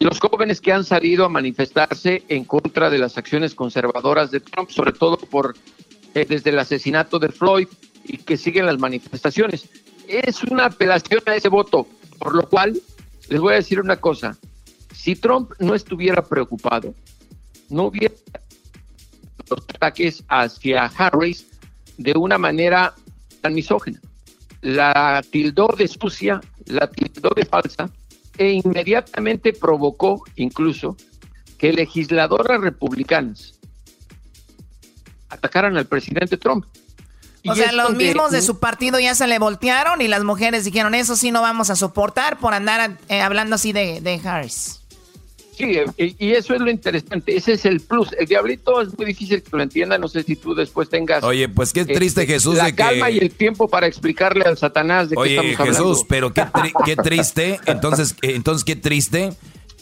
los 0.00 0.20
jóvenes 0.20 0.60
que 0.60 0.72
han 0.72 0.84
salido 0.84 1.24
a 1.24 1.28
manifestarse 1.28 2.24
en 2.28 2.44
contra 2.44 2.90
de 2.90 2.98
las 2.98 3.16
acciones 3.16 3.54
conservadoras 3.54 4.30
de 4.30 4.40
Trump, 4.40 4.70
sobre 4.70 4.92
todo 4.92 5.16
por 5.16 5.54
eh, 6.14 6.26
desde 6.28 6.50
el 6.50 6.58
asesinato 6.58 7.18
de 7.18 7.28
Floyd 7.28 7.68
y 8.04 8.18
que 8.18 8.36
siguen 8.36 8.66
las 8.66 8.78
manifestaciones. 8.78 9.68
Es 10.08 10.42
una 10.44 10.66
apelación 10.66 11.22
a 11.26 11.34
ese 11.34 11.48
voto, 11.48 11.86
por 12.18 12.34
lo 12.34 12.48
cual 12.48 12.80
les 13.28 13.40
voy 13.40 13.54
a 13.54 13.56
decir 13.56 13.80
una 13.80 13.96
cosa. 13.96 14.36
Si 14.92 15.16
Trump 15.16 15.52
no 15.58 15.74
estuviera 15.74 16.22
preocupado, 16.22 16.94
no 17.68 17.84
hubiera 17.84 18.14
los 19.50 19.60
ataques 19.74 20.24
hacia 20.28 20.84
Harris 20.84 21.46
de 21.98 22.12
una 22.16 22.38
manera 22.38 22.94
tan 23.40 23.54
misógena. 23.54 24.00
La 24.62 25.22
tildó 25.30 25.68
de 25.76 25.88
sucia, 25.88 26.40
la 26.66 26.88
tildó 26.88 27.30
de 27.34 27.44
falsa 27.44 27.90
e 28.38 28.60
inmediatamente 28.64 29.52
provocó 29.52 30.22
incluso 30.36 30.96
que 31.58 31.72
legisladoras 31.72 32.60
republicanas 32.60 33.58
atacaran 35.28 35.76
al 35.76 35.86
presidente 35.86 36.36
Trump. 36.36 36.66
O 37.46 37.54
sea, 37.54 37.72
los 37.72 37.94
mismos 37.94 38.30
de 38.30 38.40
su 38.40 38.58
partido 38.58 38.98
ya 38.98 39.14
se 39.14 39.26
le 39.26 39.38
voltearon 39.38 40.00
y 40.00 40.08
las 40.08 40.24
mujeres 40.24 40.64
dijeron, 40.64 40.94
eso 40.94 41.14
sí 41.14 41.30
no 41.30 41.42
vamos 41.42 41.68
a 41.68 41.76
soportar 41.76 42.38
por 42.38 42.54
andar 42.54 42.96
eh, 43.08 43.20
hablando 43.20 43.56
así 43.56 43.72
de, 43.72 44.00
de 44.00 44.20
Harris. 44.24 44.83
Sí, 45.56 45.78
eh, 45.96 46.14
y 46.18 46.32
eso 46.32 46.54
es 46.54 46.60
lo 46.60 46.70
interesante, 46.70 47.36
ese 47.36 47.52
es 47.52 47.64
el 47.64 47.80
plus. 47.80 48.12
El 48.18 48.26
diablito 48.26 48.80
es 48.80 48.96
muy 48.96 49.06
difícil 49.06 49.42
que 49.42 49.56
lo 49.56 49.62
entienda, 49.62 49.98
no 49.98 50.08
sé 50.08 50.22
si 50.22 50.36
tú 50.36 50.54
después 50.54 50.88
tengas... 50.88 51.22
Oye, 51.22 51.48
pues 51.48 51.72
qué 51.72 51.84
triste 51.84 52.22
este, 52.22 52.26
Jesús 52.34 52.56
la 52.56 52.74
calma 52.74 53.10
y 53.10 53.18
el 53.18 53.30
tiempo 53.30 53.68
para 53.68 53.86
explicarle 53.86 54.44
al 54.44 54.58
Satanás 54.58 55.10
de 55.10 55.16
Oye, 55.16 55.40
qué 55.40 55.50
estamos 55.52 55.76
Jesús, 55.76 56.06
pero 56.08 56.34
qué, 56.34 56.44
qué 56.84 56.96
triste, 57.02 57.60
entonces, 57.66 58.16
entonces 58.22 58.64
qué 58.64 58.76
triste 58.76 59.30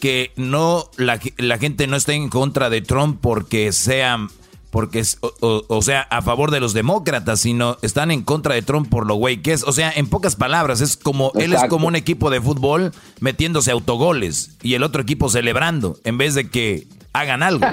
que 0.00 0.32
no 0.36 0.90
la, 0.96 1.20
la 1.36 1.58
gente 1.58 1.86
no 1.86 1.96
esté 1.96 2.14
en 2.14 2.28
contra 2.28 2.70
de 2.70 2.82
Trump 2.82 3.18
porque 3.20 3.72
sean 3.72 4.28
porque 4.72 5.00
es, 5.00 5.18
o, 5.20 5.82
sea, 5.82 6.00
a 6.00 6.22
favor 6.22 6.50
de 6.50 6.58
los 6.58 6.72
demócratas, 6.72 7.40
sino 7.40 7.76
están 7.82 8.10
en 8.10 8.22
contra 8.22 8.54
de 8.54 8.62
Trump 8.62 8.88
por 8.88 9.06
lo 9.06 9.16
güey 9.16 9.42
que 9.42 9.52
es. 9.52 9.64
O 9.64 9.72
sea, 9.72 9.92
en 9.94 10.08
pocas 10.08 10.34
palabras, 10.34 10.80
es 10.80 10.96
como, 10.96 11.30
él 11.34 11.52
es 11.52 11.62
como 11.64 11.88
un 11.88 11.94
equipo 11.94 12.30
de 12.30 12.40
fútbol 12.40 12.90
metiéndose 13.20 13.70
autogoles 13.70 14.56
y 14.62 14.72
el 14.72 14.82
otro 14.82 15.02
equipo 15.02 15.28
celebrando 15.28 15.98
en 16.04 16.16
vez 16.16 16.34
de 16.34 16.48
que 16.48 16.86
hagan 17.12 17.42
algo. 17.42 17.66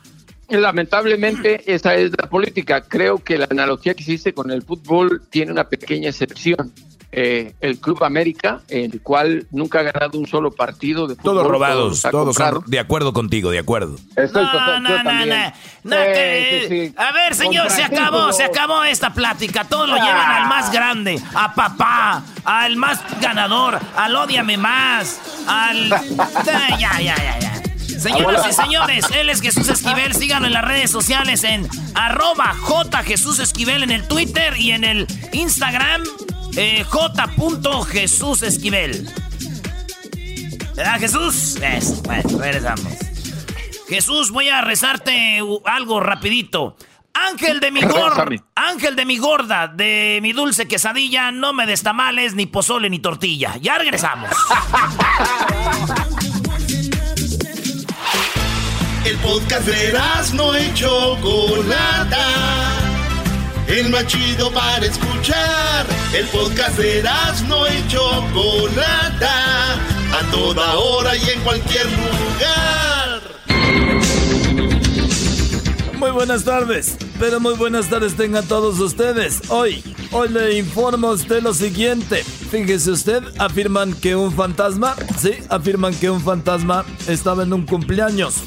Lamentablemente, 0.48 1.62
esa 1.70 1.94
es 1.94 2.12
la 2.18 2.30
política. 2.30 2.80
Creo 2.80 3.18
que 3.18 3.36
la 3.36 3.48
analogía 3.50 3.92
que 3.92 4.02
hiciste 4.02 4.32
con 4.32 4.50
el 4.50 4.62
fútbol 4.62 5.20
tiene 5.28 5.52
una 5.52 5.68
pequeña 5.68 6.08
excepción. 6.08 6.72
Eh, 7.18 7.54
el 7.62 7.80
Club 7.80 8.04
América, 8.04 8.60
el 8.68 9.00
cual 9.00 9.46
nunca 9.50 9.80
ha 9.80 9.82
ganado 9.84 10.18
un 10.18 10.26
solo 10.26 10.50
partido 10.50 11.06
de 11.06 11.14
fútbol. 11.14 11.32
Todos 11.36 11.46
robados, 11.46 12.02
todos, 12.02 12.36
de 12.66 12.78
acuerdo 12.78 13.14
contigo, 13.14 13.50
de 13.50 13.58
acuerdo. 13.58 13.96
Estoy 14.16 14.44
no, 14.44 14.80
no, 14.80 15.02
no, 15.02 15.26
no, 15.82 15.96
A 15.96 17.12
ver, 17.12 17.34
señor, 17.34 17.70
se 17.70 17.84
acabó, 17.84 18.34
se 18.34 18.44
acabó 18.44 18.84
esta 18.84 19.14
plática. 19.14 19.64
Todos 19.64 19.88
lo 19.88 19.96
llevan 19.96 20.30
al 20.30 20.46
más 20.46 20.70
grande, 20.70 21.18
a 21.34 21.54
papá, 21.54 22.22
al 22.44 22.76
más 22.76 23.00
ganador, 23.18 23.80
al 23.96 24.14
odiame 24.14 24.58
más, 24.58 25.18
al... 25.48 25.88
ya, 26.78 27.00
ya, 27.00 27.16
ya, 27.16 27.38
ya. 27.38 27.62
Señoras 27.98 28.46
y 28.46 28.52
señores, 28.52 29.06
él 29.18 29.30
es 29.30 29.40
Jesús 29.40 29.70
Esquivel. 29.70 30.14
Síganlo 30.14 30.48
en 30.48 30.52
las 30.52 30.66
redes 30.66 30.90
sociales 30.90 31.44
en 31.44 31.66
arroba 31.94 32.54
J 32.60 33.02
Jesús 33.04 33.38
Esquivel 33.38 33.82
en 33.84 33.90
el 33.90 34.06
Twitter 34.06 34.54
y 34.58 34.72
en 34.72 34.84
el 34.84 35.06
Instagram. 35.32 36.02
Eh, 36.56 36.84
J. 36.84 37.28
Jesús 37.84 38.42
Esquivel. 38.42 39.08
¿Verdad, 40.74 40.98
Jesús? 40.98 41.56
Eso, 41.62 42.02
bueno, 42.02 42.38
regresamos. 42.38 42.92
Jesús, 43.88 44.30
voy 44.30 44.48
a 44.48 44.62
rezarte 44.62 45.40
algo 45.64 46.00
rapidito. 46.00 46.76
Ángel 47.12 47.60
de 47.60 47.70
mi 47.70 47.80
gorda, 47.82 48.26
ángel 48.54 48.94
de 48.94 49.06
mi 49.06 49.16
gorda, 49.16 49.68
de 49.68 50.18
mi 50.20 50.34
dulce 50.34 50.68
quesadilla, 50.68 51.32
no 51.32 51.54
me 51.54 51.64
des 51.64 51.82
tamales, 51.82 52.34
ni 52.34 52.44
pozole, 52.44 52.90
ni 52.90 52.98
tortilla. 52.98 53.56
Ya 53.56 53.78
regresamos. 53.78 54.30
El 59.06 59.16
podcast 59.18 59.66
de 59.66 59.92
no 60.34 60.54
hecho 60.56 61.16
Chocolata 61.16 62.85
el 63.68 63.90
más 63.90 64.06
chido 64.06 64.50
para 64.52 64.84
escuchar. 64.86 65.86
El 66.14 66.26
podcast 66.28 66.78
de 66.78 67.02
no 67.48 67.66
y 67.66 67.88
Chocolata, 67.88 69.74
a 69.74 70.30
toda 70.30 70.74
hora 70.76 71.16
y 71.16 71.30
en 71.30 71.40
cualquier 71.40 71.86
lugar. 71.86 73.22
Muy 75.98 76.10
buenas 76.10 76.44
tardes, 76.44 76.96
pero 77.18 77.40
muy 77.40 77.54
buenas 77.54 77.88
tardes 77.88 78.14
tengan 78.16 78.46
todos 78.46 78.78
ustedes. 78.80 79.50
Hoy, 79.50 79.82
hoy 80.12 80.28
le 80.28 80.58
informo 80.58 81.08
a 81.08 81.12
usted 81.12 81.42
lo 81.42 81.54
siguiente. 81.54 82.22
Fíjese 82.22 82.90
usted, 82.90 83.22
afirman 83.38 83.94
que 83.94 84.14
un 84.14 84.32
fantasma, 84.32 84.94
sí, 85.18 85.32
afirman 85.48 85.94
que 85.94 86.10
un 86.10 86.20
fantasma 86.20 86.84
estaba 87.08 87.42
en 87.44 87.52
un 87.52 87.64
cumpleaños. 87.64 88.42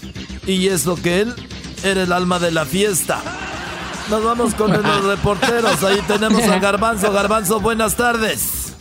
Y 0.46 0.68
eso 0.68 0.96
que 0.96 1.22
él 1.22 1.34
era 1.84 2.04
el 2.04 2.12
alma 2.12 2.40
de 2.40 2.52
la 2.52 2.66
fiesta. 2.66 3.22
Nos 4.10 4.24
vamos 4.24 4.56
con 4.56 4.72
los 4.74 5.04
reporteros. 5.06 5.84
Ahí 5.84 6.00
tenemos 6.08 6.42
a 6.44 6.58
Garbanzo. 6.60 7.12
Garbanzo, 7.12 7.60
buenas 7.60 7.96
tardes. 7.96 8.74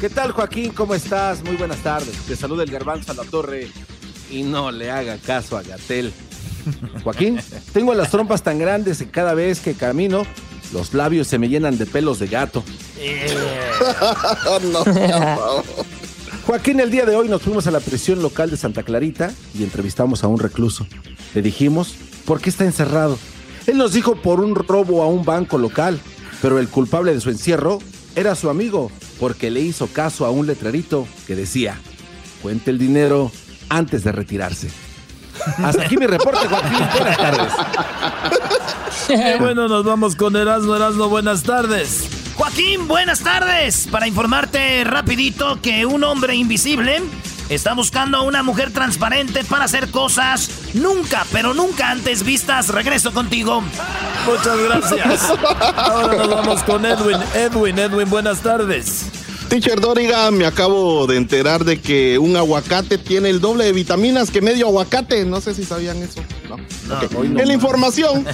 ¿Qué 0.00 0.10
tal, 0.10 0.32
Joaquín? 0.32 0.72
¿Cómo 0.72 0.94
estás? 0.94 1.42
Muy 1.44 1.56
buenas 1.56 1.78
tardes. 1.78 2.14
Te 2.26 2.36
saluda 2.36 2.64
el 2.64 2.70
Garbanzo 2.70 3.12
a 3.12 3.14
la 3.14 3.24
torre 3.24 3.68
y 4.30 4.42
no 4.42 4.70
le 4.70 4.90
haga 4.90 5.16
caso 5.18 5.56
a 5.56 5.62
Gatel. 5.62 6.12
Joaquín, 7.02 7.40
tengo 7.72 7.94
las 7.94 8.10
trompas 8.10 8.42
tan 8.42 8.58
grandes 8.58 8.98
que 8.98 9.08
cada 9.08 9.32
vez 9.34 9.60
que 9.60 9.74
camino, 9.74 10.24
los 10.72 10.92
labios 10.92 11.28
se 11.28 11.38
me 11.38 11.48
llenan 11.48 11.78
de 11.78 11.86
pelos 11.86 12.18
de 12.18 12.26
gato. 12.26 12.62
Joaquín, 16.46 16.80
el 16.80 16.90
día 16.90 17.06
de 17.06 17.14
hoy 17.14 17.28
nos 17.28 17.42
fuimos 17.42 17.66
a 17.66 17.70
la 17.70 17.80
prisión 17.80 18.22
local 18.22 18.50
de 18.50 18.56
Santa 18.56 18.82
Clarita 18.82 19.30
y 19.54 19.62
entrevistamos 19.62 20.24
a 20.24 20.28
un 20.28 20.40
recluso. 20.40 20.86
Le 21.34 21.42
dijimos, 21.42 21.94
¿por 22.24 22.40
qué 22.40 22.50
está 22.50 22.64
encerrado? 22.64 23.18
Él 23.68 23.76
nos 23.76 23.92
dijo 23.92 24.16
por 24.16 24.40
un 24.40 24.54
robo 24.54 25.02
a 25.02 25.08
un 25.08 25.26
banco 25.26 25.58
local, 25.58 26.00
pero 26.40 26.58
el 26.58 26.68
culpable 26.68 27.12
de 27.12 27.20
su 27.20 27.28
encierro 27.28 27.80
era 28.16 28.34
su 28.34 28.48
amigo, 28.48 28.90
porque 29.20 29.50
le 29.50 29.60
hizo 29.60 29.88
caso 29.88 30.24
a 30.24 30.30
un 30.30 30.46
letrerito 30.46 31.06
que 31.26 31.36
decía, 31.36 31.78
cuente 32.40 32.70
el 32.70 32.78
dinero 32.78 33.30
antes 33.68 34.04
de 34.04 34.12
retirarse. 34.12 34.70
Hasta 35.58 35.82
aquí 35.82 35.98
mi 35.98 36.06
reporte, 36.06 36.48
Joaquín. 36.48 36.78
Buenas 36.94 37.16
tardes. 37.18 37.52
bueno, 39.38 39.68
nos 39.68 39.84
vamos 39.84 40.16
con 40.16 40.34
Erasmo. 40.34 40.74
Erasmo, 40.74 41.10
buenas 41.10 41.42
tardes. 41.42 42.08
Joaquín, 42.36 42.88
buenas 42.88 43.20
tardes. 43.20 43.86
Para 43.90 44.08
informarte 44.08 44.82
rapidito 44.84 45.60
que 45.60 45.84
un 45.84 46.04
hombre 46.04 46.34
invisible 46.34 47.02
está 47.48 47.74
buscando 47.74 48.18
a 48.18 48.22
una 48.22 48.42
mujer 48.42 48.72
transparente 48.72 49.44
para 49.44 49.64
hacer 49.64 49.90
cosas 49.90 50.50
nunca, 50.74 51.26
pero 51.32 51.54
nunca 51.54 51.90
antes 51.90 52.22
vistas. 52.22 52.68
Regreso 52.68 53.12
contigo. 53.12 53.62
Muchas 54.26 54.58
gracias. 54.58 55.32
Ahora 55.76 56.16
nos 56.16 56.30
vamos 56.30 56.62
con 56.64 56.84
Edwin. 56.84 57.18
Edwin, 57.34 57.78
Edwin, 57.78 58.10
buenas 58.10 58.40
tardes. 58.40 59.06
Teacher 59.48 59.80
Doriga, 59.80 60.30
me 60.30 60.44
acabo 60.44 61.06
de 61.06 61.16
enterar 61.16 61.64
de 61.64 61.80
que 61.80 62.18
un 62.18 62.36
aguacate 62.36 62.98
tiene 62.98 63.30
el 63.30 63.40
doble 63.40 63.64
de 63.64 63.72
vitaminas 63.72 64.30
que 64.30 64.42
medio 64.42 64.66
aguacate. 64.66 65.24
No 65.24 65.40
sé 65.40 65.54
si 65.54 65.64
sabían 65.64 65.96
eso. 66.02 66.22
No. 66.48 66.58
en 67.22 67.48
la 67.48 67.54
información 67.54 68.26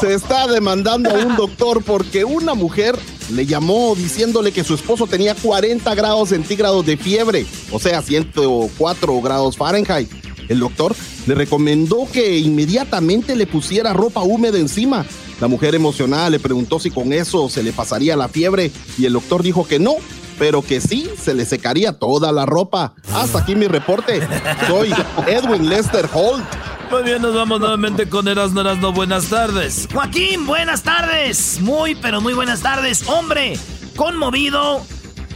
se 0.00 0.14
está 0.14 0.48
demandando 0.48 1.10
a 1.10 1.14
un 1.14 1.36
doctor 1.36 1.84
porque 1.84 2.24
una 2.24 2.54
mujer 2.54 2.98
le 3.30 3.46
llamó 3.46 3.94
diciéndole 3.94 4.52
que 4.52 4.64
su 4.64 4.74
esposo 4.74 5.06
tenía 5.06 5.34
40 5.34 5.94
grados 5.94 6.30
centígrados 6.30 6.84
de 6.86 6.96
fiebre, 6.96 7.46
o 7.70 7.78
sea, 7.78 8.02
104 8.02 9.20
grados 9.20 9.56
Fahrenheit. 9.56 10.10
El 10.48 10.60
doctor 10.60 10.94
le 11.26 11.34
recomendó 11.34 12.08
que 12.10 12.38
inmediatamente 12.38 13.36
le 13.36 13.46
pusiera 13.46 13.92
ropa 13.92 14.22
húmeda 14.22 14.58
encima. 14.58 15.04
La 15.40 15.48
mujer 15.48 15.74
emocionada 15.74 16.30
le 16.30 16.40
preguntó 16.40 16.80
si 16.80 16.90
con 16.90 17.12
eso 17.12 17.48
se 17.48 17.62
le 17.62 17.72
pasaría 17.72 18.16
la 18.16 18.28
fiebre 18.28 18.72
y 18.96 19.04
el 19.04 19.12
doctor 19.12 19.42
dijo 19.42 19.66
que 19.66 19.78
no, 19.78 19.94
pero 20.38 20.62
que 20.62 20.80
sí 20.80 21.08
se 21.22 21.34
le 21.34 21.44
secaría 21.44 21.92
toda 21.92 22.32
la 22.32 22.46
ropa. 22.46 22.94
Hasta 23.12 23.40
aquí 23.40 23.54
mi 23.54 23.68
reporte. 23.68 24.20
Soy 24.66 24.92
Edwin 25.26 25.68
Lester 25.68 26.08
Holt. 26.12 26.44
Muy 26.90 27.02
bien, 27.02 27.20
nos 27.20 27.34
vamos 27.34 27.60
nuevamente 27.60 28.08
con 28.08 28.28
Erasno 28.28 28.62
Erasno. 28.62 28.92
Buenas 28.92 29.26
tardes. 29.26 29.86
Joaquín, 29.92 30.46
buenas 30.46 30.82
tardes. 30.82 31.60
Muy, 31.60 31.94
pero 31.94 32.22
muy 32.22 32.32
buenas 32.32 32.60
tardes. 32.60 33.06
Hombre, 33.08 33.58
conmovido 33.94 34.82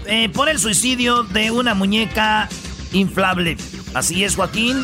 eh, 0.06 0.30
por 0.30 0.48
el 0.48 0.58
suicidio 0.58 1.24
de 1.24 1.50
una 1.50 1.74
muñeca 1.74 2.48
inflable. 2.92 3.58
Así 3.92 4.24
es, 4.24 4.36
Joaquín. 4.36 4.82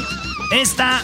Esta 0.53 1.03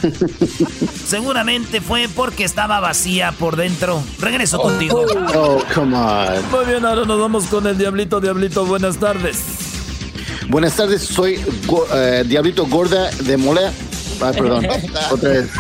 seguramente 1.06 1.80
fue 1.80 2.08
porque 2.14 2.44
estaba 2.44 2.80
vacía 2.80 3.32
por 3.32 3.56
dentro. 3.56 4.02
Regreso 4.18 4.58
contigo. 4.58 5.06
Oh, 5.34 5.62
come 5.74 5.96
on. 5.96 6.50
Muy 6.50 6.66
bien, 6.66 6.84
ahora 6.84 7.06
nos 7.06 7.18
vamos 7.18 7.46
con 7.46 7.66
el 7.66 7.78
Diablito. 7.78 8.20
Diablito, 8.20 8.66
buenas 8.66 8.98
tardes. 8.98 9.38
Buenas 10.48 10.76
tardes, 10.76 11.02
soy 11.02 11.40
eh, 11.94 12.24
Diablito 12.26 12.66
Gorda 12.66 13.10
de 13.10 13.36
Mola. 13.38 13.72
Ah, 14.20 14.32
perdón, 14.32 14.66
otra 15.10 15.28
vez. 15.28 15.50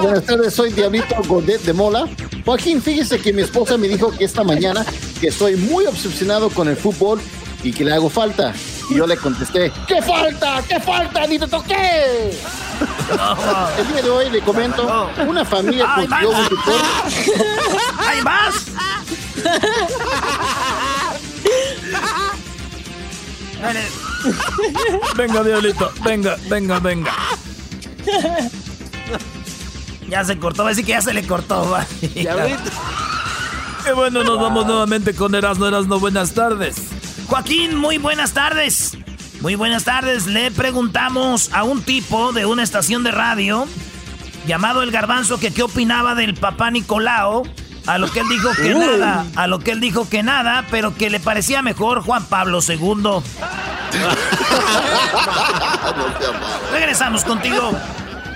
buenas 0.00 0.24
tardes, 0.24 0.54
soy 0.54 0.72
Diablito 0.72 1.16
Gordet 1.26 1.60
de 1.62 1.72
Mola. 1.72 2.08
Joaquín, 2.44 2.80
fíjese 2.82 3.18
que 3.18 3.32
mi 3.32 3.42
esposa 3.42 3.76
me 3.76 3.88
dijo 3.88 4.10
que 4.16 4.24
esta 4.24 4.44
mañana 4.44 4.84
que 5.20 5.28
estoy 5.28 5.56
muy 5.56 5.86
obsesionado 5.86 6.50
con 6.50 6.68
el 6.68 6.76
fútbol 6.76 7.20
y 7.62 7.72
que 7.72 7.84
le 7.84 7.92
hago 7.92 8.08
falta. 8.08 8.52
Y 8.88 8.96
yo 8.96 9.06
le 9.06 9.16
contesté, 9.16 9.70
¿qué 9.86 10.02
falta? 10.02 10.62
¿Qué 10.68 10.80
falta? 10.80 11.26
¡Ni 11.26 11.38
te 11.38 11.46
toqué! 11.46 12.32
El 13.78 13.88
día 13.88 14.02
de 14.02 14.10
hoy 14.10 14.30
le 14.30 14.40
comento, 14.40 15.10
una 15.26 15.44
familia 15.44 15.92
consiguió 15.94 16.30
un 16.30 16.42
deporte. 16.44 17.32
¡Hay 17.98 18.22
más! 18.22 18.66
Venga, 25.16 25.42
Diablito, 25.42 25.92
venga, 26.04 26.36
venga, 26.48 26.78
venga. 26.78 27.12
Ya 30.08 30.24
se 30.24 30.38
cortó, 30.38 30.64
va 30.64 30.70
a 30.70 30.72
decir 30.72 30.84
que 30.84 30.92
ya 30.92 31.02
se 31.02 31.14
le 31.14 31.26
cortó. 31.26 31.70
va. 31.70 31.86
Qué 33.84 33.92
bueno, 33.94 34.24
nos 34.24 34.40
vamos 34.40 34.66
nuevamente 34.66 35.14
con 35.14 35.34
Erasno 35.34 35.68
Erasno. 35.68 36.00
Buenas 36.00 36.32
tardes. 36.32 36.76
Joaquín, 37.28 37.76
muy 37.76 37.98
buenas 37.98 38.32
tardes. 38.32 38.96
Muy 39.40 39.54
buenas 39.54 39.84
tardes. 39.84 40.26
Le 40.26 40.50
preguntamos 40.50 41.50
a 41.52 41.62
un 41.62 41.82
tipo 41.82 42.32
de 42.32 42.44
una 42.44 42.62
estación 42.62 43.04
de 43.04 43.12
radio 43.12 43.66
llamado 44.46 44.82
El 44.82 44.90
Garbanzo 44.90 45.38
que 45.38 45.52
qué 45.52 45.62
opinaba 45.62 46.14
del 46.14 46.34
papá 46.34 46.70
Nicolao. 46.70 47.44
A 47.90 47.98
lo 47.98 48.08
que 48.08 48.20
él 48.20 48.28
dijo 48.28 48.52
que 48.54 48.72
Uy. 48.72 48.78
nada, 48.78 49.26
a 49.34 49.48
lo 49.48 49.58
que 49.58 49.72
él 49.72 49.80
dijo 49.80 50.08
que 50.08 50.22
nada, 50.22 50.64
pero 50.70 50.94
que 50.94 51.10
le 51.10 51.18
parecía 51.18 51.60
mejor 51.60 52.02
Juan 52.02 52.24
Pablo 52.24 52.60
II. 52.66 52.76
Regresamos 56.72 57.24
contigo. 57.24 57.72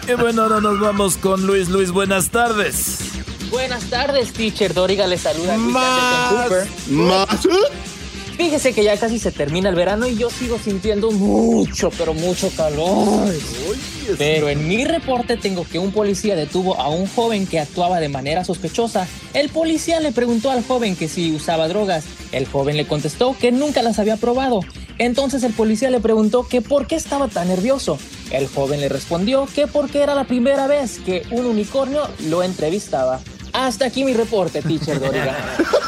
Y 0.08 0.14
bueno, 0.14 0.42
ahora 0.42 0.60
nos 0.60 0.80
vamos 0.80 1.16
con 1.16 1.46
Luis. 1.46 1.68
Luis, 1.68 1.92
buenas 1.92 2.30
tardes. 2.30 2.98
Buenas 3.48 3.84
tardes, 3.84 4.32
teacher. 4.32 4.74
Doriga 4.74 5.06
le 5.06 5.18
saluda. 5.18 5.56
Luis 5.56 5.72
Más. 5.72 6.32
Cooper. 6.32 6.66
Más. 6.88 7.48
Fíjese 8.36 8.72
que 8.72 8.82
ya 8.82 8.96
casi 8.96 9.18
se 9.18 9.30
termina 9.30 9.68
el 9.68 9.76
verano 9.76 10.08
y 10.08 10.16
yo 10.16 10.28
sigo 10.28 10.58
sintiendo 10.58 11.12
mucho, 11.12 11.90
pero 11.96 12.14
mucho 12.14 12.50
calor. 12.56 13.32
Pero 14.18 14.48
en 14.48 14.66
mi 14.66 14.84
reporte 14.84 15.36
tengo 15.36 15.64
que 15.64 15.78
un 15.78 15.92
policía 15.92 16.34
detuvo 16.34 16.80
a 16.80 16.88
un 16.88 17.06
joven 17.06 17.46
que 17.46 17.60
actuaba 17.60 18.00
de 18.00 18.08
manera 18.08 18.44
sospechosa. 18.44 19.06
El 19.34 19.50
policía 19.50 20.00
le 20.00 20.10
preguntó 20.10 20.50
al 20.50 20.64
joven 20.64 20.96
que 20.96 21.08
si 21.08 21.32
usaba 21.32 21.68
drogas. 21.68 22.04
El 22.32 22.46
joven 22.46 22.76
le 22.76 22.86
contestó 22.86 23.36
que 23.38 23.52
nunca 23.52 23.82
las 23.82 24.00
había 24.00 24.16
probado. 24.16 24.60
Entonces 24.98 25.44
el 25.44 25.52
policía 25.52 25.90
le 25.90 26.00
preguntó 26.00 26.46
que 26.48 26.60
por 26.60 26.86
qué 26.88 26.96
estaba 26.96 27.28
tan 27.28 27.48
nervioso. 27.48 27.98
El 28.30 28.48
joven 28.48 28.80
le 28.80 28.88
respondió 28.88 29.46
que 29.46 29.68
porque 29.68 30.02
era 30.02 30.14
la 30.14 30.24
primera 30.24 30.66
vez 30.66 30.98
que 30.98 31.22
un 31.30 31.46
unicornio 31.46 32.08
lo 32.28 32.42
entrevistaba. 32.42 33.20
Hasta 33.52 33.86
aquí 33.86 34.02
mi 34.02 34.12
reporte, 34.12 34.60
teacher 34.62 34.98
Doriga. 34.98 35.36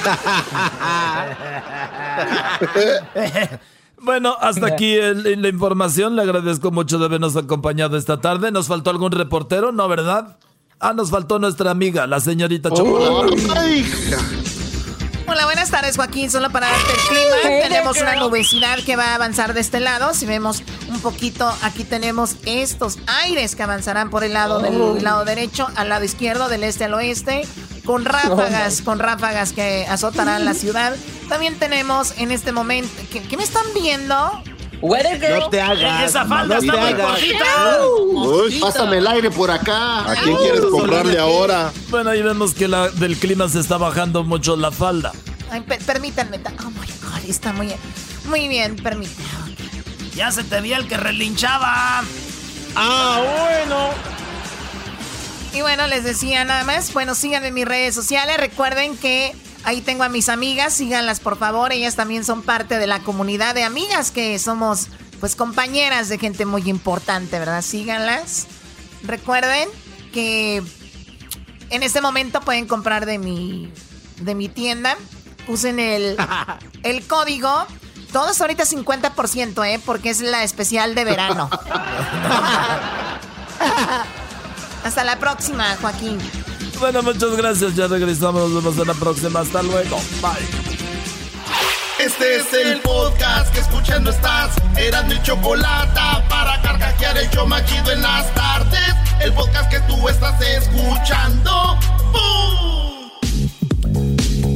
Bueno, 4.02 4.34
hasta 4.40 4.66
aquí 4.66 4.94
el- 4.94 5.42
la 5.42 5.48
información. 5.48 6.16
Le 6.16 6.22
agradezco 6.22 6.70
mucho 6.70 6.98
de 6.98 7.04
habernos 7.04 7.36
acompañado 7.36 7.98
esta 7.98 8.18
tarde. 8.18 8.50
¿Nos 8.50 8.66
faltó 8.66 8.88
algún 8.88 9.12
reportero? 9.12 9.72
¿No, 9.72 9.86
verdad? 9.88 10.38
Ah, 10.78 10.94
nos 10.94 11.10
faltó 11.10 11.38
nuestra 11.38 11.70
amiga, 11.70 12.06
la 12.06 12.18
señorita 12.20 12.70
Chocolate. 12.70 13.36
Ay, 13.58 13.86
Hola, 15.26 15.44
buenas 15.44 15.70
tardes, 15.70 15.96
Joaquín. 15.96 16.30
Solo 16.30 16.48
para 16.50 16.68
darte 16.70 16.92
el 16.92 16.98
clima, 17.08 17.36
tenemos 17.68 18.00
una 18.00 18.16
nubosidad 18.16 18.78
que 18.84 18.96
va 18.96 19.08
a 19.12 19.16
avanzar 19.16 19.52
de 19.52 19.60
este 19.60 19.80
lado. 19.80 20.14
Si 20.14 20.24
vemos 20.26 20.62
un 20.88 20.98
poquito, 21.00 21.52
aquí 21.62 21.84
tenemos 21.84 22.36
estos 22.46 22.98
aires 23.06 23.54
que 23.54 23.62
avanzarán 23.62 24.08
por 24.10 24.24
el 24.24 24.32
lado 24.32 24.60
del 24.60 25.04
lado 25.04 25.24
derecho 25.26 25.68
al 25.76 25.90
lado 25.90 26.04
izquierdo, 26.06 26.48
del 26.48 26.64
este 26.64 26.84
al 26.86 26.94
oeste, 26.94 27.42
con 27.90 28.04
ráfagas, 28.04 28.82
con 28.82 28.98
ráfagas 29.00 29.52
que 29.52 29.84
azotarán 29.88 30.44
la 30.44 30.54
ciudad. 30.54 30.94
También 31.28 31.58
tenemos 31.58 32.14
en 32.18 32.30
este 32.30 32.52
momento, 32.52 32.90
¿qué, 33.12 33.20
qué 33.22 33.36
me 33.36 33.42
están 33.42 33.64
viendo? 33.74 34.14
No 34.80 35.50
te 35.50 35.60
hagas. 35.60 36.04
Esa 36.08 36.24
falda 36.24 36.54
no 36.54 36.60
está 36.60 36.76
muy 36.76 36.94
cortita. 36.94 37.44
Uy, 38.14 38.60
Pásame 38.60 38.98
el 38.98 39.06
aire 39.08 39.30
por 39.30 39.50
acá. 39.50 40.08
¿A 40.10 40.14
quién 40.22 40.36
quieres 40.36 40.60
comprarle 40.70 41.18
ahora? 41.18 41.72
Bueno, 41.88 42.10
ahí 42.10 42.22
vemos 42.22 42.54
que 42.54 42.68
la, 42.68 42.88
del 42.90 43.16
clima 43.18 43.48
se 43.48 43.58
está 43.60 43.76
bajando 43.76 44.22
mucho 44.22 44.56
la 44.56 44.70
falda. 44.70 45.10
Ay, 45.50 45.62
per- 45.62 45.84
permítanme. 45.84 46.38
ta- 46.38 46.52
Oh 46.64 46.70
my 46.70 46.86
God, 47.02 47.28
está 47.28 47.52
muy, 47.52 47.72
muy 48.26 48.46
bien, 48.48 48.76
permítanme. 48.76 49.56
Ya 50.14 50.30
se 50.30 50.44
te 50.44 50.60
veía 50.60 50.76
el 50.78 50.86
que 50.86 50.96
relinchaba. 50.96 52.02
Ah, 52.76 53.20
bueno. 53.20 54.19
Y 55.52 55.62
bueno, 55.62 55.86
les 55.88 56.04
decía 56.04 56.44
nada 56.44 56.64
más, 56.64 56.92
bueno, 56.92 57.14
síganme 57.14 57.48
en 57.48 57.54
mis 57.54 57.64
redes 57.64 57.94
sociales, 57.94 58.36
recuerden 58.36 58.96
que 58.96 59.34
ahí 59.64 59.80
tengo 59.80 60.04
a 60.04 60.08
mis 60.08 60.28
amigas, 60.28 60.72
síganlas 60.72 61.18
por 61.18 61.36
favor, 61.36 61.72
ellas 61.72 61.96
también 61.96 62.24
son 62.24 62.42
parte 62.42 62.78
de 62.78 62.86
la 62.86 63.00
comunidad 63.00 63.54
de 63.54 63.64
amigas 63.64 64.10
que 64.10 64.38
somos 64.38 64.88
pues 65.18 65.36
compañeras 65.36 66.08
de 66.08 66.18
gente 66.18 66.46
muy 66.46 66.68
importante, 66.70 67.38
¿verdad? 67.38 67.62
Síganlas. 67.62 68.46
Recuerden 69.02 69.68
que 70.12 70.62
en 71.70 71.82
este 71.82 72.00
momento 72.00 72.40
pueden 72.40 72.66
comprar 72.66 73.04
de 73.04 73.18
mi 73.18 73.72
de 74.18 74.34
mi 74.34 74.48
tienda, 74.48 74.96
usen 75.48 75.80
el 75.80 76.16
el 76.84 77.06
código 77.06 77.66
todos 78.12 78.40
ahorita 78.40 78.64
50%, 78.64 79.66
¿eh? 79.66 79.80
Porque 79.84 80.10
es 80.10 80.20
la 80.20 80.42
especial 80.42 80.94
de 80.94 81.04
verano. 81.04 81.50
Hasta 84.84 85.04
la 85.04 85.18
próxima, 85.18 85.76
Joaquín. 85.80 86.18
Bueno, 86.78 87.02
muchas 87.02 87.36
gracias. 87.36 87.74
Ya 87.76 87.86
regresamos. 87.86 88.50
Nos 88.50 88.64
vemos 88.64 88.78
en 88.78 88.86
la 88.86 88.94
próxima. 88.94 89.40
Hasta 89.40 89.62
luego. 89.62 90.00
Bye. 90.22 90.70
Este 91.98 92.36
es 92.36 92.52
el 92.54 92.80
podcast 92.80 93.52
que 93.52 93.60
escuchando 93.60 94.10
estás. 94.10 94.56
Eran 94.76 95.06
mi 95.08 95.20
chocolate 95.22 96.00
para 96.30 96.60
carcajear 96.62 97.18
el 97.18 97.30
yo 97.30 97.46
machido 97.46 97.92
en 97.92 98.00
las 98.00 98.32
tardes. 98.34 98.94
El 99.20 99.34
podcast 99.34 99.70
que 99.70 99.80
tú 99.80 100.08
estás 100.08 100.40
escuchando. 100.40 101.78
¡Bum! 102.10 102.89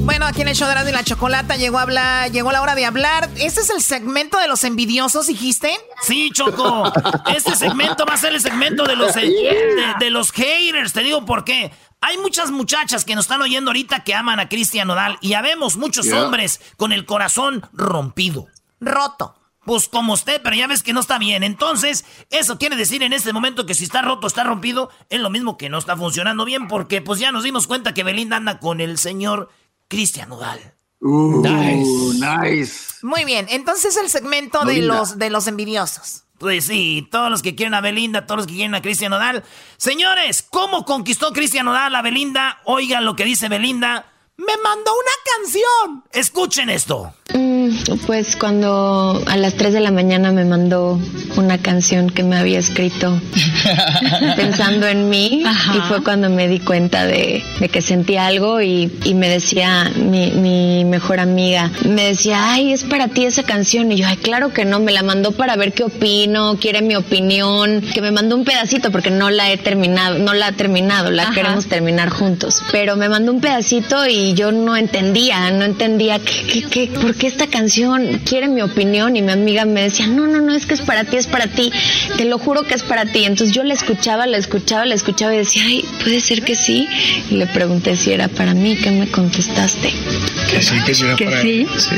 Bueno, 0.05 0.27
aquí 0.27 0.43
en 0.43 0.49
el 0.49 0.55
show 0.55 0.67
de 0.67 0.73
Erasmo 0.73 0.91
y 0.91 0.93
la 0.93 1.03
Chocolata 1.03 1.57
llegó 1.57 1.79
a 1.79 1.83
hablar, 1.83 2.31
llegó 2.31 2.53
la 2.53 2.61
hora 2.61 2.75
de 2.75 2.85
hablar. 2.85 3.31
Este 3.37 3.63
es 3.63 3.71
el 3.71 3.81
segmento 3.81 4.39
de 4.39 4.49
los 4.49 4.63
envidiosos, 4.65 5.29
dijiste. 5.29 5.75
Sí, 6.03 6.31
Choco. 6.31 6.93
Este 7.35 7.57
segmento 7.57 8.05
va 8.05 8.13
a 8.13 8.19
ser 8.19 8.35
el 8.35 8.41
segmento 8.43 8.85
de 8.85 8.97
los, 8.97 9.15
de, 9.15 9.95
de 9.99 10.11
los 10.11 10.31
haters. 10.33 10.93
Te 10.93 11.03
digo 11.03 11.25
por 11.25 11.45
qué. 11.45 11.73
Hay 12.03 12.19
muchas 12.19 12.51
muchachas 12.51 13.07
que 13.07 13.15
nos 13.15 13.25
están 13.25 13.41
oyendo 13.41 13.71
ahorita 13.71 14.05
que 14.05 14.15
aman 14.15 14.41
a 14.41 14.51
Cristian 14.51 14.89
Nodal 14.89 15.17
y 15.23 15.31
ya 15.31 15.41
vemos 15.41 15.77
muchos 15.79 16.13
hombres 16.13 16.61
con 16.77 16.93
el 16.93 17.07
corazón 17.07 17.67
rompido. 17.73 18.47
Roto. 18.81 19.35
Pues 19.65 19.89
como 19.89 20.13
usted, 20.13 20.43
pero 20.43 20.55
ya 20.55 20.67
ves 20.67 20.83
que 20.83 20.93
no 20.93 21.01
está 21.01 21.19
bien. 21.19 21.43
Entonces, 21.43 22.05
eso 22.29 22.59
quiere 22.59 22.77
decir 22.77 23.03
en 23.03 23.15
este 23.15 23.33
momento 23.33 23.65
que 23.65 23.73
si 23.73 23.85
está 23.85 24.03
roto, 24.03 24.27
está 24.27 24.45
rompido, 24.45 24.91
es 25.09 25.21
lo 25.21 25.31
mismo 25.31 25.57
que 25.57 25.71
no 25.71 25.79
está 25.79 25.97
funcionando 25.97 26.45
bien, 26.45 26.69
porque 26.69 27.01
pues 27.01 27.19
ya 27.19 27.33
nos 27.33 27.45
dimos 27.45 27.67
cuenta 27.67 27.95
que 27.95 28.05
Belinda 28.05 28.37
anda 28.37 28.59
con 28.59 28.83
el 28.83 28.99
señor 28.99 29.49
Cristian 29.95 30.29
Nodal. 30.29 30.61
Uh, 31.01 31.43
nice. 31.43 32.19
nice. 32.19 32.75
Muy 33.03 33.25
bien, 33.25 33.47
entonces 33.51 33.97
el 33.97 34.09
segmento 34.09 34.65
de 34.65 34.83
los, 34.83 35.19
de 35.19 35.31
los 35.31 35.47
envidiosos. 35.47 36.25
Pues 36.39 36.65
sí, 36.65 37.07
todos 37.11 37.31
los 37.31 37.43
que 37.43 37.55
quieren 37.55 37.75
a 37.75 37.81
Belinda, 37.81 38.27
todos 38.27 38.39
los 38.39 38.47
que 38.47 38.55
quieren 38.55 38.75
a 38.75 38.83
Cristian 38.83 39.11
Nodal. 39.11 39.45
Señores, 39.77 40.43
¿cómo 40.43 40.85
conquistó 40.85 41.33
Cristian 41.33 41.67
Nodal 41.67 41.95
a 41.95 42.03
Belinda? 42.03 42.61
Oigan 42.65 43.05
lo 43.05 43.15
que 43.15 43.25
dice 43.25 43.49
Belinda. 43.49 44.07
Me 44.37 44.57
mandó 44.57 44.91
una 44.93 45.13
canción. 45.37 46.05
Escuchen 46.11 46.71
esto. 46.71 47.15
Mm, 47.33 47.54
pues 48.07 48.37
cuando 48.37 49.23
a 49.27 49.37
las 49.37 49.55
3 49.55 49.73
de 49.73 49.81
la 49.81 49.91
mañana 49.91 50.33
me 50.33 50.45
mandó 50.45 50.99
una 51.37 51.59
canción 51.59 52.11
que 52.11 52.23
me 52.23 52.37
había 52.37 52.59
escrito 52.59 53.21
pensando 54.37 54.87
en 54.87 55.09
mí 55.11 55.45
y 55.45 55.81
fue 55.89 56.03
cuando 56.03 56.31
me 56.31 56.49
di 56.49 56.61
cuenta 56.61 57.07
de, 57.07 57.43
que 57.71 57.83
sentía 57.83 58.27
algo 58.27 58.61
y, 58.61 58.91
me 59.15 59.29
decía 59.29 59.91
mi, 59.97 60.85
mejor 60.85 61.21
amiga, 61.21 61.71
me 61.89 62.07
decía, 62.07 62.53
ay, 62.53 62.73
es 62.73 62.83
para 62.85 63.09
ti 63.09 63.25
esa 63.25 63.43
canción 63.43 63.91
y 63.93 63.97
yo, 63.97 64.07
ay, 64.07 64.17
claro 64.17 64.53
que 64.53 64.65
no, 64.65 64.81
me 64.81 64.93
la 64.93 65.03
mandó 65.03 65.33
para 65.33 65.57
ver 65.57 65.73
qué 65.73 65.85
opino, 65.85 66.57
quiere 66.61 66.83
mi 66.83 66.97
opinión, 66.97 67.81
que 67.81 68.01
me 68.01 68.11
mandó 68.11 68.37
un 68.37 68.45
pedacito 68.45 68.91
porque 68.91 69.11
no 69.11 69.31
la 69.31 69.51
he 69.51 69.57
terminado, 69.57 70.19
no 70.19 70.35
la 70.35 70.49
ha 70.49 70.53
terminado, 70.53 71.11
la 71.11 71.31
queremos 71.31 71.67
terminar 71.67 72.11
juntos, 72.11 72.63
pero 72.73 72.97
me 72.97 73.09
mandó 73.09 73.33
un 73.33 73.41
pedacito 73.41 74.07
y 74.07 74.35
yo 74.35 74.53
no 74.53 74.77
entendía, 74.77 75.51
no 75.51 75.65
entendía 75.65 76.19
qué, 76.19 76.65
qué, 76.71 76.87
por 76.89 77.15
qué 77.15 77.27
esta 77.27 77.47
canción 77.55 78.21
quiere 78.25 78.49
mi 78.49 78.63
opinión 78.63 79.15
y 79.15 79.23
mi 79.23 79.31
amiga 79.31 79.65
me 79.65 79.83
decía, 79.83 80.09
no, 80.09 80.27
no, 80.27 80.41
no, 80.41 80.53
es 80.57 80.67
que 80.67 80.75
es 80.75 80.81
para 80.81 81.05
ti, 81.05 81.19
es 81.19 81.29
para 81.29 81.47
ti, 81.47 81.71
te 82.17 82.25
lo 82.25 82.39
juro 82.39 82.65
que 82.65 82.75
es 82.75 82.83
para 82.83 83.07
ti. 83.07 83.25
Entonces 83.25 83.55
yo 83.55 83.63
la 83.63 83.75
escuchaba, 83.75 84.27
la 84.27 84.39
escuchaba, 84.39 84.85
la 84.85 84.97
escuchaba 84.97 85.33
y 85.33 85.39
decía, 85.39 85.63
ay, 85.65 85.85
puede 86.03 86.21
ser 86.21 86.43
que 86.43 86.57
sí. 86.57 86.89
Y 87.31 87.37
le 87.37 87.47
pregunté 87.47 87.95
si 87.95 88.13
era 88.13 88.27
para 88.27 88.55
mí, 88.55 88.77
¿qué 88.77 88.91
me 88.91 89.09
contestaste? 89.09 89.93
Que 90.51 90.63
sí, 90.63 90.75
que 90.85 90.95
sí 90.95 91.05
era 91.05 91.17
para 91.17 91.43
sí? 91.43 91.69
sí. 91.79 91.95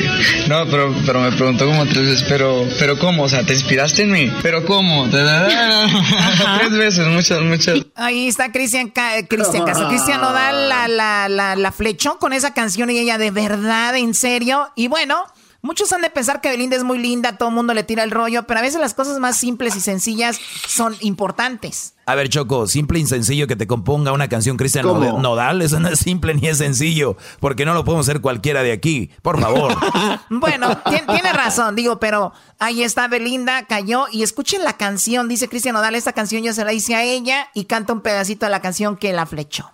No, 0.46 0.66
pero, 0.66 0.94
pero 1.06 1.20
me 1.20 1.32
preguntó 1.32 1.64
como 1.64 1.86
tres 1.86 2.10
veces, 2.10 2.26
pero, 2.28 2.68
pero 2.78 2.98
¿cómo? 2.98 3.22
O 3.22 3.28
sea, 3.28 3.42
¿te 3.42 3.54
inspiraste 3.54 4.02
en 4.02 4.12
mí? 4.12 4.30
¿Pero 4.42 4.62
cómo? 4.66 5.08
tres 5.10 6.72
veces, 6.72 7.06
muchas, 7.06 7.40
muchas. 7.40 7.78
Ahí 7.94 8.28
está 8.28 8.52
Cristian, 8.52 8.92
Cristian 9.26 9.64
Caso. 9.64 9.88
Cristian 9.88 10.20
Nodal 10.20 10.68
la, 10.68 10.86
la, 10.86 11.28
la, 11.30 11.56
la 11.56 11.72
flechó 11.72 12.18
con 12.18 12.34
esa 12.34 12.52
canción 12.52 12.90
y 12.90 12.98
ella 12.98 13.16
de 13.16 13.30
verdad, 13.30 13.96
en 13.96 14.12
serio. 14.12 14.68
Y 14.76 14.88
bueno, 14.88 15.24
Muchos 15.66 15.92
han 15.92 16.00
de 16.00 16.10
pensar 16.10 16.40
que 16.40 16.48
Belinda 16.48 16.76
es 16.76 16.84
muy 16.84 16.96
linda, 16.96 17.38
todo 17.38 17.48
el 17.48 17.54
mundo 17.56 17.74
le 17.74 17.82
tira 17.82 18.04
el 18.04 18.12
rollo, 18.12 18.44
pero 18.46 18.60
a 18.60 18.62
veces 18.62 18.80
las 18.80 18.94
cosas 18.94 19.18
más 19.18 19.36
simples 19.36 19.74
y 19.74 19.80
sencillas 19.80 20.38
son 20.68 20.94
importantes. 21.00 21.94
A 22.06 22.14
ver, 22.14 22.28
Choco, 22.28 22.68
simple 22.68 23.00
y 23.00 23.06
sencillo 23.06 23.48
que 23.48 23.56
te 23.56 23.66
componga 23.66 24.12
una 24.12 24.28
canción 24.28 24.56
Cristian 24.56 24.86
Nodal, 24.86 25.60
eso 25.62 25.80
no 25.80 25.88
es 25.88 25.98
simple 25.98 26.34
ni 26.34 26.46
es 26.46 26.58
sencillo, 26.58 27.16
porque 27.40 27.64
no 27.64 27.74
lo 27.74 27.84
podemos 27.84 28.08
hacer 28.08 28.20
cualquiera 28.20 28.62
de 28.62 28.70
aquí, 28.70 29.10
por 29.22 29.40
favor. 29.40 29.76
bueno, 30.30 30.80
tiene 30.84 31.32
razón, 31.32 31.74
digo, 31.74 31.98
pero 31.98 32.32
ahí 32.60 32.84
está 32.84 33.08
Belinda, 33.08 33.66
cayó 33.66 34.06
y 34.12 34.22
escuchen 34.22 34.62
la 34.62 34.74
canción, 34.74 35.26
dice 35.26 35.48
Cristian 35.48 35.74
Nodal, 35.74 35.96
esta 35.96 36.12
canción 36.12 36.44
yo 36.44 36.52
se 36.52 36.64
la 36.64 36.72
hice 36.74 36.94
a 36.94 37.02
ella 37.02 37.48
y 37.54 37.64
canta 37.64 37.92
un 37.92 38.02
pedacito 38.02 38.46
de 38.46 38.50
la 38.50 38.62
canción 38.62 38.96
que 38.96 39.12
la 39.12 39.26
flechó. 39.26 39.72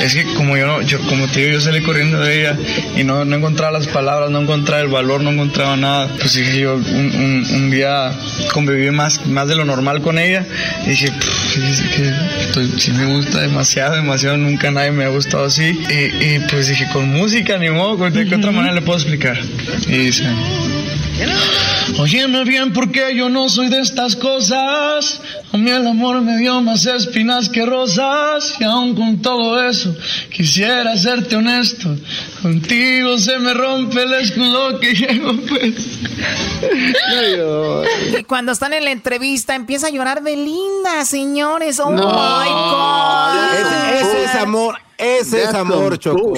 Es 0.00 0.14
que 0.14 0.24
como 0.34 0.56
yo 0.56 0.66
no, 0.66 0.82
yo 0.82 1.00
como 1.02 1.26
te 1.26 1.40
digo, 1.40 1.52
yo 1.54 1.60
salí 1.60 1.82
corriendo 1.82 2.20
de 2.20 2.40
ella 2.40 2.56
y 2.96 3.04
no, 3.04 3.24
no 3.24 3.36
encontraba 3.36 3.72
las 3.72 3.88
palabras, 3.88 4.30
no 4.30 4.40
encontraba 4.40 4.80
el 4.80 4.88
valor, 4.88 5.22
no 5.22 5.30
encontraba 5.30 5.76
nada. 5.76 6.08
Pues 6.18 6.34
dije 6.34 6.60
yo, 6.60 6.74
un, 6.74 7.46
un, 7.50 7.70
día 7.70 8.12
conviví 8.52 8.90
más, 8.90 9.26
más 9.26 9.48
de 9.48 9.56
lo 9.56 9.64
normal 9.64 10.00
con 10.00 10.18
ella 10.18 10.46
y 10.86 10.90
dije, 10.90 11.12
que 11.12 12.78
sí 12.78 12.92
me 12.92 13.06
gusta 13.06 13.40
demasiado, 13.40 13.96
demasiado, 13.96 14.36
nunca 14.36 14.70
nadie 14.70 14.92
me 14.92 15.04
ha 15.04 15.08
gustado 15.08 15.44
así. 15.44 15.78
Y, 15.90 16.38
pues 16.50 16.68
dije, 16.68 16.86
con 16.92 17.08
música, 17.10 17.58
ni 17.58 17.70
modo, 17.70 18.08
¿de 18.10 18.26
qué 18.26 18.36
otra 18.36 18.52
manera 18.52 18.74
le 18.74 18.82
puedo 18.82 18.98
explicar? 18.98 19.38
Y 19.88 19.98
dice... 19.98 20.24
Óyeme 21.98 22.44
bien 22.44 22.72
porque 22.72 23.14
yo 23.16 23.28
no 23.28 23.48
soy 23.48 23.68
de 23.68 23.80
estas 23.80 24.14
cosas. 24.14 25.20
A 25.50 25.56
mí 25.56 25.70
el 25.70 25.86
amor 25.86 26.20
me 26.20 26.36
dio 26.36 26.60
más 26.60 26.84
espinas 26.84 27.48
que 27.48 27.64
rosas. 27.64 28.54
Y 28.60 28.64
aún 28.64 28.94
con 28.94 29.22
todo 29.22 29.66
eso, 29.66 29.94
quisiera 30.30 30.96
serte 30.96 31.36
honesto. 31.36 31.96
Contigo 32.42 33.18
se 33.18 33.38
me 33.38 33.54
rompe 33.54 34.02
el 34.02 34.14
escudo 34.14 34.78
que 34.78 34.92
llevo 34.92 35.32
pues. 35.48 35.74
y 38.18 38.24
cuando 38.24 38.52
están 38.52 38.74
en 38.74 38.84
la 38.84 38.90
entrevista 38.90 39.54
empieza 39.54 39.86
a 39.86 39.90
llorar 39.90 40.22
de 40.22 40.36
linda, 40.36 41.04
señores. 41.04 41.80
Oh 41.80 41.90
my 41.90 41.98
God. 41.98 43.54
ese 43.94 44.24
es 44.24 44.34
amor. 44.34 44.76
Ese 44.98 45.44
es 45.44 45.54
amor, 45.54 45.96
Choco. 45.98 46.34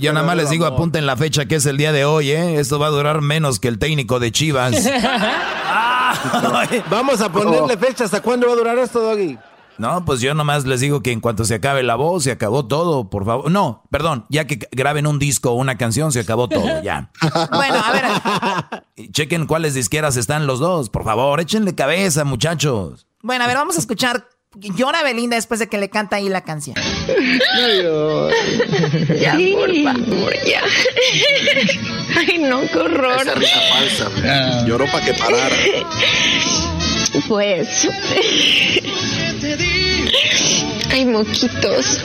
Yo, 0.00 0.12
nada 0.12 0.26
más 0.26 0.36
les 0.36 0.50
digo, 0.50 0.66
apunten 0.66 1.06
la 1.06 1.16
fecha 1.16 1.46
que 1.46 1.54
es 1.54 1.66
el 1.66 1.76
día 1.76 1.92
de 1.92 2.04
hoy, 2.04 2.32
¿eh? 2.32 2.58
Esto 2.58 2.78
va 2.78 2.88
a 2.88 2.90
durar 2.90 3.20
menos 3.20 3.60
que 3.60 3.68
el 3.68 3.78
técnico 3.78 4.18
de 4.18 4.32
Chivas. 4.32 4.74
Vamos 6.90 7.20
a 7.20 7.30
ponerle 7.30 7.74
oh. 7.74 7.78
fecha. 7.78 8.04
¿Hasta 8.04 8.20
cuándo 8.20 8.46
va 8.46 8.52
a 8.54 8.56
durar 8.56 8.78
esto, 8.78 9.00
Doggy? 9.00 9.38
No, 9.78 10.04
pues 10.04 10.20
yo 10.20 10.34
nomás 10.34 10.66
les 10.66 10.80
digo 10.80 11.02
que 11.02 11.12
en 11.12 11.20
cuanto 11.20 11.44
se 11.44 11.54
acabe 11.54 11.84
la 11.84 11.94
voz, 11.94 12.24
se 12.24 12.32
acabó 12.32 12.66
todo, 12.66 13.08
por 13.10 13.24
favor. 13.24 13.48
No, 13.48 13.84
perdón, 13.90 14.26
ya 14.28 14.44
que 14.44 14.58
graben 14.72 15.06
un 15.06 15.20
disco 15.20 15.52
o 15.52 15.54
una 15.54 15.78
canción, 15.78 16.10
se 16.10 16.18
acabó 16.18 16.48
todo, 16.48 16.82
ya. 16.82 17.12
bueno, 17.52 17.76
a 17.76 17.92
ver. 17.92 19.12
Chequen 19.12 19.46
cuáles 19.46 19.74
disqueras 19.74 20.16
están 20.16 20.48
los 20.48 20.58
dos, 20.58 20.90
por 20.90 21.04
favor, 21.04 21.40
échenle 21.40 21.76
cabeza, 21.76 22.24
muchachos. 22.24 23.06
Bueno, 23.22 23.44
a 23.44 23.46
ver, 23.46 23.56
vamos 23.56 23.76
a 23.76 23.78
escuchar 23.78 24.26
Llora 24.54 25.02
Belinda 25.02 25.36
después 25.36 25.60
de 25.60 25.68
que 25.68 25.76
le 25.78 25.90
canta 25.90 26.16
ahí 26.16 26.28
la 26.28 26.42
canción. 26.42 26.74
No 27.54 28.30
Ya, 29.14 29.32
por 29.34 29.74
favor, 29.84 30.34
ya. 30.46 30.62
Ay, 32.16 32.38
no, 32.38 32.62
qué 32.62 32.78
horror. 32.78 33.20
Esa 33.22 33.34
risa 33.34 33.60
falsa. 33.70 34.64
Lloró 34.66 34.86
para 34.86 35.04
que 35.04 35.14
parara. 35.14 35.54
Pues. 37.28 37.88
Ay, 40.90 41.04
moquitos. 41.04 42.00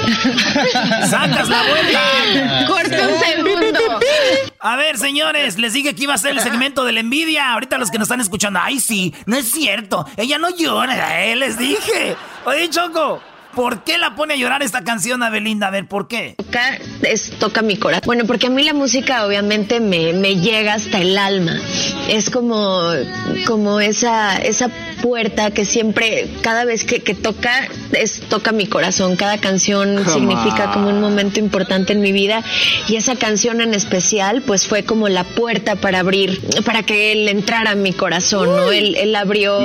¡Sacas 1.10 1.48
la 1.50 1.64
vuelta! 1.64 2.66
¡Corta 2.68 3.08
un 3.08 3.20
segundo! 3.20 3.80
A 4.60 4.76
ver, 4.76 4.98
señores, 4.98 5.58
les 5.58 5.74
dije 5.74 5.96
que 5.96 6.04
iba 6.04 6.14
a 6.14 6.18
ser 6.18 6.32
el 6.32 6.42
segmento 6.42 6.84
de 6.84 6.92
la 6.92 7.00
envidia. 7.00 7.54
Ahorita 7.54 7.78
los 7.78 7.90
que 7.92 7.98
nos 7.98 8.08
están 8.08 8.22
escuchando, 8.22 8.60
ay, 8.62 8.80
sí, 8.80 9.14
no 9.26 9.38
es 9.38 9.50
cierto. 9.50 10.06
Ella 10.18 10.38
no 10.38 10.50
llora, 10.56 11.24
eh, 11.26 11.36
les 11.36 11.58
dije. 11.58 12.16
Oye, 12.46 12.70
Choco, 12.70 13.22
¿Por 13.56 13.84
qué 13.84 14.00
la 14.00 14.16
pone 14.16 14.34
a 14.34 14.38
llorar 14.38 14.64
esta 14.64 14.84
canción 14.84 15.22
a 15.22 15.30
Belinda? 15.30 15.68
A 15.68 15.70
ver, 15.70 15.88
¿por 15.88 16.08
qué? 16.08 16.34
Toca, 16.38 16.80
es, 17.04 17.38
toca 17.38 17.62
mi 17.62 17.78
corazón. 17.78 18.02
Bueno, 18.06 18.26
porque 18.26 18.48
a 18.48 18.50
mí 18.50 18.64
la 18.64 18.74
música 18.74 19.28
obviamente 19.28 19.80
me, 19.80 20.12
me 20.14 20.38
llega 20.38 20.74
hasta 20.74 21.00
el 21.00 21.16
alma. 21.20 21.60
Es 22.10 22.32
como, 22.32 22.82
como 23.46 23.80
esa, 23.80 24.38
esa 24.38 24.72
puerta 25.04 25.52
que 25.52 25.66
siempre, 25.66 26.30
cada 26.42 26.64
vez 26.64 26.86
que, 26.86 27.02
que 27.02 27.14
toca, 27.14 27.68
es, 27.92 28.22
toca 28.30 28.54
mi 28.54 28.68
corazón. 28.68 29.18
Cada 29.18 29.38
canción 29.38 30.02
significa 30.10 30.72
como 30.72 30.88
un 30.88 31.02
momento 31.02 31.42
importante 31.42 31.92
en 31.92 32.00
mi 32.00 32.14
vida. 32.14 32.42
Y 32.88 32.96
esa 32.96 33.18
canción 33.18 33.60
en 33.60 33.74
especial, 33.74 34.42
pues 34.44 34.66
fue 34.66 34.84
como 34.84 35.10
la 35.10 35.26
puerta 35.26 35.76
para 35.76 36.00
abrir, 36.00 36.40
para 36.64 36.84
que 36.84 37.12
él 37.12 37.28
entrara 37.28 37.72
a 37.72 37.76
mi 37.76 37.92
corazón, 37.92 38.56
¿no? 38.56 38.72
Él, 38.72 38.96
él 38.96 39.14
abrió 39.18 39.60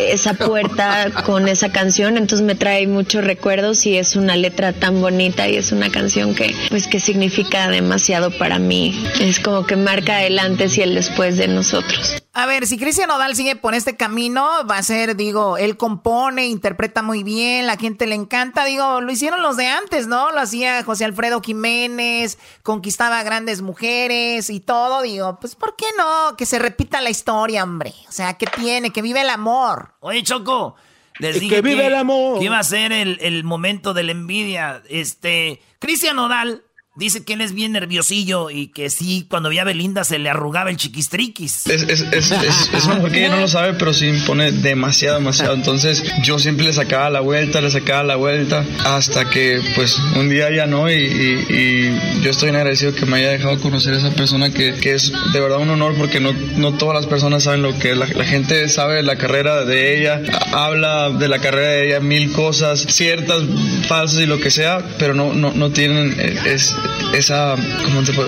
esa 0.00 0.34
puerta 0.34 1.12
con 1.24 1.46
esa 1.46 1.70
canción, 1.70 2.16
entonces 2.16 2.44
me 2.44 2.56
trae 2.56 2.88
mucho 2.88 3.20
recuerdos 3.20 3.86
y 3.86 3.96
es 3.96 4.16
una 4.16 4.34
letra 4.34 4.72
tan 4.72 5.00
bonita 5.00 5.48
y 5.48 5.56
es 5.56 5.70
una 5.70 5.90
canción 5.90 6.34
que 6.34 6.56
pues 6.70 6.88
que 6.88 6.98
significa 6.98 7.68
demasiado 7.68 8.32
para 8.36 8.58
mí. 8.58 9.00
Es 9.20 9.38
como 9.38 9.64
que 9.64 9.76
marca 9.76 10.24
el 10.24 10.40
antes 10.40 10.76
y 10.76 10.82
el 10.82 10.96
después 10.96 11.36
de 11.36 11.46
nosotros. 11.46 12.21
A 12.34 12.46
ver, 12.46 12.66
si 12.66 12.78
Cristian 12.78 13.10
Odal 13.10 13.36
sigue 13.36 13.56
por 13.56 13.74
este 13.74 13.94
camino, 13.94 14.48
va 14.68 14.78
a 14.78 14.82
ser, 14.82 15.16
digo, 15.16 15.58
él 15.58 15.76
compone, 15.76 16.46
interpreta 16.46 17.02
muy 17.02 17.22
bien, 17.22 17.66
la 17.66 17.76
gente 17.76 18.06
le 18.06 18.14
encanta, 18.14 18.64
digo, 18.64 19.02
lo 19.02 19.12
hicieron 19.12 19.42
los 19.42 19.58
de 19.58 19.66
antes, 19.66 20.06
¿no? 20.06 20.32
Lo 20.32 20.40
hacía 20.40 20.82
José 20.82 21.04
Alfredo 21.04 21.42
Jiménez, 21.42 22.38
conquistaba 22.62 23.22
grandes 23.22 23.60
mujeres 23.60 24.48
y 24.48 24.60
todo, 24.60 25.02
digo, 25.02 25.38
pues 25.40 25.54
¿por 25.56 25.76
qué 25.76 25.84
no? 25.98 26.34
Que 26.38 26.46
se 26.46 26.58
repita 26.58 27.02
la 27.02 27.10
historia, 27.10 27.64
hombre. 27.64 27.92
O 28.08 28.12
sea, 28.12 28.32
que 28.38 28.46
tiene, 28.46 28.90
que 28.90 29.02
vive 29.02 29.20
el 29.20 29.28
amor. 29.28 29.92
Oye, 30.00 30.22
Choco, 30.22 30.76
les 31.18 31.38
dije 31.38 31.62
que, 31.62 32.40
iba 32.40 32.58
a 32.58 32.64
ser 32.64 32.92
el, 32.92 33.44
momento 33.44 33.92
de 33.92 34.04
la 34.04 34.12
envidia. 34.12 34.82
Este, 34.88 35.60
Cristian 35.78 36.18
Odal 36.18 36.64
Dice 36.94 37.24
que 37.24 37.32
él 37.32 37.40
es 37.40 37.54
bien 37.54 37.72
nerviosillo 37.72 38.50
y 38.50 38.66
que 38.66 38.90
sí, 38.90 39.26
cuando 39.30 39.48
veía 39.48 39.62
a 39.62 39.64
Belinda 39.64 40.04
se 40.04 40.18
le 40.18 40.28
arrugaba 40.28 40.68
el 40.68 40.76
chiquistriquis. 40.76 41.66
Es, 41.66 41.84
es, 41.84 42.02
es, 42.12 42.30
es, 42.30 42.84
una 42.84 42.96
mujer 42.96 43.12
que 43.12 43.18
ella 43.20 43.34
no 43.34 43.40
lo 43.40 43.48
sabe, 43.48 43.72
pero 43.78 43.94
sí 43.94 44.08
impone 44.08 44.52
demasiado, 44.52 45.16
demasiado. 45.16 45.54
Entonces 45.54 46.04
yo 46.22 46.38
siempre 46.38 46.66
le 46.66 46.74
sacaba 46.74 47.08
la 47.08 47.20
vuelta, 47.20 47.62
le 47.62 47.70
sacaba 47.70 48.02
la 48.02 48.16
vuelta, 48.16 48.62
hasta 48.84 49.30
que 49.30 49.62
pues 49.74 49.98
un 50.16 50.28
día 50.28 50.54
ya 50.54 50.66
no. 50.66 50.90
Y, 50.90 50.96
y, 50.96 52.20
yo 52.22 52.30
estoy 52.30 52.50
agradecido 52.50 52.94
que 52.94 53.06
me 53.06 53.16
haya 53.16 53.30
dejado 53.30 53.58
conocer 53.58 53.94
a 53.94 53.96
esa 53.96 54.10
persona 54.10 54.50
que, 54.50 54.74
que, 54.74 54.92
es 54.92 55.10
de 55.32 55.40
verdad 55.40 55.60
un 55.60 55.70
honor 55.70 55.94
porque 55.96 56.20
no, 56.20 56.34
no 56.34 56.74
todas 56.74 56.94
las 56.94 57.06
personas 57.06 57.44
saben 57.44 57.62
lo 57.62 57.78
que 57.78 57.94
La, 57.94 58.06
gente 58.06 58.68
sabe 58.68 59.02
la 59.02 59.16
carrera 59.16 59.64
de 59.64 59.98
ella, 59.98 60.20
habla 60.52 61.08
de 61.08 61.26
la 61.26 61.38
carrera 61.38 61.68
de 61.68 61.86
ella 61.86 62.00
mil 62.00 62.32
cosas, 62.32 62.80
ciertas, 62.90 63.42
falsas 63.88 64.20
y 64.20 64.26
lo 64.26 64.38
que 64.40 64.50
sea, 64.50 64.84
pero 64.98 65.14
no, 65.14 65.32
no, 65.32 65.54
no 65.54 65.70
tienen... 65.70 66.14
Eh, 66.18 66.38
es, 66.44 66.76
esa 67.12 67.54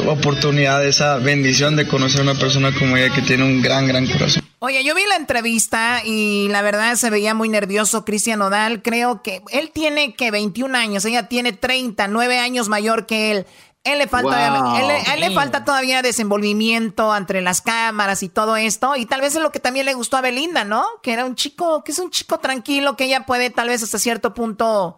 oportunidad, 0.07 0.85
esa 0.85 1.17
bendición 1.17 1.77
de 1.77 1.89
conocer 1.89 2.21
a 2.21 2.23
una 2.25 2.35
persona 2.35 2.73
como 2.79 2.97
ella 2.97 3.15
que 3.15 3.23
tiene 3.23 3.45
un 3.45 3.63
gran, 3.63 3.87
gran 3.87 4.07
corazón. 4.07 4.45
Oye, 4.59 4.83
yo 4.83 4.95
vi 4.95 5.03
la 5.07 5.17
entrevista 5.17 6.03
y 6.05 6.49
la 6.49 6.63
verdad 6.63 6.95
se 6.97 7.11
veía 7.11 7.35
muy 7.35 7.51
nervioso 7.51 8.05
Cristian 8.05 8.41
Odal. 8.41 8.83
Creo 8.83 9.23
que 9.23 9.43
él 9.53 9.71
tiene 9.73 10.15
que 10.15 10.31
21 10.31 10.77
años, 10.77 11.05
ella 11.05 11.29
tiene 11.29 11.53
30, 11.53 12.09
9 12.09 12.39
años 12.39 12.69
mayor 12.69 13.05
que 13.05 13.31
él. 13.31 13.47
Él 13.85 13.99
le 13.99 14.07
falta, 14.07 14.81
él, 15.13 15.21
le 15.21 15.31
falta 15.33 15.67
todavía 15.67 16.01
desenvolvimiento 16.01 17.15
entre 17.15 17.43
las 17.43 17.61
cámaras 17.61 18.23
y 18.23 18.31
todo 18.31 18.57
esto. 18.57 18.97
Y 18.97 19.05
tal 19.05 19.21
vez 19.21 19.37
es 19.37 19.43
lo 19.43 19.53
que 19.53 19.61
también 19.61 19.85
le 19.85 19.93
gustó 19.93 20.17
a 20.17 20.23
Belinda, 20.23 20.65
¿no? 20.65 20.87
Que 21.03 21.13
era 21.13 21.27
un 21.27 21.35
chico, 21.35 21.85
que 21.85 21.93
es 21.93 21.99
un 21.99 22.11
chico 22.11 22.39
tranquilo, 22.39 22.97
que 22.97 23.05
ella 23.05 23.27
puede 23.27 23.51
tal 23.51 23.69
vez 23.69 23.83
hasta 23.83 23.99
cierto 23.99 24.33
punto, 24.33 24.97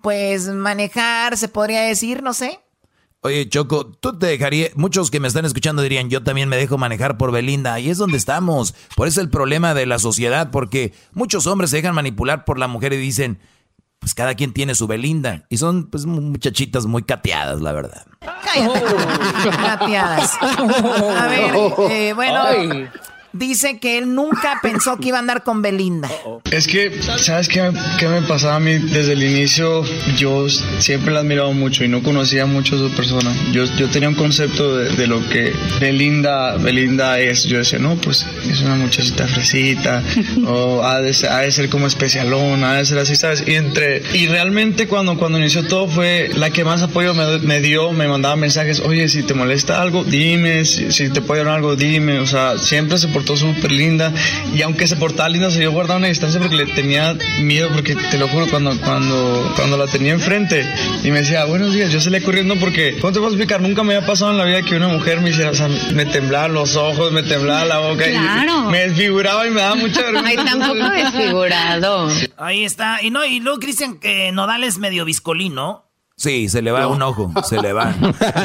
pues 0.00 0.48
manejar, 0.48 1.36
se 1.36 1.48
podría 1.48 1.82
decir, 1.82 2.22
no 2.22 2.32
sé. 2.32 2.61
Oye, 3.24 3.48
Choco, 3.48 3.86
tú 3.86 4.18
te 4.18 4.26
dejarías, 4.26 4.70
muchos 4.74 5.08
que 5.08 5.20
me 5.20 5.28
están 5.28 5.44
escuchando 5.44 5.80
dirían, 5.80 6.10
yo 6.10 6.24
también 6.24 6.48
me 6.48 6.56
dejo 6.56 6.76
manejar 6.76 7.18
por 7.18 7.30
Belinda, 7.30 7.78
y 7.78 7.88
es 7.88 7.98
donde 7.98 8.16
estamos. 8.18 8.74
Por 8.96 9.06
eso 9.06 9.20
es 9.20 9.24
el 9.24 9.30
problema 9.30 9.74
de 9.74 9.86
la 9.86 10.00
sociedad, 10.00 10.50
porque 10.50 10.92
muchos 11.12 11.46
hombres 11.46 11.70
se 11.70 11.76
dejan 11.76 11.94
manipular 11.94 12.44
por 12.44 12.58
la 12.58 12.66
mujer 12.66 12.92
y 12.94 12.96
dicen, 12.96 13.38
pues 14.00 14.14
cada 14.14 14.34
quien 14.34 14.52
tiene 14.52 14.74
su 14.74 14.88
Belinda. 14.88 15.46
Y 15.50 15.58
son 15.58 15.88
pues 15.88 16.04
muchachitas 16.04 16.86
muy 16.86 17.04
cateadas, 17.04 17.60
la 17.60 17.70
verdad. 17.70 18.04
Cállate, 18.20 18.82
cateadas. 19.56 20.36
A 20.42 21.26
ver, 21.28 21.54
eh, 21.92 22.12
bueno... 22.14 22.90
Dice 23.32 23.78
que 23.78 23.96
él 23.96 24.14
nunca 24.14 24.60
pensó 24.62 24.98
que 24.98 25.08
iba 25.08 25.16
a 25.16 25.20
andar 25.20 25.42
con 25.42 25.62
Belinda. 25.62 26.10
Es 26.50 26.66
que, 26.66 26.92
¿sabes 27.00 27.48
qué, 27.48 27.70
qué, 27.98 28.06
me 28.06 28.20
pasaba 28.22 28.56
a 28.56 28.60
mí 28.60 28.74
desde 28.74 29.12
el 29.12 29.22
inicio? 29.22 29.84
Yo 30.16 30.48
siempre 30.50 31.14
la 31.14 31.20
admirado 31.20 31.52
mucho 31.52 31.82
y 31.84 31.88
no 31.88 32.02
conocía 32.02 32.44
mucho 32.44 32.76
a 32.76 32.78
su 32.78 32.90
persona. 32.90 33.34
Yo, 33.52 33.64
yo 33.78 33.88
tenía 33.88 34.08
un 34.08 34.14
concepto 34.14 34.76
de, 34.76 35.06
lo 35.06 35.26
que 35.28 35.52
Belinda, 35.80 36.56
Belinda 36.58 37.18
es. 37.20 37.44
Yo 37.44 37.58
decía, 37.58 37.78
no, 37.78 37.96
pues 37.96 38.26
es 38.50 38.60
una 38.60 38.74
muchachita 38.74 39.26
fresita, 39.26 40.02
o 40.46 40.82
ha 40.84 41.00
de, 41.00 41.14
ser, 41.14 41.70
como 41.70 41.86
especialona, 41.86 42.72
ha 42.72 42.76
de 42.76 42.84
ser 42.84 42.98
así, 42.98 43.16
¿sabes? 43.16 43.44
Y 43.46 43.54
entre, 43.54 44.02
y 44.12 44.26
realmente 44.26 44.86
cuando, 44.86 45.16
cuando 45.16 45.38
inició 45.38 45.66
todo 45.66 45.88
fue 45.88 46.30
la 46.34 46.50
que 46.50 46.64
más 46.64 46.82
apoyo 46.82 47.14
me, 47.14 47.38
me 47.38 47.60
dio, 47.60 47.92
me 47.92 48.08
mandaba 48.08 48.36
mensajes, 48.36 48.80
oye, 48.80 49.08
si 49.08 49.22
te 49.22 49.32
molesta 49.32 49.80
algo, 49.80 50.04
dime, 50.04 50.64
si, 50.66 50.92
si 50.92 51.08
te 51.08 51.22
puedo 51.22 51.44
dar 51.44 51.54
algo, 51.54 51.76
dime, 51.76 52.18
o 52.18 52.26
sea, 52.26 52.58
siempre 52.58 52.98
se 52.98 53.08
portó 53.22 53.36
súper 53.36 53.70
linda. 53.70 54.12
Y 54.52 54.62
aunque 54.62 54.86
se 54.86 54.96
portaba 54.96 55.28
linda, 55.28 55.50
se 55.50 55.60
dio 55.60 55.70
guardar 55.72 55.98
una 55.98 56.08
distancia 56.08 56.40
porque 56.40 56.56
le 56.56 56.66
tenía 56.66 57.16
miedo, 57.40 57.70
porque 57.72 57.94
te 57.94 58.18
lo 58.18 58.28
juro, 58.28 58.48
cuando, 58.50 58.78
cuando, 58.80 59.52
cuando 59.56 59.76
la 59.76 59.86
tenía 59.86 60.12
enfrente 60.12 60.66
y 61.02 61.10
me 61.10 61.20
decía, 61.20 61.44
buenos 61.44 61.72
días, 61.72 61.92
yo 61.92 62.00
salí 62.00 62.20
corriendo 62.20 62.56
porque, 62.56 62.98
¿cómo 63.00 63.12
te 63.12 63.20
puedo 63.20 63.30
explicar? 63.30 63.60
Nunca 63.60 63.82
me 63.82 63.94
había 63.94 64.06
pasado 64.06 64.32
en 64.32 64.38
la 64.38 64.44
vida 64.44 64.62
que 64.62 64.76
una 64.76 64.88
mujer 64.88 65.20
me 65.20 65.30
hiciera, 65.30 65.50
o 65.50 65.54
sea, 65.54 65.68
me 65.94 66.04
temblaban 66.06 66.52
los 66.54 66.76
ojos, 66.76 67.12
me 67.12 67.22
temblaba 67.22 67.64
la 67.64 67.78
boca. 67.78 68.04
Y 68.08 68.70
me 68.70 68.88
desfiguraba 68.88 69.46
y 69.46 69.50
me 69.50 69.60
daba 69.60 69.76
mucha 69.76 70.02
vergüenza. 70.10 70.28
Ay, 70.28 70.36
tampoco 70.36 70.90
desfigurado. 70.90 72.08
Ahí 72.36 72.64
está. 72.64 73.02
Y 73.02 73.10
no, 73.10 73.24
y 73.24 73.40
luego 73.40 73.60
Cristian 73.60 73.98
que 73.98 74.32
Nodal 74.32 74.64
es 74.64 74.78
medio 74.78 75.04
viscolino. 75.04 75.88
Sí, 76.16 76.48
se 76.48 76.62
le 76.62 76.70
va 76.70 76.86
un 76.86 77.02
ojo, 77.02 77.32
se 77.42 77.60
le 77.60 77.72
va. 77.72 77.94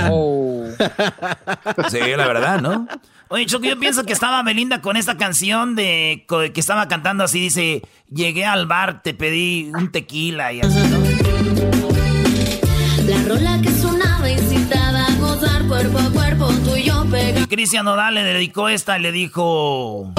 Oh. 0.09 0.47
Sí, 1.89 1.99
la 2.15 2.27
verdad, 2.27 2.61
¿no? 2.61 2.87
Oye, 3.29 3.45
Choco, 3.45 3.65
yo 3.65 3.77
pienso 3.77 4.05
que 4.05 4.13
estaba 4.13 4.41
Belinda 4.43 4.81
con 4.81 4.95
esta 4.95 5.17
canción 5.17 5.75
de 5.75 6.25
que 6.27 6.59
estaba 6.59 6.87
cantando 6.87 7.25
así, 7.25 7.41
dice, 7.41 7.81
llegué 8.09 8.45
al 8.45 8.67
bar, 8.67 9.01
te 9.03 9.13
pedí 9.13 9.69
un 9.73 9.91
tequila 9.91 10.53
y 10.53 10.61
así, 10.61 10.79
¿no? 10.89 10.99
La 13.05 13.21
rola 13.27 13.59
que 13.61 13.69
sonaba 13.71 14.29
incitaba 14.29 15.07
a 15.07 15.15
gozar 15.15 15.67
cuerpo 15.67 15.99
a 15.99 16.09
cuerpo, 16.11 16.47
tú 16.63 16.75
y 16.77 16.83
yo 16.83 17.05
pega. 17.11 17.41
Y 17.41 17.45
Cristian 17.47 17.85
Nodal 17.85 18.15
le 18.15 18.23
dedicó 18.23 18.69
esta 18.69 18.97
y 18.97 19.01
le 19.01 19.11
dijo... 19.11 20.13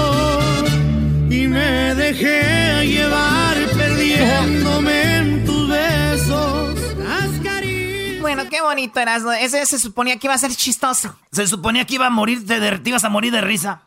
Y 1.31 1.47
me 1.47 1.93
dejé 1.95 2.87
llevar 2.87 3.55
perdiéndome 3.77 5.17
en 5.17 5.39
besos 5.45 5.58
bueno, 8.19 8.43
qué 8.49 8.61
bonito 8.61 8.99
eras. 8.99 9.23
Ese 9.39 9.65
se 9.65 9.79
suponía 9.79 10.17
que 10.17 10.27
iba 10.27 10.33
a 10.33 10.37
ser 10.37 10.51
chistoso. 10.55 11.15
Se 11.31 11.47
suponía 11.47 11.85
que 11.85 11.95
iba 11.95 12.07
a 12.07 12.09
morir, 12.09 12.41
de, 12.41 12.79
te 12.79 12.89
ibas 12.89 13.03
a 13.03 13.09
morir 13.09 13.31
de 13.31 13.41
risa. 13.41 13.83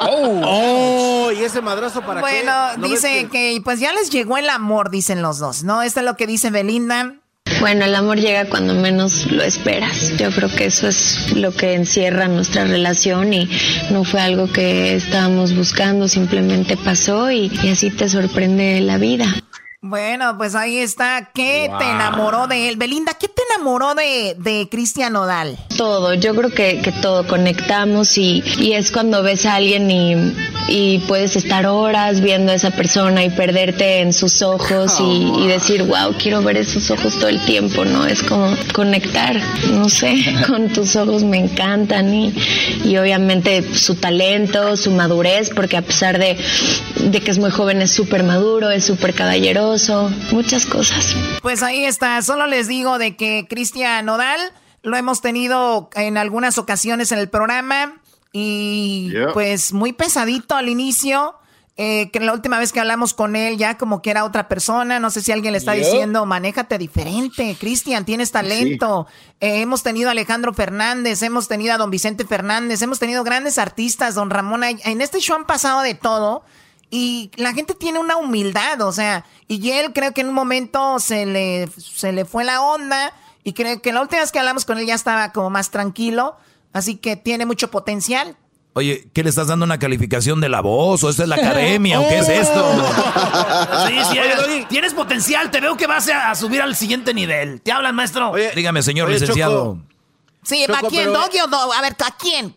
oh. 0.00 0.40
oh, 0.44 1.32
y 1.32 1.42
ese 1.42 1.60
madrazo 1.60 2.00
para 2.02 2.20
bueno, 2.20 2.38
qué? 2.38 2.78
Bueno, 2.78 2.88
dice 2.88 3.28
que... 3.30 3.60
pues 3.64 3.80
ya 3.80 3.92
les 3.92 4.10
llegó 4.10 4.36
el 4.36 4.48
amor, 4.48 4.90
dicen 4.90 5.22
los 5.22 5.38
dos, 5.38 5.64
¿no? 5.64 5.82
Esto 5.82 6.00
es 6.00 6.06
lo 6.06 6.16
que 6.16 6.26
dice 6.26 6.50
Belinda. 6.50 7.14
Bueno, 7.60 7.84
el 7.84 7.94
amor 7.94 8.18
llega 8.18 8.48
cuando 8.48 8.74
menos 8.74 9.30
lo 9.30 9.42
esperas. 9.42 10.16
Yo 10.16 10.30
creo 10.30 10.48
que 10.48 10.66
eso 10.66 10.88
es 10.88 11.34
lo 11.36 11.52
que 11.52 11.74
encierra 11.74 12.26
nuestra 12.26 12.64
relación 12.64 13.32
y 13.32 13.48
no 13.90 14.04
fue 14.04 14.20
algo 14.20 14.50
que 14.50 14.94
estábamos 14.94 15.54
buscando, 15.54 16.08
simplemente 16.08 16.76
pasó 16.76 17.30
y, 17.30 17.50
y 17.62 17.68
así 17.68 17.90
te 17.90 18.08
sorprende 18.08 18.80
la 18.80 18.98
vida. 18.98 19.26
Bueno, 19.86 20.38
pues 20.38 20.54
ahí 20.54 20.78
está. 20.78 21.28
¿Qué 21.34 21.70
te 21.78 21.84
enamoró 21.84 22.46
de 22.46 22.70
él? 22.70 22.78
Belinda, 22.78 23.12
¿qué 23.20 23.28
te 23.28 23.42
enamoró 23.52 23.94
de, 23.94 24.34
de 24.38 24.66
Cristian 24.70 25.14
Odal? 25.14 25.58
Todo, 25.76 26.14
yo 26.14 26.34
creo 26.34 26.48
que, 26.48 26.80
que 26.80 26.90
todo, 26.90 27.26
conectamos 27.26 28.16
y, 28.16 28.42
y, 28.60 28.72
es 28.72 28.90
cuando 28.90 29.22
ves 29.22 29.44
a 29.44 29.56
alguien 29.56 29.90
y, 29.90 30.32
y, 30.68 31.00
puedes 31.00 31.36
estar 31.36 31.66
horas 31.66 32.22
viendo 32.22 32.52
a 32.52 32.54
esa 32.54 32.70
persona 32.70 33.24
y 33.24 33.28
perderte 33.28 34.00
en 34.00 34.14
sus 34.14 34.40
ojos 34.40 34.98
y, 35.00 35.42
y, 35.44 35.46
decir, 35.48 35.82
wow, 35.82 36.14
quiero 36.18 36.42
ver 36.42 36.56
esos 36.56 36.90
ojos 36.90 37.18
todo 37.18 37.28
el 37.28 37.44
tiempo, 37.44 37.84
¿no? 37.84 38.06
Es 38.06 38.22
como 38.22 38.56
conectar, 38.72 39.38
no 39.70 39.90
sé, 39.90 40.16
con 40.46 40.70
tus 40.70 40.96
ojos 40.96 41.24
me 41.24 41.36
encantan 41.36 42.14
y, 42.14 42.34
y 42.86 42.96
obviamente 42.96 43.76
su 43.76 43.96
talento, 43.96 44.78
su 44.78 44.92
madurez, 44.92 45.50
porque 45.54 45.76
a 45.76 45.82
pesar 45.82 46.18
de, 46.18 46.38
de 47.02 47.20
que 47.20 47.30
es 47.30 47.38
muy 47.38 47.50
joven 47.50 47.82
es 47.82 47.90
súper 47.90 48.22
maduro, 48.22 48.70
es 48.70 48.82
súper 48.84 49.12
caballeroso 49.12 49.73
muchas 50.32 50.66
cosas. 50.66 51.16
Pues 51.42 51.62
ahí 51.62 51.84
está, 51.84 52.20
solo 52.22 52.46
les 52.46 52.68
digo 52.68 52.98
de 52.98 53.16
que 53.16 53.46
Cristian 53.48 54.06
Nodal 54.06 54.40
lo 54.82 54.96
hemos 54.96 55.20
tenido 55.20 55.90
en 55.94 56.16
algunas 56.16 56.58
ocasiones 56.58 57.10
en 57.12 57.18
el 57.18 57.28
programa 57.28 57.94
y 58.32 59.12
pues 59.32 59.72
muy 59.72 59.92
pesadito 59.92 60.54
al 60.54 60.68
inicio. 60.68 61.36
Eh, 61.76 62.12
que 62.12 62.20
la 62.20 62.32
última 62.32 62.60
vez 62.60 62.70
que 62.70 62.78
hablamos 62.78 63.14
con 63.14 63.34
él 63.34 63.58
ya 63.58 63.76
como 63.76 64.00
que 64.00 64.10
era 64.10 64.24
otra 64.24 64.46
persona, 64.46 65.00
no 65.00 65.10
sé 65.10 65.22
si 65.22 65.32
alguien 65.32 65.50
le 65.50 65.58
está 65.58 65.72
diciendo, 65.72 66.24
manéjate 66.24 66.78
diferente, 66.78 67.56
Cristian, 67.58 68.04
tienes 68.04 68.30
talento. 68.30 69.08
Eh, 69.40 69.60
hemos 69.60 69.82
tenido 69.82 70.08
a 70.08 70.12
Alejandro 70.12 70.54
Fernández, 70.54 71.22
hemos 71.22 71.48
tenido 71.48 71.74
a 71.74 71.78
don 71.78 71.90
Vicente 71.90 72.24
Fernández, 72.24 72.80
hemos 72.82 73.00
tenido 73.00 73.24
grandes 73.24 73.58
artistas, 73.58 74.14
don 74.14 74.30
Ramón. 74.30 74.62
En 74.62 75.00
este 75.00 75.18
show 75.18 75.34
han 75.34 75.46
pasado 75.46 75.82
de 75.82 75.94
todo 75.94 76.44
y 76.90 77.30
la 77.36 77.52
gente 77.52 77.74
tiene 77.74 77.98
una 77.98 78.16
humildad, 78.16 78.80
o 78.82 78.92
sea, 78.92 79.24
y 79.48 79.70
él 79.70 79.92
creo 79.92 80.12
que 80.12 80.20
en 80.20 80.28
un 80.28 80.34
momento 80.34 80.98
se 81.00 81.26
le, 81.26 81.68
se 81.76 82.12
le 82.12 82.24
fue 82.24 82.44
la 82.44 82.62
onda 82.62 83.12
y 83.42 83.52
creo 83.52 83.80
que 83.82 83.92
la 83.92 84.00
última 84.00 84.20
vez 84.20 84.32
que 84.32 84.38
hablamos 84.38 84.64
con 84.64 84.78
él 84.78 84.86
ya 84.86 84.94
estaba 84.94 85.32
como 85.32 85.50
más 85.50 85.70
tranquilo, 85.70 86.36
así 86.72 86.96
que 86.96 87.16
tiene 87.16 87.46
mucho 87.46 87.70
potencial. 87.70 88.36
Oye, 88.76 89.08
¿qué 89.12 89.22
le 89.22 89.28
estás 89.28 89.46
dando 89.46 89.64
una 89.64 89.78
calificación 89.78 90.40
de 90.40 90.48
la 90.48 90.60
voz 90.60 91.04
o 91.04 91.10
esta 91.10 91.22
es 91.22 91.28
la 91.28 91.36
academia 91.36 92.00
o 92.00 92.08
qué 92.08 92.18
es 92.18 92.28
esto? 92.28 92.86
sí, 93.86 93.94
sí, 94.10 94.66
tienes 94.68 94.94
potencial, 94.94 95.50
te 95.50 95.60
veo 95.60 95.76
que 95.76 95.86
vas 95.86 96.08
a, 96.08 96.34
subir 96.34 96.60
al 96.60 96.74
siguiente 96.74 97.14
nivel. 97.14 97.60
¿Te 97.60 97.70
hablan, 97.70 97.94
maestro? 97.94 98.32
Dígame, 98.54 98.82
señor 98.82 99.08
licenciado. 99.10 99.78
Sí, 100.42 100.64
¿a 100.64 100.80
quién, 100.88 101.12
Doggy 101.12 101.40
o 101.40 101.46
no? 101.46 101.72
A 101.72 101.80
ver, 101.80 101.96
¿a 102.04 102.16
quién? 102.16 102.54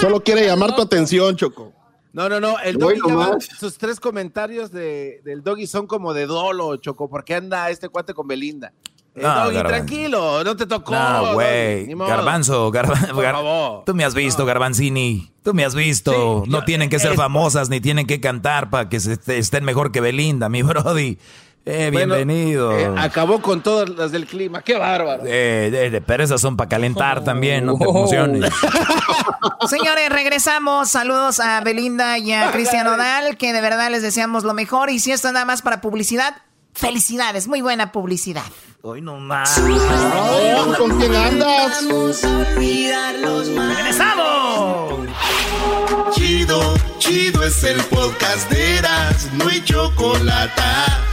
Solo 0.00 0.22
quiere 0.22 0.46
llamar 0.46 0.76
tu 0.76 0.82
atención, 0.82 1.36
Choco. 1.36 1.72
No, 2.12 2.28
no, 2.28 2.40
no. 2.40 2.58
El 2.58 2.76
doggy 2.76 3.00
sus 3.58 3.78
tres 3.78 3.98
comentarios 3.98 4.70
de, 4.70 5.20
del 5.24 5.42
doggy 5.42 5.66
son 5.66 5.86
como 5.86 6.12
de 6.12 6.26
dolo, 6.26 6.76
Choco, 6.76 7.08
porque 7.08 7.34
anda 7.34 7.70
este 7.70 7.88
cuate 7.88 8.12
con 8.12 8.26
Belinda. 8.28 8.72
El 9.14 9.22
doggy, 9.22 9.62
tranquilo, 9.62 10.42
no 10.42 10.56
te 10.56 10.66
tocó. 10.66 10.92
No, 10.92 11.34
güey. 11.34 11.86
Garbanzo, 11.94 12.70
garbanzo. 12.70 13.14
Favor. 13.14 13.84
Tú 13.84 13.94
me 13.94 14.04
has 14.04 14.14
visto, 14.14 14.46
Garbanzini. 14.46 15.32
Tú 15.42 15.52
me 15.54 15.64
has 15.64 15.74
visto. 15.74 16.44
no 16.46 16.64
tienen 16.64 16.88
que 16.88 16.98
ser 16.98 17.14
famosas 17.14 17.68
ni 17.68 17.80
tienen 17.80 18.06
que 18.06 18.20
cantar 18.20 18.70
para 18.70 18.88
que 18.88 18.96
estén 18.96 19.64
mejor 19.64 19.92
que 19.92 20.00
Belinda, 20.00 20.48
mi 20.48 20.62
brody. 20.62 21.18
Eh, 21.64 21.90
bienvenido. 21.92 22.76
Eh, 22.76 22.92
acabó 22.98 23.40
con 23.40 23.62
todas 23.62 23.88
las 23.88 24.10
del 24.10 24.26
clima. 24.26 24.62
Qué 24.62 24.76
bárbaro. 24.76 25.22
Eh, 25.24 26.02
pero 26.04 26.24
esas 26.24 26.40
son 26.40 26.56
para 26.56 26.68
calentar 26.68 27.22
también, 27.22 27.64
no 27.66 27.78
te 27.78 27.84
emociones. 27.84 28.52
Señores, 29.68 30.08
regresamos. 30.08 30.88
Saludos 30.88 31.38
a 31.38 31.60
Belinda 31.60 32.18
y 32.18 32.32
a 32.32 32.50
Cristian 32.50 32.88
Odal, 32.88 33.36
que 33.36 33.52
de 33.52 33.60
verdad 33.60 33.90
les 33.90 34.02
deseamos 34.02 34.42
lo 34.42 34.54
mejor. 34.54 34.90
Y 34.90 34.98
si 34.98 35.12
esto 35.12 35.28
es 35.28 35.34
nada 35.34 35.46
más 35.46 35.62
para 35.62 35.80
publicidad, 35.80 36.34
felicidades. 36.72 37.46
Muy 37.46 37.60
buena 37.60 37.92
publicidad. 37.92 38.42
Hoy 38.82 39.00
no 39.00 39.18
más. 39.18 39.60
¿Con 40.76 40.98
quién 40.98 41.14
andas? 41.14 41.84
¡Regresamos! 43.76 45.08
Chido, 46.12 46.74
chido 46.98 47.44
es 47.44 47.62
el 47.62 47.80
podcast 47.84 48.50
de 48.50 48.78
Eras, 48.78 49.28
no 49.34 49.48
hay 49.48 49.62
chocolate. 49.62 50.62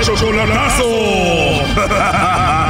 ¡El 0.00 0.06
chocolatazo! 0.06 0.88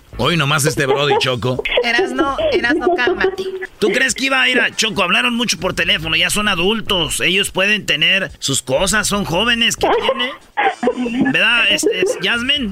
Hoy 0.23 0.37
nomás 0.37 0.63
este 0.65 0.85
Brody 0.85 1.15
Choco. 1.17 1.63
Eras 1.83 2.11
no, 2.11 2.37
eras 2.51 2.75
no, 2.75 2.93
cálmate. 2.93 3.43
¿Tú 3.79 3.87
crees 3.89 4.13
que 4.13 4.25
iba 4.25 4.39
a 4.39 4.47
ir 4.47 4.59
a 4.59 4.69
Choco? 4.69 5.01
Hablaron 5.01 5.35
mucho 5.35 5.59
por 5.59 5.73
teléfono, 5.73 6.15
ya 6.15 6.29
son 6.29 6.47
adultos. 6.47 7.21
Ellos 7.21 7.49
pueden 7.49 7.87
tener 7.87 8.31
sus 8.37 8.61
cosas, 8.61 9.07
son 9.07 9.25
jóvenes. 9.25 9.75
¿Qué 9.77 9.87
tiene? 9.99 11.31
¿Verdad, 11.31 11.63
este, 11.71 12.01
es 12.01 12.19
Jasmine? 12.21 12.71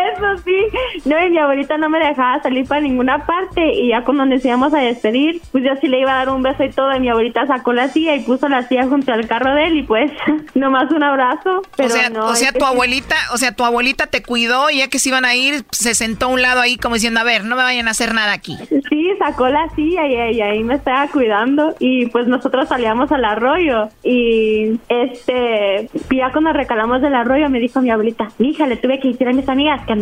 Eso 0.21 0.43
sí. 0.43 1.09
No, 1.09 1.25
y 1.25 1.29
mi 1.29 1.37
abuelita 1.37 1.77
no 1.77 1.89
me 1.89 1.99
dejaba 1.99 2.41
salir 2.41 2.67
para 2.67 2.81
ninguna 2.81 3.25
parte. 3.25 3.73
Y 3.73 3.89
ya 3.89 4.03
cuando 4.03 4.25
nos 4.25 4.43
íbamos 4.43 4.73
a 4.73 4.79
despedir, 4.79 5.41
pues 5.51 5.63
yo 5.63 5.71
sí 5.79 5.87
le 5.87 5.99
iba 5.99 6.13
a 6.13 6.25
dar 6.25 6.29
un 6.29 6.43
beso 6.43 6.63
y 6.63 6.69
todo. 6.69 6.95
Y 6.95 6.99
mi 6.99 7.09
abuelita 7.09 7.45
sacó 7.47 7.73
la 7.73 7.87
silla 7.89 8.15
y 8.15 8.21
puso 8.21 8.47
la 8.49 8.67
silla 8.67 8.87
junto 8.87 9.11
al 9.11 9.27
carro 9.27 9.53
de 9.55 9.67
él. 9.67 9.77
Y 9.77 9.83
pues, 9.83 10.11
nomás 10.55 10.91
un 10.91 11.03
abrazo. 11.03 11.61
Pero 11.75 11.89
o 11.89 11.91
sea, 11.91 12.09
no, 12.09 12.25
o 12.27 12.35
sea 12.35 12.51
tu 12.51 12.65
abuelita, 12.65 13.15
o 13.33 13.37
sea, 13.37 13.53
tu 13.53 13.63
abuelita 13.63 14.07
te 14.07 14.21
cuidó 14.21 14.69
y 14.69 14.77
ya 14.79 14.87
que 14.89 14.99
se 14.99 15.09
iban 15.09 15.25
a 15.25 15.35
ir, 15.35 15.63
se 15.71 15.95
sentó 15.95 16.27
a 16.27 16.29
un 16.29 16.41
lado 16.41 16.61
ahí 16.61 16.77
como 16.77 16.95
diciendo, 16.95 17.19
a 17.19 17.23
ver, 17.23 17.43
no 17.43 17.55
me 17.55 17.63
vayan 17.63 17.87
a 17.87 17.91
hacer 17.91 18.13
nada 18.13 18.33
aquí. 18.33 18.57
Sí, 18.89 19.11
sacó 19.19 19.47
la 19.47 19.69
silla 19.75 20.07
y, 20.07 20.35
y 20.35 20.41
ahí 20.41 20.63
me 20.63 20.75
estaba 20.75 21.07
cuidando 21.07 21.75
y 21.79 22.07
pues 22.07 22.27
nosotros 22.27 22.69
salíamos 22.69 23.11
al 23.11 23.25
arroyo 23.25 23.89
y 24.03 24.79
este, 24.89 25.89
ya 26.15 26.31
cuando 26.31 26.53
recalamos 26.53 27.01
del 27.01 27.15
arroyo 27.15 27.49
me 27.49 27.59
dijo 27.59 27.81
mi 27.81 27.89
abuelita, 27.89 28.29
hija, 28.39 28.67
le 28.67 28.77
tuve 28.77 28.99
que 28.99 29.09
decir 29.09 29.27
a 29.27 29.33
mis 29.33 29.47
amigas 29.47 29.85
que 29.85 29.95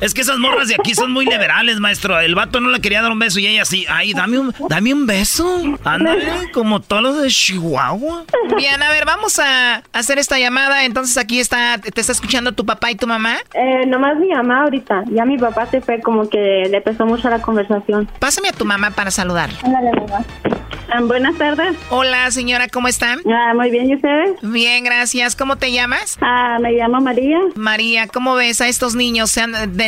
Es 0.00 0.14
que 0.14 0.20
esas 0.20 0.38
morras 0.38 0.68
de 0.68 0.76
aquí 0.78 0.94
son 0.94 1.12
muy 1.12 1.24
liberales, 1.26 1.80
maestro. 1.80 2.20
El 2.20 2.36
vato 2.36 2.60
no 2.60 2.70
le 2.70 2.80
quería 2.80 3.02
dar 3.02 3.10
un 3.10 3.18
beso 3.18 3.40
y 3.40 3.48
ella 3.48 3.64
sí. 3.64 3.84
Ay, 3.88 4.12
dame 4.12 4.38
un, 4.38 4.54
dame 4.68 4.94
un 4.94 5.06
beso. 5.06 5.60
Ándale, 5.82 6.52
como 6.52 6.80
todos 6.80 7.02
los 7.02 7.22
de 7.22 7.28
Chihuahua. 7.28 8.24
Bien, 8.56 8.80
a 8.80 8.90
ver, 8.90 9.04
vamos 9.04 9.40
a 9.40 9.82
hacer 9.92 10.18
esta 10.18 10.38
llamada. 10.38 10.84
Entonces 10.84 11.16
aquí 11.18 11.40
está, 11.40 11.78
¿te 11.78 12.00
está 12.00 12.12
escuchando 12.12 12.52
tu 12.52 12.64
papá 12.64 12.92
y 12.92 12.94
tu 12.94 13.08
mamá? 13.08 13.38
Eh, 13.54 13.86
nomás 13.86 14.16
mi 14.18 14.28
mamá 14.28 14.62
ahorita. 14.62 15.02
Ya 15.10 15.24
mi 15.24 15.36
papá 15.36 15.66
se 15.66 15.80
fue 15.80 16.00
como 16.00 16.28
que 16.28 16.68
le 16.70 16.80
pesó 16.80 17.04
mucho 17.04 17.28
la 17.28 17.42
conversación. 17.42 18.08
Pásame 18.20 18.50
a 18.50 18.52
tu 18.52 18.64
mamá 18.64 18.92
para 18.92 19.10
saludar. 19.10 19.50
Ándale, 19.64 19.90
mamá. 19.92 20.24
Ah, 20.90 21.02
buenas 21.02 21.36
tardes. 21.36 21.76
Hola, 21.90 22.30
señora, 22.30 22.68
¿cómo 22.68 22.88
están? 22.88 23.20
Ah, 23.30 23.52
muy 23.54 23.70
bien, 23.70 23.90
¿y 23.90 23.96
ustedes? 23.96 24.36
Bien, 24.40 24.82
gracias. 24.84 25.36
¿Cómo 25.36 25.56
te 25.56 25.70
llamas? 25.70 26.16
Ah, 26.22 26.56
me 26.62 26.72
llamo 26.72 27.00
María. 27.00 27.38
María, 27.56 28.06
¿cómo 28.06 28.34
ves 28.34 28.62
a 28.62 28.68
estos 28.68 28.94
niños 28.94 29.30
sean 29.30 29.76
de 29.76 29.87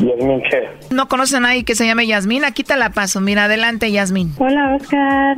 Yasmín, 0.00 0.42
¿qué? 0.50 0.68
¿No 0.94 1.08
conoces 1.08 1.34
a 1.36 1.40
nadie 1.40 1.64
que 1.64 1.74
se 1.74 1.86
llame 1.86 2.06
Yasmín? 2.06 2.44
Aquí 2.44 2.62
te 2.62 2.76
la 2.76 2.90
paso. 2.90 3.20
Mira, 3.20 3.44
adelante, 3.44 3.90
Yasmín. 3.90 4.32
Hola, 4.38 4.76
Oscar. 4.76 5.36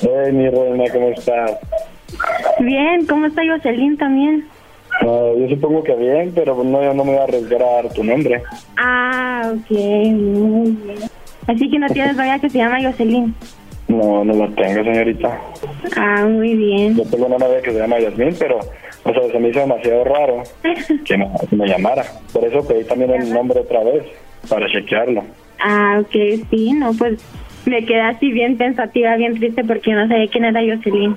Hey, 0.00 0.32
mi 0.32 0.48
reina, 0.48 0.84
¿cómo 0.92 1.08
estás? 1.08 1.52
Bien, 2.60 3.06
¿cómo 3.06 3.26
está 3.26 3.42
Jocelyn 3.46 3.96
también? 3.96 4.46
yo 5.02 5.48
supongo 5.50 5.84
que 5.84 5.94
bien, 5.94 6.32
pero 6.34 6.62
no, 6.64 6.82
yo 6.82 6.94
no 6.94 7.04
me 7.04 7.12
voy 7.12 7.20
a 7.20 7.24
arriesgar 7.24 7.62
a 7.62 7.82
dar 7.82 7.92
tu 7.92 8.02
nombre. 8.02 8.42
Ah, 8.76 9.52
ok, 9.52 9.70
muy 9.70 10.70
bien. 10.70 10.98
Así 11.46 11.70
que 11.70 11.78
no 11.78 11.86
tienes 11.88 12.16
novia 12.16 12.38
que 12.38 12.50
se 12.50 12.58
llama 12.58 12.78
Jocelyn. 12.82 13.34
No, 13.88 14.24
no 14.24 14.32
la 14.34 14.48
tengo, 14.54 14.82
señorita. 14.82 15.40
Ah, 15.96 16.26
muy 16.28 16.54
bien. 16.54 16.96
Yo 16.96 17.04
tengo 17.04 17.26
una 17.26 17.38
novia 17.38 17.62
que 17.62 17.72
se 17.72 17.78
llama 17.78 18.00
Yasmín, 18.00 18.34
pero, 18.38 18.58
o 18.58 19.12
sea, 19.12 19.30
se 19.30 19.38
me 19.38 19.50
hizo 19.50 19.60
demasiado 19.60 20.04
raro 20.04 20.42
que 21.04 21.16
me, 21.16 21.28
que 21.48 21.56
me 21.56 21.66
llamara. 21.66 22.04
Por 22.32 22.44
eso 22.44 22.66
pedí 22.66 22.84
también 22.84 23.12
el 23.12 23.32
nombre 23.32 23.60
otra 23.60 23.84
vez, 23.84 24.04
para 24.48 24.68
chequearlo. 24.68 25.22
Ah, 25.60 26.00
ok, 26.00 26.46
sí, 26.50 26.72
no, 26.72 26.92
pues 26.94 27.22
me 27.64 27.84
quedé 27.84 28.00
así 28.00 28.32
bien 28.32 28.56
pensativa, 28.56 29.16
bien 29.16 29.34
triste 29.34 29.64
porque 29.64 29.92
no 29.92 30.06
sabía 30.08 30.28
quién 30.28 30.44
era 30.44 30.60
Jocelyn. 30.60 31.16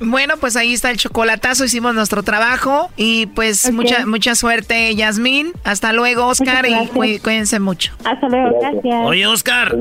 Bueno, 0.01 0.35
pues 0.39 0.55
ahí 0.55 0.75
está 0.75 0.93
el 0.93 0.97
chocolatazo, 0.97 1.65
hicimos 1.65 1.93
nuestro 1.93 2.23
trabajo 2.23 2.89
y 2.97 3.27
pues 3.27 3.73
mucha 3.73 4.07
mucha 4.07 4.37
suerte, 4.37 4.95
Yasmín. 4.95 5.53
Hasta 5.65 5.93
luego, 5.93 6.27
Oscar, 6.27 6.67
y 6.69 6.73
cuí- 6.95 7.19
cuídense 7.19 7.59
mucho. 7.59 7.93
Hasta 8.05 8.29
luego, 8.29 8.61
gracias. 8.61 9.07
Oye, 9.07 9.27
Oscar. 9.27 9.77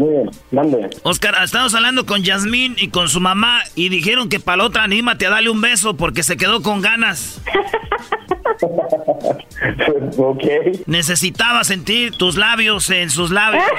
Mande. 0.51 0.89
Oscar, 1.03 1.36
estamos 1.43 1.76
hablando 1.76 2.08
con 2.08 2.24
Yasmín 2.24 2.76
y 2.80 2.88
con 2.89 3.10
su 3.10 3.22
mamá 3.22 3.60
y 3.76 3.89
dijeron 3.89 4.28
que 4.28 4.39
para 4.39 4.58
la 4.58 4.64
otra 4.66 4.84
anímate 4.84 5.28
a 5.28 5.30
darle 5.30 5.51
un 5.51 5.62
beso 5.62 5.95
porque 5.95 6.24
se 6.24 6.36
quedó 6.36 6.64
con 6.64 6.82
ganas. 6.82 7.39
ok. 10.18 10.43
Necesitaba 10.88 11.64
sentir 11.64 12.18
tus 12.18 12.38
labios 12.38 12.89
en 12.89 13.10
sus 13.12 13.30
labios. 13.32 13.64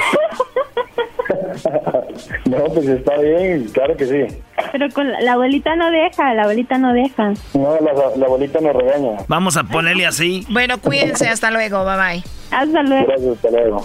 No, 2.47 2.65
pues 2.73 2.87
está 2.87 3.19
bien, 3.19 3.69
claro 3.73 3.97
que 3.97 4.07
sí. 4.07 4.37
Pero 4.73 4.89
con 4.91 5.11
la, 5.11 5.21
la 5.21 5.33
abuelita 5.35 5.75
no 5.77 5.91
deja, 5.91 6.35
la 6.35 6.43
abuelita 6.43 6.79
no 6.79 6.93
deja. 6.93 7.33
No, 7.55 7.77
la, 7.81 7.93
la 8.17 8.27
abuelita 8.27 8.61
nos 8.61 8.75
regaña. 8.75 9.19
Vamos 9.29 9.57
a 9.57 9.65
ponerle 9.65 10.07
así. 10.07 10.47
Bueno, 10.51 10.79
cuídense, 10.79 11.29
hasta 11.29 11.51
luego, 11.51 11.85
bye 11.85 11.97
bye. 11.97 12.23
Hasta 12.51 12.83
luego. 12.83 13.07
Gracias, 13.07 13.37
hasta 13.37 13.51
luego. 13.51 13.85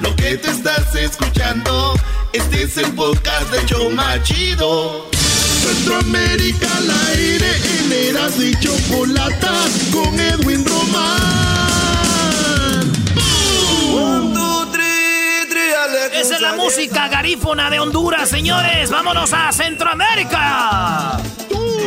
Lo 0.00 0.14
que 0.16 0.36
te 0.36 0.50
estás 0.50 0.94
escuchando, 0.94 1.94
este 2.32 2.62
es 2.62 2.76
el 2.76 2.92
podcast 2.92 3.50
de 3.50 3.66
Choma 3.66 4.22
Chido. 4.22 5.06
Centroamérica 5.12 6.68
al 6.76 6.90
aire 7.16 7.50
en 7.80 7.92
Eras 7.92 8.38
y 8.38 8.54
Chocolata 8.60 9.52
con 9.92 10.18
Edwin 10.18 10.64
Román. 10.64 11.48
Esa 16.12 16.34
es 16.34 16.40
la 16.40 16.54
música 16.54 17.08
garífona 17.08 17.70
de 17.70 17.78
Honduras, 17.78 18.28
señores. 18.28 18.90
Vámonos 18.90 19.32
a 19.32 19.52
Centroamérica. 19.52 21.20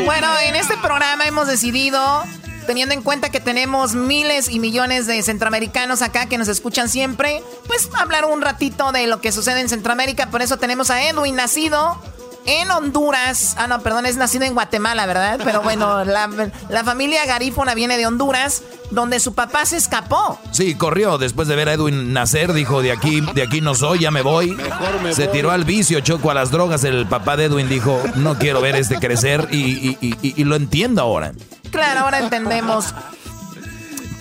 Bueno, 0.06 0.28
en 0.40 0.56
este 0.56 0.78
programa 0.78 1.26
hemos 1.26 1.48
decidido, 1.48 2.24
teniendo 2.68 2.94
en 2.94 3.02
cuenta 3.02 3.30
que 3.30 3.40
tenemos 3.40 3.94
miles 3.96 4.50
y 4.50 4.60
millones 4.60 5.08
de 5.08 5.22
centroamericanos 5.24 6.02
acá 6.02 6.26
que 6.28 6.38
nos 6.38 6.48
escuchan 6.48 6.90
siempre, 6.90 7.44
pues 7.68 7.90
hablar 7.98 8.26
un 8.26 8.42
ratito 8.42 8.92
de 8.92 9.08
lo 9.08 9.22
que 9.22 9.32
sucede 9.32 9.60
en 9.62 9.70
Centroamérica. 9.70 10.30
Por 10.30 10.42
eso 10.42 10.58
tenemos 10.58 10.90
a 10.90 11.04
Edwin, 11.08 11.36
nacido 11.36 12.02
en 12.46 12.72
Honduras. 12.72 13.56
Ah, 13.58 13.68
no, 13.68 13.82
perdón, 13.82 14.06
es 14.08 14.18
nacido 14.18 14.46
en 14.46 14.54
Guatemala, 14.54 15.06
¿verdad? 15.06 15.40
Pero 15.44 15.62
bueno, 15.62 16.04
la, 16.06 16.28
la 16.70 16.84
familia 16.84 17.26
garífona 17.26 17.76
viene 17.76 17.98
de 17.98 18.08
Honduras, 18.08 18.64
donde 18.90 19.20
su 19.20 19.34
papá 19.36 19.66
se 19.66 19.78
escapó. 19.78 20.40
Sí, 20.52 20.74
corrió 20.76 21.18
después 21.20 21.48
de 21.48 21.56
ver 21.56 21.70
a 21.70 21.74
Edwin 21.74 22.14
nacer, 22.14 22.52
dijo, 22.54 22.82
de 22.82 22.92
aquí, 22.92 23.22
de 23.36 23.44
aquí 23.44 23.62
no 23.62 23.76
soy, 23.76 24.00
ya 24.00 24.10
me 24.12 24.22
voy. 24.24 24.58
me 25.04 25.14
Se 25.14 25.26
voy. 25.28 25.34
tiró 25.34 25.52
al 25.52 25.66
vicio, 25.66 26.00
choco 26.00 26.32
a 26.32 26.34
las 26.34 26.50
drogas. 26.52 26.84
El 26.84 27.06
papá 27.08 27.38
de 27.38 27.46
Edwin 27.46 27.70
dijo, 27.70 28.02
no 28.16 28.38
quiero 28.40 28.60
ver 28.60 28.76
este 28.76 28.98
crecer 28.98 29.48
y, 29.52 29.58
y- 29.58 29.98
y- 30.02 30.16
y- 30.28 30.34
y 30.42 30.44
lo 30.44 30.56
entiendo 30.56 31.02
ahora. 31.02 31.34
Claro, 31.72 32.02
ahora 32.02 32.20
entendemos. 32.20 32.94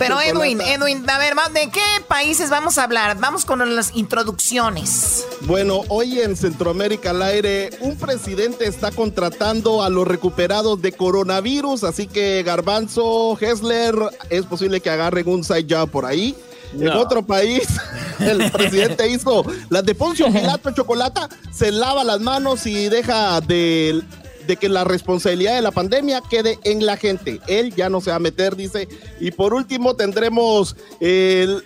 Pero 0.01 0.19
Edwin, 0.19 0.59
Edwin, 0.61 1.07
a 1.07 1.19
ver, 1.19 1.35
¿de 1.53 1.69
qué 1.69 1.83
países 2.07 2.49
vamos 2.49 2.79
a 2.79 2.85
hablar? 2.85 3.19
Vamos 3.19 3.45
con 3.45 3.75
las 3.75 3.95
introducciones. 3.95 5.27
Bueno, 5.41 5.81
hoy 5.89 6.21
en 6.21 6.35
Centroamérica 6.35 7.11
al 7.11 7.21
aire, 7.21 7.69
un 7.81 7.95
presidente 7.95 8.65
está 8.65 8.89
contratando 8.89 9.83
a 9.83 9.91
los 9.91 10.07
recuperados 10.07 10.81
de 10.81 10.91
coronavirus, 10.91 11.83
así 11.83 12.07
que 12.07 12.41
Garbanzo, 12.41 13.37
Hessler, 13.39 13.93
es 14.31 14.43
posible 14.47 14.81
que 14.81 14.89
agarren 14.89 15.29
un 15.29 15.43
side 15.43 15.67
job 15.69 15.87
por 15.91 16.07
ahí. 16.07 16.35
En 16.73 16.89
otro 16.89 17.21
país, 17.21 17.67
el 18.19 18.49
presidente 18.49 19.07
hizo 19.07 19.45
las 19.69 19.85
de 19.85 19.93
Poncio 19.93 20.25
Pilato 20.33 20.71
Chocolata, 20.71 21.29
se 21.51 21.71
lava 21.71 22.03
las 22.03 22.21
manos 22.21 22.65
y 22.65 22.89
deja 22.89 23.39
de, 23.41 24.01
de 24.47 24.57
que 24.57 24.69
la 24.69 24.83
responsabilidad 24.83 25.55
de 25.55 25.61
la 25.61 25.71
pandemia 25.71 26.21
quede 26.29 26.59
en 26.63 26.85
la 26.85 26.97
gente. 26.97 27.39
Él 27.47 27.73
ya 27.75 27.89
no 27.89 28.01
se 28.01 28.09
va 28.09 28.17
a 28.17 28.19
meter, 28.19 28.55
dice. 28.55 28.87
Y 29.19 29.31
por 29.31 29.53
último 29.53 29.95
tendremos 29.95 30.75
el 30.99 31.63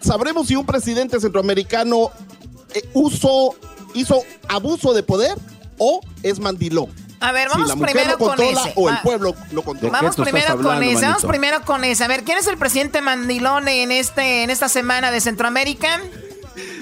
sabremos 0.00 0.48
si 0.48 0.56
un 0.56 0.66
presidente 0.66 1.20
centroamericano 1.20 2.10
eh, 2.74 2.88
usó, 2.94 3.54
hizo 3.94 4.22
abuso 4.48 4.92
de 4.94 5.02
poder 5.02 5.36
o 5.78 6.00
es 6.22 6.38
mandilón. 6.38 6.88
A 7.20 7.32
ver, 7.32 7.48
Si 7.48 7.54
vamos 7.54 7.68
la 7.68 7.74
mujer 7.74 7.92
primero 7.92 8.12
lo 8.12 8.18
con 8.18 8.28
controla 8.28 8.60
ese. 8.62 8.72
o 8.76 8.88
el 8.88 8.98
pueblo 9.02 9.34
lo 9.52 9.62
controla. 9.62 9.92
Vamos 10.00 10.16
primero 10.16 10.56
con 10.62 10.82
ese, 10.82 11.02
vamos 11.06 11.24
primero 11.24 11.64
con 11.66 11.84
ese. 11.84 12.04
A 12.04 12.08
ver, 12.08 12.24
¿quién 12.24 12.38
es 12.38 12.46
el 12.46 12.56
presidente 12.56 13.02
mandilón 13.02 13.68
en 13.68 13.92
este 13.92 14.42
en 14.42 14.48
esta 14.48 14.70
semana 14.70 15.10
de 15.10 15.20
Centroamérica? 15.20 16.00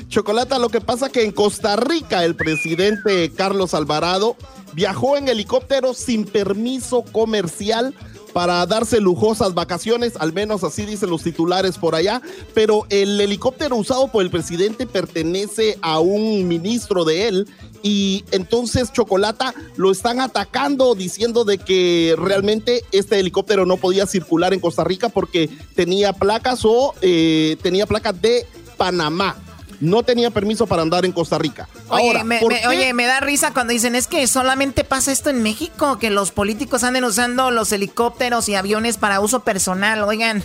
Chocolata, 0.09 0.59
lo 0.59 0.69
que 0.69 0.81
pasa 0.81 1.11
que 1.11 1.25
en 1.25 1.33
Costa 1.33 1.77
Rica 1.77 2.25
el 2.25 2.37
presidente 2.37 3.31
Carlos 3.37 3.75
Alvarado 3.75 4.37
viajó 4.79 5.17
en 5.17 5.27
helicóptero 5.27 5.93
sin 5.93 6.25
permiso 6.25 7.03
comercial 7.03 7.97
para 8.33 8.65
darse 8.65 9.01
lujosas 9.01 9.53
vacaciones, 9.53 10.15
al 10.21 10.33
menos 10.33 10.63
así 10.63 10.87
dicen 10.87 11.11
los 11.11 11.25
titulares 11.25 11.79
por 11.79 11.97
allá, 11.97 12.23
pero 12.55 12.87
el 12.89 13.21
helicóptero 13.21 13.75
usado 13.75 14.07
por 14.07 14.23
el 14.23 14.31
presidente 14.31 14.87
pertenece 14.87 15.79
a 15.83 15.99
un 15.99 16.47
ministro 16.47 17.05
de 17.05 17.27
él 17.27 17.49
y 17.83 18.25
entonces 18.31 18.93
Chocolata 18.93 19.53
lo 19.75 19.91
están 19.91 20.21
atacando 20.21 20.95
diciendo 20.95 21.45
de 21.45 21.59
que 21.59 22.15
realmente 22.17 22.85
este 22.93 23.19
helicóptero 23.19 23.67
no 23.67 23.79
podía 23.79 24.07
circular 24.07 24.55
en 24.55 24.61
Costa 24.61 24.85
Rica 24.85 25.09
porque 25.09 25.51
tenía 25.75 26.13
placas 26.13 26.61
o 26.65 26.95
eh, 27.03 27.57
tenía 27.63 27.85
placas 27.85 28.23
de 28.23 28.47
Panamá. 28.77 29.48
No 29.81 30.03
tenía 30.03 30.31
permiso 30.31 30.67
para 30.67 30.83
andar 30.83 31.05
en 31.05 31.13
Costa 31.13 31.39
Rica. 31.39 31.69
Oye, 31.89 32.09
Ahora, 32.09 32.25
me, 32.25 32.41
oye, 32.43 32.93
me 32.95 33.07
da 33.07 33.21
risa 33.21 33.53
cuando 33.53 33.73
dicen 33.73 33.95
es 33.95 34.07
que 34.07 34.27
solamente 34.27 34.85
pasa 34.85 35.13
esto 35.13 35.31
en 35.31 35.43
México, 35.43 35.99
que 35.99 36.11
los 36.11 36.33
políticos 36.33 36.83
anden 36.83 37.05
usando 37.05 37.51
los 37.51 37.71
helicópteros 37.73 38.49
y 38.49 38.55
aviones 38.55 38.97
para 38.97 39.21
uso 39.21 39.41
personal. 39.41 40.03
Oigan, 40.03 40.43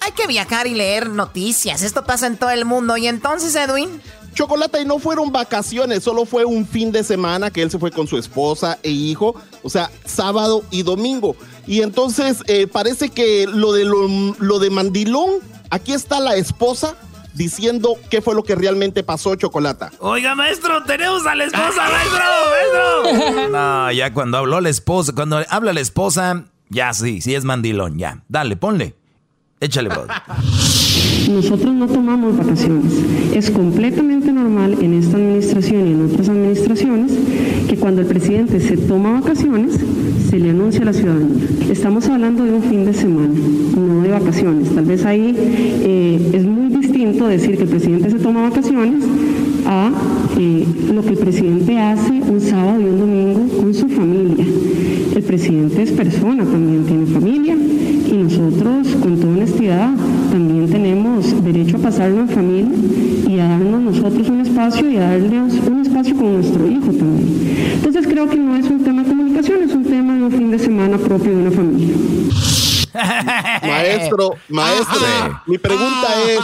hay 0.00 0.12
que 0.12 0.26
viajar 0.26 0.66
y 0.66 0.74
leer 0.74 1.10
noticias. 1.10 1.82
Esto 1.82 2.04
pasa 2.04 2.26
en 2.26 2.36
todo 2.36 2.50
el 2.50 2.64
mundo. 2.64 2.96
Y 2.96 3.06
entonces, 3.06 3.54
Edwin. 3.54 4.00
Chocolate, 4.34 4.82
y 4.82 4.84
no 4.84 4.98
fueron 4.98 5.30
vacaciones, 5.30 6.02
solo 6.02 6.24
fue 6.24 6.44
un 6.44 6.66
fin 6.66 6.90
de 6.90 7.04
semana 7.04 7.52
que 7.52 7.62
él 7.62 7.70
se 7.70 7.78
fue 7.78 7.92
con 7.92 8.08
su 8.08 8.18
esposa 8.18 8.80
e 8.82 8.90
hijo, 8.90 9.36
o 9.62 9.70
sea, 9.70 9.92
sábado 10.04 10.64
y 10.72 10.82
domingo. 10.82 11.36
Y 11.68 11.82
entonces 11.82 12.38
eh, 12.48 12.66
parece 12.66 13.10
que 13.10 13.46
lo 13.46 13.72
de, 13.72 13.84
lo, 13.84 14.08
lo 14.40 14.58
de 14.58 14.70
Mandilón, 14.70 15.34
aquí 15.70 15.92
está 15.92 16.18
la 16.18 16.34
esposa 16.34 16.96
diciendo 17.34 17.96
qué 18.10 18.22
fue 18.22 18.34
lo 18.34 18.42
que 18.42 18.54
realmente 18.54 19.02
pasó, 19.02 19.34
Chocolata. 19.34 19.90
Oiga, 19.98 20.34
maestro, 20.34 20.82
tenemos 20.84 21.26
a 21.26 21.34
la 21.34 21.44
esposa, 21.44 21.82
maestro, 21.90 22.20
maestro. 22.50 23.48
No, 23.50 23.92
ya 23.92 24.12
cuando 24.12 24.38
habló 24.38 24.60
la 24.60 24.70
esposa, 24.70 25.12
cuando 25.12 25.40
habla 25.48 25.72
la 25.72 25.80
esposa, 25.80 26.44
ya 26.68 26.92
sí, 26.92 27.20
sí 27.20 27.34
es 27.34 27.44
mandilón, 27.44 27.98
ya. 27.98 28.22
Dale, 28.28 28.56
ponle. 28.56 28.94
Échale, 29.60 29.88
bro. 29.88 30.06
Nosotros 31.30 31.72
no 31.72 31.86
tomamos 31.86 32.36
vacaciones. 32.36 32.92
Es 33.32 33.50
completamente 33.50 34.30
normal 34.30 34.76
en 34.80 34.94
esta 34.94 35.16
administración 35.16 35.88
y 35.88 35.92
en 35.92 36.06
otras 36.06 36.28
administraciones 36.28 37.12
que 37.68 37.76
cuando 37.76 38.02
el 38.02 38.06
presidente 38.06 38.60
se 38.60 38.76
toma 38.76 39.20
vacaciones, 39.20 39.80
se 40.28 40.38
le 40.38 40.50
anuncia 40.50 40.82
a 40.82 40.86
la 40.86 40.92
ciudadanía. 40.92 41.46
Estamos 41.70 42.06
hablando 42.08 42.44
de 42.44 42.52
un 42.52 42.62
fin 42.62 42.84
de 42.84 42.92
semana, 42.92 43.34
no 43.76 44.02
de 44.02 44.10
vacaciones. 44.10 44.74
Tal 44.74 44.84
vez 44.84 45.04
ahí 45.06 45.34
eh, 45.38 46.30
es 46.34 46.44
muy 46.44 46.70
distinto 47.04 47.28
decir 47.28 47.56
que 47.56 47.64
el 47.64 47.68
presidente 47.68 48.10
se 48.10 48.18
toma 48.18 48.48
vacaciones 48.48 49.04
a 49.66 49.90
eh, 50.38 50.64
lo 50.92 51.02
que 51.02 51.10
el 51.10 51.18
presidente 51.18 51.78
hace 51.78 52.12
un 52.12 52.40
sábado 52.40 52.80
y 52.80 52.84
un 52.84 52.98
domingo 52.98 53.48
con 53.58 53.74
su 53.74 53.88
familia. 53.88 54.46
El 55.14 55.22
presidente 55.22 55.82
es 55.82 55.92
persona, 55.92 56.44
también 56.44 56.84
tiene 56.84 57.06
familia 57.06 57.56
y 57.56 58.16
nosotros, 58.16 58.88
con 59.02 59.18
toda 59.18 59.32
honestidad, 59.34 59.90
también 60.30 60.70
tenemos 60.70 61.44
derecho 61.44 61.76
a 61.76 61.80
pasarlo 61.80 62.20
en 62.20 62.28
familia 62.28 62.72
y 63.28 63.38
a 63.38 63.48
darnos 63.48 63.82
nosotros 63.82 64.28
un 64.30 64.40
espacio 64.40 64.90
y 64.90 64.96
a 64.96 65.00
darles 65.00 65.60
un 65.66 65.80
espacio 65.80 66.16
con 66.16 66.32
nuestro 66.32 66.66
hijo 66.66 66.86
también. 66.86 67.28
Entonces 67.74 68.06
creo 68.06 68.28
que 68.30 68.36
no 68.36 68.56
es 68.56 68.70
un 68.70 68.82
tema 68.82 69.02
de 69.02 69.08
comunicación, 69.10 69.62
es 69.62 69.74
un 69.74 69.84
tema 69.84 70.16
de 70.16 70.22
un 70.22 70.32
fin 70.32 70.50
de 70.50 70.58
semana 70.58 70.96
propio 70.96 71.32
de 71.32 71.36
una 71.36 71.50
familia. 71.50 71.94
Maestro, 72.94 74.34
maestro, 74.48 74.98
mi 75.46 75.58
pregunta 75.58 76.08
es, 76.28 76.40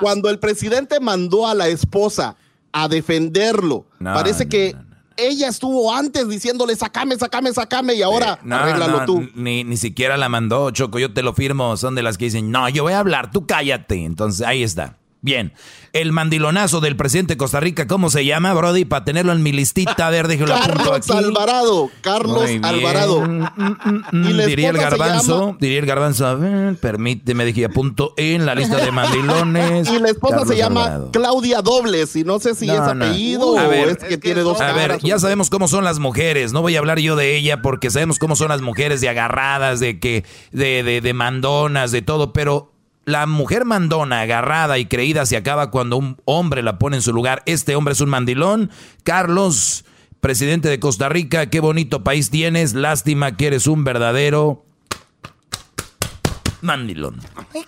cuando 0.00 0.30
el 0.30 0.38
presidente 0.38 1.00
mandó 1.00 1.46
a 1.46 1.54
la 1.54 1.68
esposa 1.68 2.36
a 2.72 2.88
defenderlo, 2.88 3.86
parece 4.02 4.48
que 4.48 4.74
ella 5.16 5.48
estuvo 5.48 5.92
antes 5.94 6.28
diciéndole, 6.28 6.74
sacame, 6.76 7.16
sacame, 7.16 7.52
sacame, 7.52 7.94
y 7.94 8.02
ahora 8.02 8.38
arréglalo 8.50 9.04
tú. 9.04 9.28
Ni, 9.34 9.64
ni 9.64 9.76
siquiera 9.76 10.16
la 10.16 10.28
mandó, 10.28 10.70
Choco, 10.70 10.98
yo 10.98 11.12
te 11.12 11.22
lo 11.22 11.34
firmo, 11.34 11.76
son 11.76 11.94
de 11.94 12.02
las 12.02 12.16
que 12.18 12.26
dicen, 12.26 12.50
no, 12.50 12.68
yo 12.68 12.84
voy 12.84 12.94
a 12.94 13.00
hablar, 13.00 13.30
tú 13.30 13.46
cállate. 13.46 14.04
Entonces, 14.04 14.46
ahí 14.46 14.62
está. 14.62 14.96
Bien, 15.24 15.52
el 15.92 16.10
mandilonazo 16.10 16.80
del 16.80 16.96
presidente 16.96 17.34
de 17.34 17.36
Costa 17.36 17.60
Rica, 17.60 17.86
¿cómo 17.86 18.10
se 18.10 18.24
llama, 18.24 18.52
Brody? 18.54 18.84
Para 18.84 19.04
tenerlo 19.04 19.30
en 19.30 19.40
mi 19.40 19.52
listita, 19.52 20.08
a 20.08 20.10
ver, 20.10 20.26
déjelo 20.26 20.52
Carlos 20.66 20.90
aquí. 20.90 21.12
Alvarado, 21.12 21.90
Carlos 22.00 22.50
Alvarado. 22.60 23.22
diría 24.10 24.70
el 24.70 24.78
garbanzo, 24.78 25.56
diría 25.60 25.78
el 25.78 25.86
garbanzo, 25.86 26.26
a 26.26 26.34
ver, 26.34 26.74
permíteme, 26.74 27.44
dije, 27.44 27.66
apunto 27.66 28.14
en 28.16 28.44
la 28.46 28.56
lista 28.56 28.78
de 28.78 28.90
mandilones. 28.90 29.88
y 29.92 30.00
la 30.00 30.08
esposa 30.08 30.44
se 30.44 30.56
llama 30.56 31.02
Claudia 31.12 31.62
Dobles, 31.62 32.16
y 32.16 32.24
no 32.24 32.40
sé 32.40 32.56
si 32.56 32.68
es 32.68 32.80
apellido 32.80 33.52
o 33.52 33.60
es 33.60 33.98
que 33.98 34.18
tiene 34.18 34.40
dos 34.40 34.60
A 34.60 34.72
ver, 34.72 34.98
ya 35.04 35.20
sabemos 35.20 35.50
cómo 35.50 35.68
son 35.68 35.84
las 35.84 36.00
mujeres, 36.00 36.52
no 36.52 36.62
voy 36.62 36.74
a 36.74 36.80
hablar 36.80 36.98
yo 36.98 37.14
de 37.14 37.36
ella 37.36 37.62
porque 37.62 37.92
sabemos 37.92 38.18
cómo 38.18 38.34
son 38.34 38.48
las 38.48 38.60
mujeres 38.60 39.00
de 39.00 39.08
agarradas, 39.08 39.78
de 39.78 40.00
que, 40.00 40.24
de, 40.50 40.82
de, 40.82 41.00
de 41.00 41.14
mandonas, 41.14 41.92
de 41.92 42.02
todo, 42.02 42.32
pero 42.32 42.71
la 43.04 43.26
mujer 43.26 43.64
mandona, 43.64 44.20
agarrada 44.20 44.78
y 44.78 44.86
creída 44.86 45.26
se 45.26 45.36
acaba 45.36 45.70
cuando 45.70 45.96
un 45.96 46.16
hombre 46.24 46.62
la 46.62 46.78
pone 46.78 46.96
en 46.96 47.02
su 47.02 47.12
lugar. 47.12 47.42
Este 47.46 47.74
hombre 47.74 47.92
es 47.92 48.00
un 48.00 48.10
mandilón. 48.10 48.70
Carlos, 49.02 49.84
presidente 50.20 50.68
de 50.68 50.80
Costa 50.80 51.08
Rica, 51.08 51.46
qué 51.50 51.60
bonito 51.60 52.04
país 52.04 52.30
tienes. 52.30 52.74
Lástima 52.74 53.36
que 53.36 53.48
eres 53.48 53.66
un 53.66 53.84
verdadero 53.84 54.64
mandilón. 56.62 57.20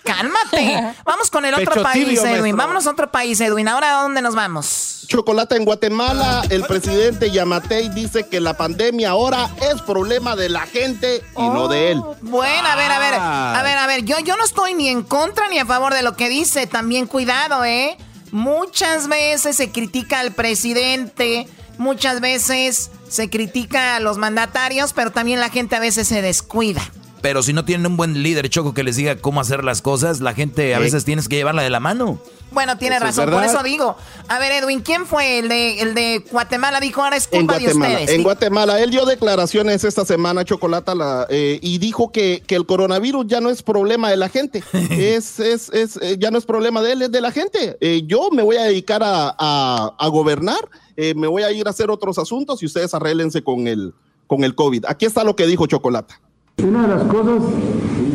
cálmate. 0.02 0.94
Vamos 1.04 1.30
con 1.30 1.44
el 1.44 1.54
otro 1.54 1.82
país, 1.82 2.18
Edwin. 2.22 2.56
Vámonos 2.56 2.86
a 2.86 2.90
otro 2.90 3.10
país, 3.10 3.40
Edwin. 3.40 3.68
Ahora, 3.68 3.98
¿a 3.98 4.02
dónde 4.02 4.22
nos 4.22 4.34
vamos? 4.34 5.04
Chocolate 5.08 5.56
en 5.56 5.64
Guatemala. 5.64 6.42
El 6.48 6.64
presidente 6.64 7.30
Yamatei 7.30 7.88
dice 7.90 8.26
que 8.28 8.40
la 8.40 8.56
pandemia 8.56 9.10
ahora 9.10 9.50
es 9.70 9.82
problema 9.82 10.36
de 10.36 10.48
la 10.48 10.62
gente 10.62 11.22
y 11.36 11.42
no 11.42 11.68
de 11.68 11.92
él. 11.92 11.98
Oh, 11.98 12.16
bueno, 12.22 12.68
a 12.68 12.76
ver, 12.76 12.90
a 12.90 12.98
ver. 12.98 13.14
A 13.14 13.62
ver, 13.62 13.78
a 13.78 13.86
ver. 13.86 14.04
Yo, 14.04 14.18
yo 14.20 14.36
no 14.36 14.44
estoy 14.44 14.74
ni 14.74 14.88
en 14.88 15.02
contra 15.02 15.48
ni 15.48 15.58
a 15.58 15.66
favor 15.66 15.92
de 15.92 16.02
lo 16.02 16.16
que 16.16 16.28
dice. 16.28 16.66
También 16.66 17.06
cuidado, 17.06 17.64
¿eh? 17.64 17.98
Muchas 18.30 19.08
veces 19.08 19.56
se 19.56 19.70
critica 19.70 20.20
al 20.20 20.32
presidente. 20.32 21.48
Muchas 21.76 22.20
veces 22.20 22.90
se 23.08 23.28
critica 23.28 23.96
a 23.96 24.00
los 24.00 24.16
mandatarios, 24.16 24.92
pero 24.92 25.10
también 25.10 25.40
la 25.40 25.50
gente 25.50 25.76
a 25.76 25.80
veces 25.80 26.08
se 26.08 26.22
descuida. 26.22 26.82
Pero 27.24 27.42
si 27.42 27.54
no 27.54 27.64
tienen 27.64 27.86
un 27.86 27.96
buen 27.96 28.22
líder, 28.22 28.50
Choco, 28.50 28.74
que 28.74 28.82
les 28.82 28.96
diga 28.96 29.16
cómo 29.16 29.40
hacer 29.40 29.64
las 29.64 29.80
cosas, 29.80 30.20
la 30.20 30.34
gente 30.34 30.74
a 30.74 30.78
veces 30.78 31.06
tienes 31.06 31.26
que 31.26 31.36
llevarla 31.36 31.62
de 31.62 31.70
la 31.70 31.80
mano. 31.80 32.18
Bueno, 32.50 32.76
tiene 32.76 32.98
razón, 32.98 33.30
por 33.30 33.42
eso 33.42 33.62
digo. 33.62 33.96
A 34.28 34.38
ver, 34.38 34.52
Edwin, 34.52 34.82
¿quién 34.82 35.06
fue 35.06 35.38
el 35.38 35.48
de, 35.48 35.80
el 35.80 35.94
de 35.94 36.22
Guatemala? 36.30 36.80
Dijo, 36.80 37.02
ahora 37.02 37.16
es 37.16 37.26
culpa 37.26 37.58
de 37.58 37.68
ustedes. 37.68 38.10
En 38.10 38.24
Guatemala, 38.24 38.78
él 38.78 38.90
dio 38.90 39.06
declaraciones 39.06 39.84
esta 39.84 40.04
semana, 40.04 40.44
Chocolata, 40.44 40.94
la, 40.94 41.26
eh, 41.30 41.58
y 41.62 41.78
dijo 41.78 42.12
que, 42.12 42.42
que, 42.46 42.56
el 42.56 42.66
coronavirus 42.66 43.26
ya 43.26 43.40
no 43.40 43.48
es 43.48 43.62
problema 43.62 44.10
de 44.10 44.18
la 44.18 44.28
gente. 44.28 44.62
es, 44.90 45.40
es, 45.40 45.70
es, 45.70 45.96
eh, 46.02 46.18
ya 46.18 46.30
no 46.30 46.36
es 46.36 46.44
problema 46.44 46.82
de 46.82 46.92
él, 46.92 47.00
es 47.00 47.10
de 47.10 47.22
la 47.22 47.32
gente. 47.32 47.78
Eh, 47.80 48.02
yo 48.06 48.28
me 48.32 48.42
voy 48.42 48.58
a 48.58 48.64
dedicar 48.64 49.02
a, 49.02 49.34
a, 49.38 49.94
a 49.98 50.08
gobernar, 50.08 50.60
me 50.94 51.26
voy 51.26 51.42
a 51.42 51.50
ir 51.52 51.66
a 51.68 51.70
hacer 51.70 51.90
otros 51.90 52.18
asuntos 52.18 52.62
y 52.62 52.66
ustedes 52.66 52.92
arréglense 52.92 53.42
con 53.42 53.66
el, 53.66 53.94
con 54.26 54.44
el 54.44 54.54
COVID. 54.54 54.84
Aquí 54.88 55.06
está 55.06 55.24
lo 55.24 55.34
que 55.34 55.46
dijo 55.46 55.66
Chocolata. 55.66 56.20
Una 56.62 56.82
de 56.82 56.88
las 56.88 57.02
cosas 57.04 57.42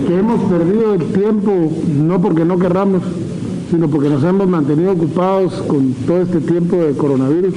que 0.07 0.17
hemos 0.17 0.41
perdido 0.49 0.93
el 0.93 1.03
tiempo, 1.11 1.51
no 1.97 2.21
porque 2.21 2.45
no 2.45 2.57
querramos, 2.57 3.03
sino 3.69 3.89
porque 3.89 4.09
nos 4.09 4.23
hemos 4.23 4.47
mantenido 4.47 4.93
ocupados 4.93 5.53
con 5.67 5.93
todo 6.07 6.21
este 6.21 6.39
tiempo 6.39 6.77
de 6.77 6.93
coronavirus. 6.93 7.53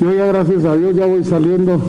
Yo 0.00 0.12
ya 0.12 0.26
gracias 0.26 0.64
a 0.66 0.76
Dios 0.76 0.94
ya 0.94 1.06
voy 1.06 1.24
saliendo 1.24 1.80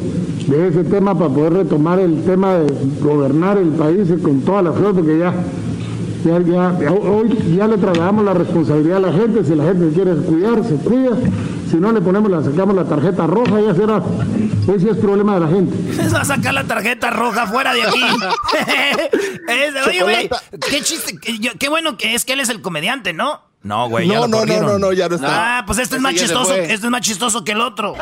de 0.48 0.68
ese 0.70 0.86
tema 0.86 1.14
para 1.14 1.30
poder 1.30 1.54
retomar 1.54 2.00
el 2.00 2.24
tema 2.24 2.56
de 2.56 2.74
gobernar 3.04 3.58
el 3.58 3.70
país 3.70 4.08
con 4.24 4.42
toda 4.42 4.62
la 4.64 4.72
fuerza, 4.72 4.94
porque 4.94 5.20
ya, 5.20 5.34
ya, 6.26 6.42
ya, 6.42 6.92
hoy 6.92 7.38
ya 7.56 7.68
le 7.68 7.78
trasladamos 7.78 8.26
la 8.26 8.34
responsabilidad 8.34 8.98
a 8.98 9.12
la 9.12 9.14
gente, 9.14 9.44
si 9.44 9.56
la 9.56 9.66
gente 9.66 9.90
quiere 9.94 10.16
cuidar, 10.16 10.64
se 10.64 10.76
cuida, 10.76 11.12
si 11.70 11.78
no 11.78 11.92
le 11.92 12.02
ponemos, 12.02 12.32
la 12.32 12.44
sacamos 12.44 12.76
la 12.76 12.86
tarjeta 12.86 13.28
roja, 13.28 13.62
ya 13.62 13.76
será. 13.76 14.04
Sí 14.66 14.88
es 14.90 14.98
problema 14.98 15.36
de 15.36 15.40
la 15.42 15.48
gente. 15.48 15.94
Se 15.94 16.10
va 16.10 16.22
a 16.22 16.26
sacar 16.26 16.54
la 16.54 16.64
tarjeta 16.64 17.10
roja 17.10 17.48
fuera 17.48 17.74
de 17.74 17.84
aquí. 17.84 18.02
oye, 19.88 20.04
güey, 20.04 20.30
qué 20.70 20.82
chiste, 20.82 21.18
qué, 21.58 21.70
bueno 21.70 21.98
que 21.98 22.16
es 22.16 22.26
que 22.26 22.34
él 22.34 22.40
es 22.40 22.50
el 22.50 22.62
comediante, 22.62 23.14
¿no? 23.14 23.42
No, 23.62 23.90
güey, 23.90 24.08
no, 24.08 24.28
no, 24.28 24.46
no, 24.46 24.62
no, 24.62 24.80
no, 24.80 24.94
ya 24.94 25.10
no 25.10 25.16
está. 25.16 25.60
Ah, 25.60 25.64
pues 25.66 25.80
este 25.80 25.98
es 25.98 26.02
más 26.02 26.16
chistoso, 26.16 26.56
este 26.56 26.74
es 26.74 26.90
más 26.90 27.02
chistoso 27.02 27.44
que 27.44 27.52
el 27.52 27.62
otro. 27.62 27.94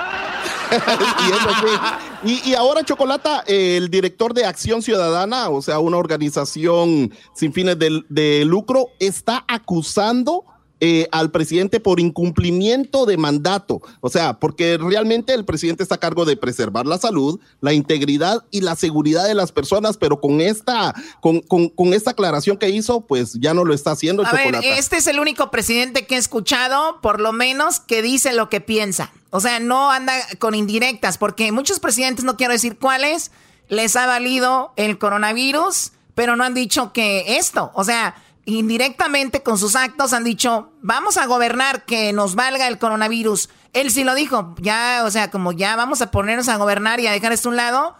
y, 2.23 2.49
y, 2.49 2.53
ahora, 2.53 2.83
Chocolata, 2.83 3.43
el 3.47 3.89
director 3.89 4.33
de 4.33 4.45
Acción 4.45 4.81
Ciudadana, 4.81 5.49
o 5.49 5.61
sea, 5.61 5.79
una 5.79 5.97
organización 5.97 7.11
sin 7.33 7.53
fines 7.53 7.79
de, 7.79 8.03
de 8.09 8.45
lucro, 8.45 8.89
está 8.99 9.45
acusando 9.47 10.45
eh, 10.79 11.07
al 11.11 11.31
presidente 11.31 11.79
por 11.79 11.99
incumplimiento 11.99 13.07
de 13.07 13.17
mandato. 13.17 13.81
O 13.99 14.09
sea, 14.09 14.33
porque 14.33 14.77
realmente 14.77 15.33
el 15.33 15.43
presidente 15.43 15.81
está 15.81 15.95
a 15.95 15.99
cargo 15.99 16.23
de 16.23 16.37
preservar 16.37 16.85
la 16.85 16.99
salud, 16.99 17.39
la 17.61 17.73
integridad 17.73 18.45
y 18.51 18.61
la 18.61 18.75
seguridad 18.75 19.25
de 19.27 19.33
las 19.33 19.51
personas, 19.51 19.97
pero 19.97 20.21
con 20.21 20.39
esta, 20.39 20.93
con, 21.19 21.41
con, 21.41 21.93
esta 21.93 22.11
aclaración 22.11 22.57
que 22.57 22.69
hizo, 22.69 23.01
pues 23.01 23.33
ya 23.39 23.55
no 23.55 23.65
lo 23.65 23.73
está 23.73 23.89
haciendo. 23.91 24.23
A 24.23 24.31
ver, 24.31 24.55
este 24.63 24.97
es 24.97 25.07
el 25.07 25.19
único 25.19 25.49
presidente 25.49 26.05
que 26.05 26.13
he 26.13 26.19
escuchado, 26.19 27.01
por 27.01 27.21
lo 27.21 27.33
menos, 27.33 27.79
que 27.79 28.03
dice 28.03 28.33
lo 28.33 28.49
que 28.49 28.61
piensa. 28.61 29.11
O 29.31 29.39
sea, 29.39 29.59
no 29.59 29.89
anda 29.89 30.13
con 30.37 30.53
indirectas, 30.53 31.17
porque 31.17 31.51
muchos 31.51 31.79
presidentes, 31.79 32.23
no 32.23 32.37
quiero 32.37 32.53
decir 32.53 32.77
cuáles, 32.77 33.31
les 33.67 33.95
ha 33.95 34.05
valido 34.05 34.73
el 34.75 34.99
coronavirus, 34.99 35.91
pero 36.13 36.35
no 36.35 36.43
han 36.43 36.53
dicho 36.53 36.93
que 36.93 37.37
esto, 37.37 37.71
o 37.73 37.83
sea, 37.83 38.15
indirectamente 38.47 39.43
con 39.43 39.57
sus 39.57 39.75
actos 39.75 40.13
han 40.13 40.23
dicho, 40.23 40.71
vamos 40.81 41.17
a 41.17 41.25
gobernar 41.25 41.83
que 41.83 42.13
nos 42.13 42.35
valga 42.35 42.67
el 42.69 42.79
coronavirus. 42.79 43.49
Él 43.73 43.91
sí 43.91 44.05
lo 44.05 44.15
dijo, 44.15 44.55
ya, 44.59 45.03
o 45.05 45.11
sea, 45.11 45.29
como 45.29 45.51
ya 45.51 45.75
vamos 45.75 46.01
a 46.01 46.11
ponernos 46.11 46.47
a 46.47 46.55
gobernar 46.55 47.01
y 47.01 47.07
a 47.07 47.11
dejar 47.11 47.33
esto 47.33 47.49
a 47.49 47.51
un 47.51 47.57
lado. 47.57 47.95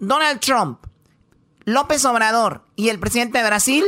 Donald 0.00 0.40
Trump, 0.40 0.80
López 1.64 2.04
Obrador 2.04 2.64
y 2.74 2.88
el 2.88 2.98
presidente 2.98 3.38
de 3.38 3.44
Brasil 3.44 3.84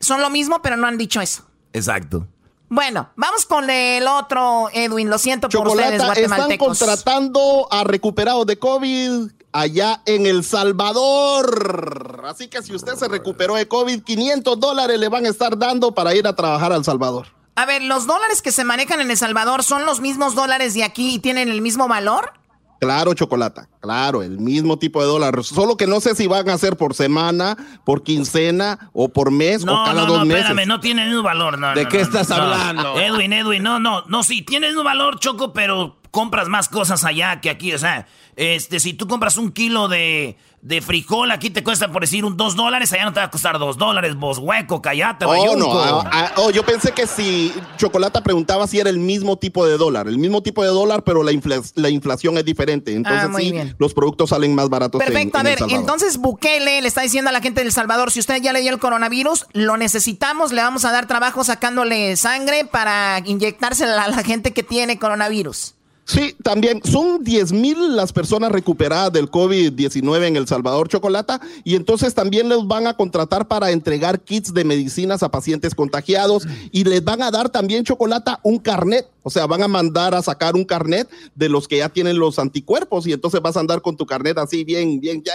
son 0.00 0.20
lo 0.20 0.28
mismo, 0.28 0.60
pero 0.60 0.76
no 0.76 0.86
han 0.86 0.98
dicho 0.98 1.22
eso. 1.22 1.46
Exacto. 1.72 2.28
Bueno, 2.68 3.08
vamos 3.16 3.46
con 3.46 3.70
el 3.70 4.06
otro, 4.06 4.68
Edwin. 4.74 5.08
Lo 5.08 5.16
siento 5.16 5.48
por 5.48 5.66
ustedes, 5.66 6.04
guatemaltecos. 6.04 6.72
Están 6.72 6.88
contratando 6.88 7.68
a 7.70 7.84
recuperados 7.84 8.44
de 8.46 8.58
COVID 8.58 9.30
allá 9.60 10.02
en 10.04 10.26
El 10.26 10.44
Salvador. 10.44 12.22
Así 12.26 12.48
que 12.48 12.62
si 12.62 12.74
usted 12.74 12.94
se 12.94 13.08
recuperó 13.08 13.54
de 13.54 13.66
COVID, 13.66 14.02
500 14.02 14.60
dólares 14.60 14.98
le 14.98 15.08
van 15.08 15.24
a 15.26 15.28
estar 15.28 15.56
dando 15.58 15.94
para 15.94 16.14
ir 16.14 16.26
a 16.26 16.36
trabajar 16.36 16.72
al 16.72 16.84
Salvador. 16.84 17.28
A 17.54 17.64
ver, 17.64 17.82
¿los 17.82 18.06
dólares 18.06 18.42
que 18.42 18.52
se 18.52 18.64
manejan 18.64 19.00
en 19.00 19.10
El 19.10 19.16
Salvador 19.16 19.62
son 19.62 19.86
los 19.86 20.00
mismos 20.00 20.34
dólares 20.34 20.74
de 20.74 20.84
aquí 20.84 21.14
y 21.14 21.18
tienen 21.20 21.48
el 21.48 21.62
mismo 21.62 21.88
valor? 21.88 22.32
Claro, 22.78 23.14
chocolata, 23.14 23.70
claro, 23.80 24.22
el 24.22 24.38
mismo 24.38 24.78
tipo 24.78 25.00
de 25.00 25.06
dólar. 25.06 25.42
Solo 25.42 25.78
que 25.78 25.86
no 25.86 26.00
sé 26.00 26.14
si 26.14 26.26
van 26.26 26.50
a 26.50 26.58
ser 26.58 26.76
por 26.76 26.92
semana, 26.92 27.56
por 27.86 28.02
quincena 28.02 28.90
o 28.92 29.08
por 29.08 29.30
mes 29.30 29.62
o 29.62 29.66
cada 29.66 29.94
no, 29.94 30.06
dos 30.06 30.18
no, 30.18 30.24
meses. 30.26 30.42
Espérame, 30.42 30.68
no 30.68 30.80
tiene 30.80 31.04
el 31.04 31.08
mismo 31.08 31.22
valor. 31.22 31.58
No, 31.58 31.72
¿De 31.72 31.88
qué 31.88 32.02
estás 32.02 32.30
hablando? 32.30 33.00
Edwin, 33.00 33.32
Edwin, 33.32 33.62
no, 33.62 33.80
no, 33.80 34.02
no, 34.02 34.22
sí, 34.22 34.42
tiene 34.42 34.66
el 34.66 34.74
mismo 34.74 34.84
valor, 34.84 35.18
Choco, 35.18 35.54
pero 35.54 35.96
compras 36.16 36.48
más 36.48 36.70
cosas 36.70 37.04
allá 37.04 37.42
que 37.42 37.50
aquí. 37.50 37.74
O 37.74 37.78
sea, 37.78 38.06
este, 38.36 38.80
si 38.80 38.94
tú 38.94 39.06
compras 39.06 39.36
un 39.36 39.52
kilo 39.52 39.86
de, 39.88 40.38
de 40.62 40.80
frijol, 40.80 41.30
aquí 41.30 41.50
te 41.50 41.62
cuesta, 41.62 41.92
por 41.92 42.00
decir, 42.00 42.24
un 42.24 42.38
2 42.38 42.56
dólares, 42.56 42.90
allá 42.94 43.04
no 43.04 43.12
te 43.12 43.20
va 43.20 43.26
a 43.26 43.30
costar 43.30 43.58
2 43.58 43.76
dólares, 43.76 44.16
vos 44.16 44.38
hueco, 44.38 44.80
callate, 44.80 45.26
Oh, 45.26 45.54
no. 45.56 45.78
ah, 45.78 46.08
ah, 46.10 46.32
oh, 46.36 46.50
yo 46.50 46.64
pensé 46.64 46.92
que 46.92 47.06
si 47.06 47.52
Chocolata 47.76 48.22
preguntaba 48.22 48.66
si 48.66 48.78
era 48.80 48.88
el 48.88 48.98
mismo 48.98 49.36
tipo 49.36 49.66
de 49.66 49.76
dólar. 49.76 50.08
El 50.08 50.16
mismo 50.18 50.42
tipo 50.42 50.62
de 50.62 50.68
dólar, 50.70 51.04
pero 51.04 51.22
la, 51.22 51.32
infla- 51.32 51.62
la 51.74 51.90
inflación 51.90 52.38
es 52.38 52.44
diferente. 52.46 52.94
Entonces, 52.94 53.24
Ah, 53.24 53.28
muy 53.28 53.44
sí, 53.44 53.52
bien. 53.52 53.76
los 53.78 53.92
productos 53.92 54.30
salen 54.30 54.54
más 54.54 54.70
baratos. 54.70 54.98
Perfecto, 55.02 55.36
a 55.36 55.40
en 55.42 55.44
ver, 55.44 55.58
entonces 55.68 56.16
Bukele 56.16 56.80
le 56.80 56.88
está 56.88 57.02
diciendo 57.02 57.28
a 57.28 57.32
la 57.32 57.42
gente 57.42 57.62
del 57.62 57.72
Salvador, 57.72 58.10
si 58.10 58.20
usted 58.20 58.40
ya 58.40 58.54
le 58.54 58.62
dio 58.62 58.72
el 58.72 58.78
coronavirus, 58.78 59.46
lo 59.52 59.76
necesitamos, 59.76 60.50
le 60.52 60.62
vamos 60.62 60.86
a 60.86 60.92
dar 60.92 61.06
trabajo 61.06 61.44
sacándole 61.44 62.16
sangre 62.16 62.64
para 62.64 63.20
inyectársela 63.24 64.04
a 64.04 64.08
la 64.08 64.22
gente 64.24 64.52
que 64.54 64.62
tiene 64.62 64.98
coronavirus. 64.98 65.74
Sí, 66.06 66.36
también. 66.40 66.80
Son 66.84 67.24
10 67.24 67.52
mil 67.52 67.96
las 67.96 68.12
personas 68.12 68.52
recuperadas 68.52 69.12
del 69.12 69.28
COVID-19 69.28 70.24
en 70.24 70.36
El 70.36 70.46
Salvador, 70.46 70.88
Chocolata, 70.88 71.40
y 71.64 71.74
entonces 71.74 72.14
también 72.14 72.48
les 72.48 72.64
van 72.64 72.86
a 72.86 72.94
contratar 72.94 73.48
para 73.48 73.72
entregar 73.72 74.20
kits 74.20 74.54
de 74.54 74.64
medicinas 74.64 75.24
a 75.24 75.32
pacientes 75.32 75.74
contagiados 75.74 76.46
y 76.70 76.84
les 76.84 77.02
van 77.02 77.22
a 77.22 77.32
dar 77.32 77.48
también, 77.48 77.82
Chocolata, 77.82 78.38
un 78.44 78.58
carnet, 78.58 79.08
o 79.26 79.30
sea, 79.30 79.44
van 79.46 79.60
a 79.60 79.66
mandar 79.66 80.14
a 80.14 80.22
sacar 80.22 80.54
un 80.54 80.64
carnet 80.64 81.10
de 81.34 81.48
los 81.48 81.66
que 81.66 81.78
ya 81.78 81.88
tienen 81.88 82.16
los 82.16 82.38
anticuerpos 82.38 83.08
y 83.08 83.12
entonces 83.12 83.40
vas 83.42 83.56
a 83.56 83.60
andar 83.60 83.82
con 83.82 83.96
tu 83.96 84.06
carnet 84.06 84.38
así 84.38 84.62
bien, 84.62 85.00
bien, 85.00 85.20
ya, 85.24 85.32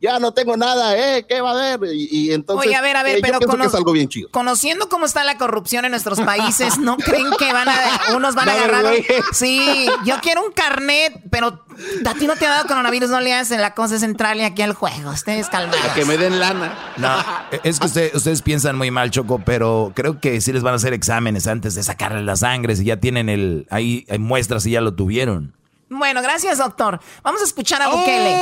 ya 0.00 0.20
no 0.20 0.32
tengo 0.32 0.56
nada, 0.56 0.96
¿eh? 0.96 1.26
¿Qué 1.28 1.40
va 1.40 1.50
a 1.50 1.72
haber? 1.74 1.92
Y, 1.92 2.08
y 2.12 2.32
entonces, 2.32 2.64
Oye, 2.68 2.76
a 2.76 2.80
ver, 2.80 2.96
a 2.96 3.02
ver, 3.02 3.16
eh, 3.16 3.20
pero 3.20 3.40
cono- 3.40 3.62
que 3.64 3.66
es 3.68 3.74
algo 3.74 3.90
bien 3.90 4.08
chido. 4.08 4.28
Conociendo 4.30 4.88
cómo 4.88 5.04
está 5.04 5.24
la 5.24 5.36
corrupción 5.36 5.84
en 5.84 5.90
nuestros 5.90 6.20
países, 6.20 6.78
¿no 6.78 6.96
creen 6.98 7.26
que 7.36 7.52
van 7.52 7.68
a, 7.68 7.74
unos 8.14 8.36
van 8.36 8.50
a 8.50 8.52
agarrar? 8.52 8.82
güey. 8.82 9.04
Sí, 9.32 9.88
yo 10.04 10.14
quiero 10.22 10.44
un 10.46 10.52
carnet, 10.52 11.20
pero 11.30 11.64
a 12.06 12.14
ti 12.14 12.28
no 12.28 12.36
te 12.36 12.46
ha 12.46 12.50
dado 12.50 12.68
coronavirus, 12.68 13.10
no 13.10 13.20
le 13.20 13.34
hacen 13.34 13.60
la 13.60 13.74
cosa 13.74 13.96
es 13.96 14.04
entrarle 14.04 14.44
aquí 14.44 14.62
al 14.62 14.74
juego. 14.74 15.10
Ustedes 15.10 15.48
calmados. 15.48 15.84
A 15.84 15.94
que 15.94 16.04
me 16.04 16.16
den 16.18 16.38
lana. 16.38 16.72
No, 16.98 17.16
es 17.64 17.80
que 17.80 17.86
usted- 17.86 18.14
ustedes 18.14 18.42
piensan 18.42 18.76
muy 18.76 18.92
mal, 18.92 19.10
Choco, 19.10 19.40
pero 19.44 19.90
creo 19.96 20.20
que 20.20 20.40
sí 20.40 20.52
les 20.52 20.62
van 20.62 20.74
a 20.74 20.76
hacer 20.76 20.92
exámenes 20.92 21.46
antes 21.48 21.74
de 21.74 21.82
sacarle 21.82 22.22
la 22.22 22.36
sangre, 22.36 22.76
si 22.76 22.84
ya 22.84 22.96
tienen 22.98 23.07
el, 23.16 23.66
ahí 23.70 24.04
hay 24.08 24.18
muestras 24.18 24.66
y 24.66 24.72
ya 24.72 24.80
lo 24.80 24.94
tuvieron. 24.94 25.54
Bueno, 25.90 26.20
gracias, 26.20 26.58
doctor. 26.58 27.00
Vamos 27.22 27.40
a 27.40 27.44
escuchar 27.44 27.80
a 27.80 27.88
Bukele. 27.88 28.36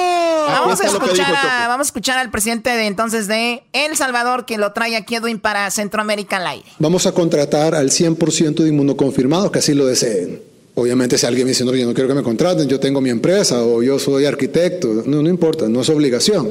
Vamos 0.49 0.81
a 0.81 0.87
escuchar 0.87 1.35
a, 1.35 1.43
Choco. 1.43 1.69
vamos 1.69 1.87
a 1.87 1.89
escuchar 1.89 2.19
al 2.19 2.31
presidente 2.31 2.71
de 2.71 2.87
entonces 2.87 3.29
de 3.29 3.63
El 3.73 3.97
Salvador 3.97 4.47
que 4.47 4.59
lo 4.59 4.73
trae 4.73 4.97
aquí 4.97 5.15
Edwin 5.15 5.39
para 5.39 5.71
Centroamérica 5.71 6.39
al 6.39 6.47
aire. 6.49 6.69
Vamos 6.79 7.07
a 7.07 7.13
contratar 7.13 7.75
al 7.75 7.91
100% 7.91 8.57
de 8.57 8.69
inmunoconfirmados 8.69 9.51
que 9.51 9.61
así 9.61 9.75
lo 9.75 9.87
deseen. 9.87 10.43
Obviamente, 10.75 11.17
si 11.19 11.25
alguien 11.25 11.47
me 11.47 11.51
dice, 11.51 11.65
no, 11.65 11.75
yo 11.75 11.87
no 11.87 11.95
quiero 11.95 12.09
que 12.09 12.15
me 12.15 12.23
contraten, 12.23 12.69
yo 12.69 12.79
tengo 12.79 13.01
mi 13.01 13.11
empresa 13.11 13.63
o 13.63 13.83
yo 13.83 13.99
soy 13.99 14.27
arquitecto, 14.27 15.05
no, 15.07 15.23
no 15.23 15.29
importa, 15.29 15.69
no 15.69 15.81
es 15.81 15.89
obligación. 15.89 16.49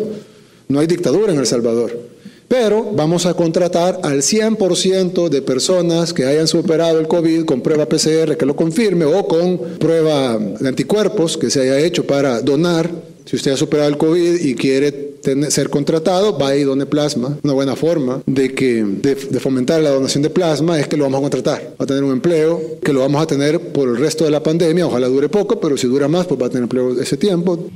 No 0.68 0.80
hay 0.80 0.88
dictadura 0.88 1.32
en 1.32 1.40
El 1.40 1.46
Salvador. 1.46 2.15
Pero 2.48 2.92
vamos 2.94 3.26
a 3.26 3.34
contratar 3.34 4.00
al 4.04 4.22
100% 4.22 5.30
de 5.30 5.42
personas 5.42 6.14
que 6.14 6.26
hayan 6.26 6.48
superado 6.48 7.00
el 7.00 7.08
COVID 7.08 7.46
con 7.46 7.62
prueba 7.62 7.88
PCR 7.88 8.38
que 8.38 8.46
lo 8.46 8.56
confirme 8.56 9.06
o 9.06 9.28
con 9.28 9.58
prueba 9.80 10.38
de 10.38 10.68
anticuerpos 10.68 11.38
que 11.38 11.50
se 11.50 11.62
haya 11.62 11.80
hecho 11.80 12.06
para 12.06 12.42
donar. 12.42 12.90
Si 13.26 13.36
usted 13.36 13.52
ha 13.52 13.58
superado 13.58 13.90
el 13.90 13.98
COVID 13.98 14.40
y 14.40 14.54
quiere 14.54 15.16
ser 15.50 15.70
contratado, 15.70 16.38
va 16.38 16.56
y 16.56 16.64
done 16.64 16.86
plasma. 16.86 17.38
Una 17.44 17.54
buena 17.54 17.76
forma 17.76 18.22
de, 18.28 18.54
que, 18.54 18.84
de, 18.84 19.16
de 19.16 19.40
fomentar 19.40 19.82
la 19.82 19.90
donación 19.90 20.22
de 20.22 20.30
plasma 20.30 20.80
es 20.80 20.88
que 20.88 20.98
lo 20.98 21.06
vamos 21.06 21.20
a 21.20 21.22
contratar. 21.22 21.74
Va 21.80 21.84
a 21.84 21.88
tener 21.88 22.04
un 22.04 22.12
empleo 22.12 22.62
que 22.84 22.94
lo 22.94 23.00
vamos 23.00 23.22
a 23.22 23.26
tener 23.26 23.60
por 23.60 23.90
el 23.90 23.98
resto 23.98 24.24
de 24.24 24.30
la 24.30 24.44
pandemia. 24.44 24.86
Ojalá 24.86 25.08
dure 25.08 25.30
poco, 25.30 25.60
pero 25.60 25.78
si 25.78 25.88
dura 25.88 26.08
más, 26.08 26.28
pues 26.28 26.40
va 26.40 26.46
a 26.46 26.50
tener 26.50 26.64
empleo 26.64 27.02
ese 27.02 27.18
tiempo. 27.18 27.68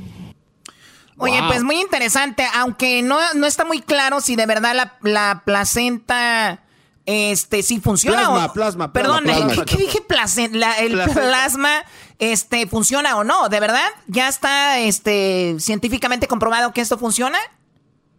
Oye, 1.20 1.40
pues 1.46 1.62
muy 1.62 1.80
interesante, 1.80 2.44
aunque 2.54 3.02
no, 3.02 3.18
no 3.34 3.46
está 3.46 3.64
muy 3.64 3.80
claro 3.80 4.20
si 4.20 4.36
de 4.36 4.46
verdad 4.46 4.74
la, 4.74 4.98
la 5.02 5.42
placenta 5.44 6.62
este 7.06 7.62
sí 7.62 7.80
funciona 7.80 8.18
Plasma, 8.18 8.46
o 8.46 8.52
plasma, 8.52 8.92
plasma, 8.92 8.92
Perdón, 8.92 9.24
plasma, 9.24 9.64
¿qué, 9.64 9.76
qué 9.76 9.82
dije 9.82 10.00
placenta? 10.02 10.56
La- 10.58 10.78
el 10.78 10.92
Placenta. 10.92 11.20
plasma 11.22 11.82
este 12.18 12.66
funciona 12.66 13.16
o 13.16 13.24
no, 13.24 13.48
¿de 13.48 13.58
verdad? 13.60 13.88
¿Ya 14.06 14.28
está 14.28 14.78
este 14.78 15.56
científicamente 15.58 16.26
comprobado 16.28 16.72
que 16.72 16.80
esto 16.80 16.98
funciona? 16.98 17.38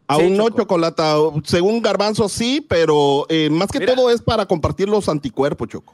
Aún 0.07 0.36
no, 0.36 0.49
Chocolata. 0.49 1.15
Según 1.45 1.82
Garbanzo, 1.82 2.28
sí, 2.28 2.60
pero 2.68 3.26
eh, 3.30 3.49
más 3.49 3.69
que 3.72 3.80
todo 3.86 4.10
es 4.10 4.22
para 4.22 4.45
compartir 4.45 4.90
los 4.90 5.07
anticuerpos, 5.07 5.69
Choco. 5.69 5.94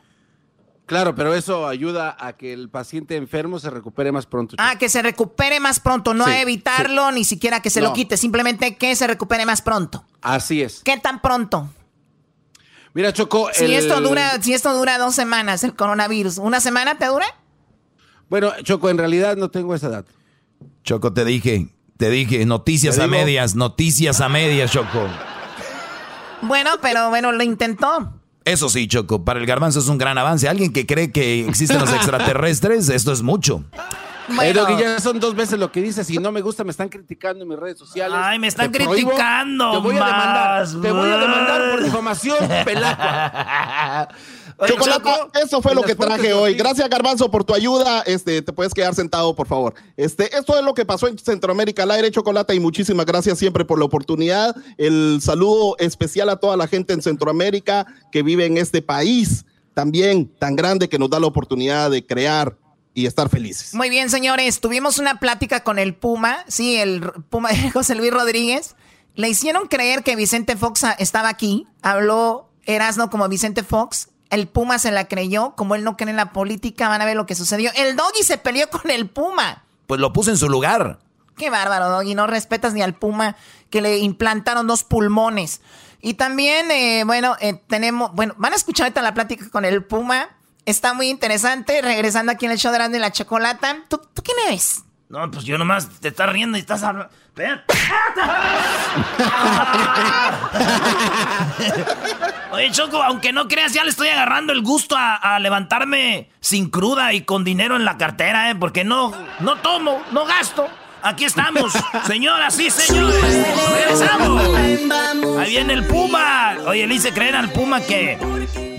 Claro, 0.88 1.14
pero 1.16 1.34
eso 1.36 1.68
ayuda 1.68 2.16
a 2.20 2.34
que 2.34 2.54
el 2.54 2.70
paciente 2.70 3.18
enfermo 3.18 3.60
se 3.60 3.70
recupere 3.70 4.12
más 4.12 4.26
pronto. 4.26 4.56
Ah, 4.58 4.78
que 4.80 4.88
se 4.90 5.02
recupere 5.02 5.60
más 5.60 5.80
pronto, 5.82 6.14
no 6.14 6.24
Sí, 6.26 6.32
a 6.32 6.42
evitarlo 6.42 7.12
ni 7.12 7.26
siquiera 7.26 7.62
que 7.62 7.70
se 7.70 7.82
lo 7.82 7.92
quite, 7.94 8.16
simplemente 8.18 8.78
que 8.78 8.96
se 8.96 9.06
recupere 9.06 9.46
más 9.46 9.62
pronto. 9.62 10.06
Así 10.22 10.62
es. 10.62 10.82
¿Qué 10.86 10.98
tan 10.98 11.22
pronto? 11.22 11.70
Mira, 12.94 13.12
Choco. 13.14 13.50
Si 13.54 13.66
el- 13.66 13.74
esto 13.74 14.00
dura, 14.02 14.42
si 14.42 14.54
esto 14.54 14.74
dura 14.74 14.98
dos 14.98 15.14
semanas, 15.14 15.64
el 15.66 15.76
coronavirus, 15.76 16.38
¿una 16.40 16.62
semana 16.62 16.98
te 16.98 17.06
dura? 17.06 17.26
Bueno, 18.30 18.52
Choco, 18.64 18.90
en 18.90 18.98
realidad 18.98 19.36
no 19.36 19.50
tengo 19.52 19.76
esa 19.76 19.88
edad. 19.88 20.06
Choco, 20.84 21.12
te 21.14 21.26
dije, 21.26 21.68
te 21.98 22.10
dije, 22.10 22.46
noticias 22.46 22.96
Te 22.96 23.02
a 23.02 23.06
digo. 23.08 23.18
medias, 23.18 23.56
noticias 23.56 24.22
a 24.22 24.30
medias, 24.30 24.72
Choco. 24.72 25.06
Bueno, 26.42 26.72
pero 26.82 27.10
bueno, 27.10 27.32
lo 27.34 27.44
intentó. 27.44 28.17
Eso 28.48 28.70
sí, 28.70 28.88
Choco, 28.88 29.26
para 29.26 29.40
el 29.40 29.46
garbanzo 29.46 29.80
es 29.80 29.88
un 29.88 29.98
gran 29.98 30.18
avance. 30.18 30.48
Alguien 30.48 30.72
que 30.72 30.86
cree 30.86 31.12
que 31.12 31.46
existen 31.48 31.80
los 31.80 31.92
extraterrestres, 31.94 32.90
esto 32.90 33.12
es 33.12 33.22
mucho. 33.22 33.64
Eh, 34.42 34.52
Doggy, 34.54 34.78
ya 34.82 35.00
son 35.00 35.20
dos 35.20 35.36
veces 35.36 35.58
lo 35.58 35.72
que 35.72 35.82
dices. 35.82 36.06
Si 36.08 36.18
no 36.18 36.32
me 36.32 36.42
gusta, 36.42 36.64
me 36.66 36.72
están 36.72 36.90
criticando 36.90 37.44
en 37.44 37.50
mis 37.50 37.58
redes 37.60 37.78
sociales. 37.78 38.18
Ay, 38.22 38.40
me 38.40 38.48
están 38.48 38.72
Te 38.72 38.84
prohíbo, 38.84 39.10
criticando 39.12 39.72
Te 39.72 39.78
voy 39.80 39.96
a 39.96 40.06
demandar. 40.06 40.60
más. 40.62 40.82
Te 40.82 40.92
voy 40.92 41.10
a 41.10 41.18
demandar 41.18 41.72
por 41.72 41.84
difamación, 41.84 42.38
pelacua. 42.66 44.10
Chocolata, 44.66 45.30
eso 45.44 45.62
fue 45.62 45.76
lo 45.76 45.84
que 45.84 45.94
traje 45.94 46.34
hoy. 46.34 46.56
Gracias, 46.56 46.90
Garbanzo, 46.90 47.30
por 47.30 47.44
tu 47.44 47.54
ayuda. 47.54 48.02
Este, 48.02 48.42
te 48.42 48.54
puedes 48.54 48.74
quedar 48.74 48.96
sentado, 48.96 49.36
por 49.36 49.48
favor. 49.48 49.76
Este, 49.96 50.36
esto 50.36 50.58
es 50.58 50.64
lo 50.64 50.74
que 50.74 50.86
pasó 50.86 51.08
en 51.08 51.18
Centroamérica 51.20 51.84
al 51.84 51.92
aire, 51.92 52.10
Chocolata, 52.10 52.56
y 52.56 52.60
muchísimas 52.60 53.06
gracias 53.06 53.38
siempre 53.38 53.66
por 53.66 53.78
la 53.78 53.86
oportunidad. 53.86 54.56
El 54.78 55.20
saludo 55.22 55.76
especial 55.78 56.30
a 56.30 56.38
toda 56.38 56.58
la 56.58 56.68
gente 56.68 56.94
en 56.94 57.02
Centroamérica 57.02 57.86
que 58.12 58.24
vive 58.24 58.46
en 58.46 58.58
este 58.58 58.82
país 58.82 59.46
también 59.76 60.28
tan 60.40 60.56
grande 60.56 60.90
que 60.90 60.98
nos 60.98 61.12
da 61.12 61.20
la 61.20 61.28
oportunidad 61.28 61.92
de 61.92 62.04
crear 62.04 62.58
y 62.96 63.06
estar 63.06 63.30
felices. 63.30 63.76
Muy 63.76 63.92
bien, 63.92 64.10
señores, 64.10 64.60
tuvimos 64.60 64.98
una 64.98 65.20
plática 65.20 65.64
con 65.64 65.78
el 65.78 65.94
Puma, 65.94 66.44
sí, 66.48 66.78
el 66.78 67.02
Puma 67.30 67.52
de 67.52 67.70
José 67.72 67.94
Luis 67.94 68.12
Rodríguez. 68.12 68.76
Le 69.14 69.30
hicieron 69.30 69.68
creer 69.68 70.02
que 70.02 70.16
Vicente 70.16 70.58
Fox 70.58 70.84
estaba 70.98 71.30
aquí, 71.30 71.68
habló 71.84 72.50
Erasno 72.66 73.12
como 73.12 73.30
Vicente 73.30 73.62
Fox. 73.62 74.10
El 74.30 74.48
Puma 74.48 74.80
se 74.80 74.92
la 74.92 75.08
creyó, 75.08 75.56
como 75.56 75.76
él 75.76 75.84
no 75.84 75.96
cree 75.98 76.10
en 76.10 76.18
la 76.18 76.34
política, 76.34 76.90
van 76.90 77.02
a 77.02 77.06
ver 77.06 77.16
lo 77.16 77.26
que 77.26 77.36
sucedió. 77.36 77.72
El 77.76 77.96
Doggy 77.96 78.24
se 78.24 78.38
peleó 78.38 78.70
con 78.70 78.92
el 78.92 79.10
Puma. 79.10 79.64
Pues 79.88 80.00
lo 80.02 80.12
puse 80.12 80.32
en 80.32 80.38
su 80.38 80.50
lugar. 80.50 81.00
Qué 81.38 81.50
bárbaro, 81.50 81.90
Doggy. 81.90 82.16
No 82.16 82.28
respetas 82.28 82.74
ni 82.74 82.82
al 82.82 82.94
Puma 82.96 83.36
que 83.70 83.82
le 83.82 84.00
implantaron 84.00 84.68
dos 84.68 84.84
pulmones. 84.84 85.62
Y 86.02 86.16
también, 86.16 86.70
eh, 86.72 87.04
bueno, 87.06 87.36
eh, 87.40 87.62
tenemos, 87.68 88.12
bueno, 88.14 88.34
van 88.38 88.54
a 88.54 88.56
escuchar 88.56 88.86
ahorita 88.86 89.02
la 89.02 89.14
plática 89.14 89.50
con 89.50 89.66
el 89.66 89.84
Puma. 89.84 90.30
Está 90.66 90.94
muy 90.94 91.10
interesante. 91.10 91.82
Regresando 91.82 92.32
aquí 92.32 92.46
en 92.46 92.52
el 92.52 92.58
show 92.58 92.72
de 92.72 92.80
Grande 92.80 93.00
la 93.00 93.12
Chocolata. 93.12 93.84
¿Tú, 93.88 94.02
¿Tú 94.14 94.22
quién 94.24 94.38
eres? 94.48 94.84
No, 95.10 95.32
pues 95.32 95.46
yo 95.46 95.58
nomás 95.58 95.90
te 96.02 96.10
estás 96.10 96.30
riendo 96.30 96.58
y 96.58 96.62
estás 96.62 96.84
hablando. 96.84 97.12
Oye, 102.52 102.72
Choco, 102.72 103.02
aunque 103.02 103.32
no 103.32 103.48
creas, 103.48 103.74
ya 103.74 103.84
le 103.84 103.90
estoy 103.92 104.10
agarrando 104.10 104.52
el 104.52 104.62
gusto 104.62 104.96
a, 104.98 105.16
a 105.16 105.40
levantarme 105.40 106.30
sin 106.42 106.70
cruda 106.70 107.14
y 107.14 107.22
con 107.22 107.44
dinero 107.44 107.76
en 107.76 107.86
la 107.86 107.98
cartera, 107.98 108.50
¿eh? 108.50 108.56
Porque 108.56 108.84
no, 108.84 109.14
no 109.40 109.56
tomo, 109.58 110.02
no 110.12 110.26
gasto. 110.26 110.68
Aquí 111.04 111.26
estamos, 111.26 111.72
señoras 112.08 112.56
sí, 112.56 112.70
señores. 112.70 113.24
Regresamos. 113.72 114.56
Ahí 115.40 115.52
viene 115.52 115.74
el 115.74 115.86
Puma. 115.86 116.56
Oye, 116.66 116.88
le 116.88 116.96
hice 116.96 117.14
creer 117.14 117.36
al 117.36 117.50
Puma 117.52 117.80
que 117.82 118.18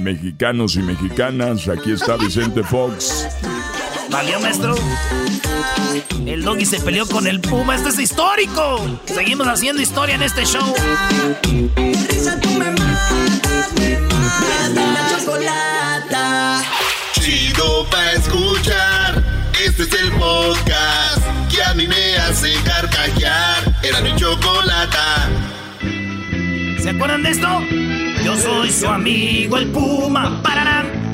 Mexicanos 0.00 0.76
y 0.76 0.80
mexicanas, 0.80 1.68
aquí 1.68 1.92
está 1.92 2.16
Vicente 2.16 2.62
Fox. 2.62 3.28
¿Valió, 4.10 4.40
maestro? 4.40 4.74
El 6.26 6.42
doggy 6.42 6.64
se 6.64 6.80
peleó 6.80 7.06
con 7.06 7.26
el 7.26 7.40
Puma. 7.40 7.76
Esto 7.76 7.88
es 7.90 7.98
histórico. 7.98 8.98
Seguimos 9.06 9.46
haciendo 9.46 9.82
historia 9.82 10.14
en 10.14 10.22
este 10.22 10.44
show. 10.44 10.74
Chido 17.12 17.86
pa' 17.90 18.12
escuchar. 18.12 19.24
Este 19.64 19.82
es 19.82 19.92
el 19.92 20.12
podcast 20.12 21.22
que 21.50 21.62
a 21.62 21.74
mí 21.74 21.86
me 21.86 22.16
hace 22.16 22.54
carcajear. 22.64 23.74
Era 23.82 24.00
mi 24.00 24.14
chocolata. 24.16 25.28
¿Se 26.80 26.90
acuerdan 26.90 27.22
de 27.22 27.30
esto? 27.30 27.48
Yo 28.24 28.36
soy 28.36 28.70
su 28.70 28.86
amigo 28.86 29.58
el 29.58 29.68
Puma. 29.68 30.40
Pararán, 30.42 31.07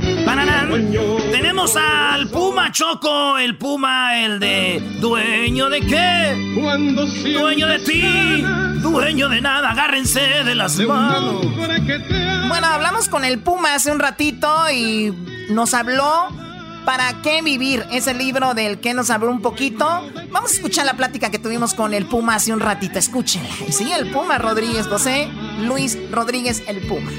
Tenemos 1.31 1.77
al 1.77 2.29
Puma 2.29 2.73
Choco, 2.73 3.39
el 3.39 3.57
Puma, 3.57 4.19
el 4.19 4.41
de 4.41 4.83
dueño 5.01 5.69
de 5.71 5.81
qué? 5.81 6.53
Dueño 7.33 7.69
de 7.69 7.79
ti, 7.79 8.45
dueño 8.81 9.29
de 9.29 9.41
nada, 9.41 9.71
agárrense 9.71 10.21
de 10.45 10.55
las 10.55 10.79
manos. 10.81 11.47
Bueno, 12.49 12.67
hablamos 12.67 13.09
con 13.09 13.25
el 13.25 13.39
Puma 13.39 13.75
hace 13.75 13.93
un 13.93 14.01
ratito 14.01 14.49
y 14.71 15.13
nos 15.51 15.75
habló 15.75 16.29
¿Para 16.85 17.23
qué 17.23 17.41
vivir? 17.41 17.83
Ese 17.91 18.13
libro 18.13 18.53
del 18.53 18.79
que 18.79 18.93
nos 18.93 19.09
habló 19.09 19.31
un 19.31 19.41
poquito. 19.41 19.87
Vamos 20.31 20.51
a 20.51 20.55
escuchar 20.55 20.85
la 20.85 20.93
plática 20.95 21.31
que 21.31 21.39
tuvimos 21.39 21.73
con 21.73 21.95
el 21.95 22.05
Puma 22.05 22.35
hace 22.35 22.53
un 22.53 22.61
ratito. 22.61 22.99
Escúchenla. 22.99 23.49
Sí, 23.71 23.91
el 23.91 24.11
Puma 24.11 24.37
Rodríguez, 24.37 24.87
José 24.87 25.29
Luis 25.63 25.97
Rodríguez, 26.11 26.63
el 26.67 26.87
Puma. 26.87 27.11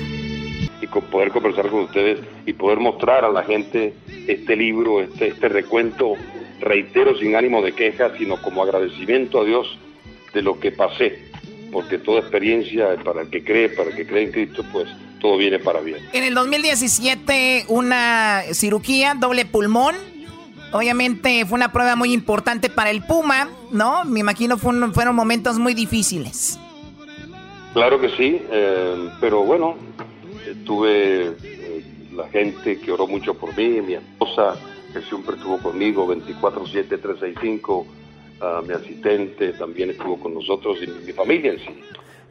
Y 0.86 0.88
con 0.88 1.02
poder 1.06 1.32
conversar 1.32 1.68
con 1.70 1.80
ustedes 1.80 2.20
y 2.46 2.54
poder 2.54 2.80
mostrar 2.80 3.26
a 3.26 3.30
la 3.30 3.42
gente 3.42 3.96
este 4.28 4.56
libro, 4.56 5.02
este, 5.02 5.30
este 5.30 5.50
recuento, 5.50 6.14
reitero, 6.60 7.18
sin 7.18 7.36
ánimo 7.36 7.64
de 7.64 7.72
queja, 7.72 8.16
sino 8.20 8.40
como 8.40 8.62
agradecimiento 8.62 9.42
a 9.42 9.46
Dios 9.46 9.80
de 10.32 10.44
lo 10.44 10.60
que 10.60 10.72
pasé. 10.72 11.32
Porque 11.72 11.98
toda 11.98 12.20
experiencia, 12.20 12.96
para 13.04 13.24
el 13.24 13.32
que 13.32 13.44
cree, 13.44 13.70
para 13.70 13.90
el 13.90 13.96
que 13.96 14.06
cree 14.06 14.26
en 14.26 14.32
Cristo, 14.32 14.64
pues 14.72 14.88
todo 15.20 15.38
viene 15.38 15.58
para 15.58 15.80
bien. 15.80 15.98
En 16.14 16.24
el 16.24 16.36
2017, 16.36 17.66
una 17.70 18.44
cirugía, 18.54 19.16
doble 19.16 19.46
pulmón. 19.46 19.96
Obviamente 20.72 21.46
fue 21.48 21.56
una 21.56 21.72
prueba 21.72 21.96
muy 21.96 22.14
importante 22.14 22.70
para 22.70 22.92
el 22.92 23.02
Puma, 23.02 23.50
¿no? 23.72 24.06
Me 24.06 24.20
imagino 24.20 24.60
fueron 24.60 25.16
momentos 25.16 25.58
muy 25.58 25.74
difíciles. 25.74 26.60
Claro 27.76 28.00
que 28.00 28.10
sí, 28.12 28.40
eh, 28.52 29.10
pero 29.20 29.44
bueno, 29.44 29.76
tuve 30.66 31.36
eh, 31.44 31.84
la 32.14 32.28
gente 32.30 32.80
que 32.80 32.92
oró 32.92 33.08
mucho 33.08 33.34
por 33.34 33.56
mí, 33.58 33.82
mi 33.82 33.94
esposa 33.96 34.56
que 34.94 35.02
siempre 35.02 35.36
estuvo 35.36 35.58
conmigo 35.60 36.08
24/7, 36.08 36.88
365, 36.88 37.78
uh, 37.80 38.66
mi 38.66 38.74
asistente 38.74 39.54
también 39.54 39.90
estuvo 39.90 40.20
con 40.20 40.34
nosotros 40.34 40.78
y 40.82 40.88
mi 40.88 41.12
familia 41.12 41.54
en 41.54 41.60
sí. 41.60 41.82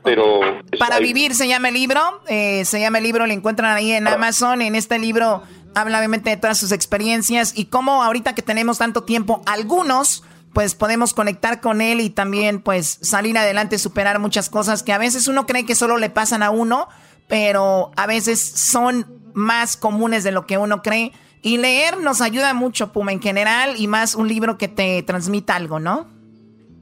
Pero 0.02 0.40
Para 0.78 0.98
vivir 0.98 1.34
se 1.34 1.48
llama 1.48 1.68
el 1.68 1.74
libro, 1.74 2.00
eh, 2.28 2.64
se 2.66 2.78
llama 2.78 2.98
el 2.98 3.04
libro, 3.04 3.26
lo 3.26 3.32
encuentran 3.32 3.74
ahí 3.74 3.90
en 3.92 4.06
Amazon. 4.06 4.60
En 4.60 4.74
este 4.74 4.98
libro 4.98 5.42
habla 5.74 5.98
obviamente 5.98 6.30
de 6.30 6.36
todas 6.36 6.58
sus 6.58 6.72
experiencias 6.72 7.56
y 7.56 7.66
cómo 7.66 8.02
ahorita 8.02 8.34
que 8.34 8.42
tenemos 8.42 8.78
tanto 8.78 9.02
tiempo, 9.04 9.42
algunos 9.46 10.22
pues 10.52 10.74
podemos 10.76 11.14
conectar 11.14 11.60
con 11.60 11.80
él 11.80 12.00
y 12.00 12.10
también 12.10 12.60
pues 12.60 12.98
salir 13.02 13.36
adelante, 13.36 13.78
superar 13.78 14.20
muchas 14.20 14.48
cosas 14.48 14.82
que 14.82 14.92
a 14.92 14.98
veces 14.98 15.26
uno 15.26 15.46
cree 15.46 15.66
que 15.66 15.74
solo 15.74 15.98
le 15.98 16.10
pasan 16.10 16.42
a 16.44 16.50
uno, 16.50 16.88
pero 17.28 17.90
a 17.96 18.06
veces 18.06 18.40
son 18.40 19.06
más 19.34 19.76
comunes 19.76 20.24
de 20.24 20.32
lo 20.32 20.46
que 20.46 20.58
uno 20.58 20.82
cree. 20.82 21.12
Y 21.42 21.58
leer 21.58 21.98
nos 22.00 22.20
ayuda 22.22 22.54
mucho, 22.54 22.92
Puma, 22.92 23.12
en 23.12 23.20
general, 23.20 23.74
y 23.76 23.86
más 23.86 24.14
un 24.14 24.28
libro 24.28 24.56
que 24.56 24.68
te 24.68 25.02
transmita 25.02 25.56
algo, 25.56 25.78
¿no? 25.78 26.06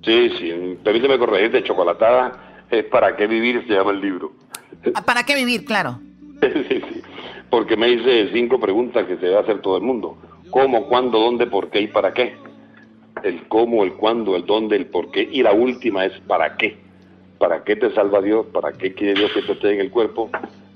Sí, 0.04 0.30
sí, 0.38 0.78
permíteme 0.84 1.18
corregir 1.18 1.50
de 1.50 1.64
chocolatada 1.64 2.52
es 2.72 2.84
¿Para 2.86 3.14
qué 3.16 3.26
vivir? 3.26 3.64
se 3.66 3.74
llama 3.74 3.92
el 3.92 4.00
libro. 4.00 4.32
Ah, 4.94 5.02
¿Para 5.02 5.24
qué 5.24 5.34
vivir? 5.34 5.64
Claro. 5.64 6.00
sí, 6.40 6.64
sí, 6.68 7.02
porque 7.50 7.76
me 7.76 7.90
hice 7.90 8.30
cinco 8.32 8.58
preguntas 8.58 9.06
que 9.06 9.16
se 9.16 9.26
debe 9.26 9.38
hacer 9.38 9.60
todo 9.60 9.76
el 9.76 9.82
mundo. 9.82 10.16
¿Cómo, 10.50 10.86
cuándo, 10.88 11.18
dónde, 11.20 11.46
por 11.46 11.70
qué 11.70 11.82
y 11.82 11.88
para 11.88 12.14
qué? 12.14 12.34
El 13.22 13.46
cómo, 13.48 13.84
el 13.84 13.92
cuándo, 13.92 14.36
el 14.36 14.46
dónde, 14.46 14.76
el 14.76 14.86
por 14.86 15.10
qué. 15.10 15.28
Y 15.30 15.42
la 15.42 15.52
última 15.52 16.06
es 16.06 16.18
¿para 16.20 16.56
qué? 16.56 16.78
¿Para 17.42 17.64
qué 17.64 17.74
te 17.74 17.92
salva 17.92 18.22
Dios? 18.22 18.46
¿Para 18.52 18.70
qué 18.70 18.94
quiere 18.94 19.14
Dios 19.14 19.32
que 19.32 19.42
te 19.42 19.54
esté 19.54 19.74
en 19.74 19.80
el 19.80 19.90
cuerpo? 19.90 20.30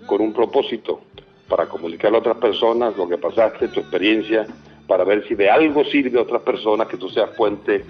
Con 0.04 0.20
un 0.20 0.32
propósito, 0.32 1.00
para 1.48 1.68
comunicarle 1.68 2.16
a 2.16 2.18
otras 2.18 2.38
personas 2.38 2.96
lo 2.96 3.08
que 3.08 3.18
pasaste, 3.18 3.68
tu 3.68 3.78
experiencia, 3.78 4.44
para 4.88 5.04
ver 5.04 5.24
si 5.28 5.36
de 5.36 5.48
algo 5.48 5.84
sirve 5.84 6.18
a 6.18 6.22
otras 6.22 6.42
personas, 6.42 6.88
que 6.88 6.96
tú 6.96 7.08
seas 7.08 7.30
puente 7.36 7.84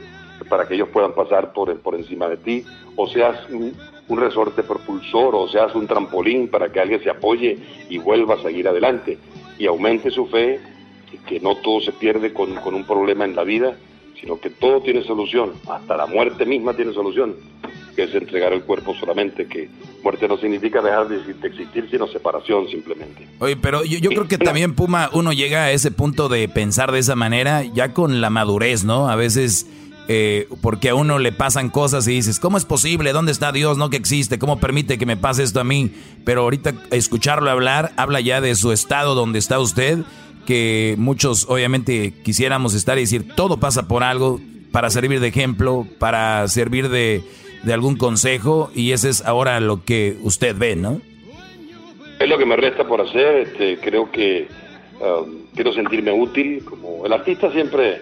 para 0.50 0.68
que 0.68 0.74
ellos 0.74 0.90
puedan 0.90 1.14
pasar 1.14 1.54
por, 1.54 1.74
por 1.80 1.94
encima 1.94 2.28
de 2.28 2.36
ti, 2.36 2.66
o 2.96 3.08
seas 3.08 3.48
un, 3.48 3.74
resorte 4.10 4.62
propulsor, 4.62 5.34
o 5.34 5.48
seas 5.48 5.74
un 5.74 5.86
trampolín 5.86 6.48
para 6.48 6.70
que 6.70 6.78
alguien 6.78 7.02
se 7.02 7.08
apoye 7.08 7.56
y 7.88 7.96
vuelva 7.96 8.34
a 8.34 8.42
seguir 8.42 8.68
adelante 8.68 9.16
y 9.58 9.64
aumente 9.64 10.10
su 10.10 10.26
fe, 10.26 10.60
que 11.26 11.40
no 11.40 11.56
todo 11.62 11.80
se 11.80 11.92
pierde 11.92 12.34
con, 12.34 12.54
con 12.56 12.74
un 12.74 12.84
problema 12.84 13.24
en 13.24 13.36
la 13.36 13.42
vida, 13.42 13.74
sino 14.20 14.38
que 14.40 14.50
todo 14.50 14.80
tiene 14.80 15.02
solución, 15.04 15.52
hasta 15.68 15.96
la 15.96 16.06
muerte 16.06 16.46
misma 16.46 16.74
tiene 16.74 16.92
solución, 16.92 17.36
que 17.94 18.04
es 18.04 18.14
entregar 18.14 18.52
el 18.52 18.62
cuerpo 18.62 18.94
solamente, 18.94 19.46
que 19.46 19.68
muerte 20.02 20.28
no 20.28 20.36
significa 20.38 20.82
dejar 20.82 21.08
de 21.08 21.16
existir, 21.16 21.88
sino 21.90 22.06
separación 22.06 22.68
simplemente. 22.68 23.26
Oye, 23.38 23.56
pero 23.56 23.84
yo, 23.84 24.08
creo 24.10 24.28
que 24.28 24.38
también 24.38 24.74
Puma, 24.74 25.10
uno 25.12 25.32
llega 25.32 25.64
a 25.64 25.72
ese 25.72 25.90
punto 25.90 26.28
de 26.28 26.48
pensar 26.48 26.92
de 26.92 26.98
esa 26.98 27.16
manera 27.16 27.62
ya 27.64 27.92
con 27.92 28.20
la 28.20 28.30
madurez, 28.30 28.84
¿no? 28.84 29.08
A 29.08 29.16
veces 29.16 29.66
eh, 30.08 30.46
porque 30.60 30.90
a 30.90 30.94
uno 30.94 31.18
le 31.18 31.32
pasan 31.32 31.68
cosas 31.68 32.06
y 32.06 32.12
dices, 32.12 32.38
¿cómo 32.38 32.56
es 32.58 32.64
posible? 32.64 33.12
¿Dónde 33.12 33.32
está 33.32 33.50
Dios? 33.50 33.76
No 33.76 33.90
que 33.90 33.96
existe, 33.96 34.38
¿cómo 34.38 34.60
permite 34.60 34.98
que 34.98 35.06
me 35.06 35.16
pase 35.16 35.42
esto 35.42 35.58
a 35.58 35.64
mí? 35.64 35.90
Pero 36.24 36.42
ahorita 36.42 36.74
escucharlo 36.92 37.50
hablar, 37.50 37.92
habla 37.96 38.20
ya 38.20 38.40
de 38.40 38.54
su 38.54 38.70
estado 38.70 39.16
donde 39.16 39.40
está 39.40 39.58
usted, 39.58 40.04
que 40.46 40.94
muchos 40.96 41.46
obviamente 41.50 42.14
quisiéramos 42.22 42.72
estar 42.74 42.96
y 42.96 43.02
decir, 43.02 43.34
todo 43.34 43.58
pasa 43.58 43.86
por 43.86 44.02
algo, 44.02 44.40
para 44.72 44.88
servir 44.88 45.20
de 45.20 45.28
ejemplo, 45.28 45.86
para 45.98 46.48
servir 46.48 46.88
de, 46.88 47.22
algún 47.70 47.96
consejo, 47.96 48.70
y 48.74 48.92
ese 48.92 49.10
es 49.10 49.26
ahora 49.26 49.60
lo 49.60 49.84
que 49.84 50.16
usted 50.22 50.56
ve, 50.56 50.76
¿no? 50.76 51.00
Es 52.18 52.28
lo 52.28 52.38
que 52.38 52.46
me 52.46 52.56
resta 52.56 52.86
por 52.86 53.00
hacer, 53.00 53.48
este, 53.48 53.78
creo 53.78 54.10
que 54.10 54.48
um, 55.00 55.46
quiero 55.54 55.72
sentirme 55.72 56.12
útil, 56.12 56.64
como 56.64 57.04
el 57.04 57.12
artista 57.12 57.50
siempre 57.52 58.00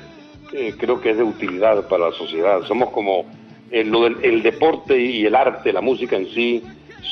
creo 0.78 1.00
que 1.00 1.10
es 1.10 1.16
de 1.16 1.24
utilidad 1.24 1.88
para 1.88 2.10
la 2.10 2.16
sociedad. 2.16 2.62
Somos 2.66 2.90
como 2.90 3.26
el, 3.70 3.90
del, 3.90 4.16
el 4.22 4.42
deporte 4.42 4.98
y 4.98 5.26
el 5.26 5.34
arte, 5.34 5.72
la 5.72 5.80
música 5.80 6.16
en 6.16 6.28
sí, 6.32 6.62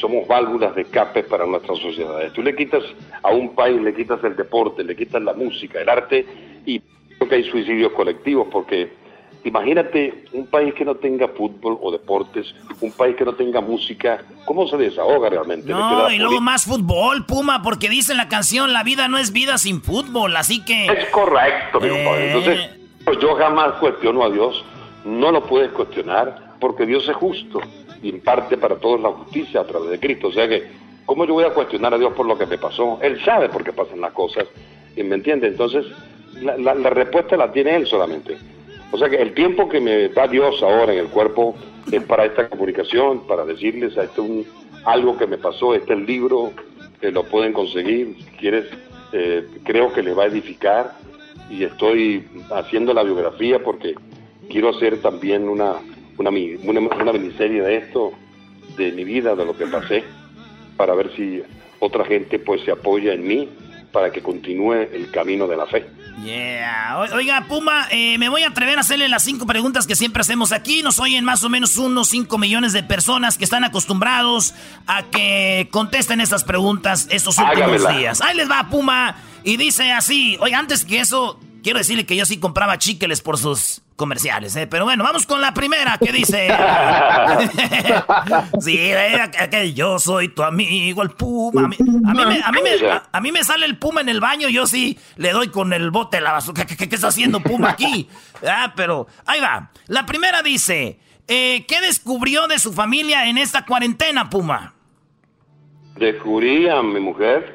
somos 0.00 0.26
válvulas 0.26 0.74
de 0.74 0.82
escape 0.82 1.22
para 1.24 1.46
nuestras 1.46 1.78
sociedades. 1.78 2.32
Tú 2.32 2.42
le 2.42 2.54
quitas 2.54 2.82
a 3.22 3.30
un 3.30 3.54
país, 3.54 3.80
le 3.80 3.94
quitas 3.94 4.22
el 4.24 4.36
deporte, 4.36 4.84
le 4.84 4.96
quitas 4.96 5.22
la 5.22 5.32
música, 5.34 5.80
el 5.80 5.88
arte, 5.88 6.26
y 6.66 6.80
creo 6.80 7.28
que 7.28 7.34
hay 7.36 7.44
suicidios 7.44 7.92
colectivos, 7.92 8.48
porque 8.50 8.92
imagínate 9.44 10.24
un 10.32 10.46
país 10.46 10.74
que 10.74 10.84
no 10.84 10.96
tenga 10.96 11.28
fútbol 11.28 11.78
o 11.80 11.90
deportes, 11.90 12.54
un 12.80 12.92
país 12.92 13.16
que 13.16 13.24
no 13.24 13.34
tenga 13.34 13.60
música, 13.60 14.24
¿cómo 14.44 14.66
se 14.66 14.76
desahoga 14.76 15.28
realmente? 15.28 15.70
No, 15.70 16.10
y 16.10 16.18
luego 16.18 16.40
más 16.40 16.64
fútbol, 16.64 17.26
Puma, 17.26 17.62
porque 17.62 17.88
dice 17.88 18.14
la 18.14 18.28
canción, 18.28 18.72
la 18.72 18.82
vida 18.82 19.08
no 19.08 19.18
es 19.18 19.32
vida 19.32 19.58
sin 19.58 19.82
fútbol, 19.82 20.36
así 20.36 20.64
que... 20.64 20.86
Es 20.86 21.06
correcto, 21.10 21.80
mi 21.80 21.88
eh... 21.88 22.26
Entonces 22.28 22.70
yo 23.20 23.34
jamás 23.34 23.74
cuestiono 23.74 24.24
a 24.24 24.30
Dios, 24.30 24.64
no 25.04 25.32
lo 25.32 25.44
puedes 25.44 25.70
cuestionar 25.72 26.54
porque 26.60 26.86
Dios 26.86 27.08
es 27.08 27.16
justo 27.16 27.60
imparte 28.02 28.56
para 28.56 28.76
todos 28.76 29.00
la 29.00 29.10
justicia 29.10 29.60
a 29.60 29.66
través 29.66 29.90
de 29.90 30.00
Cristo. 30.00 30.28
O 30.28 30.32
sea 30.32 30.48
que, 30.48 30.64
¿cómo 31.06 31.24
yo 31.24 31.34
voy 31.34 31.44
a 31.44 31.50
cuestionar 31.54 31.94
a 31.94 31.98
Dios 31.98 32.12
por 32.14 32.26
lo 32.26 32.36
que 32.36 32.46
me 32.46 32.58
pasó? 32.58 32.98
Él 33.02 33.22
sabe 33.24 33.48
por 33.48 33.64
qué 33.64 33.72
pasan 33.72 34.00
las 34.00 34.12
cosas, 34.12 34.46
¿me 34.96 35.14
entiende? 35.14 35.48
Entonces, 35.48 35.86
la, 36.40 36.74
respuesta 36.74 37.36
la 37.36 37.52
tiene 37.52 37.76
Él 37.76 37.86
solamente. 37.86 38.36
O 38.90 38.98
sea 38.98 39.08
que 39.08 39.16
el 39.16 39.32
tiempo 39.32 39.68
que 39.68 39.80
me 39.80 40.08
da 40.08 40.26
Dios 40.28 40.62
ahora 40.62 40.92
en 40.92 40.98
el 40.98 41.08
cuerpo 41.08 41.54
es 41.90 42.02
para 42.04 42.26
esta 42.26 42.48
comunicación, 42.48 43.26
para 43.26 43.44
decirles 43.44 43.96
a 43.96 44.04
esto 44.04 44.22
un, 44.22 44.46
algo 44.84 45.16
que 45.16 45.26
me 45.26 45.38
pasó, 45.38 45.74
este 45.74 45.92
es 45.92 45.98
el 45.98 46.06
libro, 46.06 46.52
que 47.00 47.10
lo 47.10 47.24
pueden 47.24 47.52
conseguir, 47.52 48.16
quieres, 48.38 48.66
eh, 49.12 49.46
creo 49.64 49.92
que 49.92 50.02
les 50.02 50.16
va 50.16 50.24
a 50.24 50.26
edificar 50.26 50.92
y 51.50 51.64
estoy 51.64 52.24
haciendo 52.50 52.94
la 52.94 53.02
biografía 53.02 53.62
porque 53.62 53.94
quiero 54.48 54.70
hacer 54.70 55.00
también 55.00 55.48
una, 55.48 55.76
una, 56.18 56.30
una, 56.30 57.12
miniserie 57.12 57.62
de 57.62 57.76
esto, 57.76 58.12
de 58.76 58.92
mi 58.92 59.04
vida, 59.04 59.34
de 59.34 59.44
lo 59.44 59.56
que 59.56 59.66
pasé, 59.66 60.04
para 60.76 60.94
ver 60.94 61.14
si 61.16 61.42
otra 61.78 62.04
gente 62.04 62.38
pues 62.38 62.62
se 62.62 62.70
apoya 62.70 63.12
en 63.12 63.26
mí 63.26 63.48
para 63.92 64.10
que 64.10 64.22
continúe 64.22 64.72
el 64.72 65.10
camino 65.10 65.46
de 65.46 65.56
la 65.56 65.66
fe. 65.66 65.86
Yeah. 66.24 67.06
Oiga, 67.14 67.46
Puma, 67.48 67.86
eh, 67.90 68.16
me 68.18 68.28
voy 68.28 68.42
a 68.42 68.48
atrever 68.48 68.78
a 68.78 68.82
hacerle 68.82 69.08
las 69.08 69.24
cinco 69.24 69.46
preguntas 69.46 69.86
que 69.86 69.96
siempre 69.96 70.20
hacemos 70.20 70.52
aquí. 70.52 70.82
Nos 70.82 70.98
oyen 70.98 71.24
más 71.24 71.42
o 71.44 71.48
menos 71.48 71.76
unos 71.76 72.08
cinco 72.08 72.38
millones 72.38 72.72
de 72.72 72.82
personas 72.82 73.38
que 73.38 73.44
están 73.44 73.64
acostumbrados 73.64 74.54
a 74.86 75.04
que 75.04 75.68
contesten 75.70 76.20
estas 76.20 76.44
preguntas 76.44 77.08
estos 77.10 77.38
últimos 77.38 77.96
días. 77.96 78.20
Ahí 78.20 78.36
les 78.36 78.50
va, 78.50 78.68
Puma. 78.68 79.16
Y 79.44 79.56
dice 79.56 79.90
así, 79.92 80.36
oye, 80.40 80.54
antes 80.54 80.84
que 80.84 81.00
eso, 81.00 81.40
quiero 81.62 81.78
decirle 81.78 82.06
que 82.06 82.16
yo 82.16 82.24
sí 82.24 82.38
compraba 82.38 82.78
chicles 82.78 83.20
por 83.20 83.38
sus 83.38 83.82
comerciales, 84.02 84.56
¿eh? 84.56 84.66
Pero 84.66 84.84
bueno, 84.84 85.04
vamos 85.04 85.26
con 85.26 85.40
la 85.40 85.54
primera 85.54 85.96
que 85.96 86.10
dice... 86.10 86.48
sí, 88.60 88.90
que 89.48 89.72
yo 89.74 90.00
soy 90.00 90.26
tu 90.30 90.42
amigo, 90.42 91.04
el 91.04 91.10
Puma. 91.10 91.66
A 91.66 91.68
mí, 91.68 91.76
a, 93.12 93.20
mí 93.20 93.30
me, 93.30 93.44
sale 93.44 93.64
el 93.64 93.78
Puma 93.78 94.00
en 94.00 94.08
el 94.08 94.18
baño, 94.18 94.48
yo 94.48 94.66
sí 94.66 94.98
le 95.14 95.30
doy 95.30 95.50
con 95.50 95.72
el 95.72 95.92
bote 95.92 96.20
la 96.20 96.32
basura. 96.32 96.64
¿Qué, 96.66 96.92
está 96.92 97.06
haciendo 97.06 97.38
Puma 97.40 97.70
aquí? 97.70 98.08
Ah, 98.44 98.72
pero 98.74 99.06
ahí 99.24 99.40
va. 99.40 99.70
La 99.86 100.04
primera 100.04 100.42
dice, 100.42 100.98
eh, 101.28 101.64
¿qué 101.68 101.80
descubrió 101.80 102.48
de 102.48 102.58
su 102.58 102.72
familia 102.72 103.28
en 103.28 103.38
esta 103.38 103.64
cuarentena, 103.64 104.28
Puma? 104.28 104.74
Descubrí 105.96 106.68
a 106.68 106.82
mi 106.82 106.98
mujer 106.98 107.54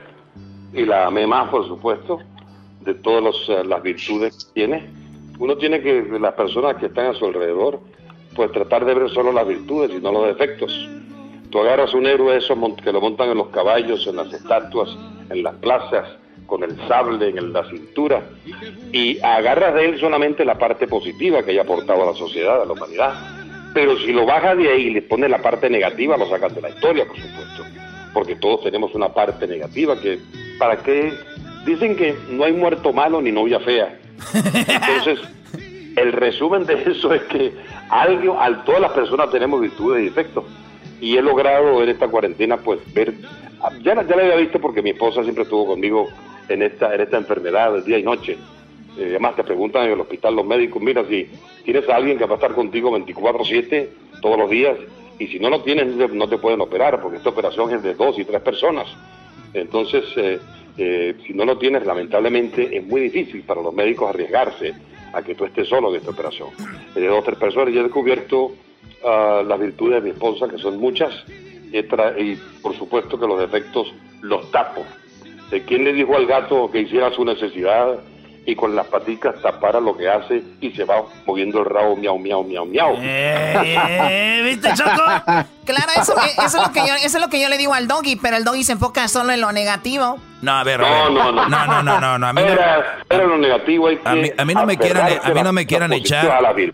y 0.71 0.85
la 0.85 1.07
amé 1.07 1.27
más, 1.27 1.49
por 1.49 1.67
supuesto. 1.67 2.19
de 2.79 2.93
todas 2.93 3.35
eh, 3.49 3.65
las 3.65 3.83
virtudes 3.83 4.45
que 4.45 4.53
tiene. 4.53 5.06
Uno 5.39 5.57
tiene 5.57 5.81
que, 5.81 6.03
las 6.19 6.33
personas 6.33 6.77
que 6.77 6.87
están 6.87 7.07
a 7.07 7.13
su 7.13 7.25
alrededor, 7.25 7.79
pues 8.35 8.51
tratar 8.51 8.85
de 8.85 8.93
ver 8.93 9.09
solo 9.09 9.31
las 9.31 9.47
virtudes 9.47 9.91
y 9.91 10.01
no 10.01 10.11
los 10.11 10.27
defectos. 10.27 10.89
Tú 11.49 11.59
agarras 11.59 11.93
un 11.93 12.05
héroe 12.05 12.37
eso 12.37 12.55
que 12.83 12.91
lo 12.91 13.01
montan 13.01 13.29
en 13.29 13.37
los 13.37 13.47
caballos, 13.49 14.05
en 14.07 14.17
las 14.17 14.33
estatuas, 14.33 14.89
en 15.29 15.43
las 15.43 15.55
plazas, 15.55 16.07
con 16.45 16.63
el 16.63 16.75
sable 16.87 17.29
en 17.29 17.53
la 17.53 17.63
cintura, 17.69 18.23
y 18.91 19.19
agarras 19.19 19.75
de 19.75 19.85
él 19.85 19.99
solamente 19.99 20.45
la 20.45 20.57
parte 20.57 20.87
positiva 20.87 21.43
que 21.43 21.51
haya 21.51 21.61
aportado 21.61 22.03
a 22.03 22.11
la 22.11 22.17
sociedad, 22.17 22.61
a 22.61 22.65
la 22.65 22.73
humanidad. 22.73 23.13
Pero 23.73 23.97
si 23.99 24.11
lo 24.11 24.25
bajas 24.25 24.57
de 24.57 24.69
ahí 24.69 24.87
y 24.87 24.89
le 24.91 25.01
pones 25.03 25.29
la 25.29 25.41
parte 25.41 25.69
negativa, 25.69 26.17
lo 26.17 26.27
sacas 26.27 26.55
de 26.55 26.61
la 26.61 26.69
historia, 26.69 27.05
por 27.05 27.17
supuesto. 27.17 27.63
Porque 28.13 28.35
todos 28.35 28.63
tenemos 28.63 28.95
una 28.95 29.09
parte 29.09 29.45
negativa 29.45 29.99
que, 29.99 30.19
¿para 30.57 30.77
qué? 30.77 31.13
Dicen 31.65 31.95
que 31.95 32.15
no 32.29 32.45
hay 32.45 32.53
muerto 32.53 32.91
malo 32.91 33.21
ni 33.21 33.31
novia 33.31 33.59
fea. 33.59 33.99
Entonces, 34.33 35.19
el 35.95 36.11
resumen 36.13 36.65
de 36.65 36.83
eso 36.83 37.13
es 37.13 37.23
que 37.23 37.53
algo, 37.89 38.39
al, 38.39 38.63
todas 38.63 38.81
las 38.81 38.91
personas 38.91 39.29
tenemos 39.31 39.61
virtudes 39.61 40.01
y 40.01 40.05
defectos. 40.05 40.45
Y 40.99 41.17
he 41.17 41.21
logrado 41.21 41.83
en 41.83 41.89
esta 41.89 42.07
cuarentena, 42.07 42.57
pues, 42.57 42.79
ver, 42.93 43.13
ya, 43.83 43.95
ya 44.03 44.15
la 44.15 44.23
había 44.23 44.35
visto 44.35 44.59
porque 44.59 44.81
mi 44.81 44.91
esposa 44.91 45.23
siempre 45.23 45.43
estuvo 45.43 45.67
conmigo 45.67 46.07
en 46.49 46.61
esta, 46.63 46.93
en 46.93 47.01
esta 47.01 47.17
enfermedad 47.17 47.83
día 47.83 47.99
y 47.99 48.03
noche. 48.03 48.37
Eh, 48.97 49.09
además 49.09 49.35
te 49.35 49.43
preguntan 49.43 49.85
en 49.85 49.93
el 49.93 50.01
hospital 50.01 50.35
los 50.35 50.45
médicos, 50.45 50.81
mira, 50.81 51.05
si 51.07 51.29
tienes 51.63 51.87
a 51.87 51.95
alguien 51.95 52.17
que 52.17 52.25
va 52.25 52.33
a 52.33 52.35
estar 52.35 52.53
contigo 52.53 52.91
24/7 52.91 53.89
todos 54.21 54.39
los 54.39 54.49
días, 54.49 54.75
y 55.19 55.27
si 55.27 55.39
no 55.39 55.49
lo 55.49 55.61
tienes 55.61 55.87
no 56.11 56.27
te 56.27 56.37
pueden 56.37 56.61
operar, 56.61 57.01
porque 57.01 57.17
esta 57.17 57.29
operación 57.29 57.71
es 57.73 57.83
de 57.83 57.93
dos 57.93 58.17
y 58.19 58.25
tres 58.25 58.41
personas. 58.41 58.87
Entonces, 59.53 60.03
eh, 60.15 60.39
eh, 60.77 61.15
si 61.25 61.33
no 61.33 61.45
lo 61.45 61.57
tienes, 61.57 61.85
lamentablemente 61.85 62.77
es 62.77 62.85
muy 62.85 63.01
difícil 63.01 63.43
para 63.43 63.61
los 63.61 63.73
médicos 63.73 64.09
arriesgarse 64.09 64.73
a 65.13 65.21
que 65.21 65.35
tú 65.35 65.45
estés 65.45 65.67
solo 65.67 65.89
en 65.89 65.97
esta 65.97 66.11
operación. 66.11 66.49
De 66.93 67.07
dos 67.07 67.19
o 67.19 67.23
tres 67.23 67.37
personas, 67.37 67.73
y 67.73 67.77
he 67.77 67.83
descubierto 67.83 68.51
ah, 69.05 69.43
las 69.45 69.59
virtudes 69.59 70.03
de 70.03 70.09
mi 70.09 70.13
esposa, 70.13 70.47
que 70.47 70.57
son 70.57 70.79
muchas, 70.79 71.13
y, 71.71 71.77
y 71.79 72.39
por 72.61 72.75
supuesto 72.77 73.19
que 73.19 73.27
los 73.27 73.39
defectos 73.39 73.93
los 74.21 74.49
tapo 74.51 74.83
de 75.49 75.63
quién 75.63 75.83
le 75.83 75.93
dijo 75.93 76.15
al 76.15 76.25
gato 76.25 76.69
que 76.71 76.81
hiciera 76.81 77.11
su 77.11 77.23
necesidad 77.23 77.99
y 78.45 78.55
con 78.55 78.75
las 78.75 78.87
paticas 78.87 79.41
tapara 79.41 79.79
lo 79.79 79.95
que 79.97 80.07
hace 80.07 80.41
y 80.61 80.71
se 80.71 80.85
va 80.85 81.03
moviendo 81.25 81.59
el 81.59 81.65
rabo 81.65 81.97
miau, 81.97 82.17
miau, 82.17 82.43
miau, 82.43 82.65
miau. 82.65 82.95
Eh, 82.97 84.41
¿Viste, 84.43 84.69
Choco? 84.73 85.03
Claro, 85.67 85.91
eso, 86.01 86.15
es 86.45 86.53
lo 86.53 86.71
que 86.71 86.79
yo, 86.79 86.95
eso 86.95 87.17
es 87.17 87.21
lo 87.21 87.27
que 87.27 87.41
yo 87.41 87.49
le 87.49 87.57
digo 87.57 87.73
al 87.73 87.89
doggy, 87.89 88.15
pero 88.15 88.37
el 88.37 88.45
doggy 88.45 88.63
se 88.63 88.71
enfoca 88.71 89.09
solo 89.09 89.33
en 89.33 89.41
lo 89.41 89.51
negativo. 89.51 90.17
No, 90.41 90.51
a 90.51 90.63
ver. 90.63 90.79
No, 90.79 91.09
no, 91.09 91.31
no. 91.31 91.49
No, 91.49 91.83
no, 91.83 91.99
no, 91.99 92.19
no. 92.19 92.27
A 92.27 92.33
mí 92.33 92.41
era, 92.41 93.03
no, 93.09 93.23
lo 93.27 93.37
negativo. 93.37 93.87
Hay 93.87 93.99
a, 94.05 94.13
mí, 94.45 94.53
no 94.53 94.65
me 94.65 94.77
quieran, 94.77 95.19
a 95.23 95.33
mí 95.33 95.41
no 95.41 95.51
me 95.51 95.65
quieran 95.65 95.93
echar. 95.93 96.29
A, 96.29 96.41
la 96.41 96.49
a, 96.49 96.53
mí, 96.53 96.71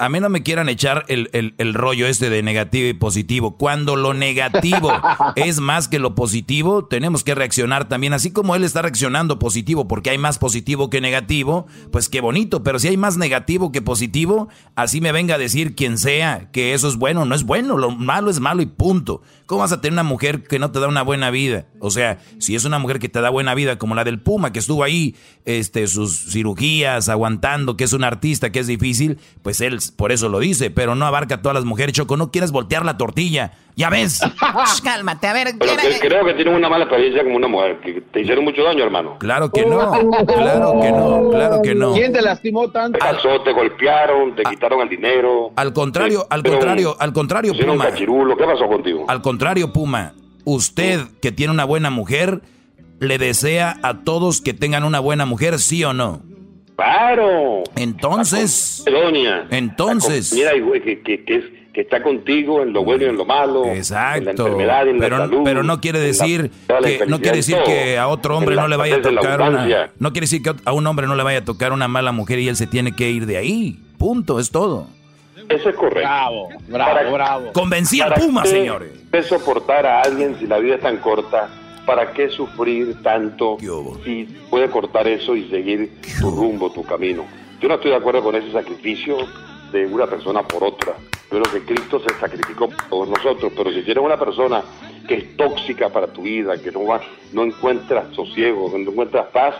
a 0.00 0.08
mí 0.08 0.20
no 0.20 0.28
me 0.28 0.42
quieran 0.42 0.68
echar 0.68 1.04
el, 1.08 1.30
el, 1.32 1.54
el, 1.58 1.74
rollo 1.74 2.06
este 2.06 2.28
de 2.28 2.42
negativo 2.42 2.88
y 2.88 2.94
positivo. 2.94 3.56
Cuando 3.56 3.94
lo 3.94 4.14
negativo 4.14 4.92
es 5.36 5.60
más 5.60 5.86
que 5.86 6.00
lo 6.00 6.14
positivo, 6.14 6.84
tenemos 6.86 7.22
que 7.22 7.34
reaccionar 7.34 7.88
también. 7.88 8.14
Así 8.14 8.32
como 8.32 8.56
él 8.56 8.64
está 8.64 8.82
reaccionando 8.82 9.38
positivo 9.38 9.86
porque 9.86 10.10
hay 10.10 10.18
más 10.18 10.38
positivo 10.38 10.90
que 10.90 11.00
negativo, 11.00 11.66
pues 11.92 12.08
qué 12.08 12.20
bonito. 12.20 12.64
Pero 12.64 12.80
si 12.80 12.88
hay 12.88 12.96
más 12.96 13.16
negativo 13.16 13.70
que 13.70 13.82
positivo, 13.82 14.48
así 14.74 15.00
me 15.00 15.12
venga 15.12 15.36
a 15.36 15.38
decir 15.38 15.76
quien 15.76 15.98
sea 15.98 16.50
que 16.52 16.74
eso 16.74 16.88
es 16.88 16.96
bueno, 16.96 17.24
no 17.24 17.34
es 17.36 17.44
bueno. 17.44 17.78
Lo 17.78 17.90
malo 17.90 18.28
es 18.28 18.40
malo 18.40 18.60
y 18.60 18.66
punto. 18.66 19.22
¿Cómo 19.52 19.60
vas 19.60 19.72
a 19.72 19.82
tener 19.82 19.92
una 19.92 20.02
mujer 20.02 20.44
que 20.44 20.58
no 20.58 20.70
te 20.70 20.80
da 20.80 20.88
una 20.88 21.02
buena 21.02 21.30
vida? 21.30 21.66
O 21.78 21.90
sea, 21.90 22.18
si 22.38 22.54
es 22.54 22.64
una 22.64 22.78
mujer 22.78 22.98
que 22.98 23.10
te 23.10 23.20
da 23.20 23.28
buena 23.28 23.54
vida, 23.54 23.76
como 23.76 23.94
la 23.94 24.02
del 24.02 24.18
Puma, 24.18 24.50
que 24.50 24.60
estuvo 24.60 24.82
ahí, 24.82 25.14
este, 25.44 25.86
sus 25.88 26.32
cirugías, 26.32 27.10
aguantando, 27.10 27.76
que 27.76 27.84
es 27.84 27.92
un 27.92 28.02
artista, 28.02 28.50
que 28.50 28.60
es 28.60 28.66
difícil, 28.66 29.18
pues 29.42 29.60
él 29.60 29.78
por 29.94 30.10
eso 30.10 30.30
lo 30.30 30.38
dice, 30.38 30.70
pero 30.70 30.94
no 30.94 31.04
abarca 31.04 31.34
a 31.34 31.42
todas 31.42 31.54
las 31.54 31.66
mujeres. 31.66 31.92
Choco, 31.92 32.16
no 32.16 32.30
quieras 32.30 32.50
voltear 32.50 32.86
la 32.86 32.96
tortilla. 32.96 33.52
Ya 33.74 33.88
ves. 33.88 34.20
cálmate, 34.84 35.26
a 35.26 35.32
ver. 35.32 35.54
Pero 35.58 35.72
creo 36.00 36.24
que 36.26 36.34
tienes 36.34 36.54
una 36.54 36.68
mala 36.68 36.84
experiencia 36.84 37.22
como 37.24 37.36
una 37.36 37.48
mujer, 37.48 37.80
que 37.80 38.00
te 38.00 38.20
hicieron 38.20 38.44
mucho 38.44 38.62
daño, 38.62 38.84
hermano. 38.84 39.16
Claro 39.18 39.50
que 39.50 39.64
no, 39.64 39.78
claro 40.26 40.80
que 40.80 40.92
no, 40.92 41.30
claro 41.30 41.62
que 41.62 41.74
no. 41.74 41.92
¿Quién 41.94 42.12
te 42.12 42.20
lastimó 42.20 42.70
tanto? 42.70 42.98
Te 42.98 43.04
casó, 43.04 43.40
te 43.42 43.52
golpearon, 43.52 44.34
te 44.34 44.42
quitaron 44.42 44.82
el 44.82 44.88
dinero. 44.88 45.52
Al 45.56 45.72
contrario, 45.72 46.26
al 46.28 46.42
contrario, 46.42 46.96
al 46.98 47.12
contrario, 47.12 47.54
Puma. 47.54 47.90
¿Qué 47.92 48.44
pasó 48.44 48.66
contigo? 48.66 49.06
Al 49.08 49.22
contrario, 49.22 49.72
Puma. 49.72 50.14
Usted 50.44 51.00
que 51.20 51.32
tiene 51.32 51.52
una 51.52 51.64
buena 51.64 51.90
mujer, 51.90 52.42
le 52.98 53.16
desea 53.16 53.78
a 53.82 54.00
todos 54.00 54.40
que 54.40 54.52
tengan 54.52 54.84
una 54.84 55.00
buena 55.00 55.24
mujer, 55.24 55.58
¿sí 55.58 55.84
o 55.84 55.92
no? 55.92 56.22
Claro. 56.76 57.62
Entonces. 57.76 58.84
Entonces. 59.50 60.32
Mira, 60.32 60.52
que, 60.52 61.00
que, 61.02 61.24
que, 61.24 61.36
es, 61.36 61.44
que 61.72 61.80
está 61.80 62.02
contigo 62.02 62.62
en 62.62 62.72
lo 62.72 62.84
bueno 62.84 63.04
y 63.04 63.08
en 63.08 63.16
lo 63.16 63.24
malo. 63.24 63.64
Exacto. 63.66 64.18
En 64.18 64.24
la 64.24 64.30
enfermedad 64.30 64.86
y 64.86 64.90
en 64.90 64.98
pero, 64.98 65.18
la 65.18 65.24
salud. 65.24 65.40
Pero 65.44 65.62
no 65.62 65.80
quiere 65.80 66.00
decir 66.00 66.50
que 66.68 67.06
no 67.06 67.20
quiere 67.20 67.38
decir 67.38 67.56
que 67.64 67.98
a 67.98 68.08
otro 68.08 68.36
hombre 68.36 68.56
no 68.56 68.68
le 68.68 68.76
vaya 68.76 68.96
a 68.96 69.02
tocar 69.02 69.40
una. 69.40 69.90
No 69.98 70.12
quiere 70.12 70.24
decir 70.24 70.42
que 70.42 70.52
a 70.64 70.72
un 70.72 70.86
hombre 70.86 71.06
no 71.06 71.14
le 71.14 71.22
vaya 71.22 71.38
a 71.38 71.44
tocar 71.44 71.72
una 71.72 71.88
mala 71.88 72.12
mujer 72.12 72.38
y 72.38 72.48
él 72.48 72.56
se 72.56 72.66
tiene 72.66 72.92
que 72.92 73.10
ir 73.10 73.26
de 73.26 73.38
ahí. 73.38 73.78
Punto, 73.98 74.38
es 74.38 74.50
todo. 74.50 74.88
Eso 75.48 75.68
es 75.70 75.76
correcto. 75.76 76.00
Bravo, 76.08 76.48
bravo, 76.68 77.12
bravo. 77.12 77.52
Convencí 77.52 78.00
al 78.00 78.14
Puma, 78.14 78.44
señores. 78.44 78.90
¿Qué 79.10 79.22
soportar 79.22 79.86
a 79.86 80.02
alguien 80.02 80.36
si 80.38 80.46
la 80.46 80.58
vida 80.58 80.76
es 80.76 80.80
tan 80.80 80.98
corta? 80.98 81.48
¿Para 81.86 82.12
qué 82.12 82.28
sufrir 82.28 83.02
tanto 83.02 83.58
si 84.04 84.24
puede 84.50 84.68
cortar 84.70 85.08
eso 85.08 85.34
y 85.34 85.48
seguir 85.48 86.00
tu 86.20 86.30
rumbo, 86.30 86.70
tu 86.70 86.84
camino? 86.84 87.24
Yo 87.60 87.68
no 87.68 87.74
estoy 87.74 87.90
de 87.90 87.96
acuerdo 87.96 88.22
con 88.22 88.36
ese 88.36 88.52
sacrificio 88.52 89.16
de 89.72 89.86
una 89.86 90.06
persona 90.06 90.42
por 90.42 90.62
otra. 90.62 90.94
Yo 91.30 91.40
creo 91.40 91.52
que 91.52 91.74
Cristo 91.74 92.00
se 92.00 92.14
sacrificó 92.20 92.68
por 92.90 93.08
nosotros, 93.08 93.52
pero 93.56 93.72
si 93.72 93.82
tienes 93.82 94.04
una 94.04 94.18
persona 94.18 94.62
que 95.08 95.14
es 95.14 95.36
tóxica 95.36 95.88
para 95.88 96.06
tu 96.12 96.22
vida, 96.22 96.56
que 96.58 96.70
no, 96.70 96.84
va, 96.84 97.00
no 97.32 97.42
encuentras 97.42 98.14
sosiego, 98.14 98.70
no 98.76 98.90
encuentras 98.90 99.26
paz, 99.32 99.54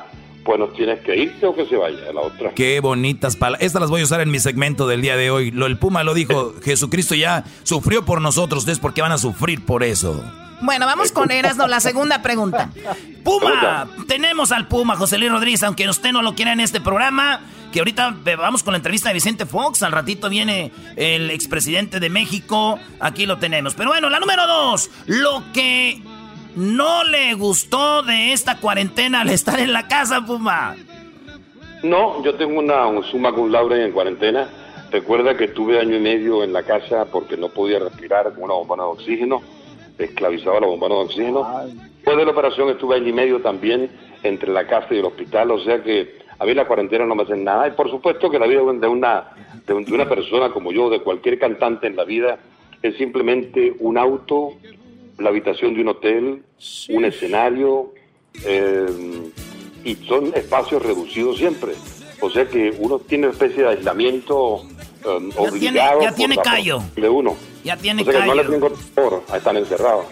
pues 0.44 0.58
no 0.58 0.68
tienes 0.68 1.00
que 1.00 1.16
irte 1.16 1.46
o 1.46 1.54
que 1.54 1.66
se 1.66 1.76
vaya 1.76 2.10
a 2.10 2.12
la 2.12 2.20
otra. 2.20 2.50
Qué 2.54 2.80
bonitas 2.80 3.36
palabras. 3.36 3.64
Estas 3.64 3.80
las 3.80 3.90
voy 3.90 4.02
a 4.02 4.04
usar 4.04 4.20
en 4.20 4.30
mi 4.30 4.38
segmento 4.38 4.86
del 4.86 5.00
día 5.00 5.16
de 5.16 5.30
hoy. 5.30 5.50
Lo, 5.50 5.66
el 5.66 5.78
Puma 5.78 6.04
lo 6.04 6.14
dijo, 6.14 6.54
Jesucristo 6.62 7.14
ya 7.14 7.44
sufrió 7.62 8.04
por 8.04 8.20
nosotros, 8.20 8.60
ustedes 8.60 8.78
por 8.78 8.94
qué 8.94 9.02
van 9.02 9.12
a 9.12 9.18
sufrir 9.18 9.64
por 9.64 9.82
eso. 9.82 10.22
Bueno, 10.62 10.86
vamos 10.86 11.10
con 11.10 11.30
Erasno, 11.30 11.66
la 11.66 11.80
segunda 11.80 12.22
pregunta. 12.22 12.70
Puma, 13.24 13.88
tenemos 14.06 14.52
al 14.52 14.68
Puma, 14.68 14.96
José 14.96 15.18
Luis 15.18 15.32
Rodríguez, 15.32 15.62
aunque 15.64 15.88
usted 15.88 16.12
no 16.12 16.22
lo 16.22 16.36
quiera 16.36 16.52
en 16.52 16.60
este 16.60 16.80
programa, 16.80 17.40
que 17.72 17.80
ahorita 17.80 18.14
vamos 18.38 18.62
con 18.62 18.72
la 18.72 18.76
entrevista 18.76 19.08
de 19.08 19.14
Vicente 19.14 19.44
Fox, 19.44 19.82
al 19.82 19.90
ratito 19.90 20.28
viene 20.28 20.70
el 20.94 21.30
expresidente 21.30 21.98
de 21.98 22.10
México, 22.10 22.78
aquí 23.00 23.26
lo 23.26 23.38
tenemos. 23.38 23.74
Pero 23.74 23.90
bueno, 23.90 24.08
la 24.08 24.20
número 24.20 24.46
dos, 24.46 24.88
lo 25.06 25.42
que 25.52 26.00
no 26.54 27.02
le 27.04 27.34
gustó 27.34 28.04
de 28.04 28.32
esta 28.32 28.58
cuarentena 28.58 29.22
al 29.22 29.30
estar 29.30 29.58
en 29.58 29.72
la 29.72 29.88
casa, 29.88 30.24
Puma. 30.24 30.76
No, 31.82 32.22
yo 32.22 32.36
tengo 32.36 32.60
una 32.60 32.86
un 32.86 33.02
suma 33.02 33.32
cum 33.32 33.50
laude 33.50 33.84
en 33.84 33.90
cuarentena. 33.90 34.48
Recuerda 34.92 35.36
que 35.36 35.48
tuve 35.48 35.80
año 35.80 35.96
y 35.96 36.00
medio 36.00 36.44
en 36.44 36.52
la 36.52 36.62
casa 36.62 37.06
porque 37.06 37.36
no 37.36 37.48
podía 37.48 37.80
respirar 37.80 38.32
con 38.34 38.44
una 38.44 38.54
bombona 38.54 38.84
de 38.84 38.90
oxígeno, 38.90 39.42
esclavizaba 40.04 40.60
la 40.60 40.66
bombona 40.66 40.96
de 40.96 41.00
oxígeno. 41.02 41.46
Después 41.66 42.16
de 42.16 42.24
la 42.24 42.30
operación 42.30 42.68
estuve 42.70 42.96
año 42.96 43.08
y 43.08 43.12
medio 43.12 43.40
también 43.40 43.90
entre 44.22 44.52
la 44.52 44.66
casa 44.66 44.94
y 44.94 44.98
el 44.98 45.04
hospital, 45.04 45.50
o 45.50 45.58
sea 45.60 45.82
que 45.82 46.22
a 46.38 46.44
mí 46.44 46.54
la 46.54 46.66
cuarentena 46.66 47.06
no 47.06 47.14
me 47.14 47.22
hace 47.22 47.36
nada. 47.36 47.68
Y 47.68 47.72
por 47.72 47.90
supuesto 47.90 48.30
que 48.30 48.38
la 48.38 48.46
vida 48.46 48.60
de 48.60 48.88
una, 48.88 49.30
de 49.66 49.74
una 49.74 50.08
persona 50.08 50.50
como 50.50 50.72
yo, 50.72 50.90
de 50.90 51.00
cualquier 51.00 51.38
cantante 51.38 51.86
en 51.86 51.96
la 51.96 52.04
vida, 52.04 52.38
es 52.82 52.96
simplemente 52.96 53.74
un 53.78 53.96
auto, 53.96 54.54
la 55.18 55.28
habitación 55.28 55.74
de 55.74 55.82
un 55.82 55.88
hotel, 55.88 56.42
un 56.88 57.04
escenario, 57.04 57.92
eh, 58.44 58.86
y 59.84 59.94
son 60.06 60.32
espacios 60.34 60.82
reducidos 60.82 61.38
siempre. 61.38 61.72
O 62.20 62.30
sea 62.30 62.46
que 62.46 62.74
uno 62.78 62.98
tiene 62.98 63.26
una 63.26 63.32
especie 63.32 63.62
de 63.62 63.68
aislamiento 63.68 64.62
eh, 65.04 65.30
Ya 65.34 65.50
tiene, 66.12 66.34
ya 66.34 66.34
por 66.34 66.42
callo. 66.44 66.82
De 66.96 67.08
uno. 67.08 67.36
Ya 67.64 67.76
tiene 67.76 68.02
o 68.02 68.04
sea 68.04 68.14
que 68.20 68.26
no 68.26 68.34
le 68.34 68.42
callo. 68.42 68.52
tengo 68.52 68.70
temor 68.70 69.24
a 69.30 69.36
estar 69.36 69.56
encerrado. 69.56 70.04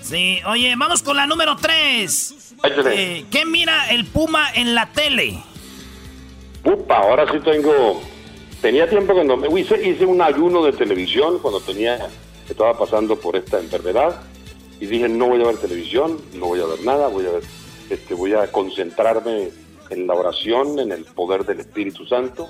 Sí, 0.00 0.38
oye, 0.46 0.74
vamos 0.76 1.02
con 1.02 1.16
la 1.16 1.26
número 1.26 1.56
tres. 1.56 2.54
Échale. 2.62 3.18
Eh, 3.18 3.26
¿Qué 3.30 3.44
mira 3.44 3.90
el 3.90 4.06
Puma 4.06 4.48
en 4.54 4.74
la 4.74 4.86
tele? 4.92 5.42
Upa, 6.64 6.98
ahora 6.98 7.30
sí 7.30 7.38
tengo. 7.40 8.00
Tenía 8.60 8.88
tiempo 8.88 9.14
que 9.14 9.24
no 9.24 9.36
me. 9.36 9.60
Hice, 9.60 9.86
hice 9.86 10.06
un 10.06 10.20
ayuno 10.22 10.64
de 10.64 10.72
televisión 10.72 11.38
cuando 11.40 11.60
tenía. 11.60 12.08
Estaba 12.48 12.78
pasando 12.78 13.18
por 13.18 13.36
esta 13.36 13.58
enfermedad. 13.58 14.22
Y 14.80 14.86
dije, 14.86 15.08
no 15.08 15.28
voy 15.28 15.42
a 15.42 15.46
ver 15.46 15.56
televisión, 15.56 16.20
no 16.34 16.46
voy 16.46 16.60
a 16.60 16.66
ver 16.66 16.84
nada, 16.84 17.08
voy 17.08 17.26
a 17.26 17.30
ver. 17.30 17.42
Este, 17.88 18.14
voy 18.14 18.34
a 18.34 18.50
concentrarme 18.52 19.50
en 19.90 20.06
la 20.06 20.14
oración, 20.14 20.78
en 20.78 20.92
el 20.92 21.04
poder 21.04 21.44
del 21.44 21.60
Espíritu 21.60 22.06
Santo. 22.06 22.48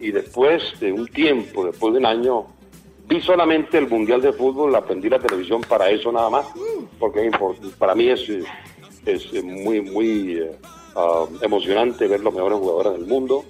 Y 0.00 0.10
después 0.10 0.78
de 0.80 0.92
un 0.92 1.06
tiempo, 1.06 1.64
después 1.64 1.92
de 1.92 2.00
un 2.00 2.06
año, 2.06 2.46
vi 3.06 3.20
solamente 3.20 3.78
el 3.78 3.88
Mundial 3.88 4.20
de 4.20 4.32
Fútbol, 4.32 4.74
aprendí 4.74 5.08
la 5.08 5.18
televisión 5.18 5.60
para 5.62 5.90
eso 5.90 6.10
nada 6.10 6.30
más, 6.30 6.46
porque 6.98 7.30
para 7.78 7.94
mí 7.94 8.08
es, 8.08 8.28
es 9.06 9.44
muy, 9.44 9.80
muy, 9.80 10.38
eh, 10.38 10.56
ah, 10.96 11.26
emocionante 11.40 12.08
ver 12.08 12.20
los 12.20 12.34
mejores 12.34 12.58
jugadores 12.58 12.92
del 12.94 13.06
mundo 13.06 13.44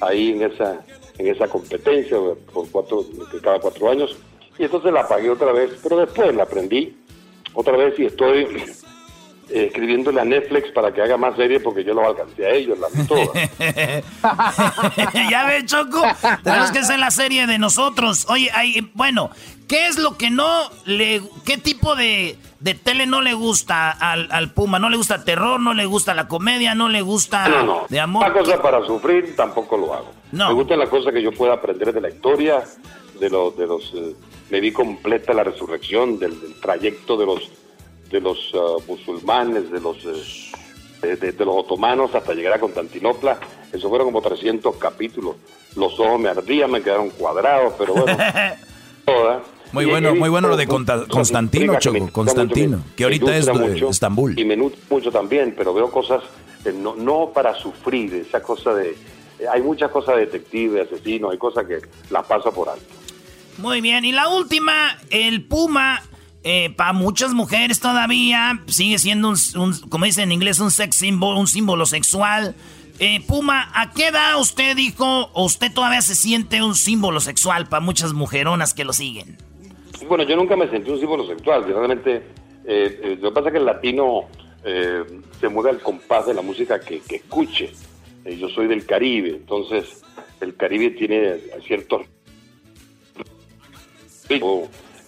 ahí 0.00 0.32
en 0.32 0.42
esa, 0.42 0.84
en 1.18 1.26
esa 1.26 1.48
competencia 1.48 2.16
por 2.52 2.68
cuatro, 2.70 3.04
cada 3.42 3.58
cuatro 3.60 3.90
años. 3.90 4.16
Y 4.58 4.64
entonces 4.64 4.92
la 4.92 5.00
apagué 5.00 5.30
otra 5.30 5.52
vez, 5.52 5.78
pero 5.82 5.98
después 5.98 6.34
la 6.34 6.44
aprendí 6.44 6.96
otra 7.54 7.76
vez 7.76 7.98
y 7.98 8.06
estoy 8.06 8.46
eh, 9.50 9.66
escribiéndole 9.66 10.20
a 10.20 10.24
Netflix 10.24 10.70
para 10.72 10.92
que 10.92 11.00
haga 11.00 11.16
más 11.16 11.34
series 11.36 11.62
porque 11.62 11.82
yo 11.82 11.94
los 11.94 12.04
alcancé 12.04 12.44
a 12.44 12.50
ellos, 12.50 12.78
la 12.78 12.88
todas. 13.06 13.28
ya 15.30 15.44
ve, 15.46 15.64
Choco, 15.64 16.02
tenemos 16.42 16.70
que 16.70 16.80
hacer 16.80 16.98
la 16.98 17.10
serie 17.10 17.46
de 17.46 17.58
nosotros. 17.58 18.26
Oye, 18.28 18.50
hay, 18.52 18.90
bueno, 18.92 19.30
¿qué 19.66 19.86
es 19.86 19.98
lo 19.98 20.18
que 20.18 20.30
no 20.30 20.70
le... 20.84 21.22
qué 21.46 21.56
tipo 21.56 21.96
de, 21.96 22.36
de 22.60 22.74
tele 22.74 23.06
no 23.06 23.22
le 23.22 23.32
gusta 23.32 23.90
al, 23.90 24.28
al, 24.30 24.52
Puma? 24.52 24.78
¿No 24.78 24.90
le 24.90 24.98
gusta 24.98 25.24
terror? 25.24 25.58
¿No 25.60 25.72
le 25.72 25.86
gusta 25.86 26.12
la 26.12 26.28
comedia? 26.28 26.74
¿No 26.74 26.90
le 26.90 27.00
gusta 27.00 27.48
no, 27.48 27.62
no. 27.62 27.86
de 27.88 28.00
amor? 28.00 28.26
Una 28.26 28.34
cosa 28.34 28.60
para 28.60 28.84
sufrir 28.84 29.34
tampoco 29.34 29.78
lo 29.78 29.94
hago. 29.94 30.12
No. 30.30 30.48
Me 30.48 30.54
gusta 30.54 30.76
la 30.76 30.90
cosa 30.90 31.10
que 31.10 31.22
yo 31.22 31.32
pueda 31.32 31.54
aprender 31.54 31.94
de 31.94 32.00
la 32.02 32.10
historia, 32.10 32.64
de 33.18 33.30
los... 33.30 33.56
De 33.56 33.66
los 33.66 33.92
eh, 33.94 34.14
me 34.50 34.60
vi 34.60 34.72
completa 34.72 35.34
la 35.34 35.44
resurrección 35.44 36.18
del, 36.18 36.40
del 36.40 36.54
trayecto 36.60 37.16
de 37.18 37.26
los 37.26 37.50
de 38.10 38.20
los 38.20 38.52
uh, 38.54 38.82
musulmanes, 38.86 39.70
de 39.70 39.80
los, 39.80 39.96
eh, 41.02 41.16
de, 41.16 41.32
de, 41.32 41.44
los 41.44 41.56
otomanos 41.56 42.14
hasta 42.14 42.34
llegar 42.34 42.54
a 42.54 42.60
Constantinopla. 42.60 43.38
Eso 43.72 43.88
fueron 43.88 44.08
como 44.08 44.22
300 44.22 44.76
capítulos. 44.76 45.36
Los 45.76 45.98
ojos 46.00 46.18
me 46.18 46.28
ardían, 46.28 46.70
me 46.70 46.82
quedaron 46.82 47.10
cuadrados, 47.10 47.74
pero 47.78 47.94
bueno. 47.94 48.16
toda. 49.08 49.42
Muy 49.72 49.84
bueno, 49.84 50.14
muy 50.14 50.28
bueno 50.28 50.48
lo 50.48 50.56
de 50.56 50.66
Constantino, 50.66 51.78
Choco, 51.78 52.10
Constantino, 52.10 52.82
que 52.96 53.04
ahorita 53.04 53.36
es 53.36 53.46
de 53.46 53.86
Estambul. 53.88 54.38
Y 54.38 54.44
me 54.44 54.56
nutre 54.56 54.80
mucho 54.88 55.10
también, 55.10 55.54
pero 55.56 55.74
veo 55.74 55.90
cosas, 55.90 56.22
eh, 56.64 56.72
no, 56.72 56.96
no 56.96 57.30
para 57.34 57.54
sufrir, 57.54 58.14
esa 58.14 58.42
cosa 58.42 58.72
de... 58.72 58.96
Eh, 59.38 59.46
hay 59.50 59.60
muchas 59.60 59.90
cosas 59.90 60.16
de 60.16 60.22
detective, 60.22 60.82
asesino, 60.82 61.30
hay 61.30 61.38
cosas 61.38 61.66
que 61.66 61.80
las 62.10 62.26
paso 62.26 62.50
por 62.50 62.70
alto. 62.70 62.86
Muy 63.58 63.82
bien, 63.82 64.04
y 64.06 64.12
la 64.12 64.28
última, 64.28 64.96
el 65.10 65.44
Puma 65.44 66.02
eh, 66.44 66.70
para 66.70 66.92
muchas 66.92 67.34
mujeres 67.34 67.80
todavía 67.80 68.62
sigue 68.66 68.98
siendo, 68.98 69.28
un, 69.30 69.72
como 69.88 70.04
dicen 70.04 70.24
en 70.24 70.32
inglés, 70.32 70.60
un 70.60 70.70
sex 70.70 70.96
symbol, 70.96 71.36
un 71.36 71.46
símbolo 71.46 71.84
sexual. 71.84 72.54
Eh, 73.00 73.20
Puma, 73.26 73.70
¿a 73.74 73.90
qué 73.92 74.08
edad 74.08 74.40
usted 74.40 74.76
dijo 74.76 75.30
o 75.32 75.44
usted 75.44 75.72
todavía 75.72 76.00
se 76.00 76.14
siente 76.14 76.62
un 76.62 76.74
símbolo 76.74 77.20
sexual 77.20 77.68
para 77.68 77.80
muchas 77.80 78.12
mujeronas 78.12 78.74
que 78.74 78.84
lo 78.84 78.92
siguen? 78.92 79.36
Bueno, 80.08 80.24
yo 80.24 80.36
nunca 80.36 80.56
me 80.56 80.68
sentí 80.68 80.90
un 80.90 81.00
símbolo 81.00 81.26
sexual. 81.26 81.64
Realmente, 81.64 82.22
eh, 82.64 83.18
lo 83.20 83.30
que 83.30 83.34
pasa 83.34 83.48
es 83.48 83.52
que 83.52 83.58
el 83.58 83.66
latino 83.66 84.26
se 85.40 85.48
mueve 85.48 85.70
al 85.70 85.80
compás 85.80 86.26
de 86.26 86.34
la 86.34 86.42
música 86.42 86.78
que, 86.80 87.00
que 87.00 87.16
escuche. 87.16 87.72
yo 88.24 88.48
soy 88.50 88.66
del 88.66 88.84
Caribe, 88.84 89.30
entonces 89.30 90.02
el 90.40 90.54
Caribe 90.56 90.90
tiene 90.90 91.36
ciertos 91.66 92.02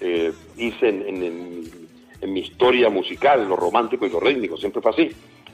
eh, 0.00 0.32
hice 0.56 0.88
en, 0.88 1.80
mi 2.22 2.40
historia 2.40 2.90
musical, 2.90 3.48
lo 3.48 3.56
romántico 3.56 4.06
y 4.06 4.10
lo 4.10 4.20
rítmico, 4.20 4.56
siempre 4.56 4.82
fue 4.82 4.90
así. 4.90 5.10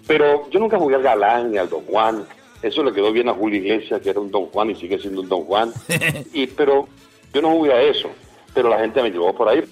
Pero 0.07 0.49
yo 0.51 0.59
nunca 0.59 0.79
jugué 0.79 0.97
al 0.97 1.03
galán 1.03 1.53
ni 1.53 1.59
al 1.59 1.69
Don 1.69 1.85
Juan. 1.85 2.25
Eso 2.63 2.83
le 2.83 2.93
quedó 2.93 3.13
bien 3.13 3.29
a 3.29 3.35
Julio 3.35 3.61
Iglesias, 3.61 4.01
que 4.01 4.11
era 4.11 4.21
un 4.21 4.31
Don 4.31 4.47
Juan 4.47 4.71
y 4.71 4.75
sigue 4.75 4.99
siendo 4.99 5.21
un 5.21 5.29
Don 5.29 5.45
Juan. 5.45 5.73
y, 6.33 6.47
pero 6.49 6.89
yo 7.33 7.43
no 7.43 7.51
jugué 7.51 7.73
a 7.73 7.83
eso. 7.83 8.11
Pero 8.53 8.69
la 8.69 8.79
gente 8.81 9.03
me 9.03 9.11
llevó 9.11 9.35
por 9.35 9.49
ahí 9.49 9.63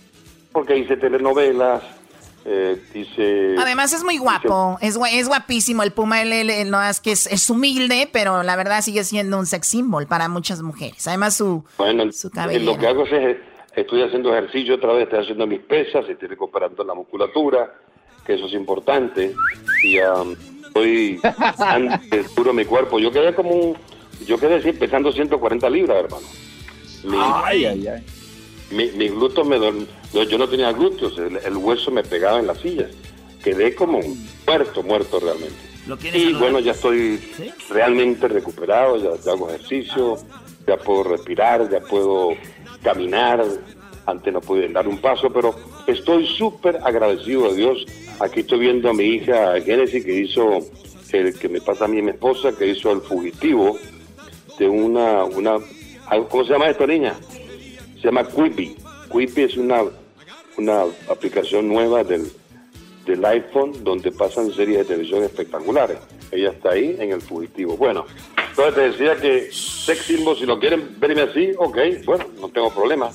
porque 0.53 0.79
hice 0.79 0.97
telenovelas, 0.97 1.83
eh, 2.45 2.81
dice, 2.93 3.57
Además 3.59 3.93
es 3.93 4.05
muy 4.05 4.19
guapo, 4.19 4.79
es, 4.81 4.99
es 5.13 5.29
guapísimo. 5.29 5.83
El 5.83 5.93
Puma 5.93 6.23
él, 6.23 6.71
no 6.71 6.83
es 6.83 7.01
que 7.01 7.13
es, 7.13 7.51
humilde, 7.51 8.09
pero 8.13 8.43
la 8.43 8.55
verdad 8.55 8.83
sigue 8.83 9.03
siendo 9.03 9.39
un 9.39 9.47
sex 9.47 9.67
symbol 9.67 10.07
para 10.07 10.29
muchas 10.29 10.63
mujeres. 10.63 11.09
Además 11.09 11.35
su, 11.35 11.65
bueno, 11.77 12.13
su 12.13 12.31
cabello. 12.31 12.73
Lo 12.73 12.79
que 12.79 12.87
hago 12.87 13.05
es 13.05 13.39
estoy 13.77 14.03
haciendo 14.03 14.37
ejercicio 14.37 14.77
otra 14.77 14.93
vez, 14.93 15.05
estoy 15.05 15.21
haciendo 15.21 15.47
mis 15.47 15.61
pesas, 15.61 16.09
estoy 16.09 16.29
recuperando 16.29 16.85
la 16.85 16.95
musculatura, 16.95 17.75
que 18.25 18.35
eso 18.35 18.47
es 18.47 18.53
importante. 18.53 19.35
Y 19.83 19.99
um, 19.99 20.37
estoy 20.67 21.21
duro 22.37 22.53
mi 22.53 22.65
cuerpo. 22.65 22.99
Yo 22.99 23.11
quedé 23.11 23.35
como 23.35 23.51
un, 23.51 23.77
yo 24.27 24.39
quedé 24.39 24.57
así 24.57 24.73
pesando 24.73 25.13
140 25.13 25.69
libras, 25.71 26.05
hermano. 26.05 26.27
Mi, 27.05 27.19
ay, 27.21 27.65
ay, 27.67 27.87
ay. 27.87 28.03
Mi, 28.71 28.91
mis 28.93 29.13
glúteos 29.13 29.47
me 29.47 29.59
yo 29.59 30.39
no 30.39 30.49
tenía 30.49 30.73
glúteos, 30.73 31.19
el, 31.19 31.57
hueso 31.57 31.91
me 31.91 32.03
pegaba 32.03 32.39
en 32.39 32.47
las 32.47 32.59
sillas. 32.59 32.91
Quedé 33.43 33.75
como 33.75 34.01
muerto, 34.47 34.83
muerto 34.83 35.21
realmente. 35.21 36.17
y 36.17 36.33
bueno, 36.35 36.61
ya 36.61 36.73
estoy 36.73 37.21
realmente 37.69 38.27
recuperado, 38.29 38.97
ya, 38.97 39.21
ya 39.23 39.33
hago 39.33 39.51
ejercicio, 39.51 40.17
ya 40.67 40.79
puedo 40.79 41.03
respirar, 41.05 41.69
ya 41.69 41.81
puedo 41.81 42.31
caminar, 42.85 43.45
antes 44.07 44.33
no 44.33 44.41
pude 44.41 44.69
dar 44.69 44.87
un 44.87 44.99
paso, 44.99 45.33
pero 45.33 45.55
estoy 45.87 46.27
súper 46.27 46.79
agradecido 46.85 47.47
a 47.47 47.53
Dios. 47.53 47.85
Aquí 48.21 48.41
estoy 48.41 48.61
viendo 48.61 48.91
a 48.91 48.95
mi 48.95 49.05
hija 49.05 49.61
Genesis 49.61 50.05
que 50.05 50.21
hizo, 50.21 50.59
el 51.13 51.37
que 51.39 51.49
me 51.49 51.61
pasa 51.61 51.87
a 51.87 51.89
mí 51.89 51.99
y 51.99 52.03
mi 52.03 52.11
esposa, 52.11 52.53
que 52.57 52.67
hizo 52.67 52.93
el 52.93 53.01
fugitivo 53.01 53.79
de 54.59 54.69
una, 54.69 55.25
una, 55.25 55.55
¿cómo 56.29 56.45
se 56.45 56.53
llama 56.53 56.69
esta 56.69 56.87
niña? 56.87 57.15
Se 57.97 58.09
llama 58.09 58.29
Quibi. 58.29 58.77
Quibi 59.11 59.43
es 59.43 59.57
una, 59.57 59.83
una 60.59 60.83
aplicación 61.09 61.69
nueva 61.69 62.05
del, 62.05 62.31
del 63.07 63.25
iPhone 63.25 63.73
donde 63.83 64.13
pasan 64.13 64.53
series 64.53 64.79
de 64.79 64.85
televisión 64.85 65.23
espectaculares. 65.25 65.99
Ella 66.31 66.51
está 66.51 66.71
ahí 66.73 66.97
en 66.99 67.13
el 67.13 67.23
fugitivo. 67.23 67.77
Bueno, 67.77 68.05
entonces 68.57 68.75
te 68.75 68.81
decía 69.05 69.17
que 69.17 69.51
sex 69.53 70.05
symbol, 70.05 70.39
si 70.39 70.47
lo 70.47 70.61
quieren 70.61 70.95
verme 71.01 71.23
así, 71.23 71.51
ok, 71.59 71.77
bueno, 72.05 72.27
no 72.41 72.49
tengo 72.49 72.73
problema. 72.73 73.11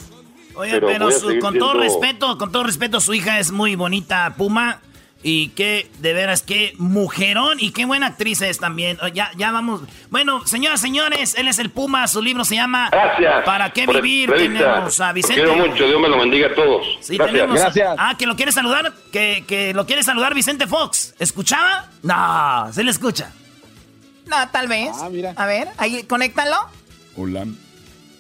Oye, 0.54 0.82
pero, 0.82 1.08
con 1.40 1.58
todo 1.58 1.76
respeto, 1.76 2.38
con 2.38 2.52
todo 2.52 2.64
respeto, 2.64 3.00
su 3.00 3.14
hija 3.14 3.40
es 3.40 3.52
muy 3.52 3.76
bonita, 3.76 4.34
Puma. 4.38 4.82
Y 5.22 5.50
qué, 5.50 5.90
de 6.00 6.14
veras, 6.14 6.42
qué 6.42 6.74
mujerón 6.78 7.58
y 7.60 7.72
qué 7.72 7.86
buena 7.86 8.08
actriz 8.08 8.42
es 8.42 8.60
también. 8.60 8.98
Ya, 9.14 9.32
ya 9.38 9.52
vamos. 9.52 9.82
Bueno, 10.10 10.46
señoras, 10.46 10.80
señores, 10.80 11.36
él 11.38 11.50
es 11.50 11.60
el 11.60 11.70
Puma. 11.70 12.08
Su 12.08 12.22
libro 12.22 12.46
se 12.46 12.56
llama 12.56 12.90
Gracias. 12.90 13.44
¿Para 13.46 13.72
qué 13.72 13.86
vivir? 13.86 14.32
Tenemos 14.32 15.00
a 15.02 15.12
Vicente. 15.12 15.42
quiero 15.42 15.56
mucho, 15.56 15.88
Dios 15.88 16.00
me 16.02 16.08
lo 16.08 16.20
bendiga 16.20 16.48
a 16.48 16.56
todos. 16.56 16.86
Sí, 17.02 17.18
Gracias. 17.18 17.34
tenemos. 17.34 17.60
Gracias. 17.60 17.96
Ah, 17.98 18.16
que 18.18 18.26
lo 18.26 18.36
quiere 18.38 18.54
saludar, 18.54 18.94
que, 19.12 19.44
que 19.46 19.74
lo 19.74 19.86
quiere 19.86 20.04
saludar 20.04 20.34
Vicente 20.34 20.68
Fox. 20.68 21.16
¿Escuchaba? 21.20 21.90
No, 22.02 22.72
se 22.72 22.84
le 22.84 22.92
escucha. 22.92 23.34
No, 24.30 24.36
tal 24.52 24.68
vez. 24.68 24.92
Ah, 25.02 25.10
mira. 25.10 25.34
A 25.36 25.46
ver, 25.46 25.70
ahí, 25.78 26.04
conéctalo. 26.04 26.56
Hola. 27.16 27.46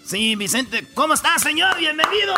Sí, 0.03 0.35
Vicente. 0.35 0.87
¿Cómo 0.95 1.13
está, 1.13 1.37
señor? 1.37 1.77
¡Bienvenido! 1.77 2.33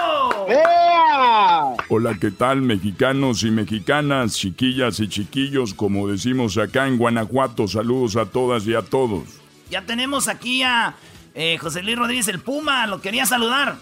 Hola, 1.88 2.18
¿qué 2.20 2.32
tal, 2.32 2.62
mexicanos 2.62 3.44
y 3.44 3.52
mexicanas, 3.52 4.36
chiquillas 4.36 5.00
y 5.00 5.08
chiquillos, 5.08 5.74
como 5.74 6.10
decimos 6.10 6.58
acá 6.58 6.86
en 6.86 6.98
Guanajuato? 6.98 7.70
Saludos 7.70 8.18
a 8.18 8.26
todas 8.26 8.68
y 8.68 8.74
a 8.74 8.82
todos. 8.82 9.24
Ya 9.70 9.86
tenemos 9.86 10.28
aquí 10.28 10.64
a 10.64 10.96
eh, 11.34 11.58
José 11.60 11.82
Luis 11.82 11.98
Rodríguez, 11.98 12.28
el 12.28 12.42
Puma. 12.42 12.88
Lo 12.88 13.00
quería 13.00 13.26
saludar. 13.26 13.78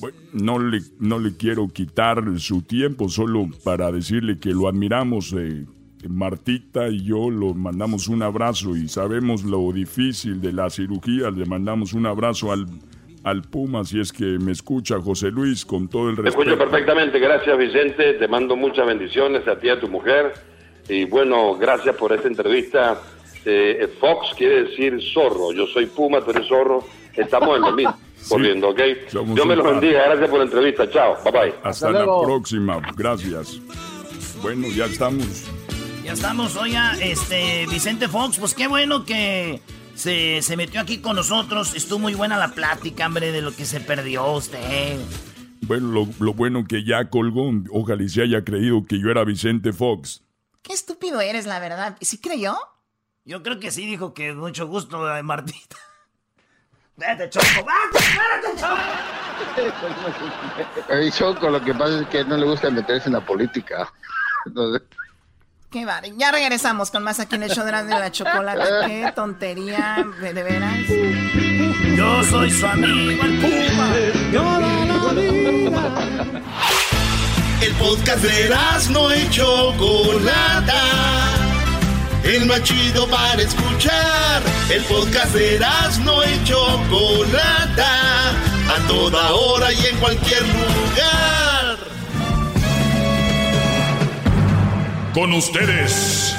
Bueno, 0.00 0.18
no 0.32 0.58
le, 0.58 0.80
no 0.98 1.20
le 1.20 1.36
quiero 1.36 1.68
quitar 1.68 2.20
su 2.40 2.62
tiempo, 2.62 3.08
solo 3.08 3.48
para 3.62 3.92
decirle 3.92 4.40
que 4.40 4.50
lo 4.50 4.66
admiramos. 4.66 5.32
Eh, 5.38 5.66
Martita 6.08 6.88
y 6.88 7.02
yo 7.04 7.30
lo 7.30 7.54
mandamos 7.54 8.08
un 8.08 8.22
abrazo 8.22 8.76
y 8.76 8.88
sabemos 8.88 9.44
lo 9.44 9.72
difícil 9.72 10.40
de 10.40 10.52
la 10.52 10.70
cirugía. 10.70 11.30
Le 11.30 11.44
mandamos 11.46 11.92
un 11.92 12.06
abrazo 12.06 12.52
al, 12.52 12.66
al 13.24 13.42
Puma, 13.42 13.84
si 13.84 14.00
es 14.00 14.12
que 14.12 14.24
me 14.38 14.52
escucha 14.52 15.00
José 15.00 15.30
Luis, 15.30 15.64
con 15.64 15.88
todo 15.88 16.10
el 16.10 16.16
Te 16.16 16.22
respeto. 16.22 16.50
escucho 16.50 16.58
perfectamente, 16.58 17.18
gracias 17.18 17.56
Vicente, 17.58 18.14
te 18.14 18.28
mando 18.28 18.56
muchas 18.56 18.86
bendiciones 18.86 19.46
a 19.48 19.58
ti 19.58 19.66
y 19.68 19.70
a 19.70 19.80
tu 19.80 19.88
mujer. 19.88 20.32
Y 20.88 21.04
bueno, 21.06 21.54
gracias 21.56 21.96
por 21.96 22.12
esta 22.12 22.28
entrevista. 22.28 23.00
Eh, 23.46 23.88
Fox 24.00 24.34
quiere 24.36 24.64
decir 24.64 24.98
zorro, 25.12 25.52
yo 25.52 25.66
soy 25.66 25.86
Puma, 25.86 26.20
tú 26.22 26.30
eres 26.30 26.46
zorro, 26.48 26.84
estamos 27.14 27.56
en 27.56 27.62
lo 27.62 27.72
mismo, 27.72 27.94
corriendo, 28.28 28.68
¿ok? 28.70 28.80
Somos 29.08 29.34
Dios 29.34 29.46
me 29.46 29.52
un 29.52 29.58
lo 29.58 29.64
par. 29.64 29.72
bendiga, 29.80 30.02
gracias 30.06 30.28
por 30.30 30.38
la 30.38 30.44
entrevista, 30.44 30.90
chao, 30.90 31.16
bye 31.24 31.32
bye. 31.32 31.54
Hasta, 31.62 31.90
la 31.90 32.04
próxima, 32.04 32.80
gracias. 32.96 33.60
Bueno, 34.42 34.66
ya 34.74 34.84
estamos. 34.86 35.63
Ya 36.04 36.12
estamos, 36.12 36.54
oiga, 36.56 36.92
este, 37.00 37.66
Vicente 37.66 38.08
Fox, 38.08 38.38
pues 38.38 38.52
qué 38.52 38.68
bueno 38.68 39.06
que 39.06 39.62
se, 39.94 40.42
se 40.42 40.54
metió 40.54 40.82
aquí 40.82 40.98
con 40.98 41.16
nosotros. 41.16 41.74
Estuvo 41.74 41.98
muy 41.98 42.14
buena 42.14 42.36
la 42.36 42.48
plática, 42.48 43.06
hombre, 43.06 43.32
de 43.32 43.40
lo 43.40 43.56
que 43.56 43.64
se 43.64 43.80
perdió 43.80 44.30
usted. 44.32 45.00
Bueno, 45.62 45.88
lo, 45.88 46.08
lo 46.20 46.34
bueno 46.34 46.66
que 46.68 46.84
ya 46.84 47.08
colgó, 47.08 47.50
ojalá 47.70 48.02
y 48.02 48.10
se 48.10 48.20
haya 48.22 48.44
creído 48.44 48.84
que 48.84 49.00
yo 49.00 49.10
era 49.10 49.24
Vicente 49.24 49.72
Fox. 49.72 50.22
Qué 50.62 50.74
estúpido 50.74 51.22
eres, 51.22 51.46
la 51.46 51.58
verdad. 51.58 51.96
¿Sí 52.02 52.18
creyó? 52.18 52.54
Yo 53.24 53.42
creo 53.42 53.58
que 53.58 53.70
sí 53.70 53.86
dijo 53.86 54.12
que 54.12 54.34
mucho 54.34 54.66
gusto, 54.66 55.16
eh, 55.16 55.22
Martita. 55.22 55.76
Vete, 56.96 57.30
Choco, 57.30 57.46
vete, 57.46 58.60
Choco. 58.60 58.76
El 60.92 61.10
Choco, 61.10 61.48
lo 61.48 61.64
que 61.64 61.72
pasa 61.72 62.02
es 62.02 62.08
que 62.08 62.24
no 62.24 62.36
le 62.36 62.44
gusta 62.44 62.70
meterse 62.70 63.08
en 63.08 63.14
la 63.14 63.24
política. 63.24 63.90
Entonces, 64.46 64.82
Qué 65.74 65.84
vale. 65.84 66.14
Ya 66.16 66.30
regresamos 66.30 66.92
con 66.92 67.02
más 67.02 67.18
aquí 67.18 67.34
en 67.34 67.42
el 67.42 67.50
show 67.50 67.64
de 67.64 67.72
la 67.72 68.12
chocolate. 68.12 68.62
Qué 68.86 69.12
tontería, 69.12 70.06
de, 70.20 70.32
veras. 70.32 70.72
Yo 71.96 72.22
soy 72.30 72.48
su 72.48 72.64
amigo, 72.64 73.24
el 73.24 73.40
Puma. 73.40 73.92
El 77.60 77.72
podcast 77.72 78.22
de 78.22 78.56
no 78.92 79.10
hecho 79.10 79.72
Chocolata. 79.72 80.80
El 82.22 82.46
más 82.46 82.62
chido 82.62 83.08
para 83.08 83.42
escuchar. 83.42 84.42
El 84.70 84.84
podcast 84.84 85.34
de 85.34 85.58
no 86.04 86.22
hecho 86.22 86.80
Chocolata. 86.88 88.30
A 88.30 88.86
toda 88.86 89.32
hora 89.32 89.72
y 89.72 89.86
en 89.86 89.96
cualquier 89.96 90.42
lugar. 90.42 91.53
Con 95.14 95.32
ustedes. 95.32 96.36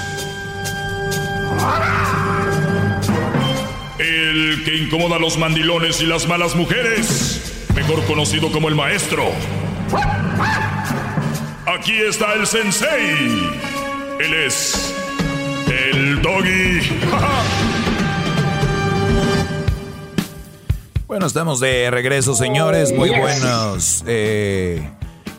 El 3.98 4.64
que 4.66 4.76
incomoda 4.76 5.16
a 5.16 5.20
los 5.20 5.38
mandilones 5.38 6.02
y 6.02 6.06
las 6.06 6.28
malas 6.28 6.56
mujeres. 6.58 7.68
Mejor 7.74 8.04
conocido 8.04 8.52
como 8.52 8.68
el 8.68 8.76
maestro. 8.76 9.32
Aquí 11.66 11.94
está 12.02 12.34
el 12.34 12.46
sensei. 12.46 13.50
Él 14.20 14.34
es 14.46 14.94
el 15.68 16.22
doggy. 16.22 16.82
bueno, 21.08 21.28
estamos 21.28 21.62
de 21.62 21.90
regreso, 21.92 22.36
señores. 22.36 22.92
Muy 22.92 23.10
buenos. 23.10 24.04
Eh, 24.06 24.86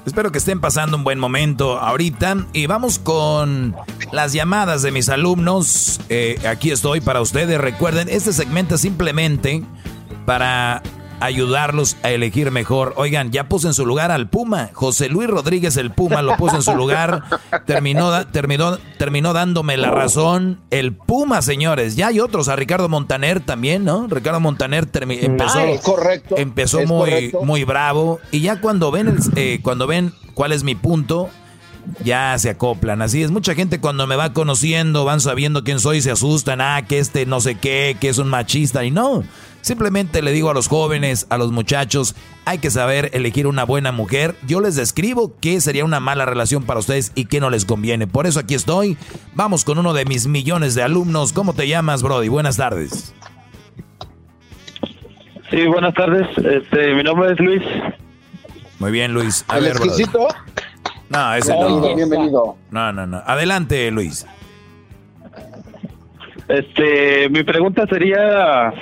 espero 0.06 0.32
que 0.32 0.38
estén 0.38 0.60
pasando 0.60 0.96
un 0.96 1.04
buen 1.04 1.18
momento 1.18 1.78
ahorita. 1.78 2.46
Y 2.52 2.66
vamos 2.66 2.98
con 2.98 3.76
las 4.12 4.32
llamadas 4.32 4.82
de 4.82 4.92
mis 4.92 5.08
alumnos. 5.08 6.00
Eh, 6.08 6.38
aquí 6.48 6.70
estoy 6.70 7.00
para 7.00 7.20
ustedes. 7.20 7.60
Recuerden, 7.60 8.08
este 8.08 8.32
segmento 8.32 8.76
es 8.76 8.80
simplemente 8.80 9.62
para 10.24 10.82
ayudarlos 11.20 11.96
a 12.02 12.10
elegir 12.10 12.50
mejor. 12.50 12.94
Oigan, 12.96 13.30
ya 13.30 13.48
puse 13.48 13.68
en 13.68 13.74
su 13.74 13.86
lugar 13.86 14.10
al 14.10 14.28
Puma. 14.28 14.70
José 14.72 15.08
Luis 15.08 15.28
Rodríguez 15.28 15.76
el 15.76 15.90
Puma 15.90 16.22
lo 16.22 16.36
puso 16.36 16.56
en 16.56 16.62
su 16.62 16.74
lugar. 16.74 17.22
Terminó, 17.66 18.26
terminó, 18.26 18.78
terminó 18.98 19.32
dándome 19.32 19.76
la 19.76 19.90
razón. 19.90 20.60
El 20.70 20.94
Puma, 20.94 21.42
señores. 21.42 21.96
Ya 21.96 22.08
hay 22.08 22.20
otros. 22.20 22.48
A 22.48 22.56
Ricardo 22.56 22.88
Montaner 22.88 23.40
también, 23.40 23.84
¿no? 23.84 24.06
Ricardo 24.08 24.40
Montaner 24.40 24.88
empezó, 24.92 25.60
correcto. 25.82 26.36
empezó 26.36 26.82
muy, 26.86 27.32
muy 27.42 27.64
bravo. 27.64 28.20
Y 28.30 28.40
ya 28.40 28.60
cuando 28.60 28.90
ven, 28.90 29.08
el, 29.08 29.18
eh, 29.36 29.60
cuando 29.62 29.86
ven 29.86 30.12
cuál 30.34 30.52
es 30.52 30.62
mi 30.62 30.74
punto, 30.74 31.30
ya 32.04 32.36
se 32.38 32.50
acoplan. 32.50 33.02
Así 33.02 33.22
es, 33.22 33.30
mucha 33.30 33.54
gente 33.54 33.80
cuando 33.80 34.06
me 34.06 34.16
va 34.16 34.32
conociendo, 34.32 35.04
van 35.04 35.20
sabiendo 35.20 35.64
quién 35.64 35.80
soy, 35.80 36.00
se 36.00 36.10
asustan, 36.10 36.60
ah, 36.60 36.82
que 36.86 36.98
este 36.98 37.26
no 37.26 37.40
sé 37.40 37.56
qué, 37.56 37.96
que 38.00 38.08
es 38.08 38.18
un 38.18 38.28
machista. 38.28 38.84
Y 38.84 38.90
no, 38.90 39.24
Simplemente 39.66 40.22
le 40.22 40.30
digo 40.30 40.48
a 40.48 40.54
los 40.54 40.68
jóvenes, 40.68 41.26
a 41.28 41.38
los 41.38 41.50
muchachos, 41.50 42.14
hay 42.44 42.58
que 42.58 42.70
saber 42.70 43.10
elegir 43.14 43.48
una 43.48 43.64
buena 43.64 43.90
mujer. 43.90 44.36
Yo 44.46 44.60
les 44.60 44.76
describo 44.76 45.34
qué 45.40 45.60
sería 45.60 45.84
una 45.84 45.98
mala 45.98 46.24
relación 46.24 46.62
para 46.62 46.78
ustedes 46.78 47.10
y 47.16 47.24
qué 47.24 47.40
no 47.40 47.50
les 47.50 47.64
conviene. 47.64 48.06
Por 48.06 48.28
eso 48.28 48.38
aquí 48.38 48.54
estoy. 48.54 48.96
Vamos 49.34 49.64
con 49.64 49.78
uno 49.78 49.92
de 49.92 50.04
mis 50.04 50.28
millones 50.28 50.76
de 50.76 50.84
alumnos. 50.84 51.32
¿Cómo 51.32 51.52
te 51.52 51.66
llamas, 51.66 52.04
Brody? 52.04 52.28
Buenas 52.28 52.58
tardes. 52.58 53.12
Sí, 55.50 55.66
buenas 55.66 55.94
tardes. 55.94 56.28
Este, 56.38 56.94
mi 56.94 57.02
nombre 57.02 57.32
es 57.32 57.40
Luis. 57.40 57.62
Muy 58.78 58.92
bien, 58.92 59.14
Luis. 59.14 59.44
A 59.48 59.58
ver, 59.58 59.72
exquisito? 59.72 60.28
No, 61.08 61.34
ese 61.34 61.52
no. 61.52 61.92
Bienvenido. 61.96 62.56
No, 62.70 62.92
no, 62.92 63.04
no. 63.04 63.20
Adelante, 63.26 63.90
Luis. 63.90 64.28
Este, 66.46 67.28
mi 67.30 67.42
pregunta 67.42 67.84
sería 67.88 68.72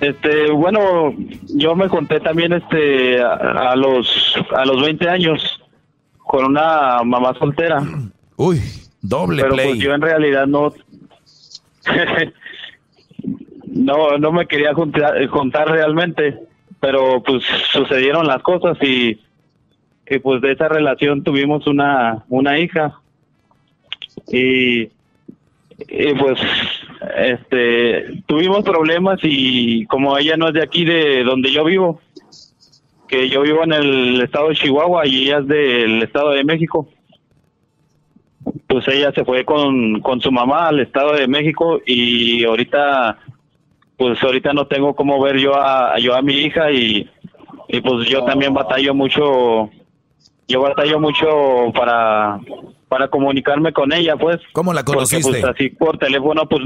este, 0.00 0.50
bueno, 0.50 1.14
yo 1.48 1.74
me 1.76 1.88
conté 1.88 2.20
también 2.20 2.52
este 2.52 3.20
a, 3.20 3.74
los 3.76 4.34
a 4.56 4.64
los 4.64 4.82
20 4.82 5.08
años 5.08 5.60
con 6.18 6.44
una 6.44 7.02
mamá 7.04 7.34
soltera. 7.38 7.82
Uy, 8.36 8.60
doble 9.00 9.42
Pero 9.42 9.54
pues 9.54 9.78
yo 9.78 9.92
en 9.92 10.00
realidad 10.00 10.46
no 10.46 10.72
no 13.66 14.18
no 14.18 14.32
me 14.32 14.46
quería 14.46 14.72
contar, 14.74 15.68
realmente, 15.68 16.38
pero 16.80 17.22
pues 17.22 17.44
sucedieron 17.72 18.26
las 18.26 18.42
cosas 18.42 18.76
y 18.82 19.20
y 20.10 20.18
pues 20.20 20.40
de 20.40 20.52
esa 20.52 20.68
relación 20.68 21.22
tuvimos 21.22 21.66
una 21.66 22.24
una 22.28 22.58
hija. 22.58 23.00
Y 24.28 24.90
y 25.88 26.14
pues 26.18 26.40
este 27.16 28.22
tuvimos 28.26 28.62
problemas 28.62 29.18
y 29.22 29.86
como 29.86 30.16
ella 30.18 30.36
no 30.36 30.48
es 30.48 30.54
de 30.54 30.62
aquí 30.62 30.84
de 30.84 31.22
donde 31.24 31.52
yo 31.52 31.64
vivo 31.64 32.00
que 33.06 33.28
yo 33.28 33.42
vivo 33.42 33.62
en 33.64 33.72
el 33.72 34.20
estado 34.22 34.48
de 34.48 34.56
Chihuahua 34.56 35.06
y 35.06 35.24
ella 35.24 35.38
es 35.38 35.46
del 35.46 36.02
estado 36.02 36.30
de 36.30 36.44
México 36.44 36.88
pues 38.66 38.86
ella 38.88 39.12
se 39.12 39.24
fue 39.24 39.44
con, 39.44 40.00
con 40.00 40.20
su 40.20 40.30
mamá 40.30 40.68
al 40.68 40.80
estado 40.80 41.12
de 41.12 41.28
México 41.28 41.80
y 41.86 42.44
ahorita 42.44 43.18
pues 43.96 44.22
ahorita 44.22 44.52
no 44.52 44.66
tengo 44.66 44.94
cómo 44.94 45.20
ver 45.20 45.38
yo 45.38 45.54
a 45.54 45.98
yo 45.98 46.14
a 46.14 46.22
mi 46.22 46.34
hija 46.34 46.70
y, 46.70 47.08
y 47.68 47.80
pues 47.80 48.08
yo 48.08 48.24
también 48.24 48.54
batallo 48.54 48.94
mucho 48.94 49.70
yo 50.46 50.60
batallo 50.60 51.00
mucho 51.00 51.72
para 51.74 52.40
para 52.88 53.08
comunicarme 53.08 53.72
con 53.72 53.92
ella, 53.92 54.16
pues. 54.16 54.38
¿Cómo 54.52 54.72
la 54.72 54.84
conociste? 54.84 55.30
pues, 55.30 55.44
así 55.44 55.70
por 55.70 55.98
teléfono, 55.98 56.48
pues, 56.48 56.62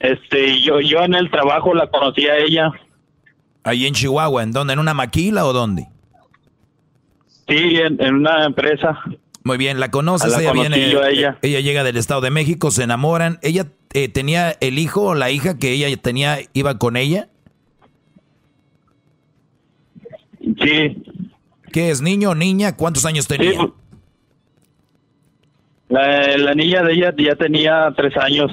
este, 0.00 0.60
yo, 0.60 0.80
yo 0.80 1.00
en 1.00 1.14
el 1.14 1.30
trabajo 1.30 1.74
la 1.74 1.88
conocí 1.88 2.26
a 2.26 2.36
ella. 2.36 2.70
Ahí 3.64 3.86
en 3.86 3.94
Chihuahua, 3.94 4.42
¿en 4.42 4.52
dónde? 4.52 4.74
¿En 4.74 4.78
una 4.78 4.94
maquila 4.94 5.44
o 5.44 5.52
dónde? 5.52 5.88
Sí, 7.48 7.76
en, 7.76 8.14
una 8.14 8.44
empresa. 8.44 8.98
Muy 9.42 9.56
bien, 9.56 9.80
la 9.80 9.90
conoces, 9.90 10.36
ella 10.36 10.52
viene, 10.52 10.90
ella. 10.90 11.38
ella. 11.40 11.60
llega 11.60 11.82
del 11.82 11.96
Estado 11.96 12.20
de 12.20 12.30
México, 12.30 12.70
se 12.70 12.84
enamoran. 12.84 13.38
¿Ella 13.42 13.66
eh, 13.94 14.08
tenía 14.08 14.50
el 14.60 14.78
hijo 14.78 15.02
o 15.02 15.14
la 15.14 15.30
hija 15.30 15.58
que 15.58 15.72
ella 15.72 15.94
tenía, 15.96 16.38
iba 16.52 16.78
con 16.78 16.96
ella? 16.96 17.28
Sí. 20.40 21.02
¿Qué 21.72 21.90
es, 21.90 22.02
niño 22.02 22.30
o 22.30 22.34
niña? 22.34 22.76
¿Cuántos 22.76 23.04
años 23.06 23.26
tenía? 23.26 23.70
La, 25.88 26.54
niña 26.54 26.82
de 26.82 26.92
ella 26.92 27.14
ya 27.16 27.36
tenía 27.36 27.92
tres 27.96 28.16
años. 28.16 28.50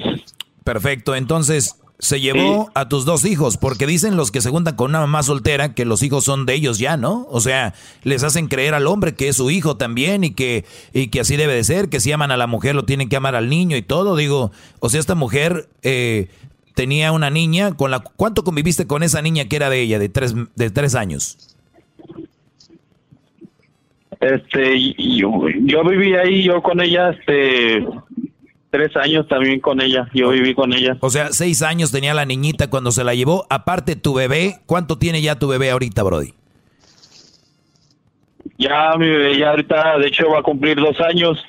Perfecto, 0.64 1.14
entonces 1.14 1.76
se 1.98 2.20
llevó 2.20 2.70
a 2.74 2.88
tus 2.88 3.04
dos 3.06 3.24
hijos, 3.24 3.56
porque 3.56 3.86
dicen 3.86 4.16
los 4.16 4.30
que 4.30 4.42
se 4.42 4.50
juntan 4.50 4.76
con 4.76 4.90
una 4.90 5.00
mamá 5.00 5.22
soltera 5.22 5.74
que 5.74 5.86
los 5.86 6.02
hijos 6.02 6.24
son 6.24 6.44
de 6.44 6.54
ellos 6.54 6.78
ya, 6.78 6.96
¿no? 6.96 7.26
O 7.30 7.40
sea, 7.40 7.74
les 8.02 8.22
hacen 8.22 8.48
creer 8.48 8.74
al 8.74 8.86
hombre 8.86 9.14
que 9.14 9.28
es 9.28 9.36
su 9.36 9.50
hijo 9.50 9.76
también 9.76 10.22
y 10.22 10.34
que, 10.34 10.64
y 10.92 11.08
que 11.08 11.20
así 11.20 11.36
debe 11.36 11.54
de 11.54 11.64
ser, 11.64 11.88
que 11.88 12.00
si 12.00 12.12
aman 12.12 12.30
a 12.30 12.36
la 12.36 12.46
mujer 12.46 12.74
lo 12.74 12.84
tienen 12.84 13.08
que 13.08 13.16
amar 13.16 13.34
al 13.34 13.48
niño 13.48 13.76
y 13.76 13.82
todo. 13.82 14.16
Digo, 14.16 14.50
o 14.80 14.90
sea, 14.90 15.00
esta 15.00 15.14
mujer 15.14 15.68
eh, 15.82 16.28
tenía 16.74 17.12
una 17.12 17.30
niña, 17.30 17.74
con 17.74 17.90
la 17.90 18.00
¿cuánto 18.00 18.44
conviviste 18.44 18.86
con 18.86 19.02
esa 19.02 19.22
niña 19.22 19.46
que 19.46 19.56
era 19.56 19.70
de 19.70 19.80
ella, 19.80 19.98
de 19.98 20.10
tres, 20.10 20.34
de 20.54 20.70
tres 20.70 20.94
años? 20.94 21.55
Este, 24.20 24.94
yo, 24.96 25.30
yo 25.60 25.84
viví 25.84 26.14
ahí, 26.14 26.44
yo 26.44 26.62
con 26.62 26.80
ella, 26.80 27.10
este, 27.10 27.86
tres 28.70 28.96
años 28.96 29.26
también 29.28 29.60
con 29.60 29.80
ella, 29.80 30.08
yo 30.14 30.30
viví 30.30 30.54
con 30.54 30.72
ella. 30.72 30.96
O 31.00 31.10
sea, 31.10 31.32
seis 31.32 31.62
años 31.62 31.92
tenía 31.92 32.14
la 32.14 32.24
niñita 32.24 32.68
cuando 32.68 32.90
se 32.92 33.04
la 33.04 33.14
llevó. 33.14 33.46
Aparte, 33.50 33.96
tu 33.96 34.14
bebé, 34.14 34.56
¿cuánto 34.66 34.98
tiene 34.98 35.22
ya 35.22 35.38
tu 35.38 35.48
bebé 35.48 35.70
ahorita, 35.70 36.02
Brody? 36.02 36.34
Ya 38.58 38.94
mi 38.98 39.08
bebé 39.08 39.38
ya 39.38 39.50
ahorita, 39.50 39.98
de 39.98 40.08
hecho, 40.08 40.30
va 40.30 40.40
a 40.40 40.42
cumplir 40.42 40.76
dos 40.76 41.00
años. 41.00 41.42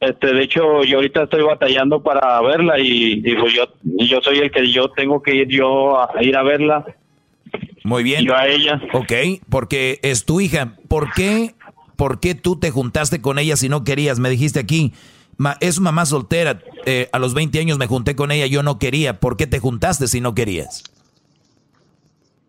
Este, 0.00 0.32
de 0.32 0.42
hecho, 0.42 0.82
yo 0.84 0.96
ahorita 0.98 1.24
estoy 1.24 1.42
batallando 1.42 2.02
para 2.02 2.40
verla 2.42 2.78
y, 2.78 3.20
digo 3.20 3.46
yo, 3.46 3.64
yo 3.82 4.20
soy 4.20 4.38
el 4.38 4.50
que 4.50 4.68
yo 4.70 4.88
tengo 4.90 5.22
que 5.22 5.34
ir 5.34 5.48
yo 5.48 6.00
a, 6.00 6.10
ir 6.20 6.36
a 6.36 6.42
verla. 6.42 6.84
Muy 7.84 8.02
bien. 8.02 8.24
Yo 8.24 8.34
a 8.34 8.46
ella. 8.46 8.80
Ok, 8.92 9.12
porque 9.48 10.00
es 10.02 10.24
tu 10.24 10.40
hija. 10.40 10.76
¿Por 10.88 11.12
qué 11.12 11.54
¿por 12.02 12.18
qué 12.18 12.34
tú 12.34 12.58
te 12.58 12.72
juntaste 12.72 13.20
con 13.20 13.38
ella 13.38 13.54
si 13.54 13.68
no 13.68 13.84
querías? 13.84 14.18
Me 14.18 14.28
dijiste 14.28 14.58
aquí, 14.58 14.92
es 15.60 15.78
mamá 15.78 16.04
soltera, 16.04 16.58
eh, 16.84 17.08
a 17.12 17.20
los 17.20 17.32
20 17.32 17.60
años 17.60 17.78
me 17.78 17.86
junté 17.86 18.16
con 18.16 18.32
ella, 18.32 18.46
yo 18.46 18.64
no 18.64 18.80
quería. 18.80 19.20
¿Por 19.20 19.36
qué 19.36 19.46
te 19.46 19.60
juntaste 19.60 20.08
si 20.08 20.20
no 20.20 20.34
querías? 20.34 20.82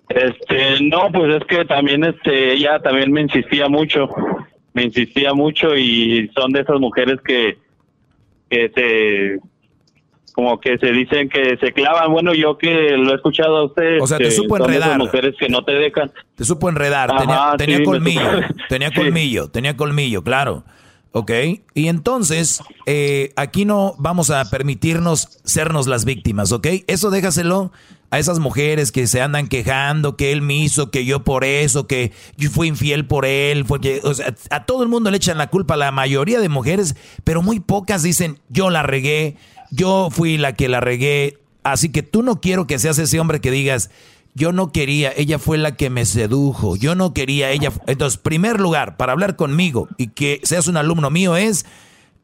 Este, 0.09 0.81
no, 0.81 1.11
pues 1.11 1.39
es 1.39 1.45
que 1.45 1.65
también 1.65 2.03
este, 2.03 2.53
ella 2.53 2.79
también 2.79 3.11
me 3.11 3.21
insistía 3.21 3.69
mucho, 3.69 4.09
me 4.73 4.85
insistía 4.85 5.35
mucho 5.35 5.77
y 5.77 6.31
son 6.35 6.51
de 6.51 6.61
esas 6.61 6.79
mujeres 6.79 7.19
que, 7.23 7.59
que 8.49 9.37
como 10.33 10.59
que 10.59 10.77
se 10.77 10.91
dicen 10.91 11.29
que 11.29 11.57
se 11.57 11.71
clavan. 11.71 12.11
Bueno, 12.11 12.33
yo 12.33 12.57
que 12.57 12.91
lo 12.97 13.11
he 13.11 13.15
escuchado 13.15 13.57
a 13.57 13.65
ustedes. 13.65 14.01
O 14.01 14.07
sea, 14.07 14.17
te 14.17 14.31
supo 14.31 14.57
enredar. 14.57 14.97
mujeres 14.97 15.35
que 15.39 15.47
no 15.47 15.63
te 15.63 15.73
dejan. 15.73 16.11
Te 16.35 16.43
supo 16.43 16.69
enredar. 16.69 17.11
tenía, 17.57 17.83
colmillo. 17.83 18.41
tenía 18.67 18.91
colmillo, 18.95 19.49
tenía 19.49 19.77
colmillo, 19.77 20.23
claro. 20.23 20.63
¿Ok? 21.11 21.31
Y 21.75 21.89
entonces, 21.89 22.63
eh, 22.87 23.31
aquí 23.35 23.65
no 23.65 23.93
vamos 23.99 24.31
a 24.31 24.49
permitirnos 24.49 25.39
sernos 25.43 25.85
las 25.85 26.05
víctimas, 26.05 26.51
¿ok? 26.51 26.67
Eso 26.87 27.11
déjaselo 27.11 27.71
a 28.13 28.19
esas 28.19 28.37
mujeres 28.37 28.91
que 28.91 29.07
se 29.07 29.21
andan 29.21 29.47
quejando, 29.47 30.15
que 30.17 30.31
él 30.31 30.43
me 30.43 30.55
hizo, 30.55 30.91
que 30.91 31.03
yo 31.03 31.23
por 31.23 31.43
eso, 31.43 31.87
que 31.87 32.11
yo 32.37 32.51
fui 32.51 32.67
infiel 32.67 33.07
por 33.07 33.25
él, 33.25 33.65
porque, 33.65 34.01
o 34.03 34.13
sea, 34.13 34.35
a 34.51 34.65
todo 34.65 34.83
el 34.83 34.89
mundo 34.89 35.09
le 35.09 35.17
echan 35.17 35.39
la 35.39 35.47
culpa, 35.47 35.77
la 35.77 35.91
mayoría 35.91 36.39
de 36.39 36.47
mujeres, 36.47 36.95
pero 37.23 37.41
muy 37.41 37.59
pocas 37.59 38.03
dicen, 38.03 38.37
yo 38.49 38.69
la 38.69 38.83
regué, 38.83 39.37
yo 39.73 40.09
fui 40.11 40.37
la 40.37 40.53
que 40.53 40.69
la 40.69 40.79
regué, 40.79 41.39
así 41.63 41.89
que 41.89 42.03
tú 42.03 42.21
no 42.21 42.39
quiero 42.41 42.67
que 42.67 42.77
seas 42.77 42.99
ese 42.99 43.19
hombre 43.19 43.41
que 43.41 43.49
digas, 43.49 43.89
yo 44.35 44.51
no 44.51 44.71
quería, 44.71 45.11
ella 45.15 45.39
fue 45.39 45.57
la 45.57 45.75
que 45.75 45.89
me 45.89 46.05
sedujo, 46.05 46.75
yo 46.75 46.95
no 46.95 47.13
quería, 47.13 47.51
ella. 47.51 47.71
Entonces, 47.87 48.19
primer 48.19 48.59
lugar, 48.59 48.97
para 48.97 49.13
hablar 49.13 49.35
conmigo 49.35 49.87
y 49.97 50.07
que 50.07 50.41
seas 50.43 50.67
un 50.67 50.77
alumno 50.77 51.09
mío 51.09 51.35
es 51.35 51.65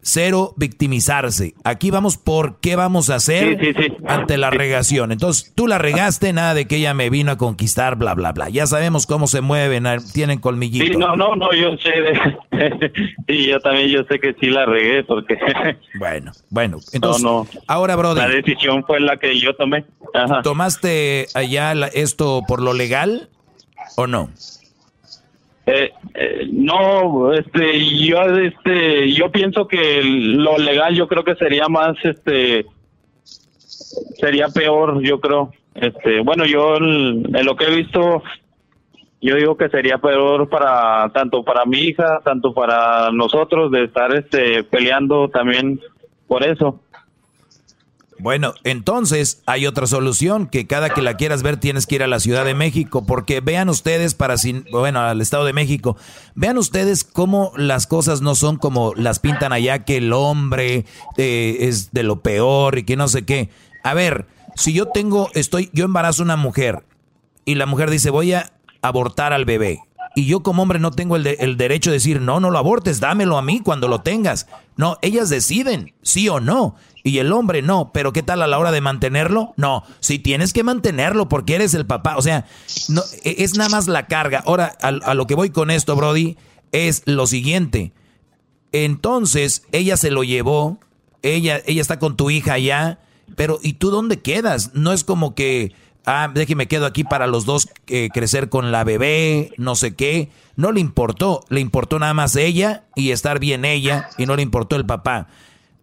cero 0.09 0.53
victimizarse. 0.57 1.53
Aquí 1.63 1.91
vamos 1.91 2.17
por 2.17 2.59
qué 2.59 2.75
vamos 2.75 3.09
a 3.09 3.15
hacer 3.15 3.59
ante 4.07 4.37
la 4.37 4.49
regación. 4.49 5.11
Entonces, 5.11 5.53
tú 5.55 5.67
la 5.67 5.77
regaste, 5.77 6.33
nada 6.33 6.53
de 6.53 6.67
que 6.67 6.77
ella 6.77 6.93
me 6.93 7.09
vino 7.09 7.31
a 7.31 7.37
conquistar, 7.37 7.95
bla, 7.95 8.13
bla, 8.15 8.31
bla. 8.31 8.49
Ya 8.49 8.67
sabemos 8.67 9.05
cómo 9.05 9.27
se 9.27 9.41
mueven, 9.41 9.85
tienen 10.13 10.39
colmillitos. 10.39 10.89
Sí, 10.89 10.97
no, 10.97 11.15
no, 11.15 11.35
no, 11.35 11.53
yo 11.53 11.77
sé. 11.77 11.91
sí, 13.27 13.47
yo 13.47 13.59
también 13.59 13.89
yo 13.89 14.03
sé 14.03 14.19
que 14.19 14.33
sí 14.39 14.47
la 14.47 14.65
regué 14.65 15.03
porque... 15.03 15.37
bueno, 15.99 16.31
bueno. 16.49 16.79
Entonces, 16.93 17.25
ahora, 17.67 17.95
brother. 17.95 18.27
La 18.27 18.35
decisión 18.35 18.83
fue 18.85 18.99
la 18.99 19.17
que 19.17 19.39
yo 19.39 19.55
tomé. 19.55 19.85
¿Tomaste 20.43 21.27
allá 21.33 21.73
esto 21.93 22.43
por 22.47 22.61
lo 22.61 22.73
legal 22.73 23.29
o 23.95 24.07
no? 24.07 24.29
Eh, 25.65 25.91
eh, 26.15 26.49
no, 26.51 27.31
este, 27.33 27.85
yo, 28.05 28.21
este, 28.21 29.11
yo 29.13 29.31
pienso 29.31 29.67
que 29.67 30.01
lo 30.03 30.57
legal, 30.57 30.95
yo 30.95 31.07
creo 31.07 31.23
que 31.23 31.35
sería 31.35 31.67
más, 31.67 31.95
este, 32.03 32.65
sería 34.19 34.47
peor, 34.47 35.01
yo 35.01 35.19
creo. 35.19 35.51
Este, 35.75 36.21
bueno, 36.21 36.45
yo 36.45 36.77
en 36.77 37.45
lo 37.45 37.55
que 37.55 37.65
he 37.65 37.75
visto, 37.75 38.23
yo 39.21 39.35
digo 39.35 39.57
que 39.57 39.69
sería 39.69 39.97
peor 39.97 40.49
para 40.49 41.09
tanto 41.13 41.43
para 41.43 41.65
mi 41.65 41.79
hija, 41.79 42.19
tanto 42.23 42.53
para 42.53 43.11
nosotros 43.11 43.71
de 43.71 43.83
estar, 43.83 44.13
este, 44.15 44.63
peleando 44.63 45.29
también 45.29 45.79
por 46.27 46.43
eso. 46.43 46.79
Bueno, 48.19 48.53
entonces 48.65 49.41
hay 49.45 49.65
otra 49.65 49.87
solución, 49.87 50.47
que 50.47 50.67
cada 50.67 50.89
que 50.89 51.01
la 51.01 51.15
quieras 51.15 51.41
ver 51.41 51.57
tienes 51.57 51.87
que 51.87 51.95
ir 51.95 52.03
a 52.03 52.07
la 52.07 52.19
Ciudad 52.19 52.43
de 52.43 52.53
México, 52.53 53.05
porque 53.05 53.39
vean 53.39 53.69
ustedes 53.69 54.13
para 54.13 54.37
sin, 54.37 54.65
bueno, 54.71 54.99
al 54.99 55.21
Estado 55.21 55.45
de 55.45 55.53
México, 55.53 55.95
vean 56.35 56.57
ustedes 56.57 57.05
cómo 57.05 57.53
las 57.55 57.87
cosas 57.87 58.21
no 58.21 58.35
son 58.35 58.57
como 58.57 58.93
las 58.95 59.19
pintan 59.19 59.53
allá, 59.53 59.85
que 59.85 59.97
el 59.97 60.11
hombre 60.11 60.85
eh, 61.17 61.57
es 61.61 61.93
de 61.93 62.03
lo 62.03 62.21
peor 62.21 62.77
y 62.77 62.83
que 62.83 62.97
no 62.97 63.07
sé 63.07 63.23
qué. 63.23 63.49
A 63.83 63.93
ver, 63.93 64.27
si 64.55 64.73
yo 64.73 64.87
tengo, 64.87 65.29
estoy, 65.33 65.69
yo 65.71 65.85
embarazo 65.85 66.21
una 66.21 66.35
mujer 66.35 66.83
y 67.45 67.55
la 67.55 67.65
mujer 67.65 67.89
dice 67.89 68.09
voy 68.09 68.33
a 68.33 68.51
abortar 68.81 69.31
al 69.31 69.45
bebé 69.45 69.79
y 70.15 70.25
yo 70.25 70.41
como 70.41 70.63
hombre 70.63 70.79
no 70.79 70.91
tengo 70.91 71.15
el, 71.15 71.25
el, 71.25 71.55
derecho 71.55 71.91
de 71.91 71.97
decir, 71.97 72.19
no, 72.19 72.39
no 72.39 72.49
lo 72.49 72.57
abortes, 72.57 72.99
dámelo 72.99 73.37
a 73.37 73.41
mí 73.41 73.61
cuando 73.61 73.87
lo 73.87 73.99
tengas. 74.01 74.47
No, 74.75 74.97
ellas 75.01 75.29
deciden, 75.29 75.93
sí 76.01 76.27
o 76.29 76.39
no. 76.39 76.75
Y 77.03 77.19
el 77.19 77.31
hombre 77.31 77.61
no, 77.61 77.91
pero 77.93 78.11
¿qué 78.13 78.23
tal 78.23 78.41
a 78.41 78.47
la 78.47 78.59
hora 78.59 78.71
de 78.71 78.81
mantenerlo? 78.81 79.53
No, 79.57 79.83
si 79.99 80.19
tienes 80.19 80.53
que 80.53 80.63
mantenerlo 80.63 81.29
porque 81.29 81.55
eres 81.55 81.73
el 81.73 81.85
papá. 81.85 82.17
O 82.17 82.21
sea, 82.21 82.45
no, 82.89 83.01
e, 83.23 83.35
es 83.39 83.55
nada 83.57 83.69
más 83.69 83.87
la 83.87 84.07
carga. 84.07 84.43
Ahora, 84.45 84.77
a, 84.81 85.13
lo 85.13 85.27
que 85.27 85.35
voy 85.35 85.49
con 85.49 85.71
esto, 85.71 85.95
Brody, 85.95 86.37
es 86.71 87.03
lo 87.05 87.27
siguiente. 87.27 87.93
Entonces, 88.71 89.63
ella 89.71 89.97
se 89.97 90.11
lo 90.11 90.23
llevó, 90.23 90.79
ella, 91.21 91.61
ella 91.65 91.81
está 91.81 91.99
con 91.99 92.17
tu 92.17 92.29
hija 92.29 92.57
ya, 92.57 92.99
pero 93.35 93.59
¿y 93.63 93.73
tú 93.73 93.89
dónde 93.89 94.19
quedas? 94.19 94.71
No 94.73 94.91
es 94.91 95.03
como 95.03 95.35
que 95.35 95.73
ah, 96.05 96.29
déjeme 96.33 96.67
quedo 96.67 96.85
aquí 96.85 97.03
para 97.03 97.27
los 97.27 97.45
dos 97.45 97.69
eh, 97.87 98.09
crecer 98.13 98.49
con 98.49 98.71
la 98.71 98.83
bebé, 98.83 99.51
no 99.57 99.75
sé 99.75 99.95
qué. 99.95 100.29
No 100.55 100.71
le 100.71 100.81
importó, 100.81 101.45
le 101.49 101.59
importó 101.59 101.99
nada 101.99 102.13
más 102.13 102.35
ella 102.35 102.83
y 102.95 103.11
estar 103.11 103.39
bien 103.39 103.63
ella 103.63 104.09
y 104.17 104.25
no 104.25 104.35
le 104.35 104.41
importó 104.41 104.75
el 104.75 104.85
papá. 104.85 105.27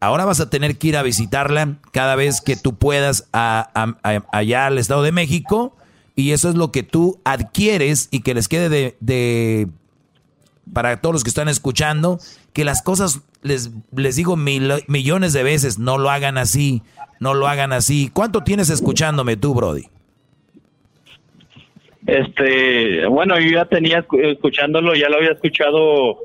Ahora 0.01 0.25
vas 0.25 0.41
a 0.41 0.51
tener 0.51 0.77
que 0.77 0.89
ir 0.89 0.97
a 0.97 1.03
visitarla 1.03 1.79
cada 1.91 2.17
vez 2.17 2.41
que 2.41 2.57
tú 2.57 2.77
puedas 2.77 3.29
allá 3.33 4.67
al 4.67 4.79
Estado 4.79 5.03
de 5.03 5.13
México 5.13 5.75
y 6.15 6.33
eso 6.33 6.49
es 6.49 6.55
lo 6.55 6.71
que 6.73 6.83
tú 6.83 7.21
adquieres 7.25 8.09
y 8.11 8.21
que 8.21 8.35
les 8.35 8.49
quede 8.49 8.69
de, 8.69 8.97
de 9.01 9.69
para 10.73 11.01
todos 11.01 11.15
los 11.15 11.25
que 11.25 11.31
están 11.31 11.49
escuchando, 11.49 12.19
que 12.53 12.65
las 12.65 12.83
cosas, 12.83 13.23
les, 13.43 13.71
les 13.95 14.17
digo 14.17 14.37
millones 14.37 15.33
de 15.33 15.43
veces, 15.43 15.79
no 15.79 15.99
lo 15.99 16.11
hagan 16.11 16.39
así, 16.39 16.83
no 17.21 17.35
lo 17.35 17.47
hagan 17.47 17.73
así. 17.73 18.11
¿Cuánto 18.13 18.43
tienes 18.43 18.71
escuchándome 18.71 19.37
tú, 19.37 19.55
Brody? 19.55 19.85
Este, 22.07 23.07
bueno, 23.07 23.39
yo 23.41 23.51
ya 23.51 23.65
tenía 23.65 24.07
escuchándolo, 24.23 24.95
ya 24.95 25.09
lo 25.09 25.17
había 25.17 25.33
escuchado 25.33 26.19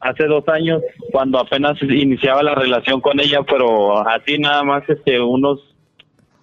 hace 0.00 0.24
dos 0.24 0.46
años 0.48 0.82
cuando 1.12 1.38
apenas 1.38 1.80
iniciaba 1.82 2.42
la 2.42 2.54
relación 2.54 3.00
con 3.00 3.20
ella, 3.20 3.42
pero 3.42 4.06
así 4.08 4.38
nada 4.38 4.62
más 4.62 4.88
este 4.88 5.20
unos 5.20 5.60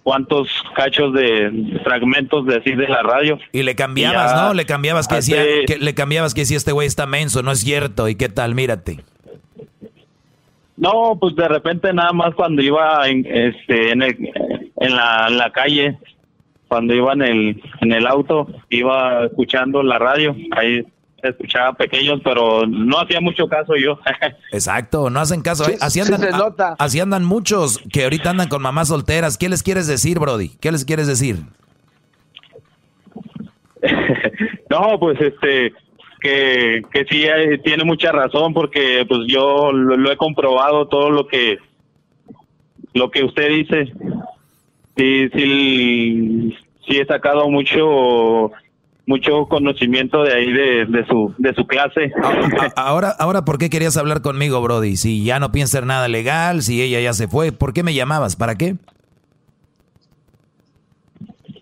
cuantos 0.03 0.47
cachos 0.75 1.13
de 1.13 1.79
fragmentos 1.83 2.45
de 2.45 2.57
así 2.57 2.75
de 2.75 2.87
la 2.87 3.01
radio. 3.01 3.39
Y 3.51 3.63
le 3.63 3.75
cambiabas, 3.75 4.35
¿no? 4.35 4.53
Le 4.53 4.65
cambiabas 4.65 5.07
que 5.07 5.15
decía, 5.15 5.43
que 5.65 5.77
le 5.77 5.95
cambiabas 5.95 6.33
que 6.33 6.45
si 6.45 6.55
este 6.55 6.71
güey 6.71 6.87
está 6.87 7.07
menso, 7.07 7.41
no 7.41 7.51
es 7.51 7.61
cierto, 7.61 8.07
¿y 8.07 8.15
qué 8.15 8.29
tal? 8.29 8.53
Mírate. 8.53 8.99
No, 10.77 11.17
pues 11.19 11.35
de 11.35 11.47
repente 11.47 11.91
nada 11.93 12.11
más 12.11 12.35
cuando 12.35 12.61
iba 12.61 13.07
en, 13.07 13.25
este 13.25 13.91
en, 13.91 14.03
el, 14.03 14.31
en 14.77 14.95
la, 14.95 15.27
en 15.27 15.37
la 15.37 15.51
calle 15.51 15.97
cuando 16.67 16.93
iba 16.93 17.13
en 17.13 17.21
el, 17.21 17.61
en 17.81 17.91
el 17.93 18.07
auto, 18.07 18.47
iba 18.69 19.25
escuchando 19.25 19.83
la 19.83 19.99
radio, 19.99 20.35
ahí 20.51 20.85
escuchaba 21.29 21.73
pequeños, 21.73 22.21
pero 22.23 22.65
no 22.67 22.99
hacía 22.99 23.21
mucho 23.21 23.47
caso 23.47 23.73
yo. 23.75 23.99
Exacto, 24.51 25.09
no 25.09 25.19
hacen 25.19 25.41
caso. 25.41 25.69
¿eh? 25.69 25.77
así, 25.81 25.99
andan, 25.99 26.21
así 26.79 26.99
andan 26.99 27.23
muchos 27.23 27.79
que 27.91 28.03
ahorita 28.03 28.31
andan 28.31 28.47
con 28.47 28.61
mamás 28.61 28.89
solteras. 28.89 29.37
¿Qué 29.37 29.49
les 29.49 29.63
quieres 29.63 29.87
decir, 29.87 30.19
Brody? 30.19 30.49
¿Qué 30.59 30.71
les 30.71 30.85
quieres 30.85 31.07
decir? 31.07 31.37
no, 34.69 34.99
pues 34.99 35.19
este, 35.21 35.73
que, 36.19 36.81
que 36.91 37.05
sí 37.09 37.23
eh, 37.25 37.59
tiene 37.63 37.83
mucha 37.83 38.11
razón 38.11 38.53
porque 38.53 39.05
pues 39.07 39.21
yo 39.27 39.71
lo, 39.71 39.95
lo, 39.95 40.11
he 40.11 40.17
comprobado 40.17 40.87
todo 40.87 41.09
lo 41.09 41.27
que 41.27 41.57
lo 42.93 43.11
que 43.11 43.23
usted 43.23 43.49
dice 43.49 43.93
sí, 44.97 45.29
sí, 45.35 46.57
sí 46.87 46.97
he 46.97 47.05
sacado 47.05 47.49
mucho 47.49 48.51
mucho 49.07 49.45
conocimiento 49.45 50.23
de 50.23 50.33
ahí 50.33 50.51
de, 50.51 51.05
su 51.07 51.33
de 51.37 51.53
su 51.53 51.65
clase. 51.67 52.11
Ahora 52.75 53.09
ahora 53.19 53.45
¿por 53.45 53.57
qué 53.57 53.69
querías 53.69 53.97
hablar 53.97 54.21
conmigo, 54.21 54.61
Brody? 54.61 54.97
Si 54.97 55.23
ya 55.23 55.39
no 55.39 55.51
piensas 55.51 55.85
nada 55.85 56.07
legal, 56.07 56.61
si 56.61 56.81
ella 56.81 56.99
ya 56.99 57.13
se 57.13 57.27
fue, 57.27 57.51
¿por 57.51 57.73
qué 57.73 57.83
me 57.83 57.93
llamabas? 57.93 58.35
¿Para 58.35 58.55
qué? 58.55 58.75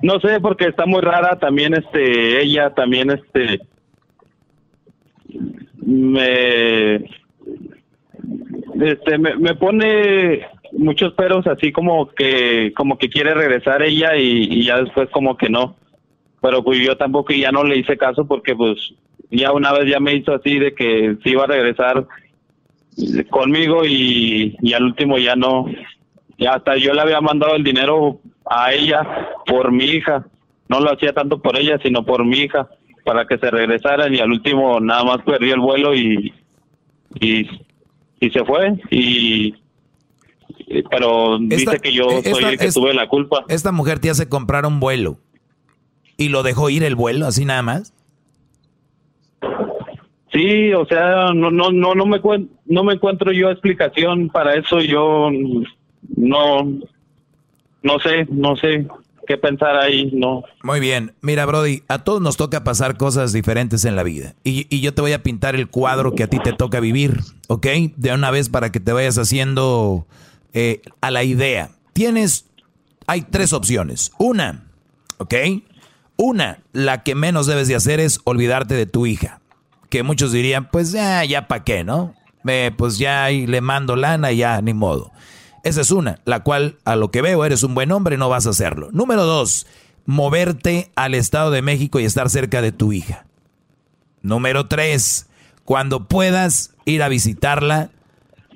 No 0.02 0.20
sé, 0.20 0.40
porque 0.42 0.68
está 0.68 0.86
muy 0.86 1.02
rara 1.02 1.40
también 1.40 1.74
este 1.74 2.42
ella 2.42 2.74
también 2.74 3.12
este 3.12 3.60
me 5.86 6.96
este 6.96 9.18
me, 9.18 9.36
me 9.36 9.56
pone 9.56 10.42
muchos 10.78 11.14
peros 11.14 11.46
así 11.48 11.72
como 11.72 12.10
que 12.10 12.74
como 12.76 12.98
que 12.98 13.10
quiere 13.10 13.34
regresar 13.34 13.82
ella 13.82 14.16
y, 14.16 14.64
ya 14.64 14.82
después 14.82 15.10
como 15.10 15.38
que 15.38 15.50
no 15.50 15.76
pero 16.44 16.62
pues 16.62 16.78
yo 16.86 16.98
tampoco 16.98 17.32
ya 17.32 17.54
no 17.54 17.64
le 17.64 17.78
hice 17.78 17.96
caso 17.96 18.26
porque 18.28 18.54
pues 18.54 18.94
ya 19.32 19.54
una 19.54 19.72
vez 19.72 19.90
ya 19.90 20.02
me 20.02 20.14
hizo 20.14 20.34
así 20.34 20.60
de 20.60 20.76
que 20.76 21.16
se 21.24 21.30
iba 21.30 21.46
a 21.46 21.48
regresar 21.48 22.06
conmigo 23.30 23.86
y, 23.86 24.58
y 24.62 24.74
al 24.74 24.84
último 24.84 25.18
ya 25.18 25.38
no. 25.38 25.68
Ya 26.38 26.56
hasta 26.56 26.76
yo 26.76 26.94
le 26.94 27.00
había 27.00 27.22
mandado 27.22 27.56
el 27.56 27.64
dinero 27.64 28.20
a 28.46 28.74
ella 28.74 29.08
por 29.46 29.72
mi 29.72 29.86
hija. 29.86 30.26
No 30.68 30.82
lo 30.82 30.92
hacía 30.92 31.14
tanto 31.14 31.42
por 31.42 31.58
ella 31.58 31.80
sino 31.82 32.04
por 32.04 32.26
mi 32.26 32.40
hija 32.40 32.68
para 33.06 33.26
que 33.26 33.38
se 33.38 33.50
regresaran 33.50 34.14
y 34.14 34.20
al 34.20 34.32
último 34.32 34.82
nada 34.82 35.06
más 35.06 35.20
perdió 35.26 35.54
el 35.54 35.62
vuelo 35.62 35.96
y 35.96 36.34
y, 37.22 37.48
y 38.20 38.30
se 38.32 38.44
fue. 38.44 38.76
Y 38.92 39.56
pero 40.92 41.38
dice 41.40 41.80
que 41.80 41.94
yo 41.94 42.10
soy 42.22 42.44
el 42.44 42.58
que 42.58 42.70
tuve 42.70 42.94
la 42.94 43.08
culpa. 43.08 43.46
Esta 43.48 43.72
mujer 43.72 44.00
te 44.00 44.10
hace 44.10 44.28
comprar 44.28 44.66
un 44.66 44.82
vuelo 44.82 45.20
y 46.18 46.30
lo 46.30 46.44
dejó 46.44 46.70
ir 46.70 46.84
el 46.84 46.96
vuelo 46.96 47.28
así 47.28 47.46
nada 47.46 47.62
más. 47.62 47.94
Sí, 50.32 50.74
o 50.74 50.86
sea, 50.86 51.34
no 51.34 51.52
no 51.52 51.72
no 51.72 51.94
no 51.94 52.06
me 52.06 52.20
no 52.66 52.84
me 52.84 52.94
encuentro 52.94 53.32
yo 53.32 53.52
explicación 53.52 54.30
para 54.30 54.56
eso, 54.56 54.80
yo 54.80 55.30
no 56.16 56.64
no 57.84 58.00
sé, 58.00 58.26
no 58.32 58.56
sé. 58.56 58.88
qué 59.28 59.38
pensar 59.38 59.78
ahí, 59.78 60.12
no. 60.12 60.44
Muy 60.64 60.80
bien, 60.80 61.14
mira 61.22 61.46
Brody, 61.46 61.84
a 61.88 62.04
todos 62.04 62.22
nos 62.22 62.36
toca 62.36 62.64
pasar 62.64 62.98
cosas 62.98 63.32
diferentes 63.32 63.86
en 63.86 63.96
la 63.96 64.04
vida 64.04 64.34
y, 64.44 64.68
y, 64.76 64.82
yo 64.82 64.94
te 64.94 65.02
voy 65.02 65.14
a 65.14 65.24
pintar 65.24 65.56
el 65.56 65.70
cuadro 65.70 66.14
que 66.14 66.24
a 66.24 66.28
ti 66.28 66.40
te 66.40 66.52
toca 66.52 66.80
vivir, 66.80 67.20
¿ok? 67.48 67.68
De 67.96 68.14
una 68.14 68.32
vez 68.32 68.50
para 68.50 68.72
que 68.72 68.80
te 68.80 68.92
vayas 68.92 69.18
haciendo 69.18 70.06
eh, 70.54 70.82
a 71.02 71.10
la 71.10 71.24
idea. 71.24 71.72
Tienes, 71.94 72.46
hay 73.08 73.22
tres 73.22 73.54
opciones. 73.54 74.12
Una, 74.20 74.66
¿ok? 75.18 75.34
Una, 76.26 76.60
la 76.72 77.04
que 77.04 77.16
menos 77.16 77.48
debes 77.48 77.68
de 77.68 77.76
hacer 77.76 78.00
es 78.00 78.22
olvidarte 78.24 78.76
de 78.76 78.86
tu 78.86 79.06
hija. 79.06 79.42
Que 79.90 80.04
muchos 80.04 80.32
dirían, 80.32 80.70
pues 80.72 80.94
ya, 80.94 81.26
ya 81.26 81.50
para 81.50 81.66
qué, 81.66 81.84
¿no? 81.84 82.16
pues 82.78 82.98
ya 82.98 83.28
le 83.28 83.60
mando 83.60 83.98
lana 83.98 84.32
y 84.32 84.38
ya, 84.38 84.62
ni 84.62 84.74
modo. 84.74 85.12
Esa 85.66 85.82
es 85.82 85.92
una, 85.92 86.22
la 86.24 86.42
cual 86.42 86.78
a 86.86 86.96
lo 86.96 87.12
que 87.12 87.22
veo 87.22 87.44
eres 87.44 87.64
un 87.64 87.76
buen 87.76 87.92
hombre, 87.92 88.16
no 88.16 88.30
vas 88.30 88.48
a 88.48 88.52
hacerlo. 88.52 88.88
Número 88.94 89.26
dos, 89.26 89.68
moverte 90.06 90.94
al 90.96 91.14
Estado 91.14 91.52
de 91.52 91.62
México 91.62 92.00
y 92.00 92.06
estar 92.06 92.30
cerca 92.30 92.62
de 92.62 92.72
tu 92.72 92.94
hija. 92.94 93.26
Número 94.22 94.70
tres, 94.70 95.28
cuando 95.66 96.08
puedas 96.08 96.74
ir 96.86 97.04
a 97.04 97.10
visitarla, 97.10 97.90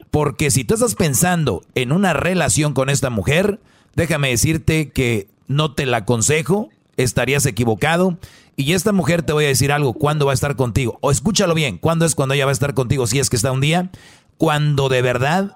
porque 0.10 0.52
si 0.52 0.64
tú 0.64 0.76
estás 0.76 0.96
pensando 0.96 1.64
en 1.76 1.92
una 1.92 2.14
relación 2.14 2.74
con 2.74 2.90
esta 2.90 3.10
mujer, 3.10 3.60
déjame 3.94 4.30
decirte 4.30 4.90
que 4.90 5.28
no 5.48 5.74
te 5.74 5.86
la 5.86 5.98
aconsejo, 5.98 6.70
estarías 6.98 7.46
equivocado. 7.46 8.18
Y 8.56 8.74
esta 8.74 8.92
mujer 8.92 9.22
te 9.22 9.34
voy 9.34 9.46
a 9.46 9.50
decir 9.50 9.72
algo, 9.72 9.94
¿cuándo 9.94 10.26
va 10.26 10.32
a 10.32 10.34
estar 10.34 10.56
contigo? 10.56 10.98
O 11.02 11.12
escúchalo 11.12 11.54
bien, 11.54 11.78
¿cuándo 11.78 12.06
es 12.06 12.16
cuando 12.16 12.34
ella 12.34 12.46
va 12.46 12.52
a 12.52 12.54
estar 12.54 12.74
contigo? 12.74 13.06
Si 13.08 13.20
es 13.20 13.30
que 13.30 13.36
está 13.36 13.52
un 13.52 13.62
día, 13.62 13.92
cuando 14.38 14.90
de 14.90 15.02
verdad 15.02 15.56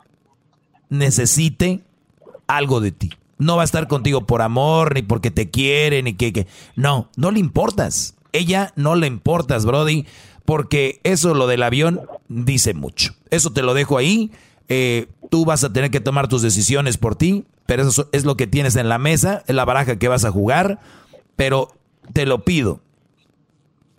necesite 0.90 1.82
algo 2.48 2.80
de 2.80 2.92
ti. 2.92 3.12
No 3.38 3.56
va 3.56 3.64
a 3.64 3.66
estar 3.66 3.88
contigo 3.88 4.28
por 4.28 4.44
amor, 4.44 4.94
ni 4.94 5.02
porque 5.02 5.32
te 5.32 5.50
quiere, 5.50 6.04
ni 6.04 6.14
que, 6.14 6.32
que... 6.32 6.48
No, 6.76 7.10
no 7.16 7.32
le 7.32 7.40
importas. 7.40 8.16
Ella 8.34 8.72
no 8.76 8.96
le 8.96 9.08
importas, 9.08 9.66
Brody, 9.66 10.06
porque 10.46 11.00
eso, 11.04 11.34
lo 11.34 11.48
del 11.48 11.64
avión, 11.64 12.02
dice 12.30 12.76
mucho. 12.76 13.16
Eso 13.32 13.52
te 13.52 13.64
lo 13.64 13.74
dejo 13.74 13.98
ahí. 13.98 14.32
Eh, 14.70 15.08
tú 15.30 15.44
vas 15.44 15.64
a 15.64 15.74
tener 15.74 15.90
que 15.92 16.02
tomar 16.02 16.28
tus 16.28 16.42
decisiones 16.42 16.98
por 16.98 17.16
ti, 17.16 17.46
pero 17.66 17.84
eso 17.88 18.10
es 18.12 18.26
lo 18.26 18.38
que 18.38 18.48
tienes 18.48 18.76
en 18.76 18.90
la 18.90 18.98
mesa, 18.98 19.44
es 19.48 19.56
la 19.56 19.66
baraja 19.66 19.98
que 19.98 20.08
vas 20.08 20.24
a 20.24 20.32
jugar. 20.32 20.80
Pero 21.36 21.70
te 22.14 22.26
lo 22.26 22.44
pido, 22.44 22.82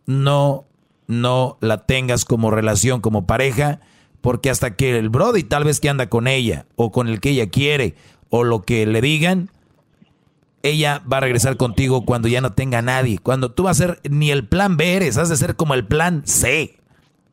no, 0.06 0.64
no 1.06 1.58
la 1.60 1.86
tengas 1.86 2.24
como 2.24 2.50
relación, 2.50 3.00
como 3.00 3.26
pareja 3.26 3.80
porque 4.22 4.48
hasta 4.48 4.76
que 4.76 4.98
el 4.98 5.10
Brody 5.10 5.42
tal 5.42 5.64
vez 5.64 5.80
que 5.80 5.90
anda 5.90 6.08
con 6.08 6.26
ella 6.26 6.64
o 6.76 6.90
con 6.90 7.08
el 7.08 7.20
que 7.20 7.30
ella 7.30 7.50
quiere 7.50 7.96
o 8.30 8.44
lo 8.44 8.62
que 8.62 8.86
le 8.86 9.02
digan, 9.02 9.50
ella 10.62 11.02
va 11.12 11.18
a 11.18 11.20
regresar 11.20 11.56
contigo 11.58 12.06
cuando 12.06 12.28
ya 12.28 12.40
no 12.40 12.52
tenga 12.52 12.80
nadie. 12.80 13.18
Cuando 13.18 13.50
tú 13.50 13.64
vas 13.64 13.80
a 13.80 13.86
ser 13.86 14.00
ni 14.08 14.30
el 14.30 14.46
plan 14.46 14.76
B 14.76 14.94
eres, 14.94 15.18
has 15.18 15.28
de 15.28 15.36
ser 15.36 15.56
como 15.56 15.74
el 15.74 15.84
plan 15.84 16.22
C. 16.24 16.78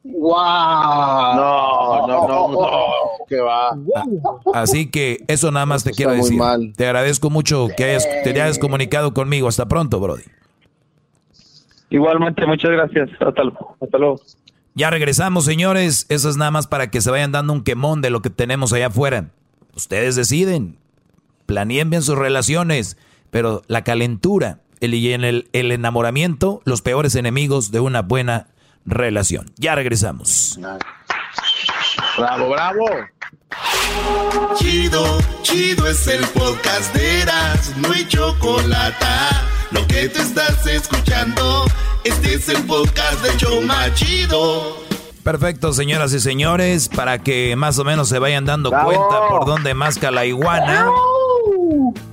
¡Wow! 0.04 1.36
No, 1.36 2.08
no, 2.08 2.28
no, 2.28 2.48
no, 2.48 2.88
que 3.28 3.40
va. 3.40 3.78
Así 4.54 4.90
que 4.90 5.24
eso 5.28 5.52
nada 5.52 5.66
más 5.66 5.84
te 5.84 5.92
quiero 5.92 6.14
decir. 6.14 6.40
Te 6.76 6.86
agradezco 6.86 7.30
mucho 7.30 7.68
que 7.76 7.84
hayas, 7.84 8.08
te 8.24 8.30
hayas 8.30 8.60
comunicado 8.60 9.14
conmigo. 9.14 9.48
Hasta 9.48 9.68
pronto, 9.68 10.00
Brody. 10.00 10.24
Igualmente, 11.90 12.46
muchas 12.46 12.72
gracias. 12.72 13.10
Hasta, 13.20 13.42
hasta 13.82 13.98
luego. 13.98 14.22
Ya 14.74 14.90
regresamos, 14.90 15.46
señores. 15.46 16.06
Eso 16.10 16.30
es 16.30 16.38
nada 16.38 16.52
más 16.52 16.68
para 16.68 16.90
que 16.90 17.02
se 17.02 17.12
vayan 17.12 17.32
dando 17.32 17.52
un 17.52 17.64
quemón 17.64 18.02
de 18.02 18.10
lo 18.10 18.22
que 18.22 18.30
tenemos 18.30 18.72
allá 18.72 18.88
afuera. 18.88 19.32
Ustedes 19.76 20.16
deciden. 20.16 20.78
Planeen 21.46 21.90
bien 21.90 22.04
sus 22.04 22.18
relaciones. 22.18 22.98
Pero 23.32 23.64
la 23.68 23.84
calentura 23.84 24.60
el, 24.80 24.94
el, 24.94 25.50
el 25.52 25.72
enamoramiento, 25.72 26.62
los 26.66 26.82
peores 26.82 27.16
enemigos 27.16 27.72
de 27.72 27.80
una 27.80 28.02
buena 28.02 28.48
relación. 28.86 29.52
Ya 29.58 29.76
regresamos. 29.76 30.60
Bravo, 32.18 32.50
bravo. 32.50 32.86
Chido, 34.58 35.20
chido 35.42 35.88
es 35.88 36.08
el 36.08 36.26
podcast 36.28 36.94
de 36.94 37.22
Eras, 37.22 37.76
no 37.78 37.92
hay 37.92 38.08
chocolate. 38.08 39.06
Lo 39.72 39.86
que 39.88 40.10
te 40.10 40.22
estás 40.22 40.66
escuchando. 40.68 41.66
Este 42.04 42.36
es 42.36 42.50
el 42.50 42.64
podcast 42.64 43.22
de 43.24 43.36
Choma 43.38 43.94
Chido. 43.94 44.78
Perfecto, 45.24 45.74
señoras 45.74 46.14
y 46.14 46.20
señores, 46.20 46.90
para 46.90 47.20
que 47.20 47.56
más 47.56 47.78
o 47.78 47.84
menos 47.84 48.10
se 48.10 48.20
vayan 48.20 48.46
dando 48.46 48.72
cuenta 48.72 49.28
por 49.30 49.46
dónde 49.46 49.74
masca 49.74 50.10
la 50.12 50.26
iguana. 50.26 50.90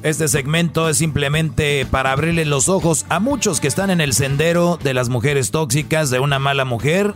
Este 0.03 0.29
segmento 0.29 0.89
es 0.89 0.99
simplemente 0.99 1.87
para 1.87 2.13
abrirle 2.13 2.45
los 2.45 2.69
ojos 2.69 3.07
a 3.09 3.21
muchos 3.21 3.61
que 3.61 3.69
están 3.69 3.91
en 3.91 4.01
el 4.01 4.13
sendero 4.13 4.79
de 4.83 4.95
las 4.95 5.09
mujeres 5.09 5.51
tóxicas, 5.51 6.11
de 6.11 6.21
una 6.21 6.39
mala 6.39 6.65
mujer. 6.65 7.15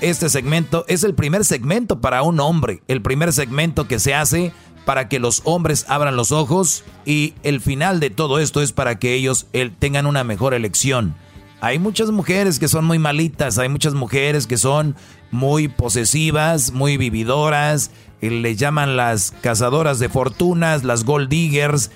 Este 0.00 0.28
segmento 0.28 0.84
es 0.88 1.04
el 1.04 1.14
primer 1.14 1.44
segmento 1.44 2.00
para 2.00 2.22
un 2.22 2.40
hombre, 2.40 2.82
el 2.88 3.02
primer 3.02 3.32
segmento 3.32 3.86
que 3.86 3.98
se 3.98 4.14
hace 4.14 4.52
para 4.84 5.08
que 5.08 5.18
los 5.18 5.42
hombres 5.44 5.84
abran 5.88 6.16
los 6.16 6.32
ojos 6.32 6.84
y 7.04 7.34
el 7.42 7.60
final 7.60 8.00
de 8.00 8.10
todo 8.10 8.38
esto 8.38 8.62
es 8.62 8.72
para 8.72 8.98
que 8.98 9.14
ellos 9.14 9.46
tengan 9.78 10.06
una 10.06 10.24
mejor 10.24 10.54
elección. 10.54 11.14
Hay 11.60 11.78
muchas 11.78 12.10
mujeres 12.10 12.58
que 12.58 12.68
son 12.68 12.86
muy 12.86 12.98
malitas, 12.98 13.58
hay 13.58 13.68
muchas 13.68 13.92
mujeres 13.92 14.46
que 14.46 14.56
son 14.56 14.96
muy 15.30 15.68
posesivas, 15.68 16.72
muy 16.72 16.96
vividoras, 16.96 17.90
le 18.28 18.56
llaman 18.56 18.96
las 18.96 19.32
cazadoras 19.40 19.98
de 19.98 20.08
fortunas, 20.08 20.84
las 20.84 21.04
gold 21.04 21.28
diggers. 21.28 21.90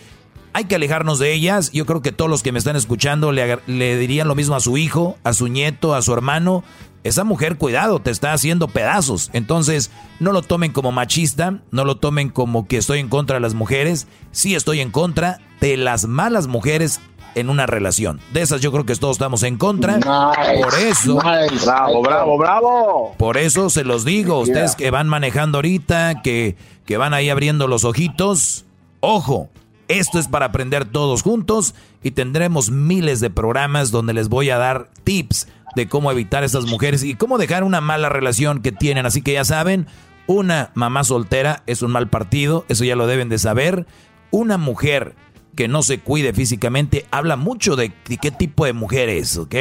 Hay 0.55 0.65
que 0.65 0.77
alejarnos 0.77 1.19
de 1.19 1.33
ellas. 1.33 1.71
Yo 1.73 1.85
creo 1.85 2.01
que 2.01 2.13
todos 2.13 2.31
los 2.31 2.43
que 2.43 2.53
me 2.53 2.59
están 2.59 2.77
escuchando 2.77 3.33
le, 3.33 3.59
dirían 3.99 4.29
lo 4.29 4.35
mismo 4.35 4.55
a 4.55 4.61
su 4.61 4.79
hijo, 4.79 5.19
a 5.25 5.33
su 5.33 5.49
nieto, 5.49 5.95
a 5.95 6.03
su 6.03 6.13
hermano. 6.15 6.65
Esa 7.03 7.25
mujer, 7.25 7.59
cuidado, 7.59 8.01
te 8.01 8.11
está 8.11 8.33
haciendo 8.33 8.69
pedazos. 8.69 9.29
Entonces, 9.35 9.91
no 10.21 10.33
lo 10.33 10.41
tomen 10.41 10.73
como 10.73 10.93
machista, 10.93 11.61
no 11.71 11.85
lo 11.85 11.97
tomen 11.97 12.31
como 12.31 12.67
que 12.67 12.79
estoy 12.79 13.01
en 13.01 13.09
contra 13.09 13.35
de 13.35 13.41
las 13.41 13.53
mujeres. 13.53 14.07
Sí 14.31 14.55
estoy 14.55 14.81
en 14.81 14.91
contra 14.91 15.41
de 15.61 15.77
las 15.77 16.07
malas 16.07 16.47
mujeres 16.47 17.01
en 17.35 17.51
una 17.51 17.67
relación. 17.67 18.21
De 18.33 18.43
esas 18.43 18.61
yo 18.61 18.73
creo 18.73 18.87
que 18.87 18.95
todos 18.97 19.17
estamos 19.17 19.43
en 19.43 19.57
contra. 19.57 19.99
por 19.99 20.75
eso. 20.75 21.17
bravo, 21.17 22.03
bravo, 22.03 22.39
bravo. 22.39 23.15
Por 23.19 23.37
eso 23.37 23.71
se 23.71 23.85
los 23.85 24.05
digo, 24.05 24.41
ustedes 24.41 24.77
que 24.77 24.91
van 24.91 25.09
manejando 25.09 25.59
ahorita, 25.59 26.23
que, 26.23 26.57
que 26.87 26.97
van 26.97 27.15
ahí 27.15 27.31
abriendo 27.31 27.67
los 27.67 27.85
ojitos. 27.85 28.65
Ojo, 29.01 29.51
esto 29.89 30.19
es 30.19 30.29
para 30.29 30.47
aprender 30.47 30.87
todos 30.87 31.23
juntos 31.23 31.75
y 32.03 32.13
tendremos 32.13 32.71
miles 32.71 33.21
de 33.21 33.31
programas 33.31 33.91
donde 33.91 34.15
les 34.15 34.29
voy 34.29 34.51
a 34.51 34.59
dar 34.59 34.89
tips 35.05 35.49
de 35.77 35.89
cómo 35.89 36.11
evitar 36.11 36.43
a 36.43 36.47
esas 36.47 36.67
mujeres 36.67 37.03
y 37.03 37.15
cómo 37.15 37.39
dejar 37.39 37.65
una 37.65 37.81
mala 37.81 38.09
relación 38.09 38.63
que 38.63 38.73
tienen. 38.73 39.07
Así 39.07 39.23
que 39.23 39.33
ya 39.33 39.45
saben, 39.45 39.87
una 40.27 40.71
mamá 40.75 41.05
soltera 41.05 41.63
es 41.67 41.83
un 41.83 41.93
mal 41.93 42.09
partido, 42.09 42.65
eso 42.69 42.85
ya 42.85 42.97
lo 42.97 43.07
deben 43.07 43.29
de 43.29 43.39
saber. 43.39 43.87
Una 44.31 44.57
mujer 44.57 45.15
que 45.55 45.69
no 45.69 45.83
se 45.83 46.01
cuide 46.01 46.33
físicamente, 46.33 47.07
habla 47.11 47.37
mucho 47.37 47.77
de, 47.77 47.93
qué 47.93 48.31
tipo 48.31 48.65
de 48.65 48.73
mujer 48.73 49.09
es, 49.09 49.37
¿ok? 49.37 49.55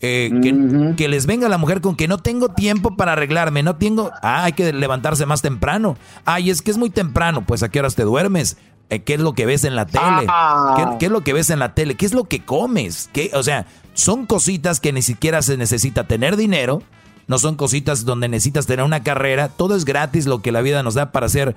Eh, 0.00 0.94
que, 0.96 1.08
les 1.08 1.26
venga 1.26 1.48
la 1.48 1.58
mujer 1.58 1.80
con 1.80 1.96
que 1.96 2.06
no 2.06 2.18
tengo 2.18 2.50
tiempo 2.50 2.96
para 2.96 3.12
arreglarme, 3.12 3.64
no 3.64 3.76
tengo, 3.76 4.12
ah, 4.22 4.44
hay 4.44 4.52
que 4.52 4.72
levantarse 4.72 5.26
más 5.26 5.42
temprano. 5.42 5.96
Ay, 6.24 6.50
es 6.50 6.62
que 6.62 6.70
es 6.70 6.78
muy 6.78 6.90
temprano, 6.90 7.44
pues 7.44 7.62
a 7.62 7.68
qué 7.68 7.80
horas 7.80 7.96
te 7.96 8.04
duermes, 8.04 8.58
eh, 8.90 9.02
qué 9.02 9.14
es 9.14 9.20
lo 9.20 9.32
que 9.32 9.44
ves 9.44 9.64
en 9.64 9.74
la 9.74 9.86
tele, 9.86 10.26
ah. 10.28 10.96
¿Qué, 11.00 11.06
es 11.06 11.12
lo 11.12 11.22
que 11.22 11.32
ves 11.32 11.50
en 11.50 11.58
la 11.58 11.74
tele, 11.74 11.96
qué 11.96 12.06
es 12.06 12.14
lo 12.14 12.24
que 12.24 12.44
comes, 12.44 13.10
¿Qué? 13.12 13.30
o 13.34 13.42
sea, 13.42 13.66
son 13.94 14.26
cositas 14.26 14.78
que 14.78 14.92
ni 14.92 15.02
siquiera 15.02 15.42
se 15.42 15.56
necesita 15.56 16.06
tener 16.06 16.36
dinero, 16.36 16.82
no 17.26 17.38
son 17.38 17.56
cositas 17.56 18.04
donde 18.04 18.28
necesitas 18.28 18.66
tener 18.66 18.84
una 18.84 19.02
carrera, 19.02 19.48
todo 19.48 19.74
es 19.74 19.84
gratis 19.84 20.26
lo 20.26 20.42
que 20.42 20.52
la 20.52 20.60
vida 20.60 20.84
nos 20.84 20.94
da 20.94 21.10
para 21.10 21.26
hacer, 21.26 21.56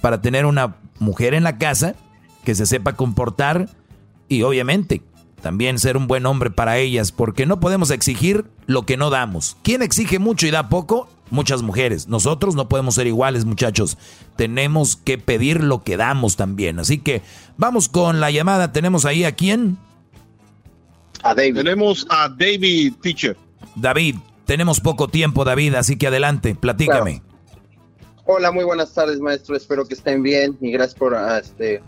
para 0.00 0.22
tener 0.22 0.46
una 0.46 0.76
mujer 1.00 1.34
en 1.34 1.42
la 1.42 1.58
casa 1.58 1.96
que 2.44 2.54
se 2.54 2.66
sepa 2.66 2.94
comportar 2.94 3.68
y 4.28 4.42
obviamente 4.42 5.02
también 5.42 5.78
ser 5.78 5.98
un 5.98 6.06
buen 6.06 6.24
hombre 6.24 6.50
para 6.50 6.78
ellas, 6.78 7.12
porque 7.12 7.44
no 7.44 7.60
podemos 7.60 7.90
exigir 7.90 8.46
lo 8.66 8.86
que 8.86 8.96
no 8.96 9.10
damos. 9.10 9.58
¿Quién 9.62 9.82
exige 9.82 10.18
mucho 10.18 10.46
y 10.46 10.50
da 10.50 10.70
poco? 10.70 11.08
Muchas 11.30 11.60
mujeres. 11.60 12.08
Nosotros 12.08 12.54
no 12.54 12.68
podemos 12.68 12.94
ser 12.94 13.06
iguales, 13.06 13.44
muchachos. 13.44 13.98
Tenemos 14.36 14.96
que 14.96 15.18
pedir 15.18 15.62
lo 15.62 15.82
que 15.82 15.98
damos 15.98 16.36
también. 16.36 16.78
Así 16.78 16.96
que 16.96 17.20
vamos 17.58 17.90
con 17.90 18.20
la 18.20 18.30
llamada. 18.30 18.72
Tenemos 18.72 19.04
ahí 19.04 19.24
a 19.24 19.32
quién? 19.32 19.76
A 21.22 21.34
David. 21.34 21.56
Tenemos 21.56 22.06
a 22.08 22.30
David 22.30 22.94
Teacher. 23.02 23.36
David, 23.76 24.16
tenemos 24.46 24.80
poco 24.80 25.08
tiempo, 25.08 25.44
David, 25.44 25.74
así 25.74 25.96
que 25.96 26.06
adelante, 26.06 26.54
platícame. 26.54 27.22
Hola, 28.26 28.50
muy 28.52 28.64
buenas 28.64 28.92
tardes, 28.94 29.20
maestro. 29.20 29.56
Espero 29.56 29.86
que 29.86 29.94
estén 29.94 30.22
bien 30.22 30.56
y 30.60 30.70
gracias 30.70 30.98
por 30.98 31.14
ah, 31.14 31.38
este, 31.38 31.82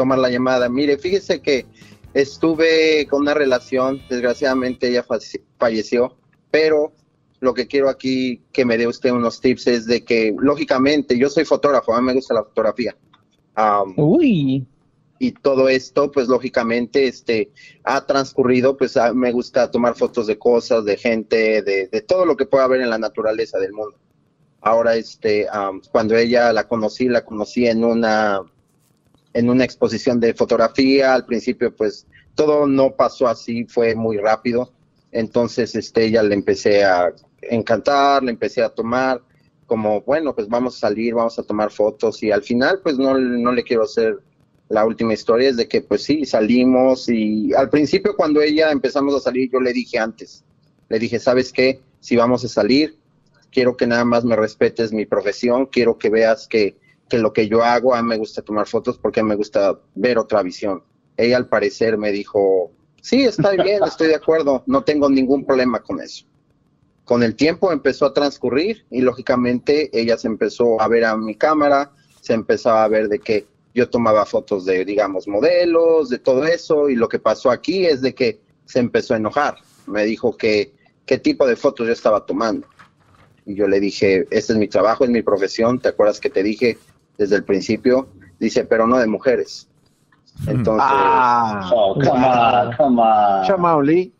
tomar 0.00 0.18
la 0.18 0.30
llamada. 0.30 0.70
Mire, 0.70 0.96
fíjese 0.96 1.42
que 1.42 1.66
estuve 2.14 3.06
con 3.10 3.20
una 3.20 3.34
relación, 3.34 4.00
desgraciadamente 4.08 4.88
ella 4.88 5.04
falleció, 5.58 6.16
pero 6.50 6.94
lo 7.40 7.52
que 7.52 7.66
quiero 7.66 7.90
aquí 7.90 8.40
que 8.50 8.64
me 8.64 8.78
dé 8.78 8.86
usted 8.86 9.10
unos 9.10 9.42
tips 9.42 9.66
es 9.66 9.84
de 9.84 10.02
que, 10.02 10.34
lógicamente, 10.38 11.18
yo 11.18 11.28
soy 11.28 11.44
fotógrafo, 11.44 11.94
a 11.94 12.00
mí 12.00 12.06
me 12.06 12.14
gusta 12.14 12.32
la 12.32 12.44
fotografía. 12.44 12.96
Uy. 13.96 14.66
y 15.18 15.32
todo 15.32 15.68
esto, 15.68 16.10
pues 16.10 16.28
lógicamente, 16.28 17.06
este, 17.06 17.50
ha 17.84 18.06
transcurrido, 18.06 18.78
pues 18.78 18.96
me 19.12 19.32
gusta 19.32 19.70
tomar 19.70 19.96
fotos 19.96 20.26
de 20.28 20.38
cosas, 20.38 20.86
de 20.86 20.96
gente, 20.96 21.60
de, 21.60 21.88
de, 21.88 22.00
todo 22.00 22.24
lo 22.24 22.38
que 22.38 22.46
pueda 22.46 22.64
haber 22.64 22.80
en 22.80 22.88
la 22.88 22.96
naturaleza 22.96 23.58
del 23.58 23.74
mundo. 23.74 23.98
Ahora, 24.62 24.96
este, 24.96 25.46
cuando 25.92 26.16
ella 26.16 26.54
la 26.54 26.66
conocí, 26.66 27.06
la 27.06 27.22
conocí 27.22 27.66
en 27.66 27.84
una, 27.84 28.40
en 29.32 29.50
una 29.50 29.64
exposición 29.64 30.20
de 30.20 30.34
fotografía. 30.34 31.14
Al 31.14 31.26
principio, 31.26 31.74
pues 31.74 32.06
todo 32.34 32.66
no 32.66 32.92
pasó 32.92 33.28
así, 33.28 33.64
fue 33.64 33.94
muy 33.94 34.18
rápido. 34.18 34.72
Entonces, 35.12 35.74
este, 35.74 36.04
ella 36.04 36.22
le 36.22 36.34
empecé 36.34 36.84
a 36.84 37.12
encantar, 37.42 38.22
le 38.22 38.30
empecé 38.30 38.62
a 38.62 38.68
tomar 38.68 39.22
como, 39.66 40.00
bueno, 40.02 40.34
pues 40.34 40.48
vamos 40.48 40.76
a 40.76 40.80
salir, 40.80 41.14
vamos 41.14 41.38
a 41.38 41.42
tomar 41.42 41.70
fotos 41.70 42.22
y 42.22 42.32
al 42.32 42.42
final, 42.42 42.80
pues 42.82 42.98
no, 42.98 43.16
no 43.16 43.52
le 43.52 43.62
quiero 43.62 43.84
hacer 43.84 44.18
la 44.70 44.86
última 44.86 45.12
historia 45.12 45.48
es 45.48 45.56
de 45.56 45.68
que 45.68 45.82
pues 45.82 46.04
sí, 46.04 46.24
salimos 46.24 47.08
y 47.08 47.52
al 47.54 47.68
principio 47.68 48.14
cuando 48.16 48.40
ella 48.40 48.70
empezamos 48.70 49.14
a 49.16 49.20
salir 49.20 49.50
yo 49.52 49.60
le 49.60 49.72
dije 49.72 49.98
antes, 49.98 50.44
le 50.88 50.98
dije, 50.98 51.18
¿sabes 51.18 51.52
qué? 51.52 51.80
Si 51.98 52.16
vamos 52.16 52.44
a 52.44 52.48
salir, 52.48 52.96
quiero 53.50 53.76
que 53.76 53.88
nada 53.88 54.04
más 54.04 54.24
me 54.24 54.36
respetes 54.36 54.92
mi 54.92 55.06
profesión, 55.06 55.66
quiero 55.66 55.98
que 55.98 56.08
veas 56.08 56.46
que, 56.46 56.76
que 57.10 57.18
lo 57.18 57.34
que 57.34 57.48
yo 57.48 57.62
hago, 57.62 57.94
a 57.94 58.00
mí 58.00 58.08
me 58.08 58.16
gusta 58.16 58.40
tomar 58.40 58.66
fotos 58.66 58.96
porque 58.96 59.22
me 59.22 59.34
gusta 59.34 59.78
ver 59.94 60.16
otra 60.16 60.42
visión. 60.42 60.82
Ella 61.16 61.36
al 61.36 61.48
parecer 61.48 61.98
me 61.98 62.12
dijo, 62.12 62.70
sí, 63.02 63.24
está 63.24 63.50
bien, 63.62 63.82
estoy 63.84 64.08
de 64.08 64.14
acuerdo, 64.14 64.62
no 64.66 64.82
tengo 64.82 65.10
ningún 65.10 65.44
problema 65.44 65.80
con 65.80 66.00
eso. 66.00 66.24
Con 67.04 67.22
el 67.22 67.34
tiempo 67.34 67.72
empezó 67.72 68.06
a 68.06 68.14
transcurrir 68.14 68.86
y 68.88 69.00
lógicamente 69.00 69.90
ella 69.92 70.16
se 70.16 70.28
empezó 70.28 70.80
a 70.80 70.86
ver 70.88 71.04
a 71.04 71.16
mi 71.16 71.34
cámara, 71.34 71.90
se 72.20 72.32
empezaba 72.32 72.84
a 72.84 72.88
ver 72.88 73.08
de 73.08 73.18
que 73.18 73.46
yo 73.74 73.90
tomaba 73.90 74.24
fotos 74.24 74.64
de, 74.64 74.84
digamos, 74.84 75.26
modelos, 75.26 76.08
de 76.08 76.18
todo 76.18 76.44
eso, 76.44 76.88
y 76.88 76.94
lo 76.94 77.08
que 77.08 77.18
pasó 77.18 77.50
aquí 77.50 77.86
es 77.86 78.00
de 78.00 78.14
que 78.14 78.40
se 78.64 78.78
empezó 78.78 79.14
a 79.14 79.16
enojar. 79.16 79.56
Me 79.86 80.04
dijo 80.04 80.36
que 80.36 80.72
qué 81.06 81.18
tipo 81.18 81.46
de 81.46 81.56
fotos 81.56 81.86
yo 81.86 81.92
estaba 81.92 82.24
tomando. 82.24 82.68
Y 83.44 83.54
yo 83.54 83.66
le 83.66 83.80
dije, 83.80 84.26
este 84.30 84.52
es 84.52 84.58
mi 84.58 84.68
trabajo, 84.68 85.04
es 85.04 85.10
mi 85.10 85.22
profesión, 85.22 85.80
¿te 85.80 85.88
acuerdas 85.88 86.20
que 86.20 86.30
te 86.30 86.42
dije 86.42 86.78
desde 87.20 87.36
el 87.36 87.44
principio? 87.44 88.08
Dice, 88.38 88.64
pero 88.64 88.86
no 88.86 88.98
de 88.98 89.06
mujeres. 89.06 89.68
Entonces, 90.46 90.82
ah, 90.88 91.70
oh, 91.72 91.94
come 91.94 93.68
on, 93.68 94.12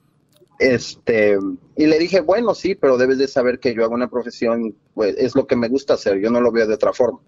Este, 0.59 1.39
y 1.77 1.87
le 1.87 1.99
dije, 1.99 2.21
bueno, 2.21 2.55
sí, 2.55 2.75
pero 2.75 2.99
debes 2.99 3.17
de 3.17 3.27
saber 3.27 3.59
que 3.59 3.75
yo 3.75 3.85
hago 3.85 3.95
una 3.95 4.11
profesión, 4.11 4.77
pues 4.93 5.17
es 5.17 5.35
lo 5.35 5.47
que 5.47 5.57
me 5.57 5.69
gusta 5.69 5.95
hacer, 5.95 6.19
yo 6.19 6.31
no 6.31 6.43
lo 6.43 6.53
veo 6.53 6.67
de 6.67 6.75
otra 6.75 6.93
forma 6.93 7.21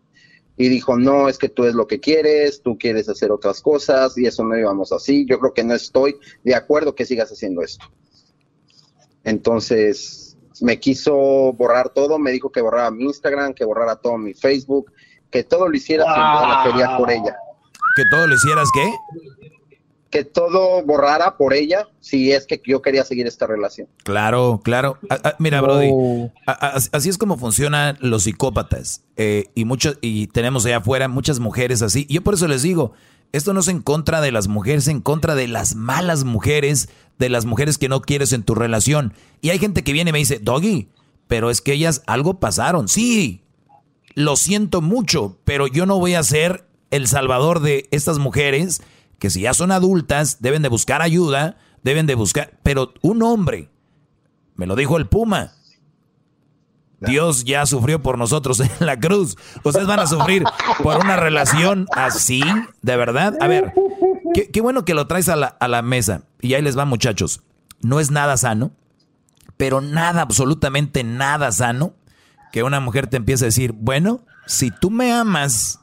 y 0.57 0.69
dijo, 0.69 0.99
no, 0.99 1.28
es 1.28 1.39
que 1.39 1.49
tú 1.49 1.65
es 1.65 1.74
lo 1.74 1.86
que 1.86 1.99
quieres, 1.99 2.61
tú 2.61 2.77
quieres 2.78 3.09
hacer 3.09 3.32
otras 3.32 3.62
cosas 3.62 4.16
y 4.19 4.27
eso 4.27 4.44
no 4.44 4.57
íbamos 4.57 4.93
así. 4.93 5.27
Yo 5.28 5.39
creo 5.39 5.55
que 5.55 5.65
no 5.65 5.74
estoy 5.74 6.16
de 6.44 6.55
acuerdo 6.55 6.94
que 6.94 7.07
sigas 7.07 7.32
haciendo 7.32 7.62
esto. 7.62 7.86
Entonces 9.24 10.36
me 10.61 10.78
quiso 10.78 11.53
borrar 11.55 11.89
todo, 11.89 12.19
me 12.19 12.31
dijo 12.31 12.53
que 12.53 12.61
borrara 12.61 12.90
mi 12.90 13.05
Instagram, 13.05 13.55
que 13.55 13.65
borrara 13.65 13.97
todo 13.97 14.19
mi 14.19 14.35
Facebook, 14.35 14.93
que 15.32 15.42
todo 15.42 15.68
lo 15.68 15.76
hiciera 15.76 16.04
wow. 16.04 16.70
quería 16.70 16.96
por 16.96 17.10
ella. 17.10 17.36
¿Que 17.96 18.04
todo 18.10 18.26
lo 18.28 18.34
hicieras 18.34 18.68
qué? 18.72 18.92
que 20.12 20.24
todo 20.24 20.84
borrara 20.84 21.38
por 21.38 21.54
ella 21.54 21.88
si 22.00 22.32
es 22.32 22.46
que 22.46 22.60
yo 22.64 22.82
quería 22.82 23.02
seguir 23.02 23.26
esta 23.26 23.46
relación. 23.46 23.88
Claro, 24.04 24.60
claro. 24.62 24.98
mira, 25.38 25.62
Brody, 25.62 25.90
así 26.46 27.09
es 27.09 27.16
como 27.16 27.38
funcionan 27.38 27.96
los 28.00 28.24
psicópatas. 28.24 29.02
Eh, 29.16 29.46
y, 29.54 29.64
mucho, 29.64 29.94
y 30.02 30.26
tenemos 30.26 30.66
allá 30.66 30.76
afuera 30.76 31.09
muchas 31.09 31.40
mujeres 31.40 31.80
así. 31.80 32.04
Y 32.10 32.14
yo 32.14 32.22
por 32.22 32.34
eso 32.34 32.46
les 32.46 32.60
digo, 32.60 32.92
esto 33.32 33.54
no 33.54 33.60
es 33.60 33.68
en 33.68 33.80
contra 33.80 34.20
de 34.20 34.32
las 34.32 34.48
mujeres, 34.48 34.86
en 34.86 35.00
contra 35.00 35.34
de 35.34 35.48
las 35.48 35.74
malas 35.76 36.24
mujeres, 36.24 36.90
de 37.18 37.30
las 37.30 37.46
mujeres 37.46 37.78
que 37.78 37.88
no 37.88 38.02
quieres 38.02 38.34
en 38.34 38.42
tu 38.42 38.54
relación. 38.54 39.14
Y 39.40 39.48
hay 39.48 39.59
gente 39.59 39.82
que 39.82 39.94
viene 39.94 40.10
y 40.10 40.12
me 40.12 40.18
dice, 40.18 40.38
Doggy, 40.40 40.90
pero 41.26 41.48
es 41.48 41.62
que 41.62 41.72
ellas 41.72 42.02
algo 42.06 42.38
pasaron. 42.38 42.86
Sí, 42.86 43.40
lo 44.14 44.36
siento 44.36 44.80
mucho, 44.80 45.39
pero 45.44 45.66
yo 45.66 45.86
no 45.86 45.98
voy 45.98 46.14
a 46.14 46.22
ser 46.22 46.66
el 46.90 47.09
salvador 47.09 47.60
de 47.60 47.89
estas 47.90 48.18
mujeres 48.18 48.82
que 49.18 49.30
si 49.30 49.43
ya 49.43 49.55
son 49.55 49.70
adultas, 49.70 50.39
deben 50.40 50.62
de 50.62 50.68
buscar 50.68 51.01
ayuda, 51.01 51.56
deben 51.82 52.06
de 52.06 52.14
buscar, 52.14 52.59
pero 52.62 52.93
un 53.02 53.22
hombre, 53.22 53.70
me 54.56 54.66
lo 54.66 54.74
dijo 54.74 54.97
el 54.97 55.06
Puma, 55.06 55.52
Dios 57.06 57.44
ya 57.44 57.66
sufrió 57.66 58.02
por 58.02 58.18
nosotros 58.18 58.60
en 58.60 58.70
la 58.80 58.98
cruz. 58.98 59.36
Ustedes 59.64 59.86
van 59.86 60.01
a 60.01 60.06
sufrir 60.06 60.44
por 60.82 60.98
una 60.98 61.16
relación 61.16 61.86
así, 61.93 62.43
de 62.80 62.97
verdad. 62.97 63.36
A 63.40 63.48
ver, 63.48 63.72
qué, 64.52 64.60
bueno 64.60 64.84
que 64.84 64.94
lo 64.94 65.06
traes 65.06 65.28
a 65.28 65.36
la, 65.36 65.47
a 65.47 65.68
la 65.68 65.82
mesa. 65.82 66.22
Y 66.40 66.55
ahí 66.55 66.62
les 66.62 66.78
va, 66.78 66.84
muchachos. 66.84 67.43
No 67.80 67.98
es 67.98 68.10
nada 68.10 68.36
sano, 68.36 68.70
pero 69.56 69.80
nada, 69.80 70.22
absolutamente 70.22 71.02
nada 71.02 71.51
sano, 71.51 71.94
que 72.52 72.62
una 72.62 72.80
mujer 72.80 73.06
te 73.06 73.16
empiece 73.16 73.44
a 73.44 73.46
decir, 73.46 73.72
bueno, 73.72 74.24
si 74.46 74.70
tú 74.70 74.90
me 74.90 75.12
amas, 75.12 75.80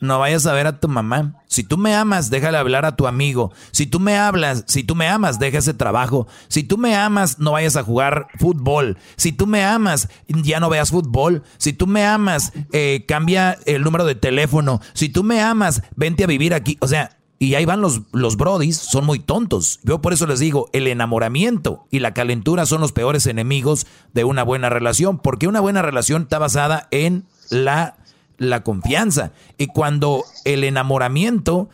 no 0.00 0.18
vayas 0.18 0.46
a 0.46 0.52
ver 0.54 0.66
a 0.66 0.80
tu 0.80 0.88
mamá. 0.88 1.34
Si 1.46 1.62
tú 1.62 1.76
me 1.76 1.94
amas, 1.94 2.30
déjale 2.30 2.56
hablar 2.56 2.84
a 2.84 2.96
tu 2.96 3.06
amigo. 3.06 3.52
Si 3.70 3.86
tú 3.86 4.00
me 4.00 4.16
hablas, 4.16 4.64
si 4.66 4.82
tú 4.82 4.94
me 4.94 5.08
amas, 5.08 5.38
deja 5.38 5.58
ese 5.58 5.74
trabajo. 5.74 6.26
Si 6.48 6.62
tú 6.62 6.78
me 6.78 6.96
amas, 6.96 7.38
no 7.38 7.52
vayas 7.52 7.76
a 7.76 7.82
jugar 7.82 8.28
fútbol. 8.38 8.96
Si 9.16 9.32
tú 9.32 9.46
me 9.46 9.64
amas, 9.64 10.08
ya 10.26 10.58
no 10.58 10.70
veas 10.70 10.90
fútbol. 10.90 11.42
Si 11.58 11.72
tú 11.72 11.86
me 11.86 12.06
amas, 12.06 12.52
eh, 12.72 13.04
cambia 13.06 13.58
el 13.66 13.82
número 13.82 14.04
de 14.04 14.14
teléfono. 14.14 14.80
Si 14.94 15.10
tú 15.10 15.22
me 15.22 15.42
amas, 15.42 15.82
vente 15.96 16.24
a 16.24 16.28
vivir 16.28 16.54
aquí. 16.54 16.78
O 16.80 16.88
sea, 16.88 17.19
y 17.40 17.56
ahí 17.56 17.64
van 17.64 17.80
los, 17.80 18.02
los 18.12 18.36
brodis, 18.36 18.76
son 18.76 19.04
muy 19.06 19.18
tontos. 19.18 19.80
Yo 19.82 20.00
por 20.00 20.12
eso 20.12 20.28
les 20.28 20.38
digo, 20.38 20.68
el 20.72 20.86
enamoramiento 20.86 21.86
y 21.90 21.98
la 21.98 22.14
calentura 22.14 22.66
son 22.66 22.80
los 22.80 22.92
peores 22.92 23.26
enemigos 23.26 23.88
de 24.12 24.22
una 24.22 24.44
buena 24.44 24.68
relación, 24.68 25.18
porque 25.18 25.48
una 25.48 25.60
buena 25.60 25.82
relación 25.82 26.22
está 26.22 26.38
basada 26.38 26.86
en 26.92 27.24
la 27.48 27.96
la 28.40 28.64
confianza. 28.64 29.32
Y 29.58 29.68
cuando 29.68 30.24
el 30.44 30.64
enamoramiento 30.64 31.68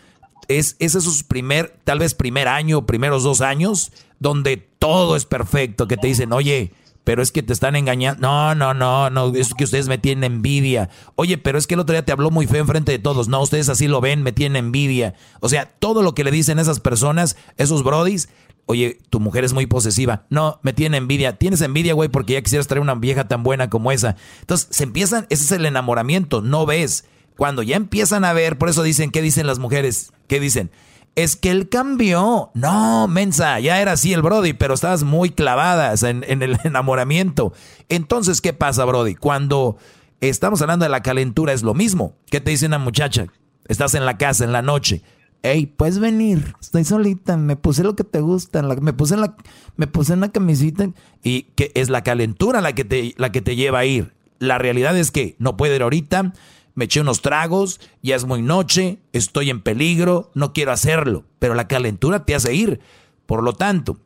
es, 0.49 0.77
es 0.81 0.93
su 0.93 1.27
primer, 1.27 1.79
tal 1.85 2.01
vez 2.01 2.15
primer 2.15 2.49
año, 2.49 2.85
primeros 2.85 3.23
dos 3.23 3.41
años, 3.41 3.93
donde 4.19 4.57
todo 4.57 5.17
es 5.17 5.25
perfecto, 5.25 5.87
que 5.89 5.97
te 5.97 6.09
dicen, 6.09 6.33
oye, 6.33 6.73
pero 7.07 7.23
es 7.23 7.31
que 7.31 7.45
te 7.45 7.53
están 7.53 7.77
engañando. 7.77 8.21
No, 8.21 8.57
no, 8.57 8.75
no, 8.75 9.11
no, 9.11 9.33
es 9.33 9.55
que 9.55 9.63
ustedes 9.63 9.87
me 9.87 9.97
tienen 9.97 10.25
envidia. 10.25 10.91
Oye, 11.15 11.39
pero 11.39 11.57
es 11.57 11.69
que 11.69 11.75
el 11.75 11.81
otro 11.81 11.93
día 11.93 12.05
te 12.05 12.11
habló 12.11 12.33
muy 12.33 12.49
feo 12.49 12.63
enfrente 12.63 12.91
de 12.91 12.99
todos. 12.99 13.29
No, 13.29 13.41
ustedes 13.41 13.69
así 13.69 13.87
lo 13.87 14.01
ven, 14.01 14.25
me 14.25 14.33
tienen 14.33 14.57
envidia. 14.57 15.15
O 15.39 15.49
sea, 15.49 15.67
todo 15.79 16.03
lo 16.03 16.17
que 16.17 16.25
le 16.25 16.33
dicen 16.33 16.59
esas 16.59 16.81
personas, 16.81 17.37
esos 17.59 17.85
brodis, 17.85 18.29
oye, 18.65 18.99
tu 19.09 19.21
mujer 19.21 19.45
es 19.45 19.53
muy 19.53 19.67
posesiva. 19.67 20.27
No, 20.31 20.59
me 20.65 20.73
tiene 20.73 20.97
envidia. 20.97 21.39
Tienes 21.39 21.61
envidia, 21.61 21.95
güey, 21.95 22.09
porque 22.09 22.33
ya 22.33 22.43
quisieras 22.43 22.67
traer 22.67 22.83
una 22.83 22.97
vieja 22.97 23.29
tan 23.29 23.45
buena 23.45 23.71
como 23.71 23.93
esa. 23.93 24.17
Entonces, 24.41 24.67
se 24.73 24.83
empiezan, 24.83 25.29
ese 25.31 25.45
es 25.45 25.53
el 25.53 25.65
enamoramiento, 25.65 26.43
no 26.43 26.67
ves. 26.67 27.05
Cuando 27.37 27.63
ya 27.63 27.77
empiezan 27.77 28.25
a 28.25 28.33
ver, 28.33 28.59
por 28.59 28.69
eso 28.69 28.83
dicen, 28.83 29.13
¿qué 29.13 29.23
dicen 29.23 29.47
las 29.47 29.61
mujeres? 29.61 30.13
¿Qué 30.27 30.41
dicen? 30.41 30.73
Es 31.17 31.35
que 31.35 31.51
él 31.51 31.69
cambió. 31.69 32.51
No, 32.55 33.09
mensa, 33.09 33.59
ya 33.59 33.81
era 33.81 33.93
así 33.93 34.13
el 34.13 34.23
Brody, 34.23 34.53
pero 34.53 34.75
estabas 34.75 35.03
muy 35.03 35.31
clavadas 35.31 36.05
en, 36.05 36.23
el 36.29 36.57
enamoramiento. 36.65 37.53
Entonces, 37.89 38.41
¿qué 38.41 38.53
pasa, 38.53 38.85
Brody? 38.85 39.17
Cuando 39.17 39.77
estamos 40.21 40.63
hablando 40.63 40.85
de 40.85 40.91
la 40.91 41.03
calentura, 41.03 41.53
es 41.53 41.65
lo 41.65 41.75
mismo. 41.75 42.15
¿Qué 42.31 42.41
te 42.41 42.53
dice 42.53 42.67
una 42.67 42.79
muchacha? 42.79 43.27
Estás 43.67 43.95
en 43.95 44.07
la 44.07 44.17
casa 44.17 44.45
en 44.45 44.53
la 44.53 44.63
noche 44.63 45.03
hey, 45.43 45.73
puedes 45.77 45.99
venir, 45.99 46.55
estoy 46.61 46.85
solita, 46.85 47.37
me 47.37 47.57
puse 47.57 47.83
lo 47.83 47.95
que 47.95 48.05
te 48.05 48.21
gusta, 48.21 48.63
me 48.63 48.93
puse 48.93 49.17
la, 49.17 49.37
me 49.77 49.87
puse 49.87 50.13
una 50.15 50.33
camisita 50.33 50.91
y 51.23 51.43
que 51.55 51.73
es 51.75 51.89
la 51.89 52.03
calentura 52.03 52.61
la 52.61 52.75
que 52.75 52.85
te, 52.85 53.15
la 53.17 53.33
que 53.33 53.43
te 53.43 53.57
lleva 53.57 53.81
a 53.81 53.85
ir. 53.85 54.15
La 54.39 54.59
realidad 54.59 54.97
es 54.97 55.11
que 55.11 55.37
no 55.39 55.57
puedo 55.57 55.75
ir 55.75 55.83
ahorita, 55.83 56.33
me 56.77 56.85
eché 56.85 57.01
unos 57.01 57.23
tragos, 57.23 57.81
ya 58.03 58.15
es 58.15 58.25
muy 58.25 58.43
noche, 58.43 58.99
estoy 59.13 59.51
en 59.51 59.61
peligro, 59.61 60.31
no 60.35 60.53
quiero 60.53 60.71
hacerlo, 60.71 61.25
pero 61.41 61.55
la 61.55 61.67
calentura 61.67 62.25
te 62.25 62.35
hace 62.35 62.55
ir. 62.55 62.81
Por 63.27 63.43
lo 63.43 63.55
tanto, 63.55 63.99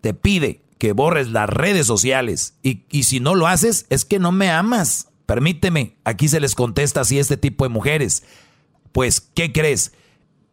te 0.00 0.14
pide 0.14 0.62
que 0.78 0.92
borres 0.92 1.28
las 1.28 1.48
redes 1.48 1.86
sociales 1.86 2.54
y, 2.62 2.84
y 2.90 3.04
si 3.04 3.20
no 3.20 3.36
lo 3.36 3.46
haces 3.46 3.86
es 3.90 4.04
que 4.04 4.18
no 4.18 4.32
me 4.32 4.50
amas. 4.50 5.10
Permíteme, 5.26 5.96
aquí 6.04 6.26
se 6.28 6.40
les 6.40 6.54
contesta 6.54 7.02
así 7.02 7.18
este 7.18 7.36
tipo 7.36 7.64
de 7.64 7.68
mujeres. 7.68 8.24
Pues, 8.92 9.20
¿qué 9.20 9.52
crees? 9.52 9.92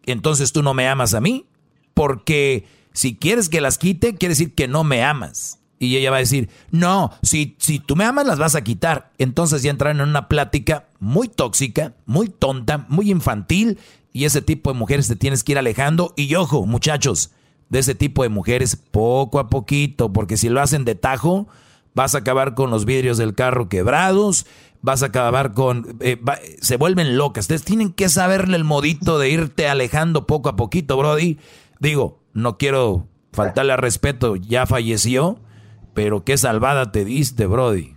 entonces 0.05 0.51
tú 0.51 0.63
no 0.63 0.73
me 0.73 0.87
amas 0.87 1.13
a 1.13 1.21
mí, 1.21 1.45
porque 1.93 2.65
si 2.93 3.15
quieres 3.15 3.49
que 3.49 3.61
las 3.61 3.77
quite, 3.77 4.15
quiere 4.15 4.33
decir 4.33 4.53
que 4.53 4.67
no 4.67 4.83
me 4.83 5.03
amas. 5.03 5.59
Y 5.79 5.97
ella 5.97 6.11
va 6.11 6.17
a 6.17 6.21
decir, 6.21 6.49
no, 6.69 7.11
si, 7.23 7.55
si 7.59 7.79
tú 7.79 7.95
me 7.95 8.05
amas, 8.05 8.27
las 8.27 8.37
vas 8.37 8.55
a 8.55 8.63
quitar. 8.63 9.11
Entonces 9.17 9.63
ya 9.63 9.71
entran 9.71 9.99
en 9.99 10.09
una 10.09 10.27
plática 10.27 10.87
muy 11.01 11.27
tóxica, 11.27 11.95
muy 12.05 12.29
tonta, 12.29 12.85
muy 12.87 13.11
infantil, 13.11 13.79
y 14.13 14.25
ese 14.25 14.41
tipo 14.41 14.71
de 14.71 14.77
mujeres 14.79 15.07
te 15.07 15.15
tienes 15.15 15.43
que 15.43 15.53
ir 15.53 15.57
alejando. 15.57 16.13
Y 16.15 16.35
ojo, 16.35 16.65
muchachos, 16.65 17.31
de 17.69 17.79
ese 17.79 17.95
tipo 17.95 18.23
de 18.23 18.29
mujeres 18.29 18.75
poco 18.75 19.39
a 19.39 19.49
poquito, 19.49 20.13
porque 20.13 20.37
si 20.37 20.47
lo 20.47 20.61
hacen 20.61 20.85
de 20.85 20.93
tajo, 20.95 21.47
vas 21.95 22.13
a 22.13 22.19
acabar 22.19 22.53
con 22.53 22.69
los 22.69 22.85
vidrios 22.85 23.17
del 23.17 23.33
carro 23.33 23.67
quebrados, 23.67 24.45
vas 24.81 25.01
a 25.01 25.07
acabar 25.07 25.53
con... 25.53 25.97
Eh, 26.01 26.21
se 26.61 26.77
vuelven 26.77 27.17
locas. 27.17 27.45
Ustedes 27.45 27.63
tienen 27.63 27.93
que 27.93 28.07
saberle 28.07 28.55
el 28.55 28.63
modito 28.63 29.17
de 29.17 29.31
irte 29.31 29.67
alejando 29.67 30.27
poco 30.27 30.49
a 30.49 30.55
poquito, 30.55 30.97
Brody. 30.97 31.39
Digo, 31.79 32.19
no 32.33 32.59
quiero 32.59 33.07
faltarle 33.33 33.73
al 33.73 33.79
respeto, 33.79 34.35
ya 34.35 34.67
falleció, 34.67 35.39
pero 35.95 36.23
qué 36.23 36.37
salvada 36.37 36.91
te 36.91 37.05
diste, 37.05 37.47
Brody. 37.47 37.95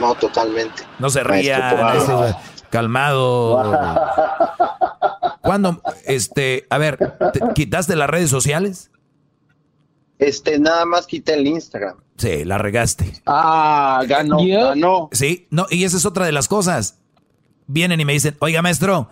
No, 0.00 0.14
totalmente. 0.14 0.82
No 0.98 1.10
se 1.10 1.22
ría, 1.24 2.36
calmado. 2.70 3.72
¿Cuándo? 5.42 5.82
Este, 6.06 6.66
a 6.70 6.78
ver, 6.78 6.98
¿quitaste 7.54 7.96
las 7.96 8.08
redes 8.08 8.30
sociales? 8.30 8.90
Este, 10.18 10.58
nada 10.58 10.86
más 10.86 11.06
quité 11.06 11.34
el 11.34 11.46
Instagram. 11.46 11.96
Sí, 12.16 12.44
la 12.44 12.58
regaste. 12.58 13.20
Ah, 13.26 14.02
ganó, 14.06 14.38
ganó. 14.38 15.08
Sí, 15.12 15.46
no, 15.50 15.66
y 15.70 15.84
esa 15.84 15.96
es 15.96 16.06
otra 16.06 16.24
de 16.24 16.32
las 16.32 16.48
cosas. 16.48 16.98
Vienen 17.66 18.00
y 18.00 18.04
me 18.04 18.12
dicen, 18.12 18.36
oiga, 18.40 18.62
maestro, 18.62 19.08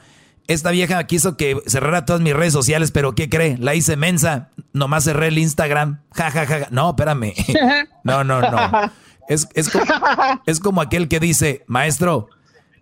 esta 0.46 0.70
vieja 0.70 1.04
quiso 1.06 1.36
que 1.36 1.60
cerrara 1.66 2.04
todas 2.04 2.22
mis 2.22 2.34
redes 2.34 2.52
sociales, 2.52 2.92
pero 2.92 3.14
¿qué 3.14 3.28
cree? 3.28 3.56
La 3.58 3.74
hice 3.74 3.96
mensa, 3.96 4.50
nomás 4.72 5.04
cerré 5.04 5.28
el 5.28 5.38
Instagram. 5.38 6.02
Ja, 6.12 6.30
ja, 6.30 6.46
ja. 6.46 6.68
No, 6.70 6.90
espérame. 6.90 7.34
No, 8.04 8.24
no, 8.24 8.40
no. 8.40 8.90
Es, 9.28 9.48
es, 9.54 9.70
como, 9.70 9.84
es 10.46 10.60
como 10.60 10.80
aquel 10.80 11.08
que 11.08 11.20
dice, 11.20 11.64
maestro, 11.66 12.28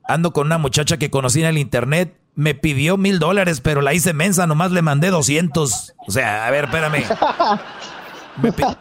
ando 0.06 0.32
con 0.32 0.46
una 0.46 0.58
muchacha 0.58 0.98
que 0.98 1.10
conocí 1.10 1.40
en 1.40 1.46
el 1.46 1.58
internet, 1.58 2.16
me 2.34 2.54
pidió 2.54 2.96
mil 2.96 3.18
dólares, 3.18 3.60
pero 3.60 3.80
la 3.80 3.94
hice 3.94 4.12
mensa, 4.12 4.46
nomás 4.46 4.72
le 4.72 4.82
mandé 4.82 5.10
doscientos. 5.10 5.94
O 6.06 6.10
sea, 6.10 6.46
a 6.46 6.50
ver, 6.50 6.64
espérame. 6.64 7.04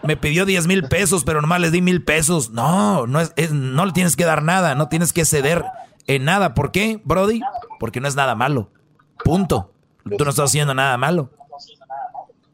Me, 0.04 0.16
pidió 0.16 0.46
diez 0.46 0.68
mil 0.68 0.84
pesos, 0.86 1.24
pero 1.26 1.42
nomás 1.42 1.60
le 1.60 1.72
di 1.72 1.82
mil 1.82 2.04
pesos. 2.04 2.52
No, 2.52 3.08
no, 3.08 3.20
es, 3.20 3.52
no 3.52 3.86
le 3.86 3.92
tienes 3.92 4.16
que 4.16 4.24
dar 4.24 4.44
nada, 4.44 4.76
no 4.76 4.88
tienes 4.88 5.12
que 5.12 5.26
ceder 5.26 5.66
en 6.08 6.24
nada. 6.24 6.54
¿Por 6.54 6.72
qué, 6.72 7.02
Brody? 7.04 7.42
Porque 7.80 8.00
no 8.00 8.08
es 8.08 8.16
nada 8.16 8.36
malo. 8.36 8.72
Punto. 9.24 9.74
Tú 10.18 10.24
no 10.24 10.30
estás 10.30 10.46
haciendo 10.52 10.74
nada 10.74 10.98
malo. 10.98 11.32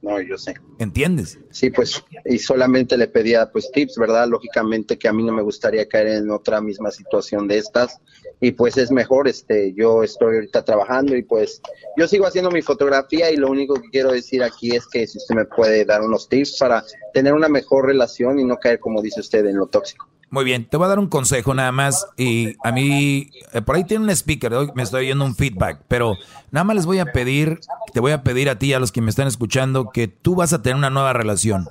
No, 0.06 0.22
yo 0.22 0.38
sé. 0.38 0.54
¿Entiendes? 0.78 1.40
Sí, 1.50 1.72
pues, 1.72 2.04
y 2.26 2.38
solamente 2.38 2.96
le 2.96 3.08
pedía 3.08 3.52
pues 3.52 3.72
tips, 3.72 3.98
¿verdad? 3.98 4.28
Lógicamente 4.28 5.00
que 5.00 5.08
a 5.08 5.14
mí 5.14 5.24
no 5.24 5.34
me 5.34 5.42
gustaría 5.42 5.88
caer 5.88 6.10
en 6.10 6.30
otra 6.30 6.62
misma 6.62 6.92
situación 6.92 7.48
de 7.48 7.58
estas 7.58 8.00
y 8.40 8.52
pues 8.52 8.78
es 8.78 8.92
mejor, 8.92 9.28
este, 9.28 9.74
yo 9.74 10.04
estoy 10.04 10.36
ahorita 10.36 10.64
trabajando 10.64 11.16
y 11.16 11.24
pues 11.24 11.60
yo 11.98 12.08
sigo 12.08 12.28
haciendo 12.28 12.52
mi 12.52 12.62
fotografía 12.62 13.32
y 13.32 13.38
lo 13.38 13.50
único 13.50 13.74
que 13.74 13.90
quiero 13.90 14.12
decir 14.12 14.44
aquí 14.44 14.76
es 14.76 14.86
que 14.86 15.08
si 15.08 15.18
usted 15.18 15.34
me 15.34 15.46
puede 15.46 15.86
dar 15.86 16.04
unos 16.04 16.30
tips 16.30 16.60
para 16.60 16.84
tener 17.12 17.34
una 17.34 17.50
mejor 17.50 17.88
relación 17.88 18.38
y 18.38 18.44
no 18.44 18.58
caer, 18.58 18.80
como 18.80 19.02
dice 19.02 19.22
usted, 19.22 19.44
en 19.48 19.58
lo 19.58 19.66
tóxico. 19.66 20.08
Muy 20.36 20.44
bien, 20.44 20.66
te 20.66 20.76
voy 20.76 20.84
a 20.84 20.90
dar 20.90 21.00
un 21.00 21.08
consejo 21.08 21.54
nada 21.54 21.72
más 21.72 22.08
y 22.18 22.58
a 22.62 22.74
mí, 22.74 23.30
eh, 23.54 23.62
por 23.62 23.78
ahí 23.78 23.86
tiene 23.86 24.04
un 24.04 24.10
speaker, 24.10 24.52
me 24.76 24.84
estoy 24.84 25.06
oyendo 25.06 25.24
un 25.24 25.34
feedback, 25.34 25.84
pero 25.88 26.18
nada 26.52 26.66
más 26.66 26.76
les 26.76 26.86
voy 26.86 27.00
a 27.00 27.06
pedir, 27.06 27.62
te 27.94 28.02
voy 28.02 28.12
a 28.12 28.22
pedir 28.22 28.50
a 28.50 28.60
ti, 28.60 28.74
a 28.74 28.82
los 28.82 28.92
que 28.92 29.00
me 29.00 29.10
están 29.10 29.28
escuchando, 29.28 29.92
que 29.92 30.10
tú 30.10 30.36
vas 30.36 30.52
a 30.52 30.62
tener 30.62 30.76
una 30.76 30.90
nueva 30.90 31.14
relación. 31.14 31.70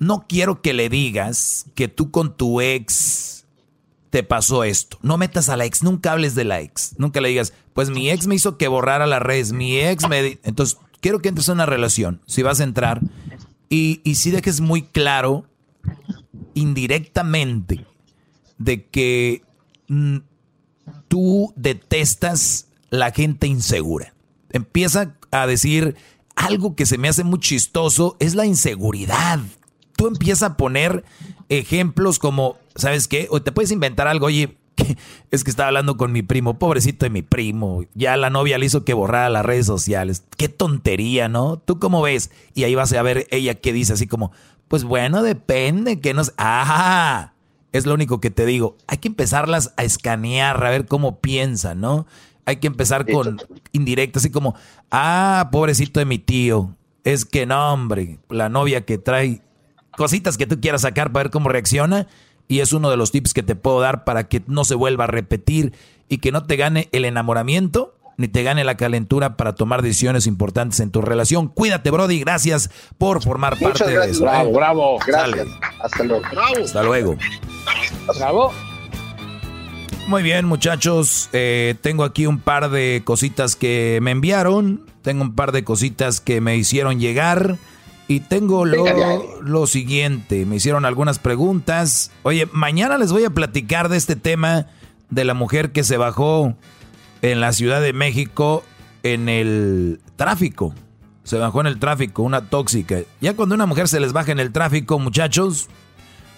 No 0.00 0.26
quiero 0.28 0.60
que 0.60 0.74
le 0.74 0.88
digas 0.88 1.66
que 1.76 1.86
tú 1.86 2.10
con 2.10 2.36
tu 2.36 2.60
ex 2.60 3.46
te 4.10 4.24
pasó 4.24 4.64
esto. 4.64 4.98
No 5.02 5.16
metas 5.16 5.48
a 5.48 5.56
la 5.56 5.66
ex, 5.66 5.84
nunca 5.84 6.10
hables 6.10 6.34
de 6.34 6.42
la 6.42 6.60
ex. 6.60 6.96
Nunca 6.98 7.20
le 7.20 7.28
digas, 7.28 7.52
pues 7.74 7.90
mi 7.90 8.10
ex 8.10 8.26
me 8.26 8.34
hizo 8.34 8.58
que 8.58 8.66
borrara 8.66 9.06
las 9.06 9.22
redes, 9.22 9.52
mi 9.52 9.78
ex 9.78 10.08
me... 10.08 10.40
Entonces, 10.42 10.78
quiero 11.00 11.20
que 11.20 11.28
entres 11.28 11.48
en 11.48 11.54
una 11.54 11.66
relación, 11.66 12.20
si 12.26 12.42
vas 12.42 12.58
a 12.58 12.64
entrar, 12.64 13.02
y, 13.68 14.00
y 14.02 14.16
si 14.16 14.32
dejes 14.32 14.60
muy 14.60 14.82
claro 14.82 15.46
indirectamente 16.56 17.86
de 18.58 18.86
que 18.86 19.42
mm, 19.88 20.16
tú 21.06 21.52
detestas 21.54 22.68
la 22.90 23.12
gente 23.12 23.46
insegura. 23.46 24.14
Empieza 24.50 25.14
a 25.30 25.46
decir 25.46 25.96
algo 26.34 26.74
que 26.74 26.86
se 26.86 26.98
me 26.98 27.08
hace 27.08 27.24
muy 27.24 27.38
chistoso, 27.40 28.16
es 28.20 28.34
la 28.34 28.46
inseguridad. 28.46 29.38
Tú 29.96 30.08
empiezas 30.08 30.50
a 30.50 30.56
poner 30.56 31.04
ejemplos 31.48 32.18
como, 32.18 32.56
¿sabes 32.74 33.06
qué? 33.06 33.28
O 33.30 33.42
te 33.42 33.52
puedes 33.52 33.70
inventar 33.70 34.08
algo, 34.08 34.26
oye, 34.26 34.56
es 35.30 35.44
que 35.44 35.50
estaba 35.50 35.68
hablando 35.68 35.98
con 35.98 36.10
mi 36.12 36.22
primo, 36.22 36.58
pobrecito 36.58 37.04
de 37.04 37.10
mi 37.10 37.22
primo, 37.22 37.84
ya 37.94 38.16
la 38.16 38.30
novia 38.30 38.56
le 38.56 38.66
hizo 38.66 38.84
que 38.84 38.94
borrara 38.94 39.28
las 39.28 39.44
redes 39.44 39.66
sociales. 39.66 40.24
Qué 40.38 40.48
tontería, 40.48 41.28
¿no? 41.28 41.58
¿Tú 41.58 41.78
cómo 41.78 42.00
ves? 42.00 42.30
Y 42.54 42.64
ahí 42.64 42.74
vas 42.74 42.92
a 42.94 43.02
ver 43.02 43.26
ella 43.30 43.54
que 43.54 43.74
dice 43.74 43.92
así 43.92 44.06
como, 44.06 44.32
pues 44.68 44.84
bueno, 44.84 45.22
depende, 45.22 46.00
que 46.00 46.14
nos... 46.14 46.32
¡Ajá! 46.36 47.34
Es 47.72 47.86
lo 47.86 47.94
único 47.94 48.20
que 48.20 48.30
te 48.30 48.46
digo. 48.46 48.76
Hay 48.86 48.98
que 48.98 49.08
empezarlas 49.08 49.74
a 49.76 49.84
escanear, 49.84 50.64
a 50.64 50.70
ver 50.70 50.86
cómo 50.86 51.20
piensan, 51.20 51.80
¿no? 51.80 52.06
Hay 52.44 52.56
que 52.56 52.66
empezar 52.68 53.10
con 53.10 53.38
indirecto, 53.72 54.18
así 54.18 54.30
como, 54.30 54.54
ah, 54.90 55.48
pobrecito 55.52 56.00
de 56.00 56.06
mi 56.06 56.18
tío. 56.18 56.74
Es 57.04 57.24
que 57.24 57.44
no, 57.44 57.72
hombre, 57.72 58.18
la 58.28 58.48
novia 58.48 58.84
que 58.84 58.98
trae 58.98 59.42
cositas 59.96 60.38
que 60.38 60.46
tú 60.46 60.60
quieras 60.60 60.82
sacar 60.82 61.12
para 61.12 61.24
ver 61.24 61.30
cómo 61.30 61.48
reacciona. 61.48 62.06
Y 62.48 62.60
es 62.60 62.72
uno 62.72 62.90
de 62.90 62.96
los 62.96 63.10
tips 63.10 63.34
que 63.34 63.42
te 63.42 63.56
puedo 63.56 63.80
dar 63.80 64.04
para 64.04 64.28
que 64.28 64.42
no 64.46 64.64
se 64.64 64.76
vuelva 64.76 65.04
a 65.04 65.08
repetir 65.08 65.72
y 66.08 66.18
que 66.18 66.30
no 66.30 66.44
te 66.44 66.56
gane 66.56 66.88
el 66.92 67.04
enamoramiento 67.04 67.95
ni 68.16 68.28
te 68.28 68.42
gane 68.42 68.64
la 68.64 68.76
calentura 68.76 69.36
para 69.36 69.54
tomar 69.54 69.82
decisiones 69.82 70.26
importantes 70.26 70.80
en 70.80 70.90
tu 70.90 71.02
relación. 71.02 71.48
Cuídate, 71.48 71.90
Brody. 71.90 72.20
Gracias 72.20 72.70
por 72.98 73.22
formar 73.22 73.58
parte 73.58 73.86
de 73.86 74.10
eso. 74.10 74.22
Bravo, 74.22 74.52
bravo. 74.52 74.98
Gracias. 75.06 75.46
Hasta 75.80 76.04
luego. 76.04 76.24
Hasta 76.64 76.82
luego. 76.82 77.16
Bravo. 78.18 78.52
Muy 80.08 80.22
bien, 80.22 80.46
muchachos. 80.46 81.28
Eh, 81.32 81.74
tengo 81.80 82.04
aquí 82.04 82.26
un 82.26 82.38
par 82.38 82.70
de 82.70 83.02
cositas 83.04 83.56
que 83.56 83.98
me 84.02 84.12
enviaron. 84.12 84.86
Tengo 85.02 85.22
un 85.22 85.34
par 85.34 85.52
de 85.52 85.64
cositas 85.64 86.20
que 86.20 86.40
me 86.40 86.56
hicieron 86.56 87.00
llegar. 87.00 87.56
Y 88.08 88.20
tengo 88.20 88.64
lo, 88.64 89.42
lo 89.42 89.66
siguiente. 89.66 90.46
Me 90.46 90.56
hicieron 90.56 90.84
algunas 90.84 91.18
preguntas. 91.18 92.12
Oye, 92.22 92.48
mañana 92.52 92.98
les 92.98 93.10
voy 93.10 93.24
a 93.24 93.30
platicar 93.30 93.88
de 93.88 93.96
este 93.96 94.14
tema 94.14 94.68
de 95.10 95.24
la 95.24 95.34
mujer 95.34 95.72
que 95.72 95.82
se 95.82 95.96
bajó 95.96 96.56
en 97.22 97.40
la 97.40 97.52
Ciudad 97.52 97.80
de 97.80 97.92
México 97.92 98.64
en 99.02 99.28
el 99.28 100.00
tráfico. 100.16 100.74
Se 101.22 101.38
bajó 101.38 101.60
en 101.60 101.66
el 101.66 101.78
tráfico, 101.78 102.22
una 102.22 102.48
tóxica. 102.48 102.98
Ya 103.20 103.34
cuando 103.34 103.54
una 103.54 103.66
mujer 103.66 103.88
se 103.88 104.00
les 104.00 104.12
baja 104.12 104.32
en 104.32 104.40
el 104.40 104.52
tráfico, 104.52 104.98
muchachos, 104.98 105.68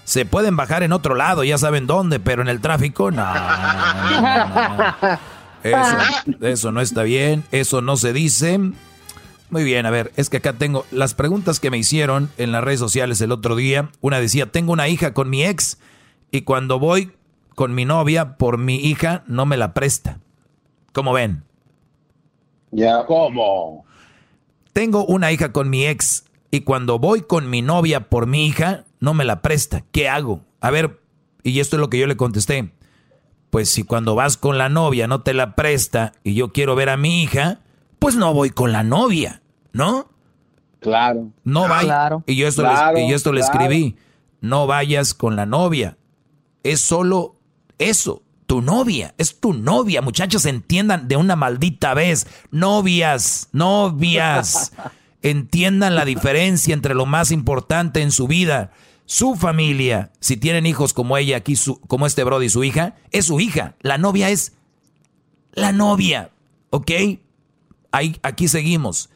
se 0.04 0.24
pueden 0.24 0.56
bajar 0.56 0.82
en 0.82 0.92
otro 0.92 1.14
lado, 1.14 1.44
ya 1.44 1.58
saben 1.58 1.86
dónde, 1.86 2.20
pero 2.20 2.40
en 2.40 2.48
el 2.48 2.60
tráfico, 2.60 3.10
no. 3.10 3.26
Eso, 5.62 5.96
eso 6.40 6.72
no 6.72 6.80
está 6.80 7.02
bien, 7.02 7.44
eso 7.50 7.82
no 7.82 7.96
se 7.96 8.12
dice. 8.12 8.58
Muy 9.50 9.64
bien, 9.64 9.86
a 9.86 9.90
ver, 9.90 10.12
es 10.16 10.30
que 10.30 10.36
acá 10.38 10.52
tengo 10.52 10.86
las 10.90 11.14
preguntas 11.14 11.58
que 11.58 11.70
me 11.70 11.78
hicieron 11.78 12.30
en 12.38 12.52
las 12.52 12.62
redes 12.62 12.80
sociales 12.80 13.20
el 13.20 13.32
otro 13.32 13.56
día. 13.56 13.90
Una 14.00 14.20
decía, 14.20 14.46
tengo 14.52 14.72
una 14.72 14.88
hija 14.88 15.14
con 15.14 15.30
mi 15.30 15.44
ex 15.44 15.78
y 16.30 16.42
cuando 16.42 16.78
voy 16.78 17.12
con 17.54 17.74
mi 17.74 17.84
novia 17.84 18.36
por 18.36 18.56
mi 18.56 18.76
hija 18.76 19.24
no 19.26 19.46
me 19.46 19.56
la 19.56 19.74
presta. 19.74 20.20
¿Cómo 20.98 21.12
ven? 21.12 21.44
Ya, 22.72 23.06
¿cómo? 23.06 23.84
Tengo 24.72 25.04
una 25.06 25.30
hija 25.30 25.52
con 25.52 25.70
mi 25.70 25.86
ex 25.86 26.24
y 26.50 26.62
cuando 26.62 26.98
voy 26.98 27.22
con 27.22 27.48
mi 27.48 27.62
novia 27.62 28.08
por 28.08 28.26
mi 28.26 28.48
hija, 28.48 28.84
no 28.98 29.14
me 29.14 29.24
la 29.24 29.40
presta. 29.40 29.84
¿Qué 29.92 30.08
hago? 30.08 30.40
A 30.60 30.72
ver, 30.72 31.00
y 31.44 31.60
esto 31.60 31.76
es 31.76 31.80
lo 31.80 31.88
que 31.88 32.00
yo 32.00 32.08
le 32.08 32.16
contesté. 32.16 32.72
Pues 33.50 33.70
si 33.70 33.84
cuando 33.84 34.16
vas 34.16 34.36
con 34.36 34.58
la 34.58 34.68
novia 34.68 35.06
no 35.06 35.20
te 35.20 35.34
la 35.34 35.54
presta 35.54 36.14
y 36.24 36.34
yo 36.34 36.52
quiero 36.52 36.74
ver 36.74 36.88
a 36.88 36.96
mi 36.96 37.22
hija, 37.22 37.60
pues 38.00 38.16
no 38.16 38.34
voy 38.34 38.50
con 38.50 38.72
la 38.72 38.82
novia, 38.82 39.40
¿no? 39.72 40.08
Claro. 40.80 41.28
No 41.44 41.68
vayas. 41.68 42.14
Y 42.26 42.34
yo 42.34 42.48
esto, 42.48 42.64
le, 42.64 43.06
y 43.06 43.12
esto 43.12 43.32
le 43.32 43.40
escribí. 43.40 43.94
No 44.40 44.66
vayas 44.66 45.14
con 45.14 45.36
la 45.36 45.46
novia. 45.46 45.96
Es 46.64 46.80
solo 46.80 47.36
eso 47.78 48.24
tu 48.48 48.62
novia, 48.62 49.14
es 49.18 49.40
tu 49.40 49.52
novia, 49.52 50.00
muchachos, 50.00 50.46
entiendan 50.46 51.06
de 51.06 51.18
una 51.18 51.36
maldita 51.36 51.92
vez, 51.92 52.26
novias, 52.50 53.50
novias, 53.52 54.72
entiendan 55.22 55.94
la 55.94 56.06
diferencia 56.06 56.72
entre 56.72 56.94
lo 56.94 57.04
más 57.04 57.30
importante 57.30 58.00
en 58.00 58.10
su 58.10 58.26
vida, 58.26 58.72
su 59.04 59.36
familia, 59.36 60.12
si 60.20 60.38
tienen 60.38 60.64
hijos 60.64 60.94
como 60.94 61.18
ella 61.18 61.36
aquí, 61.36 61.56
como 61.88 62.06
este 62.06 62.24
Brody, 62.24 62.48
su 62.48 62.64
hija, 62.64 62.96
es 63.10 63.26
su 63.26 63.38
hija, 63.38 63.76
la 63.82 63.98
novia 63.98 64.30
es 64.30 64.54
la 65.52 65.72
novia, 65.72 66.30
¿ok? 66.70 66.90
Ahí, 67.92 68.18
aquí 68.22 68.48
seguimos. 68.48 69.10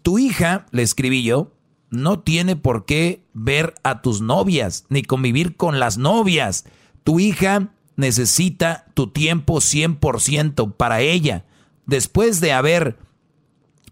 Tu 0.00 0.18
hija, 0.18 0.64
le 0.70 0.80
escribí 0.80 1.22
yo, 1.22 1.52
no 1.90 2.20
tiene 2.20 2.56
por 2.56 2.86
qué 2.86 3.22
ver 3.34 3.74
a 3.82 4.00
tus 4.00 4.22
novias, 4.22 4.86
ni 4.88 5.02
convivir 5.02 5.56
con 5.56 5.78
las 5.78 5.98
novias. 5.98 6.64
Tu 7.04 7.20
hija 7.20 7.74
necesita 8.00 8.86
tu 8.94 9.08
tiempo 9.08 9.56
100% 9.60 10.74
para 10.76 11.00
ella. 11.00 11.44
Después 11.86 12.40
de 12.40 12.52
haber, 12.52 12.98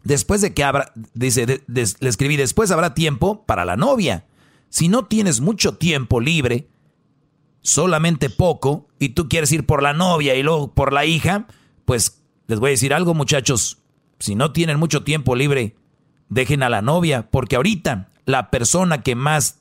después 0.02 0.40
de 0.40 0.54
que 0.54 0.64
habrá, 0.64 0.92
dice, 1.14 1.62
le 1.66 2.08
escribí, 2.08 2.36
después 2.36 2.70
habrá 2.70 2.94
tiempo 2.94 3.44
para 3.46 3.64
la 3.64 3.76
novia. 3.76 4.26
Si 4.68 4.88
no 4.88 5.06
tienes 5.06 5.40
mucho 5.40 5.76
tiempo 5.76 6.20
libre, 6.20 6.68
solamente 7.60 8.30
poco 8.30 8.88
y 8.98 9.10
tú 9.10 9.28
quieres 9.28 9.52
ir 9.52 9.66
por 9.66 9.82
la 9.82 9.92
novia 9.92 10.34
y 10.34 10.42
luego 10.42 10.74
por 10.74 10.92
la 10.92 11.04
hija, 11.04 11.46
pues 11.84 12.22
les 12.46 12.58
voy 12.58 12.68
a 12.68 12.70
decir 12.70 12.94
algo 12.94 13.14
muchachos, 13.14 13.78
si 14.18 14.34
no 14.34 14.52
tienen 14.52 14.78
mucho 14.78 15.04
tiempo 15.04 15.36
libre, 15.36 15.76
dejen 16.28 16.62
a 16.62 16.68
la 16.68 16.82
novia, 16.82 17.30
porque 17.30 17.56
ahorita 17.56 18.08
la 18.24 18.50
persona 18.50 19.02
que 19.02 19.14
más 19.14 19.60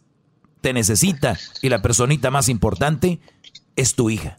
te 0.61 0.73
necesita 0.73 1.37
y 1.61 1.69
la 1.69 1.81
personita 1.81 2.31
más 2.31 2.49
importante 2.49 3.19
es 3.77 3.95
tu 3.95 4.09
hija. 4.09 4.37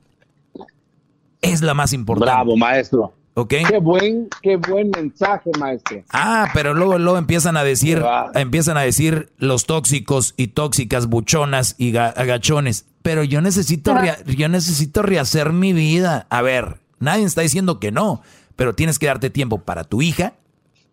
Es 1.41 1.63
la 1.63 1.73
más 1.73 1.95
importante. 1.95 2.35
Bravo, 2.35 2.57
maestro. 2.57 3.15
¿Ok? 3.35 3.55
Qué 3.69 3.79
buen, 3.79 4.29
qué 4.43 4.57
buen 4.57 4.91
mensaje, 4.91 5.51
maestro. 5.61 6.03
Ah, 6.11 6.51
pero 6.53 6.75
luego, 6.75 6.99
luego 6.99 7.19
empiezan 7.19 7.57
a 7.57 7.63
decir, 7.63 8.05
empiezan 8.35 8.77
a 8.77 8.81
decir 8.81 9.33
los 9.39 9.65
tóxicos 9.65 10.35
y 10.37 10.49
tóxicas, 10.49 11.07
buchonas 11.07 11.77
y 11.79 11.97
agachones. 11.97 12.87
Pero 13.03 13.23
yo 13.23 13.41
necesito, 13.41 13.95
yo 14.27 14.49
necesito 14.49 15.03
rehacer 15.03 15.53
mi 15.53 15.73
vida. 15.73 16.27
A 16.31 16.43
ver, 16.43 16.81
nadie 16.99 17.25
está 17.25 17.43
diciendo 17.43 17.79
que 17.79 17.93
no, 17.93 18.23
pero 18.57 18.75
tienes 18.75 18.99
que 18.99 19.07
darte 19.07 19.31
tiempo 19.31 19.59
para 19.59 19.85
tu 19.85 20.03
hija. 20.03 20.35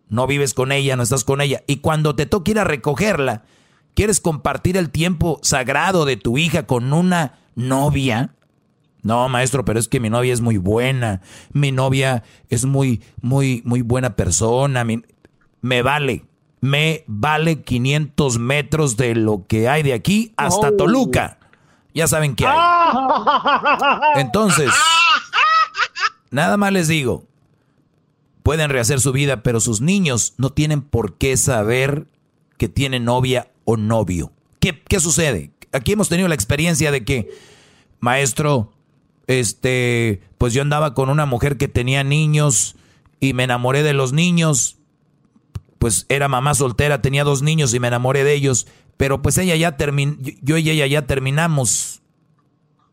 No 0.08 0.28
vives 0.28 0.54
con 0.54 0.70
ella, 0.70 0.94
no 0.94 1.02
estás 1.02 1.24
con 1.24 1.40
ella. 1.40 1.64
Y 1.66 1.78
cuando 1.78 2.14
te 2.14 2.26
toque 2.26 2.52
ir 2.52 2.60
a 2.60 2.64
recogerla, 2.64 3.42
¿quieres 3.94 4.20
compartir 4.20 4.76
el 4.76 4.90
tiempo 4.90 5.40
sagrado 5.42 6.04
de 6.04 6.16
tu 6.16 6.38
hija 6.38 6.64
con 6.64 6.92
una 6.92 7.40
novia? 7.56 8.34
No, 9.02 9.28
maestro, 9.28 9.64
pero 9.64 9.80
es 9.80 9.88
que 9.88 10.00
mi 10.00 10.10
novia 10.10 10.32
es 10.32 10.40
muy 10.40 10.58
buena. 10.58 11.20
Mi 11.52 11.72
novia 11.72 12.22
es 12.48 12.64
muy, 12.64 13.02
muy, 13.20 13.62
muy 13.64 13.82
buena 13.82 14.14
persona. 14.14 14.84
me 15.60 15.82
vale. 15.82 16.24
Me 16.60 17.04
vale 17.06 17.62
500 17.62 18.38
metros 18.38 18.96
de 18.96 19.14
lo 19.14 19.46
que 19.46 19.68
hay 19.68 19.82
de 19.82 19.92
aquí 19.92 20.32
hasta 20.36 20.68
oh. 20.68 20.76
Toluca. 20.76 21.38
Ya 21.94 22.06
saben 22.08 22.34
qué 22.34 22.46
hay. 22.46 22.58
Entonces, 24.20 24.70
nada 26.30 26.56
más 26.56 26.72
les 26.72 26.88
digo. 26.88 27.24
Pueden 28.42 28.70
rehacer 28.70 29.00
su 29.00 29.12
vida, 29.12 29.42
pero 29.42 29.60
sus 29.60 29.80
niños 29.80 30.34
no 30.36 30.50
tienen 30.50 30.82
por 30.82 31.14
qué 31.14 31.36
saber 31.36 32.06
que 32.58 32.68
tienen 32.68 33.04
novia 33.04 33.50
o 33.64 33.76
novio. 33.76 34.32
¿Qué, 34.60 34.82
qué 34.88 35.00
sucede? 35.00 35.50
Aquí 35.76 35.92
hemos 35.92 36.08
tenido 36.08 36.28
la 36.28 36.34
experiencia 36.34 36.90
de 36.90 37.04
que, 37.04 37.30
maestro, 38.00 38.72
este, 39.26 40.22
pues 40.38 40.54
yo 40.54 40.62
andaba 40.62 40.94
con 40.94 41.08
una 41.08 41.26
mujer 41.26 41.56
que 41.56 41.68
tenía 41.68 42.04
niños 42.04 42.76
y 43.20 43.32
me 43.32 43.44
enamoré 43.44 43.82
de 43.82 43.92
los 43.92 44.12
niños. 44.12 44.78
Pues 45.78 46.06
era 46.08 46.28
mamá 46.28 46.54
soltera, 46.54 47.02
tenía 47.02 47.24
dos 47.24 47.42
niños 47.42 47.74
y 47.74 47.80
me 47.80 47.88
enamoré 47.88 48.24
de 48.24 48.34
ellos. 48.34 48.66
Pero 48.96 49.22
pues 49.22 49.36
ella 49.38 49.56
ya 49.56 49.76
terminó, 49.76 50.16
yo 50.42 50.56
y 50.56 50.70
ella 50.70 50.86
ya 50.86 51.06
terminamos. 51.06 52.02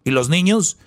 Y 0.03 0.11
los 0.11 0.30
niños, 0.30 0.77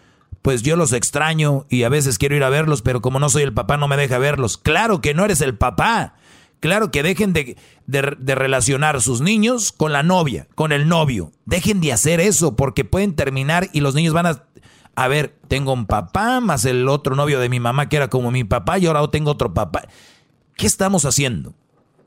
pues 0.43 0.63
yo 0.63 0.77
los 0.77 0.93
extraño 0.93 1.67
y 1.71 1.85
a 1.85 1.89
veces 1.89 2.19
quiero 2.19 2.37
ir 2.37 2.45
a 2.45 2.51
verlos, 2.51 2.83
pero 2.83 3.01
como 3.01 3.19
no 3.19 3.29
soy 3.29 3.43
el 3.43 3.55
papá 3.55 3.77
no 3.77 3.89
me 3.89 3.97
deja 3.97 4.19
verlos. 4.19 4.59
Claro 4.59 5.01
que 5.01 5.15
no 5.15 5.25
eres 5.25 5.41
el 5.41 5.57
papá. 5.57 6.17
Claro 6.61 6.91
que 6.91 7.03
dejen 7.03 7.33
de, 7.33 7.57
de, 7.87 8.17
de, 8.19 8.35
relacionar 8.35 9.01
sus 9.03 9.21
niños 9.21 9.73
con 9.73 9.93
la 9.93 10.03
novia, 10.03 10.49
con 10.55 10.73
el 10.73 10.89
novio. 10.89 11.33
Dejen 11.45 11.81
de 11.81 11.93
hacer 11.93 12.19
eso 12.19 12.57
porque 12.57 12.85
pueden 12.85 13.15
terminar 13.15 13.69
y 13.73 13.81
los 13.81 13.95
niños 13.95 14.15
van 14.15 14.27
a 14.27 14.47
a 14.97 15.09
ver, 15.09 15.37
tengo 15.47 15.75
un 15.75 15.87
papá 15.87 16.41
más 16.41 16.65
el 16.65 16.89
otro 16.89 17.15
novio 17.15 17.39
de 17.39 17.51
mi 17.51 17.61
mamá 17.61 17.89
que 17.89 17.97
era 17.97 18.09
como 18.09 18.31
mi 18.31 18.45
papá 18.45 18.79
y 18.79 18.87
ahora 18.87 19.07
tengo 19.09 19.31
otro 19.31 19.53
papá. 19.53 19.83
¿Qué 20.57 20.67
estamos 20.67 21.05
haciendo 21.05 21.53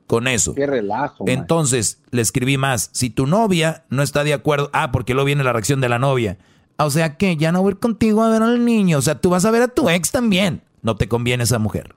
con 0.08 0.28
eso? 0.28 0.56
Qué 0.56 0.66
relajo. 0.66 1.24
Entonces, 1.28 2.02
le 2.10 2.24
escribí 2.24 2.58
más. 2.58 2.90
Si 2.92 3.12
tu 3.12 3.28
novia 3.28 3.86
no 3.90 4.02
está 4.02 4.24
de 4.24 4.34
acuerdo, 4.34 4.72
ah, 4.74 4.92
porque 4.92 5.14
luego 5.14 5.28
viene 5.28 5.44
la 5.44 5.54
reacción 5.54 5.82
de 5.82 5.90
la 5.90 6.00
novia. 6.00 6.40
O 6.78 6.90
sea 6.90 7.16
que 7.16 7.38
ya 7.38 7.52
no 7.52 7.62
voy 7.62 7.76
contigo 7.76 8.24
a 8.24 8.30
ver 8.32 8.42
al 8.42 8.66
niño. 8.66 8.98
O 8.98 9.02
sea, 9.04 9.22
tú 9.22 9.30
vas 9.30 9.46
a 9.46 9.52
ver 9.52 9.62
a 9.62 9.68
tu 9.68 9.88
ex 9.88 10.10
también. 10.10 10.64
No 10.82 10.96
te 10.96 11.08
conviene 11.08 11.44
esa 11.44 11.60
mujer. 11.60 11.96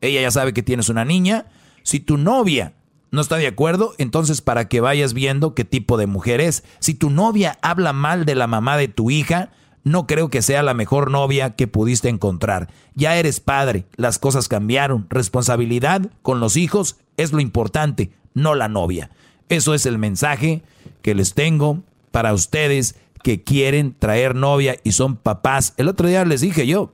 Ella 0.00 0.22
ya 0.22 0.30
sabe 0.30 0.54
que 0.54 0.62
tienes 0.62 0.88
una 0.88 1.04
niña. 1.04 1.46
Si 1.82 2.00
tu 2.00 2.16
novia 2.16 2.74
no 3.10 3.20
está 3.20 3.36
de 3.36 3.46
acuerdo, 3.46 3.94
entonces 3.98 4.40
para 4.40 4.68
que 4.68 4.80
vayas 4.80 5.14
viendo 5.14 5.54
qué 5.54 5.64
tipo 5.64 5.96
de 5.96 6.06
mujer 6.06 6.40
es. 6.40 6.62
Si 6.78 6.94
tu 6.94 7.10
novia 7.10 7.58
habla 7.62 7.92
mal 7.92 8.24
de 8.24 8.34
la 8.34 8.46
mamá 8.46 8.76
de 8.76 8.88
tu 8.88 9.10
hija, 9.10 9.50
no 9.82 10.06
creo 10.06 10.28
que 10.28 10.42
sea 10.42 10.62
la 10.62 10.74
mejor 10.74 11.10
novia 11.10 11.56
que 11.56 11.66
pudiste 11.66 12.08
encontrar. 12.08 12.68
Ya 12.94 13.16
eres 13.16 13.40
padre, 13.40 13.86
las 13.96 14.18
cosas 14.18 14.48
cambiaron. 14.48 15.06
Responsabilidad 15.10 16.10
con 16.22 16.38
los 16.38 16.56
hijos 16.56 16.96
es 17.16 17.32
lo 17.32 17.40
importante, 17.40 18.12
no 18.34 18.54
la 18.54 18.68
novia. 18.68 19.10
Eso 19.48 19.74
es 19.74 19.86
el 19.86 19.98
mensaje 19.98 20.62
que 21.02 21.14
les 21.14 21.34
tengo 21.34 21.82
para 22.12 22.32
ustedes 22.32 22.96
que 23.22 23.42
quieren 23.42 23.94
traer 23.98 24.34
novia 24.34 24.76
y 24.84 24.92
son 24.92 25.16
papás. 25.16 25.74
El 25.76 25.88
otro 25.88 26.08
día 26.08 26.24
les 26.24 26.40
dije 26.40 26.66
yo, 26.66 26.92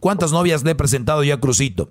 ¿cuántas 0.00 0.32
novias 0.32 0.64
le 0.64 0.72
he 0.72 0.74
presentado 0.74 1.22
yo 1.24 1.34
a 1.34 1.40
Crucito? 1.40 1.90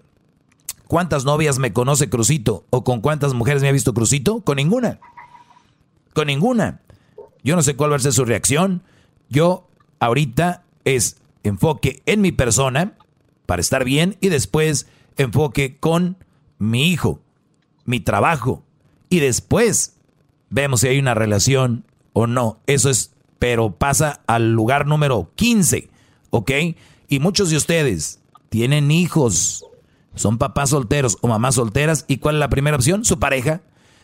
¿Cuántas 0.94 1.26
novias 1.26 1.57
me 1.57 1.74
conoce 1.74 2.07
Crucito? 2.07 2.68
¿O 2.70 2.84
con 2.84 3.02
cuántas 3.02 3.34
mujeres 3.34 3.64
me 3.64 3.68
ha 3.68 3.72
visto 3.72 3.95
Crucito? 3.95 4.41
Con 4.41 4.57
ninguna. 4.57 4.99
Con 6.14 6.28
ninguna. 6.28 6.82
Yo 7.44 7.56
no 7.56 7.64
sé 7.64 7.76
cuál 7.76 7.91
va 7.91 7.95
a 7.95 7.99
ser 7.99 8.14
su 8.14 8.26
reacción. 8.26 8.84
Yo 9.28 9.68
ahorita 9.99 10.61
es 10.86 11.18
enfoque 11.41 12.03
en 12.06 12.22
mi 12.22 12.32
persona 12.32 12.94
para 13.48 13.60
estar 13.60 13.84
bien 13.86 14.18
y 14.22 14.30
después 14.30 14.86
enfoque 15.18 15.80
con 15.80 16.15
mi 16.60 16.91
hijo, 16.91 17.22
mi 17.86 17.99
trabajo 17.99 18.61
y 19.10 19.18
después 19.18 19.95
vemos 20.52 20.82
si 20.82 20.90
hay 20.90 20.99
una 20.99 21.15
relación 21.15 21.86
o 22.14 22.28
no. 22.28 22.60
Eso 22.68 22.91
es, 22.91 23.14
pero 23.40 23.72
pasa 23.72 24.22
al 24.28 24.53
lugar 24.53 24.86
número 24.86 25.32
15, 25.38 25.90
¿ok? 26.30 26.52
Y 27.07 27.18
muchos 27.18 27.49
de 27.49 27.57
ustedes 27.57 28.20
tienen 28.49 28.91
hijos, 28.91 29.65
son 30.15 30.38
papás 30.38 30.72
solteros 30.72 31.18
o 31.22 31.27
mamás 31.27 31.56
solteras 31.56 32.06
y 32.07 32.18
¿cuál 32.18 32.35
es 32.35 32.40
la 32.40 32.49
primera 32.49 32.77
opción? 32.77 33.06
Su 33.06 33.19
pareja. 33.19 33.61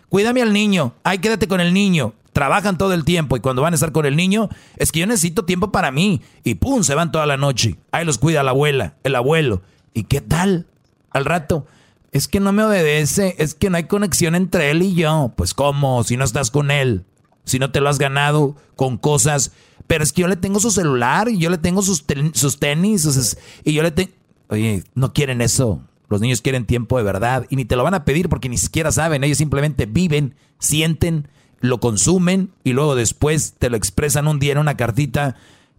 Cuídame 0.10 0.42
al 0.42 0.54
niño, 0.54 0.94
ay, 1.04 1.20
quédate 1.20 1.48
con 1.48 1.62
el 1.62 1.74
niño 1.74 2.14
trabajan 2.34 2.78
todo 2.78 2.94
el 2.94 3.06
tiempo 3.06 3.36
y 3.38 3.40
cuando 3.40 3.62
van 3.62 3.74
a 3.74 3.76
estar 3.76 3.92
con 3.92 4.06
el 4.06 4.16
niño, 4.16 4.50
es 4.78 4.92
que 4.92 5.00
yo 5.00 5.08
necesito 5.08 5.46
tiempo 5.46 5.72
para 5.72 5.92
mí. 5.92 6.22
Y 6.44 6.56
pum, 6.56 6.84
se 6.84 6.96
van 6.96 7.12
toda 7.12 7.26
la 7.26 7.38
noche. 7.38 7.78
Ahí 7.92 8.06
los 8.06 8.18
cuida 8.18 8.44
la 8.44 8.52
abuela, 8.52 8.96
el 9.04 9.16
abuelo. 9.16 9.62
¿Y 9.94 10.04
qué 10.04 10.22
tal? 10.22 10.68
Al 11.10 11.26
rato, 11.26 11.66
es 12.12 12.28
que 12.28 12.40
no 12.40 12.52
me 12.52 12.64
obedece, 12.64 13.36
es 13.40 13.56
que 13.56 13.70
no 13.70 13.78
hay 13.78 13.86
conexión 13.86 14.36
entre 14.36 14.72
él 14.72 14.82
y 14.82 14.94
yo. 14.94 15.34
Pues 15.36 15.54
cómo, 15.54 16.04
si 16.04 16.18
no 16.18 16.24
estás 16.24 16.52
con 16.52 16.72
él, 16.72 17.04
si 17.46 17.60
no 17.60 17.72
te 17.72 17.82
lo 17.82 17.90
has 17.90 17.98
ganado 17.98 18.56
con 18.76 18.98
cosas. 18.98 19.52
Pero 19.88 20.04
es 20.04 20.14
que 20.14 20.22
yo 20.22 20.28
le 20.28 20.36
tengo 20.36 20.60
su 20.60 20.72
celular 20.72 21.30
y 21.30 21.40
yo 21.40 21.50
le 21.50 21.58
tengo 21.58 21.82
sus, 21.82 22.06
sus 22.34 22.60
tenis 22.60 23.38
y 23.64 23.74
yo 23.74 23.84
le 23.84 23.92
tengo... 23.92 24.12
Oye, 24.50 24.84
no 24.96 25.14
quieren 25.14 25.42
eso. 25.42 25.82
Los 26.10 26.22
niños 26.22 26.42
quieren 26.42 26.66
tiempo 26.66 26.98
de 26.98 27.04
verdad 27.04 27.46
y 27.50 27.56
ni 27.56 27.66
te 27.66 27.76
lo 27.76 27.84
van 27.84 27.94
a 27.94 28.04
pedir 28.04 28.30
porque 28.30 28.50
ni 28.50 28.58
siquiera 28.58 28.92
saben. 28.92 29.24
Ellos 29.24 29.38
simplemente 29.38 29.86
viven, 29.86 30.36
sienten 30.58 31.28
lo 31.62 31.80
consumen 31.80 32.52
y 32.64 32.74
luego 32.74 32.96
después 32.96 33.56
te 33.58 33.70
lo 33.70 33.78
expresan 33.78 34.28
un 34.28 34.40
día 34.40 34.54
en 34.54 34.58
una 34.58 34.78
cartita. 34.78 35.36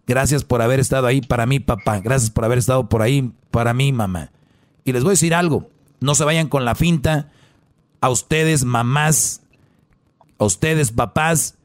Gracias 0.07 0.43
por 0.43 0.61
haber 0.61 0.79
estado 0.79 1.07
ahí 1.07 1.21
para 1.21 1.45
mí, 1.45 1.59
papá. 1.59 1.99
Gracias 1.99 2.31
por 2.31 2.45
haber 2.45 2.57
estado 2.57 2.87
por 2.87 3.01
ahí 3.01 3.31
para 3.51 3.73
mí, 3.73 3.91
mamá. 3.91 4.31
Y 4.85 4.93
les 4.93 5.03
voy 5.03 5.11
a 5.11 5.13
decir 5.13 5.33
algo. 5.33 5.69
No 5.99 6.15
se 6.15 6.23
vayan 6.23 6.47
con 6.47 6.65
la 6.65 6.75
finta. 6.75 7.29
A 7.99 8.09
ustedes, 8.09 8.63
mamás, 8.63 9.41
a 10.39 10.45
ustedes, 10.45 10.91
papás, 10.91 11.55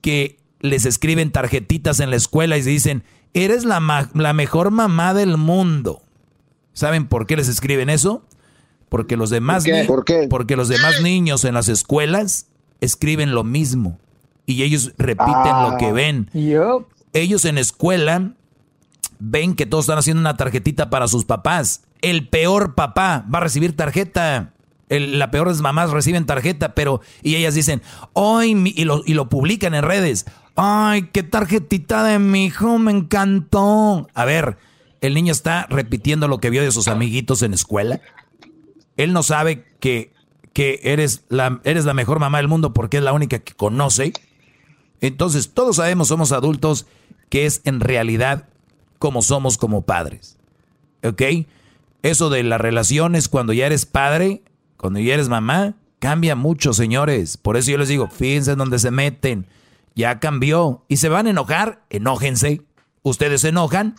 que 0.00 0.38
les 0.60 0.86
escriben 0.86 1.32
tarjetitas 1.32 2.00
en 2.00 2.10
la 2.10 2.16
escuela 2.16 2.56
y 2.56 2.62
dicen, 2.62 3.02
eres 3.34 3.64
la, 3.64 4.08
la 4.14 4.32
mejor 4.32 4.70
mamá 4.70 5.14
del 5.14 5.36
mundo. 5.36 6.02
¿Saben 6.72 7.06
por 7.06 7.26
qué 7.26 7.36
les 7.36 7.48
escriben 7.48 7.90
eso? 7.90 8.24
Porque 8.88 9.16
los 9.16 9.30
demás, 9.30 9.64
¿Por 9.86 10.04
qué? 10.04 10.26
Porque 10.28 10.56
los 10.56 10.68
demás 10.68 11.00
niños 11.02 11.44
en 11.44 11.54
las 11.54 11.68
escuelas 11.68 12.48
escriben 12.80 13.32
lo 13.34 13.44
mismo 13.44 13.98
y 14.44 14.62
ellos 14.62 14.92
repiten 14.98 15.62
lo 15.62 15.78
que 15.78 15.86
ah, 15.86 15.92
ven. 15.92 16.30
Ellos 17.14 17.44
en 17.44 17.58
escuela 17.58 18.32
ven 19.18 19.54
que 19.54 19.66
todos 19.66 19.84
están 19.84 19.98
haciendo 19.98 20.20
una 20.20 20.36
tarjetita 20.36 20.90
para 20.90 21.08
sus 21.08 21.24
papás. 21.24 21.84
El 22.00 22.28
peor 22.28 22.74
papá 22.74 23.24
va 23.32 23.38
a 23.38 23.42
recibir 23.42 23.76
tarjeta. 23.76 24.52
la 24.88 25.30
peor 25.30 25.54
mamás 25.60 25.90
reciben 25.90 26.26
tarjeta, 26.26 26.74
pero 26.74 27.00
y 27.22 27.36
ellas 27.36 27.54
dicen, 27.54 27.82
¡ay! 28.14 28.74
Y 28.76 28.84
lo, 28.84 29.02
y 29.06 29.14
lo 29.14 29.28
publican 29.28 29.74
en 29.74 29.84
redes. 29.84 30.26
¡Ay, 30.56 31.08
qué 31.12 31.22
tarjetita 31.22 32.04
de 32.04 32.18
mi 32.18 32.46
hijo! 32.46 32.78
Me 32.78 32.92
encantó. 32.92 34.08
A 34.12 34.24
ver, 34.24 34.58
el 35.02 35.12
niño 35.12 35.32
está 35.32 35.66
repitiendo 35.68 36.26
lo 36.28 36.38
que 36.38 36.48
vio 36.48 36.62
de 36.62 36.72
sus 36.72 36.88
amiguitos 36.88 37.42
en 37.42 37.52
escuela. 37.52 38.00
Él 38.96 39.12
no 39.12 39.22
sabe 39.22 39.66
que 39.78 40.12
que 40.52 40.80
eres 40.82 41.24
la, 41.28 41.60
eres 41.64 41.84
la 41.84 41.94
mejor 41.94 42.18
mamá 42.18 42.38
del 42.38 42.48
mundo 42.48 42.72
porque 42.72 42.98
es 42.98 43.02
la 43.02 43.12
única 43.12 43.38
que 43.38 43.54
conoce. 43.54 44.12
Entonces, 45.00 45.52
todos 45.52 45.76
sabemos, 45.76 46.08
somos 46.08 46.32
adultos, 46.32 46.86
que 47.28 47.46
es 47.46 47.62
en 47.64 47.80
realidad 47.80 48.48
como 48.98 49.22
somos 49.22 49.58
como 49.58 49.82
padres. 49.82 50.38
¿Ok? 51.02 51.22
Eso 52.02 52.30
de 52.30 52.42
las 52.42 52.60
relaciones 52.60 53.28
cuando 53.28 53.52
ya 53.52 53.66
eres 53.66 53.86
padre, 53.86 54.42
cuando 54.76 55.00
ya 55.00 55.14
eres 55.14 55.28
mamá, 55.28 55.74
cambia 55.98 56.36
mucho, 56.36 56.72
señores. 56.72 57.36
Por 57.36 57.56
eso 57.56 57.70
yo 57.70 57.78
les 57.78 57.88
digo, 57.88 58.08
fíjense 58.08 58.52
en 58.52 58.58
dónde 58.58 58.78
se 58.78 58.90
meten. 58.90 59.46
Ya 59.94 60.20
cambió. 60.20 60.84
¿Y 60.88 60.98
se 60.98 61.08
van 61.08 61.26
a 61.26 61.30
enojar? 61.30 61.84
Enójense. 61.90 62.62
Ustedes 63.02 63.40
se 63.42 63.48
enojan. 63.48 63.96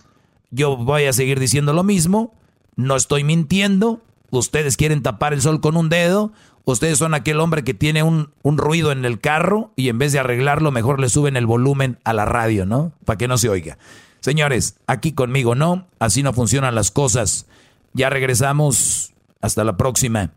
Yo 0.53 0.77
voy 0.77 1.05
a 1.05 1.13
seguir 1.13 1.39
diciendo 1.39 1.73
lo 1.73 1.83
mismo. 1.83 2.35
No 2.75 2.95
estoy 2.95 3.23
mintiendo. 3.23 4.01
Ustedes 4.29 4.77
quieren 4.77 5.01
tapar 5.01 5.33
el 5.33 5.41
sol 5.41 5.61
con 5.61 5.75
un 5.75 5.89
dedo. 5.89 6.31
Ustedes 6.63 6.99
son 6.99 7.15
aquel 7.15 7.39
hombre 7.39 7.63
que 7.63 7.73
tiene 7.73 8.03
un, 8.03 8.31
un, 8.43 8.57
ruido 8.57 8.91
en 8.91 9.03
el 9.03 9.19
carro 9.19 9.73
y 9.75 9.89
en 9.89 9.97
vez 9.97 10.13
de 10.13 10.19
arreglarlo, 10.19 10.71
mejor 10.71 10.99
le 10.99 11.09
suben 11.09 11.35
el 11.35 11.45
volumen 11.45 11.99
a 12.03 12.13
la 12.13 12.23
radio, 12.23 12.65
¿no? 12.65 12.93
Para 13.03 13.17
que 13.17 13.27
no 13.27 13.37
se 13.37 13.49
oiga. 13.49 13.77
Señores, 14.21 14.77
aquí 14.87 15.11
conmigo 15.11 15.55
no, 15.55 15.87
así 15.99 16.23
no 16.23 16.31
funcionan 16.31 16.75
las 16.75 16.91
cosas. 16.91 17.47
Ya 17.93 18.09
regresamos. 18.09 19.09
Hasta 19.41 19.65
la 19.65 19.75
próxima 19.75 20.31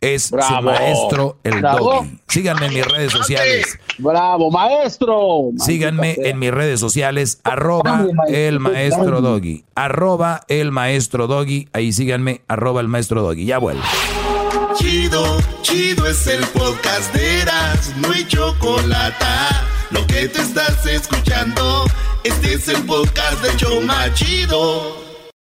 es 0.00 0.24
su 0.24 0.36
maestro 0.62 1.38
el 1.44 1.60
Doggy. 1.60 2.20
Síganme 2.28 2.66
en 2.66 2.74
mis 2.74 2.86
redes 2.86 3.12
sociales. 3.12 3.78
Bravo, 3.98 4.50
maestro. 4.50 5.50
Síganme 5.58 6.16
en 6.18 6.38
mis 6.38 6.50
redes 6.50 6.80
sociales, 6.80 7.40
arroba 7.44 8.06
el 8.28 8.60
maestro 8.60 9.20
Doggy. 9.20 9.64
Arroba 9.74 10.42
el 10.48 10.72
maestro 10.72 11.26
Doggy. 11.26 11.68
Ahí 11.72 11.92
síganme, 11.92 12.42
arroba 12.48 12.80
el 12.80 12.88
maestro 12.88 13.22
Doggy. 13.22 13.44
Ya 13.44 13.58
vuelvo. 13.58 13.82
Chido, 14.76 15.38
chido 15.62 16.06
es 16.06 16.26
el 16.26 16.44
podcast 16.48 17.12
de 17.14 17.40
Eras, 17.40 17.92
no 17.96 18.12
hay 18.12 18.24
chocolate. 18.26 19.24
Lo 19.90 20.06
que 20.06 20.28
te 20.28 20.42
estás 20.42 20.86
escuchando, 20.86 21.84
este 22.22 22.54
es 22.54 22.68
el 22.68 22.84
podcast 22.84 23.42
de 23.42 23.56
Choma 23.56 24.12
Chido. 24.14 24.97